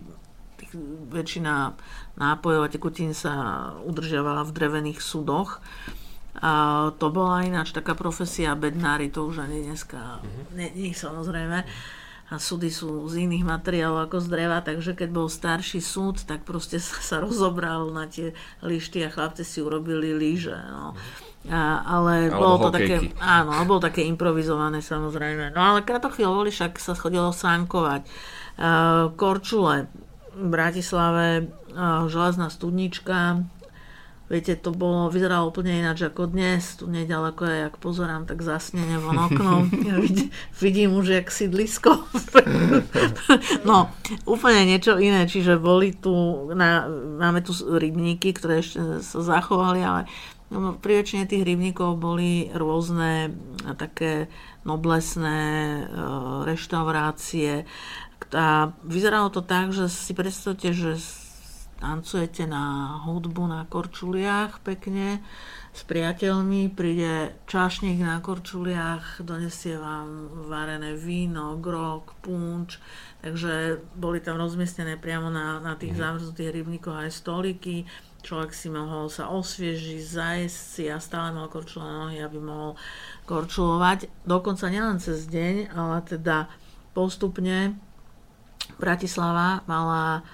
väčšina 1.12 1.76
nápojov 2.20 2.68
a 2.68 2.72
tekutín 2.72 3.16
sa 3.16 3.34
udržiavala 3.88 4.44
v 4.44 4.56
drevených 4.56 5.00
sudoch. 5.00 5.64
A 6.36 6.92
to 7.00 7.08
bola 7.16 7.48
ináč 7.48 7.72
taká 7.72 7.96
profesia 7.96 8.52
bednári, 8.60 9.08
to 9.08 9.24
už 9.24 9.48
ani 9.48 9.64
dneska 9.64 10.20
mm-hmm. 10.20 10.46
nie, 10.60 10.70
nie 10.76 10.92
samozrejme. 10.92 11.64
A 12.26 12.42
súdy 12.42 12.74
sú 12.74 13.08
z 13.08 13.24
iných 13.24 13.48
materiálov 13.48 14.12
ako 14.12 14.18
z 14.20 14.28
dreva, 14.28 14.60
takže 14.60 14.98
keď 14.98 15.10
bol 15.16 15.32
starší 15.32 15.80
súd, 15.80 16.28
tak 16.28 16.44
proste 16.44 16.84
sa, 16.84 17.00
sa 17.16 17.18
rozobral 17.24 17.88
na 17.96 18.12
tie 18.12 18.36
lišty 18.60 19.08
a 19.08 19.14
chlapci 19.14 19.48
si 19.48 19.64
urobili 19.64 20.12
lyže. 20.12 20.60
No. 20.60 20.92
Mm-hmm. 20.92 21.25
A, 21.46 21.86
ale 21.86 22.34
Alebo 22.34 22.42
bolo 22.42 22.56
to 22.58 22.70
hokejky. 22.74 23.14
také, 23.14 23.22
áno, 23.22 23.52
bolo 23.70 23.82
také 23.84 24.02
improvizované 24.02 24.82
samozrejme. 24.82 25.54
No 25.54 25.62
ale 25.62 25.86
kratochvíľ 25.86 26.30
boli, 26.34 26.50
však 26.50 26.82
sa 26.82 26.98
schodilo 26.98 27.30
sánkovať. 27.30 28.02
Uh, 28.56 29.14
Korčule 29.14 29.86
v 30.34 30.48
Bratislave, 30.50 31.46
uh, 31.76 32.10
železná 32.10 32.50
studnička, 32.50 33.46
Viete, 34.26 34.58
to 34.58 34.74
bolo, 34.74 35.14
vyzeralo 35.14 35.54
úplne 35.54 35.86
ináč 35.86 36.02
ako 36.10 36.34
dnes. 36.34 36.82
Tu 36.82 36.90
nedaleko 36.90 37.46
je, 37.46 37.70
ak 37.70 37.78
pozerám, 37.78 38.26
tak 38.26 38.42
zasnene 38.42 38.98
von 38.98 39.22
oknom. 39.22 39.70
Ja 39.86 40.02
vidím, 40.02 40.34
vidím 40.58 40.90
už 40.98 41.22
jak 41.22 41.30
sídlisko. 41.30 41.94
no, 43.70 43.94
úplne 44.26 44.66
niečo 44.66 44.98
iné. 44.98 45.30
Čiže 45.30 45.62
boli 45.62 45.94
tu, 45.94 46.10
na, 46.58 46.90
máme 47.22 47.46
tu 47.46 47.54
rybníky, 47.54 48.34
ktoré 48.34 48.66
ešte 48.66 49.06
sa 49.06 49.22
zachovali, 49.22 49.86
ale 49.86 50.10
no, 50.52 50.78
pri 50.78 51.02
väčšine 51.02 51.26
tých 51.26 51.46
rybníkov 51.46 51.98
boli 51.98 52.50
rôzne 52.54 53.34
také 53.78 54.30
noblesné 54.66 55.40
e, 55.42 55.82
reštaurácie. 56.46 57.64
A 58.34 58.74
vyzeralo 58.82 59.30
to 59.30 59.46
tak, 59.46 59.72
že 59.72 59.86
si 59.88 60.18
predstavte, 60.18 60.74
že 60.74 60.98
tancujete 61.80 62.48
na 62.48 62.98
hudbu 63.04 63.44
na 63.46 63.62
korčuliach 63.68 64.64
pekne 64.64 65.20
s 65.76 65.84
priateľmi, 65.84 66.72
príde 66.72 67.36
čašník 67.52 68.00
na 68.00 68.24
korčuliach, 68.24 69.20
donesie 69.28 69.76
vám 69.76 70.32
varené 70.48 70.96
víno, 70.96 71.60
grog, 71.60 72.16
punč, 72.24 72.80
takže 73.20 73.84
boli 74.00 74.24
tam 74.24 74.40
rozmiestnené 74.40 74.96
priamo 74.96 75.28
na, 75.28 75.60
na 75.60 75.76
tých 75.76 75.92
mm. 75.92 76.00
zamrznutých 76.00 76.64
rybníkoch 76.64 76.96
aj 76.96 77.12
stoliky, 77.12 77.84
človek 78.26 78.52
si 78.58 78.74
mohol 78.74 79.06
sa 79.14 79.30
osviežiť, 79.30 80.02
zajesť 80.02 80.58
si 80.58 80.84
a 80.90 80.98
stále 80.98 81.30
mal 81.30 81.46
korčule 81.46 81.86
na 81.86 82.10
nohy, 82.10 82.18
aby 82.26 82.42
mohol 82.42 82.74
korčulovať. 83.30 84.10
Dokonca 84.26 84.74
nielen 84.74 84.98
cez 84.98 85.30
deň, 85.30 85.70
ale 85.78 86.02
teda 86.02 86.50
postupne 86.98 87.78
Bratislava 88.82 89.62
mala 89.70 90.26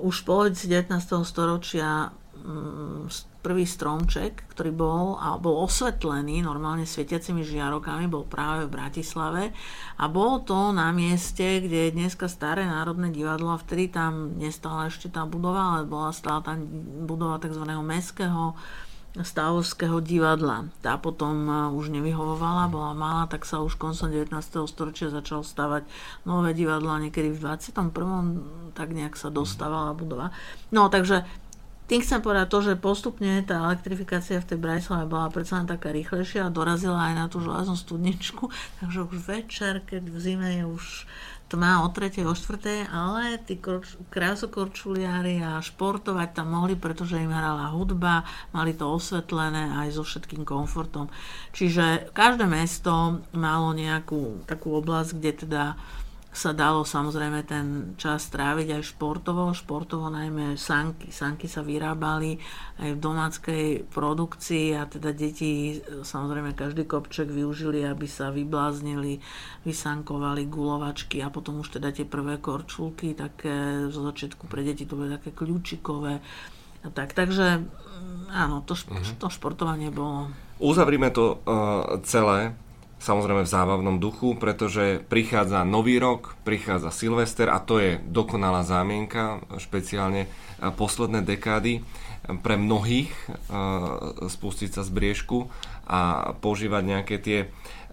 už 0.00 0.24
v 0.24 0.26
polovici 0.26 0.64
19. 0.66 0.96
storočia 1.28 2.10
mm, 2.40 3.33
prvý 3.44 3.68
stromček, 3.68 4.48
ktorý 4.56 4.72
bol 4.72 5.20
a 5.20 5.36
bol 5.36 5.68
osvetlený 5.68 6.40
normálne 6.40 6.88
svietiacimi 6.88 7.44
žiarokami, 7.44 8.08
bol 8.08 8.24
práve 8.24 8.64
v 8.64 8.72
Bratislave 8.72 9.52
a 10.00 10.08
bolo 10.08 10.40
to 10.40 10.72
na 10.72 10.88
mieste, 10.96 11.60
kde 11.60 11.92
je 11.92 11.96
dneska 12.00 12.24
staré 12.24 12.64
národné 12.64 13.12
divadlo 13.12 13.52
a 13.52 13.60
vtedy 13.60 13.92
tam 13.92 14.40
nestala 14.40 14.88
ešte 14.88 15.12
tá 15.12 15.28
budova, 15.28 15.76
ale 15.76 15.80
bola 15.84 16.08
stála 16.16 16.40
tam 16.40 16.64
budova 17.04 17.36
tzv. 17.36 17.68
mestského 17.84 18.56
Stavovského 19.14 20.02
divadla. 20.02 20.66
Tá 20.82 20.98
potom 20.98 21.46
e, 21.46 21.52
už 21.70 21.94
nevyhovovala, 21.94 22.66
bola 22.66 22.90
malá, 22.98 23.30
tak 23.30 23.46
sa 23.46 23.62
už 23.62 23.78
koncom 23.78 24.10
19. 24.10 24.34
storočia 24.66 25.06
začal 25.06 25.46
stavať 25.46 25.86
nové 26.26 26.50
divadlo 26.50 26.90
a 26.90 26.98
niekedy 26.98 27.30
v 27.30 27.38
21. 27.38 27.94
tak 28.74 28.90
nejak 28.90 29.14
sa 29.14 29.30
dostávala 29.30 29.94
budova. 29.94 30.34
No 30.74 30.90
takže 30.90 31.22
tým 31.84 32.00
chcem 32.00 32.24
povedať 32.24 32.46
to, 32.48 32.58
že 32.64 32.80
postupne 32.80 33.44
tá 33.44 33.60
elektrifikácia 33.68 34.40
v 34.40 34.48
tej 34.48 34.58
Bratislave 34.58 35.04
bola 35.04 35.28
predsa 35.28 35.60
len 35.60 35.68
taká 35.68 35.92
rýchlejšia 35.92 36.48
a 36.48 36.54
dorazila 36.54 37.12
aj 37.12 37.14
na 37.14 37.26
tú 37.28 37.44
železnú 37.44 37.76
studničku, 37.76 38.48
takže 38.80 38.98
už 39.04 39.16
večer, 39.20 39.84
keď 39.84 40.02
v 40.08 40.16
zime 40.16 40.48
je 40.60 40.64
už 40.64 40.84
tma 41.52 41.84
o 41.84 41.92
3. 41.92 42.24
o 42.24 42.32
4. 42.32 42.88
ale 42.88 43.36
tí 43.44 43.60
krásokorčuliári 44.08 45.44
a 45.44 45.60
športovať 45.60 46.40
tam 46.40 46.56
mohli, 46.56 46.72
pretože 46.74 47.20
im 47.20 47.30
hrala 47.30 47.68
hudba, 47.70 48.24
mali 48.56 48.72
to 48.72 48.88
osvetlené 48.88 49.70
aj 49.84 49.94
so 49.94 50.02
všetkým 50.02 50.42
komfortom. 50.42 51.12
Čiže 51.52 52.10
každé 52.16 52.48
mesto 52.48 53.20
malo 53.36 53.76
nejakú 53.76 54.42
takú 54.48 54.72
oblasť, 54.80 55.10
kde 55.20 55.32
teda 55.46 55.64
sa 56.34 56.50
dalo 56.50 56.82
samozrejme 56.82 57.46
ten 57.46 57.94
čas 57.94 58.26
tráviť 58.26 58.74
aj 58.74 58.82
športovo, 58.90 59.54
športovo 59.54 60.10
najmä 60.10 60.58
sanky. 60.58 61.14
Sanky 61.14 61.46
sa 61.46 61.62
vyrábali 61.62 62.34
aj 62.82 62.90
v 62.90 62.98
domáckej 62.98 63.66
produkcii 63.86 64.74
a 64.74 64.90
teda 64.90 65.14
deti 65.14 65.78
samozrejme 66.02 66.58
každý 66.58 66.90
kopček 66.90 67.30
využili, 67.30 67.86
aby 67.86 68.10
sa 68.10 68.34
vybláznili, 68.34 69.22
vysankovali 69.62 70.50
gulovačky 70.50 71.22
a 71.22 71.30
potom 71.30 71.62
už 71.62 71.78
teda 71.78 71.94
tie 71.94 72.02
prvé 72.02 72.42
korčulky, 72.42 73.14
také 73.14 73.86
zo 73.94 74.02
začiatku 74.02 74.50
pre 74.50 74.66
deti 74.66 74.90
to 74.90 74.98
boli 74.98 75.14
také 75.14 75.30
kľúčikové. 75.30 76.18
Tak, 76.84 77.14
takže 77.14 77.62
mm, 77.62 78.34
áno, 78.34 78.66
to, 78.66 78.74
šp- 78.74 78.90
uh-huh. 78.90 79.16
to 79.22 79.30
športovanie 79.30 79.94
bolo. 79.94 80.34
Uzavrime 80.58 81.14
to 81.14 81.38
uh, 81.46 82.02
celé 82.02 82.58
samozrejme 83.04 83.44
v 83.44 83.52
zábavnom 83.52 84.00
duchu, 84.00 84.32
pretože 84.40 85.04
prichádza 85.04 85.60
nový 85.68 86.00
rok, 86.00 86.40
prichádza 86.40 86.88
Silvester 86.88 87.52
a 87.52 87.60
to 87.60 87.76
je 87.76 88.00
dokonalá 88.00 88.64
zámienka, 88.64 89.44
špeciálne 89.60 90.24
posledné 90.80 91.20
dekády 91.20 91.84
pre 92.40 92.56
mnohých 92.56 93.12
spustiť 94.24 94.80
sa 94.80 94.80
z 94.80 94.90
briežku 94.96 95.52
a 95.84 96.32
používať 96.40 96.82
nejaké 96.82 97.16
tie 97.20 97.38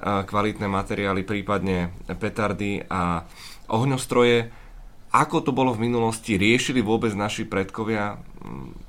kvalitné 0.01 0.71
materiály, 0.71 1.27
prípadne 1.27 1.91
petardy 2.07 2.87
a 2.87 3.27
ohňostroje. 3.67 4.49
Ako 5.11 5.43
to 5.43 5.51
bolo 5.51 5.75
v 5.75 5.91
minulosti? 5.91 6.39
Riešili 6.39 6.79
vôbec 6.79 7.11
naši 7.11 7.43
predkovia 7.43 8.15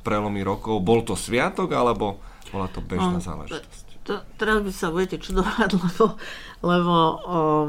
prelomy 0.06 0.46
rokov? 0.46 0.78
Bol 0.78 1.02
to 1.02 1.18
sviatok 1.18 1.74
alebo 1.74 2.22
bola 2.54 2.70
to 2.70 2.78
bežná 2.78 3.18
no, 3.18 3.26
záležitosť? 3.26 3.81
To, 4.02 4.22
teraz 4.38 4.62
by 4.62 4.72
sa 4.74 4.90
budete 4.90 5.22
čudovať, 5.22 5.68
lebo, 5.84 6.04
lebo 6.62 6.94
o, 6.94 7.16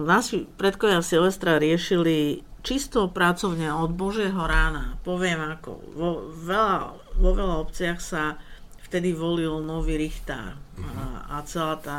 naši 0.01 0.45
predkovia 0.57 1.05
Silvestra 1.05 1.61
riešili 1.61 2.41
čisto 2.63 3.11
pracovne 3.11 3.69
od 3.75 3.91
Božieho 3.93 4.39
rána. 4.47 4.97
Poviem 5.03 5.59
ako, 5.59 5.71
vo 5.93 6.09
veľa, 6.31 6.75
vo 7.19 7.31
veľa 7.35 7.55
obciach 7.67 7.99
sa 7.99 8.39
vtedy 8.87 9.11
volil 9.11 9.59
nový 9.61 9.99
richtár 9.99 10.55
mm-hmm. 10.55 10.97
a, 10.97 11.05
a 11.37 11.45
celá 11.45 11.75
tá 11.81 11.97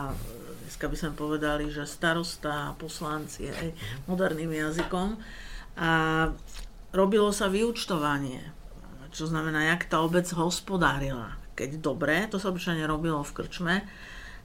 dneska 0.65 0.91
by 0.91 0.97
sme 0.97 1.13
povedali, 1.15 1.71
že 1.71 1.87
starosta, 1.87 2.75
poslanci 2.81 3.47
aj 3.47 3.71
moderným 4.11 4.51
jazykom 4.51 5.15
a 5.79 5.91
robilo 6.91 7.31
sa 7.31 7.47
vyučtovanie, 7.47 8.43
čo 9.15 9.31
znamená, 9.31 9.71
jak 9.71 9.87
tá 9.87 10.03
obec 10.03 10.27
hospodárila. 10.35 11.39
Keď 11.55 11.79
dobre, 11.79 12.27
to 12.27 12.43
sa 12.43 12.51
obyčajne 12.51 12.83
robilo 12.91 13.23
v 13.23 13.35
krčme, 13.39 13.77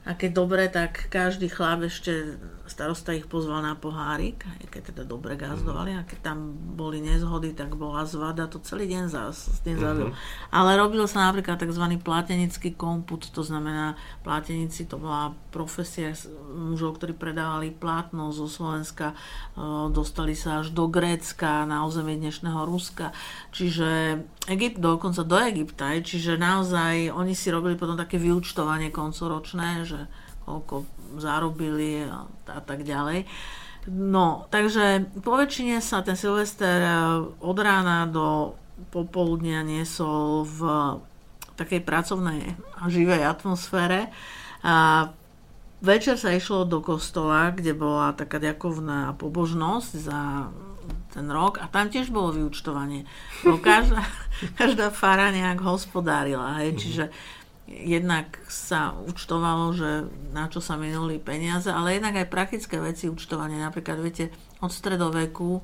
a 0.00 0.16
keď 0.16 0.30
dobre, 0.32 0.64
tak 0.72 1.12
každý 1.12 1.52
chlap 1.52 1.84
ešte 1.84 2.40
starosta 2.64 3.10
ich 3.12 3.26
pozval 3.26 3.66
na 3.66 3.74
pohárik, 3.74 4.46
keď 4.70 4.94
teda 4.94 5.02
dobre 5.02 5.34
gazdovali 5.34 5.92
a 5.98 6.06
keď 6.06 6.32
tam 6.32 6.54
boli 6.78 7.02
nezhody, 7.02 7.50
tak 7.52 7.74
bola 7.74 8.06
zvada, 8.06 8.46
to 8.46 8.62
celý 8.62 8.86
deň 8.86 9.04
zás, 9.10 9.60
deň 9.66 9.76
uh-huh. 9.76 10.14
Ale 10.54 10.78
robil 10.78 11.02
sa 11.10 11.28
napríklad 11.28 11.58
tzv. 11.58 11.84
plátenický 12.00 12.78
komput, 12.78 13.28
to 13.28 13.42
znamená, 13.42 13.98
plátenici 14.22 14.86
to 14.86 15.02
bola 15.02 15.34
profesia 15.50 16.14
mužov, 16.54 17.02
ktorí 17.02 17.18
predávali 17.18 17.74
plátno 17.74 18.30
zo 18.30 18.46
Slovenska, 18.46 19.18
dostali 19.90 20.38
sa 20.38 20.62
až 20.62 20.70
do 20.70 20.86
Grécka, 20.86 21.66
na 21.66 21.82
územie 21.82 22.16
dnešného 22.16 22.64
Ruska, 22.64 23.10
čiže 23.50 24.22
Egypt, 24.48 24.80
dokonca 24.80 25.20
do 25.20 25.36
Egypta, 25.36 25.92
čiže 26.00 26.40
naozaj 26.40 27.12
oni 27.12 27.36
si 27.36 27.52
robili 27.52 27.76
potom 27.76 27.98
také 27.98 28.16
vyučtovanie 28.16 28.88
koncoročné, 28.88 29.84
že 29.84 30.08
koľko 30.48 30.88
zarobili 31.20 32.08
a, 32.08 32.24
tak 32.64 32.82
ďalej. 32.86 33.28
No, 33.90 34.48
takže 34.52 35.08
po 35.24 35.36
väčšine 35.40 35.80
sa 35.80 36.04
ten 36.04 36.16
Silvester 36.16 36.84
e, 36.84 36.92
od 37.40 37.56
rána 37.56 38.04
do 38.04 38.56
popoludnia 38.92 39.64
niesol 39.64 40.44
v 40.44 40.60
takej 41.56 41.80
pracovnej 41.84 42.56
a 42.76 42.88
živej 42.88 43.24
atmosfére. 43.24 44.08
A 44.64 45.08
večer 45.80 46.20
sa 46.20 46.32
išlo 46.32 46.68
do 46.68 46.84
kostola, 46.84 47.52
kde 47.52 47.72
bola 47.72 48.12
taká 48.12 48.40
ďakovná 48.40 49.16
pobožnosť 49.16 49.90
za 49.96 50.48
ten 51.10 51.26
rok 51.28 51.58
a 51.58 51.66
tam 51.66 51.90
tiež 51.90 52.14
bolo 52.14 52.30
vyučtovanie. 52.34 53.04
každá, 53.62 54.06
každá 54.60 54.88
fara 54.94 55.34
nejak 55.34 55.60
hospodárila. 55.60 56.62
Hej, 56.62 56.70
čiže 56.78 57.04
jednak 57.70 58.38
sa 58.50 58.94
účtovalo, 59.06 59.70
že 59.74 60.10
na 60.34 60.50
čo 60.50 60.58
sa 60.58 60.74
minuli 60.74 61.22
peniaze, 61.22 61.70
ale 61.70 61.98
jednak 61.98 62.18
aj 62.18 62.32
praktické 62.32 62.82
veci 62.82 63.06
účtovanie. 63.06 63.62
Napríklad, 63.62 63.98
viete, 64.02 64.34
od 64.58 64.74
stredoveku 64.74 65.62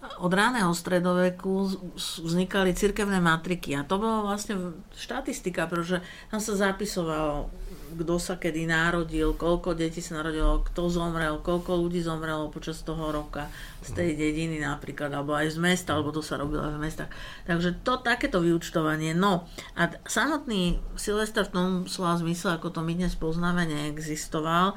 od 0.00 0.32
ráneho 0.32 0.72
stredoveku 0.72 1.76
vznikali 2.24 2.72
cirkevné 2.72 3.20
matriky 3.20 3.76
a 3.76 3.84
to 3.84 4.00
bola 4.00 4.32
vlastne 4.32 4.72
štatistika, 4.96 5.68
pretože 5.68 6.00
tam 6.32 6.40
sa 6.40 6.56
zapisovalo, 6.56 7.52
kto 7.94 8.14
sa 8.22 8.38
kedy 8.38 8.70
narodil, 8.70 9.34
koľko 9.34 9.74
detí 9.74 9.98
sa 9.98 10.22
narodilo, 10.22 10.62
kto 10.66 10.90
zomrel, 10.90 11.42
koľko 11.42 11.80
ľudí 11.86 12.02
zomrelo 12.02 12.50
počas 12.50 12.82
toho 12.86 13.10
roka 13.10 13.50
z 13.82 13.96
tej 13.96 14.10
dediny 14.18 14.60
napríklad, 14.62 15.10
alebo 15.10 15.34
aj 15.34 15.54
z 15.54 15.58
mesta, 15.58 15.96
alebo 15.96 16.14
to 16.14 16.22
sa 16.22 16.38
robilo 16.38 16.62
aj 16.62 16.74
v 16.76 16.82
mestách. 16.82 17.10
Takže 17.46 17.82
to 17.86 18.02
takéto 18.02 18.38
vyučtovanie. 18.38 19.14
No 19.16 19.48
a 19.78 19.90
samotný 20.04 20.78
Silvester 20.94 21.46
v 21.46 21.54
tom 21.54 21.68
slova 21.86 22.18
zmysle, 22.20 22.58
ako 22.58 22.74
to 22.74 22.80
my 22.82 22.92
dnes 22.94 23.14
poznáme, 23.16 23.66
neexistoval. 23.66 24.74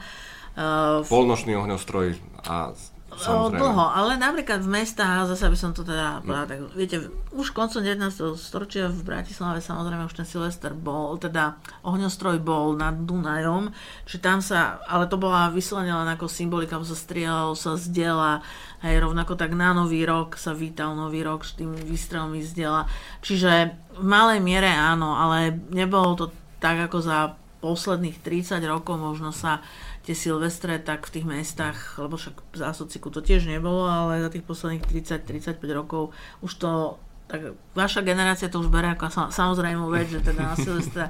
Uh, 0.54 1.02
Polnočný 1.10 1.58
ohňostroj 1.58 2.14
a 2.46 2.78
Samozrejme. 3.18 3.60
Dlho, 3.60 3.86
ale 3.94 4.18
napríklad 4.18 4.64
v 4.64 4.82
mestách, 4.82 5.30
zase 5.30 5.50
by 5.50 5.58
som 5.58 5.72
to 5.74 5.86
teda 5.86 6.22
povedala, 6.26 6.50
tak 6.50 6.60
viete, 6.74 6.98
už 7.34 7.54
koncom 7.54 7.82
19. 7.82 8.10
storočia 8.40 8.90
v 8.90 9.02
Bratislave 9.06 9.62
samozrejme 9.62 10.08
už 10.10 10.18
ten 10.18 10.28
Silvester 10.28 10.74
bol, 10.74 11.18
teda 11.22 11.58
ohňostroj 11.86 12.42
bol 12.42 12.74
nad 12.74 12.94
Dunajom, 13.06 13.70
či 14.10 14.18
tam 14.18 14.42
sa, 14.42 14.82
ale 14.90 15.06
to 15.10 15.18
bola 15.22 15.54
vyslovene 15.54 15.94
len 15.94 16.10
ako 16.14 16.26
symbolika, 16.30 16.82
sa 16.82 16.98
strieľalo 16.98 17.54
sa 17.54 17.78
z 17.78 17.92
diela, 17.94 18.42
hej, 18.82 19.00
rovnako 19.00 19.38
tak 19.38 19.54
na 19.54 19.72
Nový 19.74 20.04
rok 20.04 20.36
sa 20.36 20.52
vítal 20.52 20.94
Nový 20.94 21.22
rok 21.22 21.46
s 21.48 21.56
tým 21.56 21.74
výstrelmi 21.74 22.42
z 22.42 22.52
diela. 22.54 22.90
Čiže 23.24 23.74
v 23.98 24.06
malej 24.06 24.42
miere 24.42 24.70
áno, 24.70 25.16
ale 25.16 25.54
nebolo 25.72 26.18
to 26.18 26.26
tak 26.64 26.80
ako 26.88 27.00
za 27.04 27.36
posledných 27.64 28.20
30 28.20 28.60
rokov 28.68 29.00
možno 29.00 29.32
sa 29.32 29.64
tie 30.04 30.16
Silvestre, 30.16 30.84
tak 30.84 31.08
v 31.08 31.20
tých 31.20 31.26
mestách, 31.28 31.96
lebo 31.96 32.20
však 32.20 32.60
za 32.60 32.76
sociku 32.76 33.08
to 33.08 33.24
tiež 33.24 33.48
nebolo, 33.48 33.88
ale 33.88 34.20
za 34.20 34.30
tých 34.30 34.44
posledných 34.44 34.84
30-35 34.84 35.64
rokov 35.72 36.12
už 36.44 36.52
to, 36.60 37.00
tak 37.32 37.56
vaša 37.72 38.04
generácia 38.04 38.52
to 38.52 38.60
už 38.60 38.68
berie 38.68 38.92
ako 38.92 39.32
samozrejme 39.32 39.88
vec, 39.88 40.12
že 40.12 40.20
teda 40.20 40.54
na 40.54 40.56
Silvestre 40.60 41.08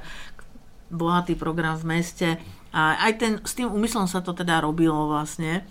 bohatý 0.94 1.34
program 1.34 1.74
v 1.74 1.98
meste 1.98 2.38
a 2.74 2.98
aj 3.06 3.12
ten, 3.18 3.32
s 3.42 3.54
tým 3.54 3.70
úmyslom 3.70 4.10
sa 4.10 4.22
to 4.22 4.34
teda 4.34 4.58
robilo 4.62 5.10
vlastne, 5.10 5.62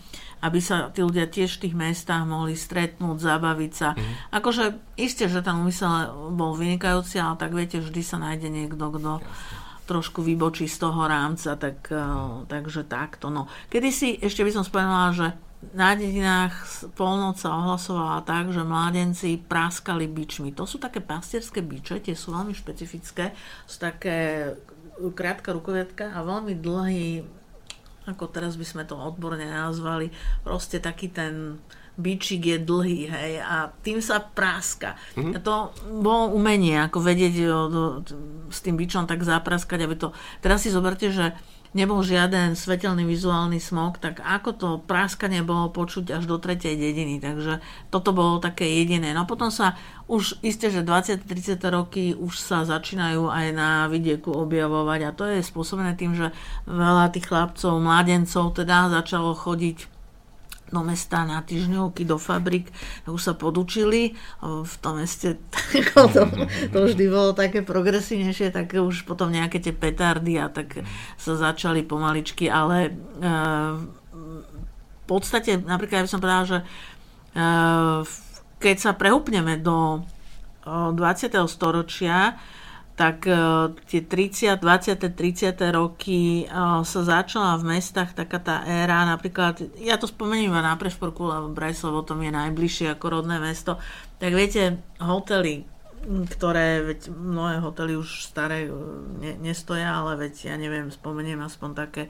aby 0.44 0.60
sa 0.60 0.92
tí 0.92 1.00
ľudia 1.00 1.28
tiež 1.28 1.60
v 1.60 1.68
tých 1.68 1.76
mestách 1.76 2.28
mohli 2.28 2.56
stretnúť, 2.56 3.20
zabaviť 3.20 3.72
sa. 3.72 3.96
Mm. 3.96 4.14
Akože 4.36 4.64
isté, 5.00 5.32
že 5.32 5.40
ten 5.40 5.56
úmysel 5.56 6.12
bol 6.36 6.56
vynikajúci, 6.56 7.20
ale 7.20 7.40
tak 7.40 7.56
viete, 7.56 7.80
vždy 7.80 8.02
sa 8.04 8.20
nájde 8.20 8.52
niekto, 8.52 8.84
kto 8.88 9.24
trošku 9.84 10.24
vybočí 10.24 10.66
z 10.68 10.78
toho 10.80 11.08
rámca, 11.08 11.56
tak, 11.60 11.92
eh, 11.92 12.04
takže 12.48 12.88
takto. 12.88 13.28
No. 13.28 13.48
Kedy 13.68 13.90
si, 13.92 14.10
ešte 14.20 14.44
by 14.44 14.52
som 14.52 14.64
spomenula, 14.64 15.12
že 15.12 15.28
na 15.72 15.96
dedinách 15.96 16.84
polnoc 17.00 17.40
sa 17.40 17.56
ohlasovala 17.56 18.28
tak, 18.28 18.52
že 18.52 18.68
mládenci 18.68 19.40
práskali 19.40 20.12
bičmi. 20.12 20.52
To 20.60 20.68
sú 20.68 20.76
také 20.76 21.00
pastierské 21.00 21.64
biče, 21.64 22.04
tie 22.04 22.12
sú 22.12 22.36
veľmi 22.36 22.52
špecifické, 22.52 23.32
sú 23.64 23.80
také 23.80 24.52
krátka 25.16 25.56
rukoviatka 25.56 26.12
a 26.12 26.20
veľmi 26.28 26.60
dlhý, 26.60 27.24
ako 28.04 28.28
teraz 28.28 28.60
by 28.60 28.66
sme 28.68 28.84
to 28.84 29.00
odborne 29.00 29.48
nazvali, 29.48 30.12
proste 30.44 30.84
taký 30.84 31.08
ten 31.08 31.64
bičík 31.94 32.42
je 32.50 32.58
dlhý, 32.58 33.00
hej, 33.06 33.34
a 33.42 33.70
tým 33.86 34.02
sa 34.02 34.18
práska. 34.22 34.98
Mm-hmm. 35.14 35.34
A 35.34 35.38
to 35.38 35.56
bolo 36.02 36.34
umenie, 36.34 36.82
ako 36.82 37.06
vedieť 37.06 37.36
o, 37.46 37.60
do, 37.70 37.84
s 38.50 38.66
tým 38.66 38.74
bičom 38.74 39.06
tak 39.06 39.22
zapraskať, 39.22 39.86
aby 39.86 39.96
to... 39.98 40.10
Teraz 40.42 40.66
si 40.66 40.74
zoberte, 40.74 41.14
že 41.14 41.38
nebol 41.74 42.06
žiaden 42.06 42.54
svetelný 42.54 43.04
vizuálny 43.04 43.58
smog, 43.58 43.98
tak 43.98 44.22
ako 44.22 44.50
to 44.54 44.70
práskanie 44.86 45.42
bolo 45.42 45.74
počuť 45.74 46.14
až 46.14 46.30
do 46.30 46.38
tretej 46.38 46.78
dediny. 46.78 47.18
Takže 47.18 47.62
toto 47.90 48.14
bolo 48.14 48.38
také 48.38 48.66
jediné. 48.70 49.12
No 49.12 49.26
potom 49.26 49.50
sa 49.50 49.78
už 50.06 50.38
isté, 50.46 50.70
že 50.70 50.86
20-30 50.86 51.58
roky 51.74 52.04
už 52.14 52.38
sa 52.38 52.62
začínajú 52.66 53.30
aj 53.30 53.46
na 53.54 53.90
vidieku 53.90 54.30
objavovať 54.30 55.00
a 55.06 55.16
to 55.18 55.26
je 55.26 55.42
spôsobené 55.42 55.98
tým, 55.98 56.14
že 56.14 56.30
veľa 56.70 57.10
tých 57.10 57.30
chlapcov, 57.30 57.82
mladencov 57.82 58.54
teda 58.54 58.94
začalo 58.94 59.34
chodiť 59.34 59.93
do 60.74 60.82
mesta 60.82 61.22
na 61.24 61.46
týždňovky, 61.46 62.04
do 62.04 62.18
fabrik, 62.18 62.74
už 63.06 63.22
sa 63.22 63.34
podučili. 63.38 64.18
V 64.42 64.76
tom 64.82 64.98
meste 64.98 65.38
to, 65.94 66.26
to 66.74 66.80
vždy 66.90 67.06
bolo 67.08 67.38
také 67.38 67.62
progresívnejšie, 67.62 68.50
tak 68.50 68.74
už 68.74 69.06
potom 69.06 69.30
nejaké 69.30 69.62
tie 69.62 69.72
petardy 69.72 70.42
a 70.42 70.50
tak 70.50 70.82
sa 71.22 71.38
začali 71.38 71.86
pomaličky, 71.86 72.50
ale 72.50 72.90
e, 72.90 72.92
v 74.74 75.04
podstate, 75.06 75.62
napríklad 75.62 76.04
ja 76.04 76.06
by 76.06 76.12
som 76.12 76.22
povedala, 76.24 76.50
že 76.50 76.60
e, 76.60 76.66
keď 78.58 78.76
sa 78.82 78.92
prehúpneme 78.98 79.62
do 79.62 80.02
20. 80.66 80.96
storočia, 81.52 82.40
tak 82.94 83.26
uh, 83.26 83.74
tie 83.90 84.06
30, 84.06 84.62
20. 84.62 85.18
30. 85.18 85.58
roky 85.74 86.46
uh, 86.46 86.86
sa 86.86 87.02
začala 87.02 87.58
v 87.58 87.74
mestách 87.74 88.14
taká 88.14 88.38
tá 88.38 88.62
éra, 88.70 89.02
napríklad, 89.10 89.66
ja 89.82 89.98
to 89.98 90.06
spomeniem 90.06 90.54
na 90.54 90.78
Prešporku, 90.78 91.26
lebo 91.26 91.50
Brajslavo 91.50 92.06
tom 92.06 92.22
je 92.22 92.30
najbližšie 92.30 92.94
ako 92.94 93.22
rodné 93.22 93.42
mesto, 93.42 93.82
tak 94.22 94.38
viete, 94.38 94.78
hotely, 95.02 95.66
ktoré, 96.06 96.86
veď 96.86 97.10
mnohé 97.10 97.64
hotely 97.64 97.98
už 97.98 98.30
staré 98.30 98.70
e, 98.70 98.76
ne, 99.24 99.32
nestoja, 99.42 99.90
ale 99.98 100.30
veď 100.30 100.54
ja 100.54 100.56
neviem, 100.60 100.94
spomeniem 100.94 101.42
aspoň 101.42 101.70
také, 101.74 102.04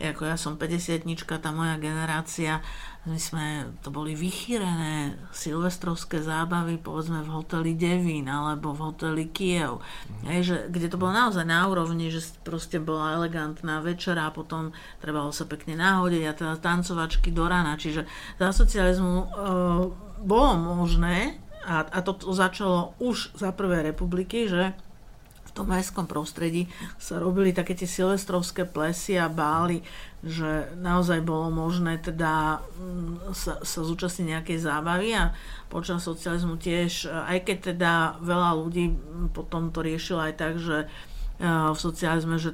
ako 0.00 0.28
ja 0.28 0.36
som 0.40 0.56
50 0.56 1.04
tá 1.40 1.50
moja 1.52 1.76
generácia, 1.76 2.64
my 3.06 3.18
sme, 3.22 3.70
to 3.86 3.94
boli 3.94 4.18
vychýrené 4.18 5.14
silvestrovské 5.30 6.18
zábavy, 6.18 6.74
povedzme 6.82 7.22
v 7.22 7.30
hoteli 7.30 7.78
Devín 7.78 8.26
alebo 8.26 8.74
v 8.74 8.90
hoteli 8.90 9.30
Kiev, 9.30 9.78
mm. 9.78 10.26
Hej, 10.26 10.40
že, 10.42 10.56
kde 10.66 10.90
to 10.90 10.98
bolo 10.98 11.14
naozaj 11.14 11.46
na 11.46 11.70
úrovni, 11.70 12.10
že 12.10 12.26
proste 12.42 12.82
bola 12.82 13.14
elegantná 13.14 13.78
večera 13.78 14.26
a 14.26 14.34
potom 14.34 14.74
trebalo 14.98 15.30
sa 15.30 15.46
pekne 15.46 15.78
nahodiť 15.78 16.22
a 16.26 16.32
teda 16.34 16.54
tancovačky 16.58 17.30
do 17.30 17.46
rána. 17.46 17.78
Čiže 17.78 18.10
za 18.42 18.50
socializmu 18.50 19.14
e, 19.22 19.26
bolo 20.26 20.52
možné, 20.58 21.38
a, 21.62 21.86
a 21.86 21.98
to, 22.02 22.14
to 22.14 22.34
začalo 22.34 22.94
už 22.98 23.38
za 23.38 23.54
prvé 23.54 23.86
republiky, 23.86 24.50
že 24.50 24.74
tom 25.56 25.72
mestskom 25.72 26.04
prostredí 26.04 26.68
sa 27.00 27.16
robili 27.16 27.56
také 27.56 27.72
tie 27.72 27.88
silvestrovské 27.88 28.68
plesy 28.68 29.16
a 29.16 29.32
báli, 29.32 29.80
že 30.20 30.68
naozaj 30.76 31.24
bolo 31.24 31.48
možné 31.48 31.96
teda 31.96 32.60
mm, 32.60 33.32
sa, 33.32 33.64
sa 33.64 33.80
zúčastniť 33.80 34.36
nejakej 34.36 34.58
zábavy 34.60 35.16
a 35.16 35.32
počas 35.72 36.04
socializmu 36.04 36.60
tiež, 36.60 37.08
aj 37.08 37.48
keď 37.48 37.58
teda 37.72 37.92
veľa 38.20 38.50
ľudí 38.60 38.92
potom 39.32 39.72
to 39.72 39.80
riešilo 39.80 40.20
aj 40.20 40.34
tak, 40.36 40.60
že 40.60 40.84
e, 40.84 40.86
v 41.48 41.78
socializme, 41.80 42.36
že 42.36 42.52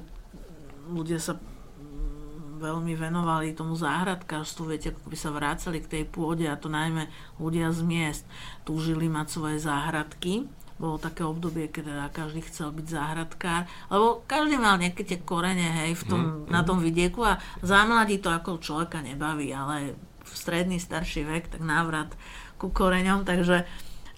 ľudia 0.87 1.19
sa 1.19 1.35
mm, 1.35 2.63
veľmi 2.63 2.95
venovali 2.95 3.51
tomu 3.59 3.75
záhradkárstvu, 3.75 4.71
viete, 4.71 4.95
ako 4.95 5.11
by 5.11 5.19
sa 5.19 5.35
vrácali 5.35 5.83
k 5.83 5.91
tej 5.91 6.05
pôde 6.07 6.47
a 6.47 6.55
to 6.55 6.71
najmä 6.71 7.11
ľudia 7.43 7.75
z 7.75 7.83
miest. 7.83 8.25
Túžili 8.63 9.11
mať 9.11 9.27
svoje 9.27 9.59
záhradky 9.59 10.47
bolo 10.83 10.99
také 10.99 11.23
obdobie, 11.23 11.71
keď 11.71 11.95
teda 11.95 12.07
každý 12.11 12.43
chcel 12.43 12.75
byť 12.75 12.87
záhradkár, 12.91 13.71
lebo 13.87 14.27
každý 14.27 14.59
mal 14.59 14.83
nejaké 14.83 15.07
tie 15.07 15.23
korene, 15.23 15.87
hej, 15.87 15.95
v 15.95 16.05
tom, 16.11 16.21
mm, 16.21 16.51
na 16.51 16.67
tom 16.67 16.83
vidieku. 16.83 17.23
A 17.23 17.39
za 17.63 17.87
mladí 17.87 18.19
to 18.19 18.35
ako 18.35 18.59
človeka 18.59 18.99
nebaví, 18.99 19.55
ale 19.55 19.95
v 20.27 20.33
stredný, 20.35 20.83
starší 20.83 21.23
vek, 21.23 21.55
tak 21.55 21.63
návrat 21.63 22.11
ku 22.59 22.75
koreňom, 22.75 23.23
takže 23.23 23.63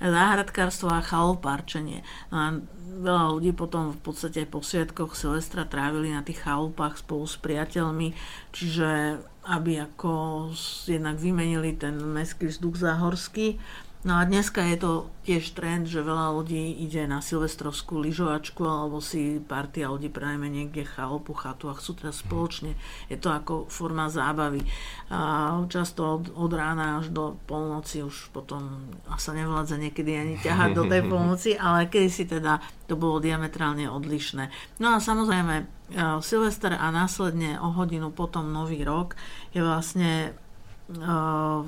záhradkárstvo 0.01 0.89
a 0.89 1.05
chalupárčenie. 1.05 2.01
No 2.33 2.37
a 2.41 2.49
veľa 3.05 3.25
ľudí 3.37 3.53
potom 3.53 3.93
v 3.93 4.01
podstate 4.01 4.49
po 4.49 4.65
sviatkoch 4.65 5.13
Silvestra 5.19 5.69
trávili 5.69 6.17
na 6.17 6.25
tých 6.25 6.43
chalupách 6.43 7.05
spolu 7.05 7.29
s 7.29 7.37
priateľmi, 7.39 8.17
čiže 8.57 9.21
aby 9.45 9.85
ako 9.85 10.49
jednak 10.89 11.21
vymenili 11.21 11.77
ten 11.77 12.01
mestský 12.01 12.49
vzduch 12.49 12.81
záhorský 12.81 13.61
No 14.05 14.21
a 14.21 14.29
dneska 14.29 14.61
je 14.69 14.77
to 14.77 14.93
tiež 15.25 15.57
trend, 15.57 15.89
že 15.89 16.05
veľa 16.05 16.37
ľudí 16.37 16.77
ide 16.77 17.09
na 17.09 17.25
silvestrovskú 17.25 18.05
lyžovačku 18.05 18.61
alebo 18.61 19.01
si 19.01 19.41
partia 19.41 19.89
ľudí 19.89 20.13
prajme 20.13 20.45
niekde 20.45 20.85
chalupu, 20.85 21.33
chatu 21.33 21.73
a 21.73 21.75
chcú 21.75 21.97
teda 21.97 22.13
spoločne. 22.13 22.77
Je 23.09 23.17
to 23.17 23.33
ako 23.33 23.65
forma 23.73 24.13
zábavy. 24.13 24.61
A 25.09 25.57
často 25.73 26.21
od, 26.21 26.37
od 26.37 26.53
rána 26.53 27.01
až 27.01 27.17
do 27.17 27.41
polnoci 27.49 28.05
už 28.05 28.29
potom 28.37 28.93
sa 29.17 29.33
nevládza 29.33 29.81
niekedy 29.81 30.13
ani 30.13 30.35
ťahať 30.37 30.71
do 30.77 30.85
tej 30.85 31.03
polnoci, 31.13 31.57
ale 31.57 31.89
kedy 31.89 32.09
si 32.13 32.29
teda 32.29 32.61
to 32.85 33.01
bolo 33.01 33.25
diametrálne 33.25 33.89
odlišné. 33.89 34.53
No 34.85 34.93
a 34.93 35.01
samozrejme 35.01 35.55
e, 35.57 35.65
Silvester 36.21 36.77
a 36.77 36.93
následne 36.93 37.57
o 37.57 37.73
hodinu 37.73 38.13
potom 38.13 38.53
Nový 38.53 38.85
rok 38.85 39.17
je 39.57 39.65
vlastne 39.65 40.37
uh, 40.93 41.65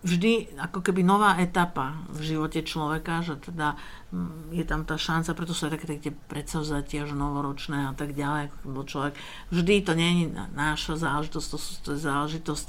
vždy 0.00 0.56
ako 0.56 0.80
keby 0.80 1.04
nová 1.04 1.36
etapa 1.36 2.00
v 2.08 2.34
živote 2.34 2.64
človeka, 2.64 3.20
že 3.20 3.36
teda 3.36 3.76
mm, 4.12 4.56
je 4.56 4.64
tam 4.64 4.88
tá 4.88 4.96
šanca, 4.96 5.36
preto 5.36 5.52
sú 5.52 5.68
aj 5.68 5.76
také 5.76 6.00
tie 6.00 6.12
predsavzatia, 6.12 7.04
že 7.04 7.12
novoročné 7.12 7.90
a 7.90 7.92
tak 7.92 8.16
ďalej, 8.16 8.48
lebo 8.64 8.80
človek, 8.88 9.14
vždy 9.52 9.74
to 9.84 9.92
nie 9.92 10.10
je 10.24 10.26
náša 10.56 10.96
záležitosť, 10.96 11.46
to, 11.52 11.58
to 11.84 11.88
je 11.96 12.00
záležitosť 12.00 12.68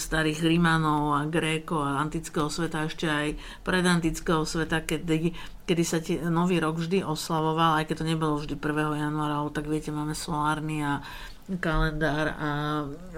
starých 0.00 0.40
Rímanov 0.40 1.12
a 1.12 1.28
Grékov 1.28 1.84
a 1.84 2.00
antického 2.00 2.48
sveta, 2.48 2.88
ešte 2.88 3.04
aj 3.04 3.36
predantického 3.60 4.48
sveta, 4.48 4.80
kedy, 4.88 5.36
kedy 5.68 5.82
sa 5.84 6.00
tie, 6.00 6.16
nový 6.32 6.56
rok 6.64 6.80
vždy 6.80 7.04
oslavoval, 7.04 7.76
aj 7.76 7.92
keď 7.92 7.96
to 8.00 8.08
nebolo 8.08 8.40
vždy 8.40 8.56
1. 8.56 9.04
januára, 9.04 9.44
ale 9.44 9.52
tak 9.52 9.68
viete, 9.68 9.92
máme 9.92 10.16
solárny 10.16 10.80
a 10.80 11.04
kalendár 11.60 12.36
a 12.36 12.50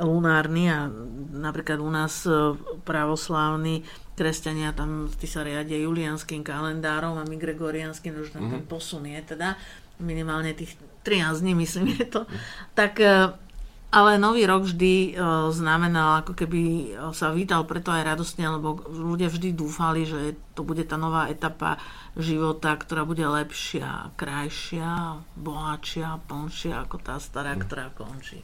lunárny 0.01 0.71
a 0.71 0.89
napríklad 1.35 1.79
u 1.79 1.91
nás 1.91 2.27
e, 2.27 2.55
pravoslávni 2.83 3.85
kresťania 4.15 4.71
tam 4.75 5.11
tí 5.11 5.27
sa 5.27 5.43
riadia 5.43 5.83
julianským 5.83 6.47
kalendárom 6.47 7.19
a 7.19 7.27
my 7.27 7.37
gregorianským, 7.37 8.15
už 8.15 8.35
tam 8.35 8.47
mm-hmm. 8.47 8.55
ten 8.59 8.63
posun 8.71 9.05
je 9.11 9.21
teda 9.35 9.59
minimálne 9.99 10.55
tých 10.55 10.75
13 11.05 11.43
dní, 11.45 11.53
myslím, 11.55 11.95
je 11.99 12.07
to. 12.09 12.23
Tak 12.75 12.99
e, 13.03 13.35
ale 13.95 14.19
nový 14.19 14.43
rok 14.43 14.67
vždy 14.67 15.15
uh, 15.15 15.55
znamenal, 15.55 16.27
ako 16.27 16.35
keby 16.35 16.91
sa 17.15 17.31
vítal 17.31 17.63
preto 17.63 17.95
aj 17.95 18.03
radostne, 18.03 18.51
lebo 18.51 18.83
ľudia 18.91 19.31
vždy 19.31 19.55
dúfali, 19.55 20.03
že 20.03 20.35
to 20.59 20.67
bude 20.67 20.83
tá 20.83 20.99
nová 20.99 21.31
etapa 21.31 21.79
života, 22.15 22.79
ktorá 22.79 23.03
bude 23.03 23.27
lepšia, 23.27 24.15
krajšia, 24.15 25.23
bohatšia, 25.35 26.23
plnšia 26.31 26.87
ako 26.87 26.97
tá 27.03 27.19
stará, 27.19 27.59
ktorá 27.59 27.91
končí. 27.95 28.43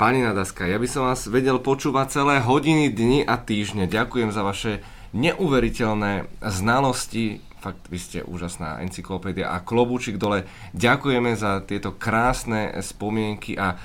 Pani 0.00 0.24
Nadaska, 0.24 0.64
ja 0.64 0.80
by 0.80 0.88
som 0.88 1.04
vás 1.04 1.28
vedel 1.28 1.60
počúvať 1.60 2.20
celé 2.20 2.40
hodiny, 2.40 2.88
dni 2.88 3.20
a 3.28 3.36
týždne. 3.36 3.84
Ďakujem 3.84 4.32
za 4.32 4.40
vaše 4.40 4.80
neuveriteľné 5.12 6.32
znalosti, 6.40 7.44
fakt 7.60 7.86
vy 7.92 7.98
ste 8.00 8.18
úžasná 8.24 8.80
encyklopédia 8.80 9.52
a 9.52 9.60
klobúčik 9.60 10.16
dole. 10.16 10.48
Ďakujeme 10.72 11.36
za 11.36 11.60
tieto 11.62 11.92
krásne 11.94 12.72
spomienky 12.80 13.54
a 13.60 13.76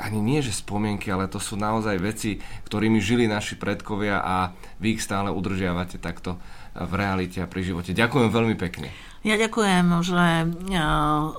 ani 0.00 0.20
nie, 0.24 0.40
že 0.40 0.56
spomienky, 0.56 1.12
ale 1.12 1.28
to 1.28 1.36
sú 1.36 1.56
naozaj 1.56 2.00
veci, 2.00 2.40
ktorými 2.68 3.00
žili 3.00 3.28
naši 3.28 3.60
predkovia 3.60 4.20
a 4.24 4.52
vy 4.80 4.96
ich 4.96 5.04
stále 5.04 5.28
udržiavate 5.28 6.00
takto 6.00 6.40
v 6.74 6.92
realite 6.98 7.38
a 7.38 7.46
pri 7.46 7.62
živote. 7.62 7.94
Ďakujem 7.94 8.34
veľmi 8.34 8.58
pekne. 8.58 8.90
Ja 9.24 9.40
ďakujem, 9.40 10.04
že 10.04 10.20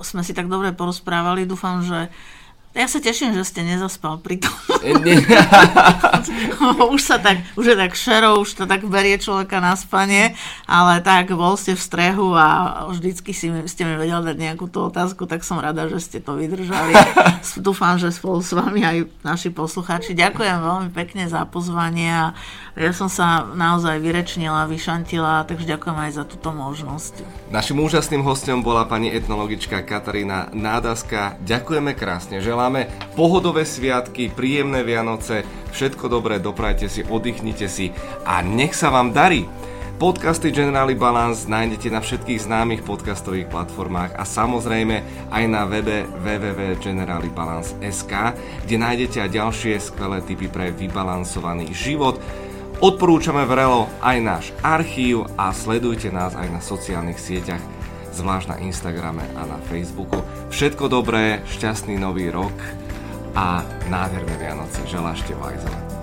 sme 0.02 0.22
si 0.26 0.34
tak 0.34 0.50
dobre 0.50 0.74
porozprávali. 0.74 1.46
Dúfam, 1.46 1.86
že 1.86 2.10
ja 2.76 2.92
sa 2.92 3.00
teším, 3.00 3.32
že 3.32 3.40
ste 3.40 3.64
nezaspal 3.64 4.20
pri 4.20 4.36
tom. 4.36 4.52
už 6.92 7.00
sa 7.00 7.16
tak, 7.16 7.40
už 7.56 7.72
je 7.72 7.76
tak 7.76 7.96
šero, 7.96 8.36
už 8.36 8.52
to 8.52 8.64
tak 8.68 8.84
berie 8.84 9.16
človeka 9.16 9.64
na 9.64 9.72
spanie, 9.80 10.36
ale 10.68 11.00
tak 11.00 11.32
bol 11.32 11.56
ste 11.56 11.72
v 11.72 11.80
strehu 11.80 12.36
a 12.36 12.84
vždycky 12.92 13.32
si, 13.32 13.48
ste 13.64 13.82
mi 13.88 13.96
vedeli 13.96 14.20
dať 14.20 14.36
nejakú 14.36 14.68
tú 14.68 14.92
otázku, 14.92 15.24
tak 15.24 15.40
som 15.40 15.56
rada, 15.56 15.88
že 15.88 16.04
ste 16.04 16.18
to 16.20 16.36
vydržali. 16.36 16.92
Dúfam, 17.64 17.96
že 17.96 18.12
spolu 18.12 18.44
s 18.44 18.52
vami 18.52 18.84
aj 18.84 19.08
naši 19.24 19.48
poslucháči. 19.48 20.12
Ďakujem 20.12 20.60
veľmi 20.60 20.90
pekne 20.92 21.32
za 21.32 21.48
pozvanie 21.48 22.12
a 22.12 22.36
ja 22.76 22.92
som 22.92 23.08
sa 23.08 23.48
naozaj 23.56 24.04
vyrečnila, 24.04 24.68
vyšantila, 24.68 25.48
takže 25.48 25.64
ďakujem 25.64 25.96
aj 25.96 26.12
za 26.12 26.24
túto 26.28 26.52
možnosť. 26.52 27.24
Našim 27.48 27.80
úžasným 27.80 28.20
hostom 28.20 28.60
bola 28.60 28.84
pani 28.84 29.08
etnologička 29.08 29.80
Katarína 29.80 30.52
Nádaska. 30.52 31.40
Ďakujeme 31.40 31.96
krásne, 31.96 32.44
želám 32.44 32.66
želáme 32.66 32.90
pohodové 33.14 33.62
sviatky, 33.62 34.26
príjemné 34.26 34.82
Vianoce, 34.82 35.46
všetko 35.70 36.10
dobré, 36.10 36.42
doprajte 36.42 36.90
si, 36.90 37.06
oddychnite 37.06 37.70
si 37.70 37.94
a 38.26 38.42
nech 38.42 38.74
sa 38.74 38.90
vám 38.90 39.14
darí. 39.14 39.46
Podcasty 40.02 40.50
Generali 40.50 40.98
Balance 40.98 41.46
nájdete 41.46 41.94
na 41.94 42.02
všetkých 42.02 42.42
známych 42.42 42.82
podcastových 42.82 43.46
platformách 43.46 44.18
a 44.18 44.26
samozrejme 44.26 44.98
aj 45.30 45.44
na 45.46 45.62
webe 45.62 46.10
www.generalibalance.sk, 46.26 48.12
kde 48.66 48.76
nájdete 48.82 49.22
aj 49.22 49.30
ďalšie 49.30 49.78
skvelé 49.78 50.18
tipy 50.26 50.50
pre 50.50 50.74
vybalansovaný 50.74 51.70
život. 51.70 52.18
Odporúčame 52.76 53.48
vrelo 53.48 53.88
aj 54.04 54.16
náš 54.20 54.44
archív 54.60 55.24
a 55.40 55.48
sledujte 55.56 56.12
nás 56.12 56.36
aj 56.36 56.48
na 56.52 56.60
sociálnych 56.60 57.16
sieťach 57.16 57.64
zvlášť 58.16 58.52
na 58.52 58.56
Instagrame 58.64 59.24
a 59.36 59.44
na 59.44 59.60
Facebooku. 59.68 60.24
Všetko 60.48 60.88
dobré, 60.88 61.44
šťastný 61.48 62.00
nový 62.00 62.32
rok 62.32 62.52
a 63.36 63.60
nádherné 63.92 64.36
Vianoce. 64.40 64.80
Želášte 64.88 65.36
Vajzele. 65.36 65.95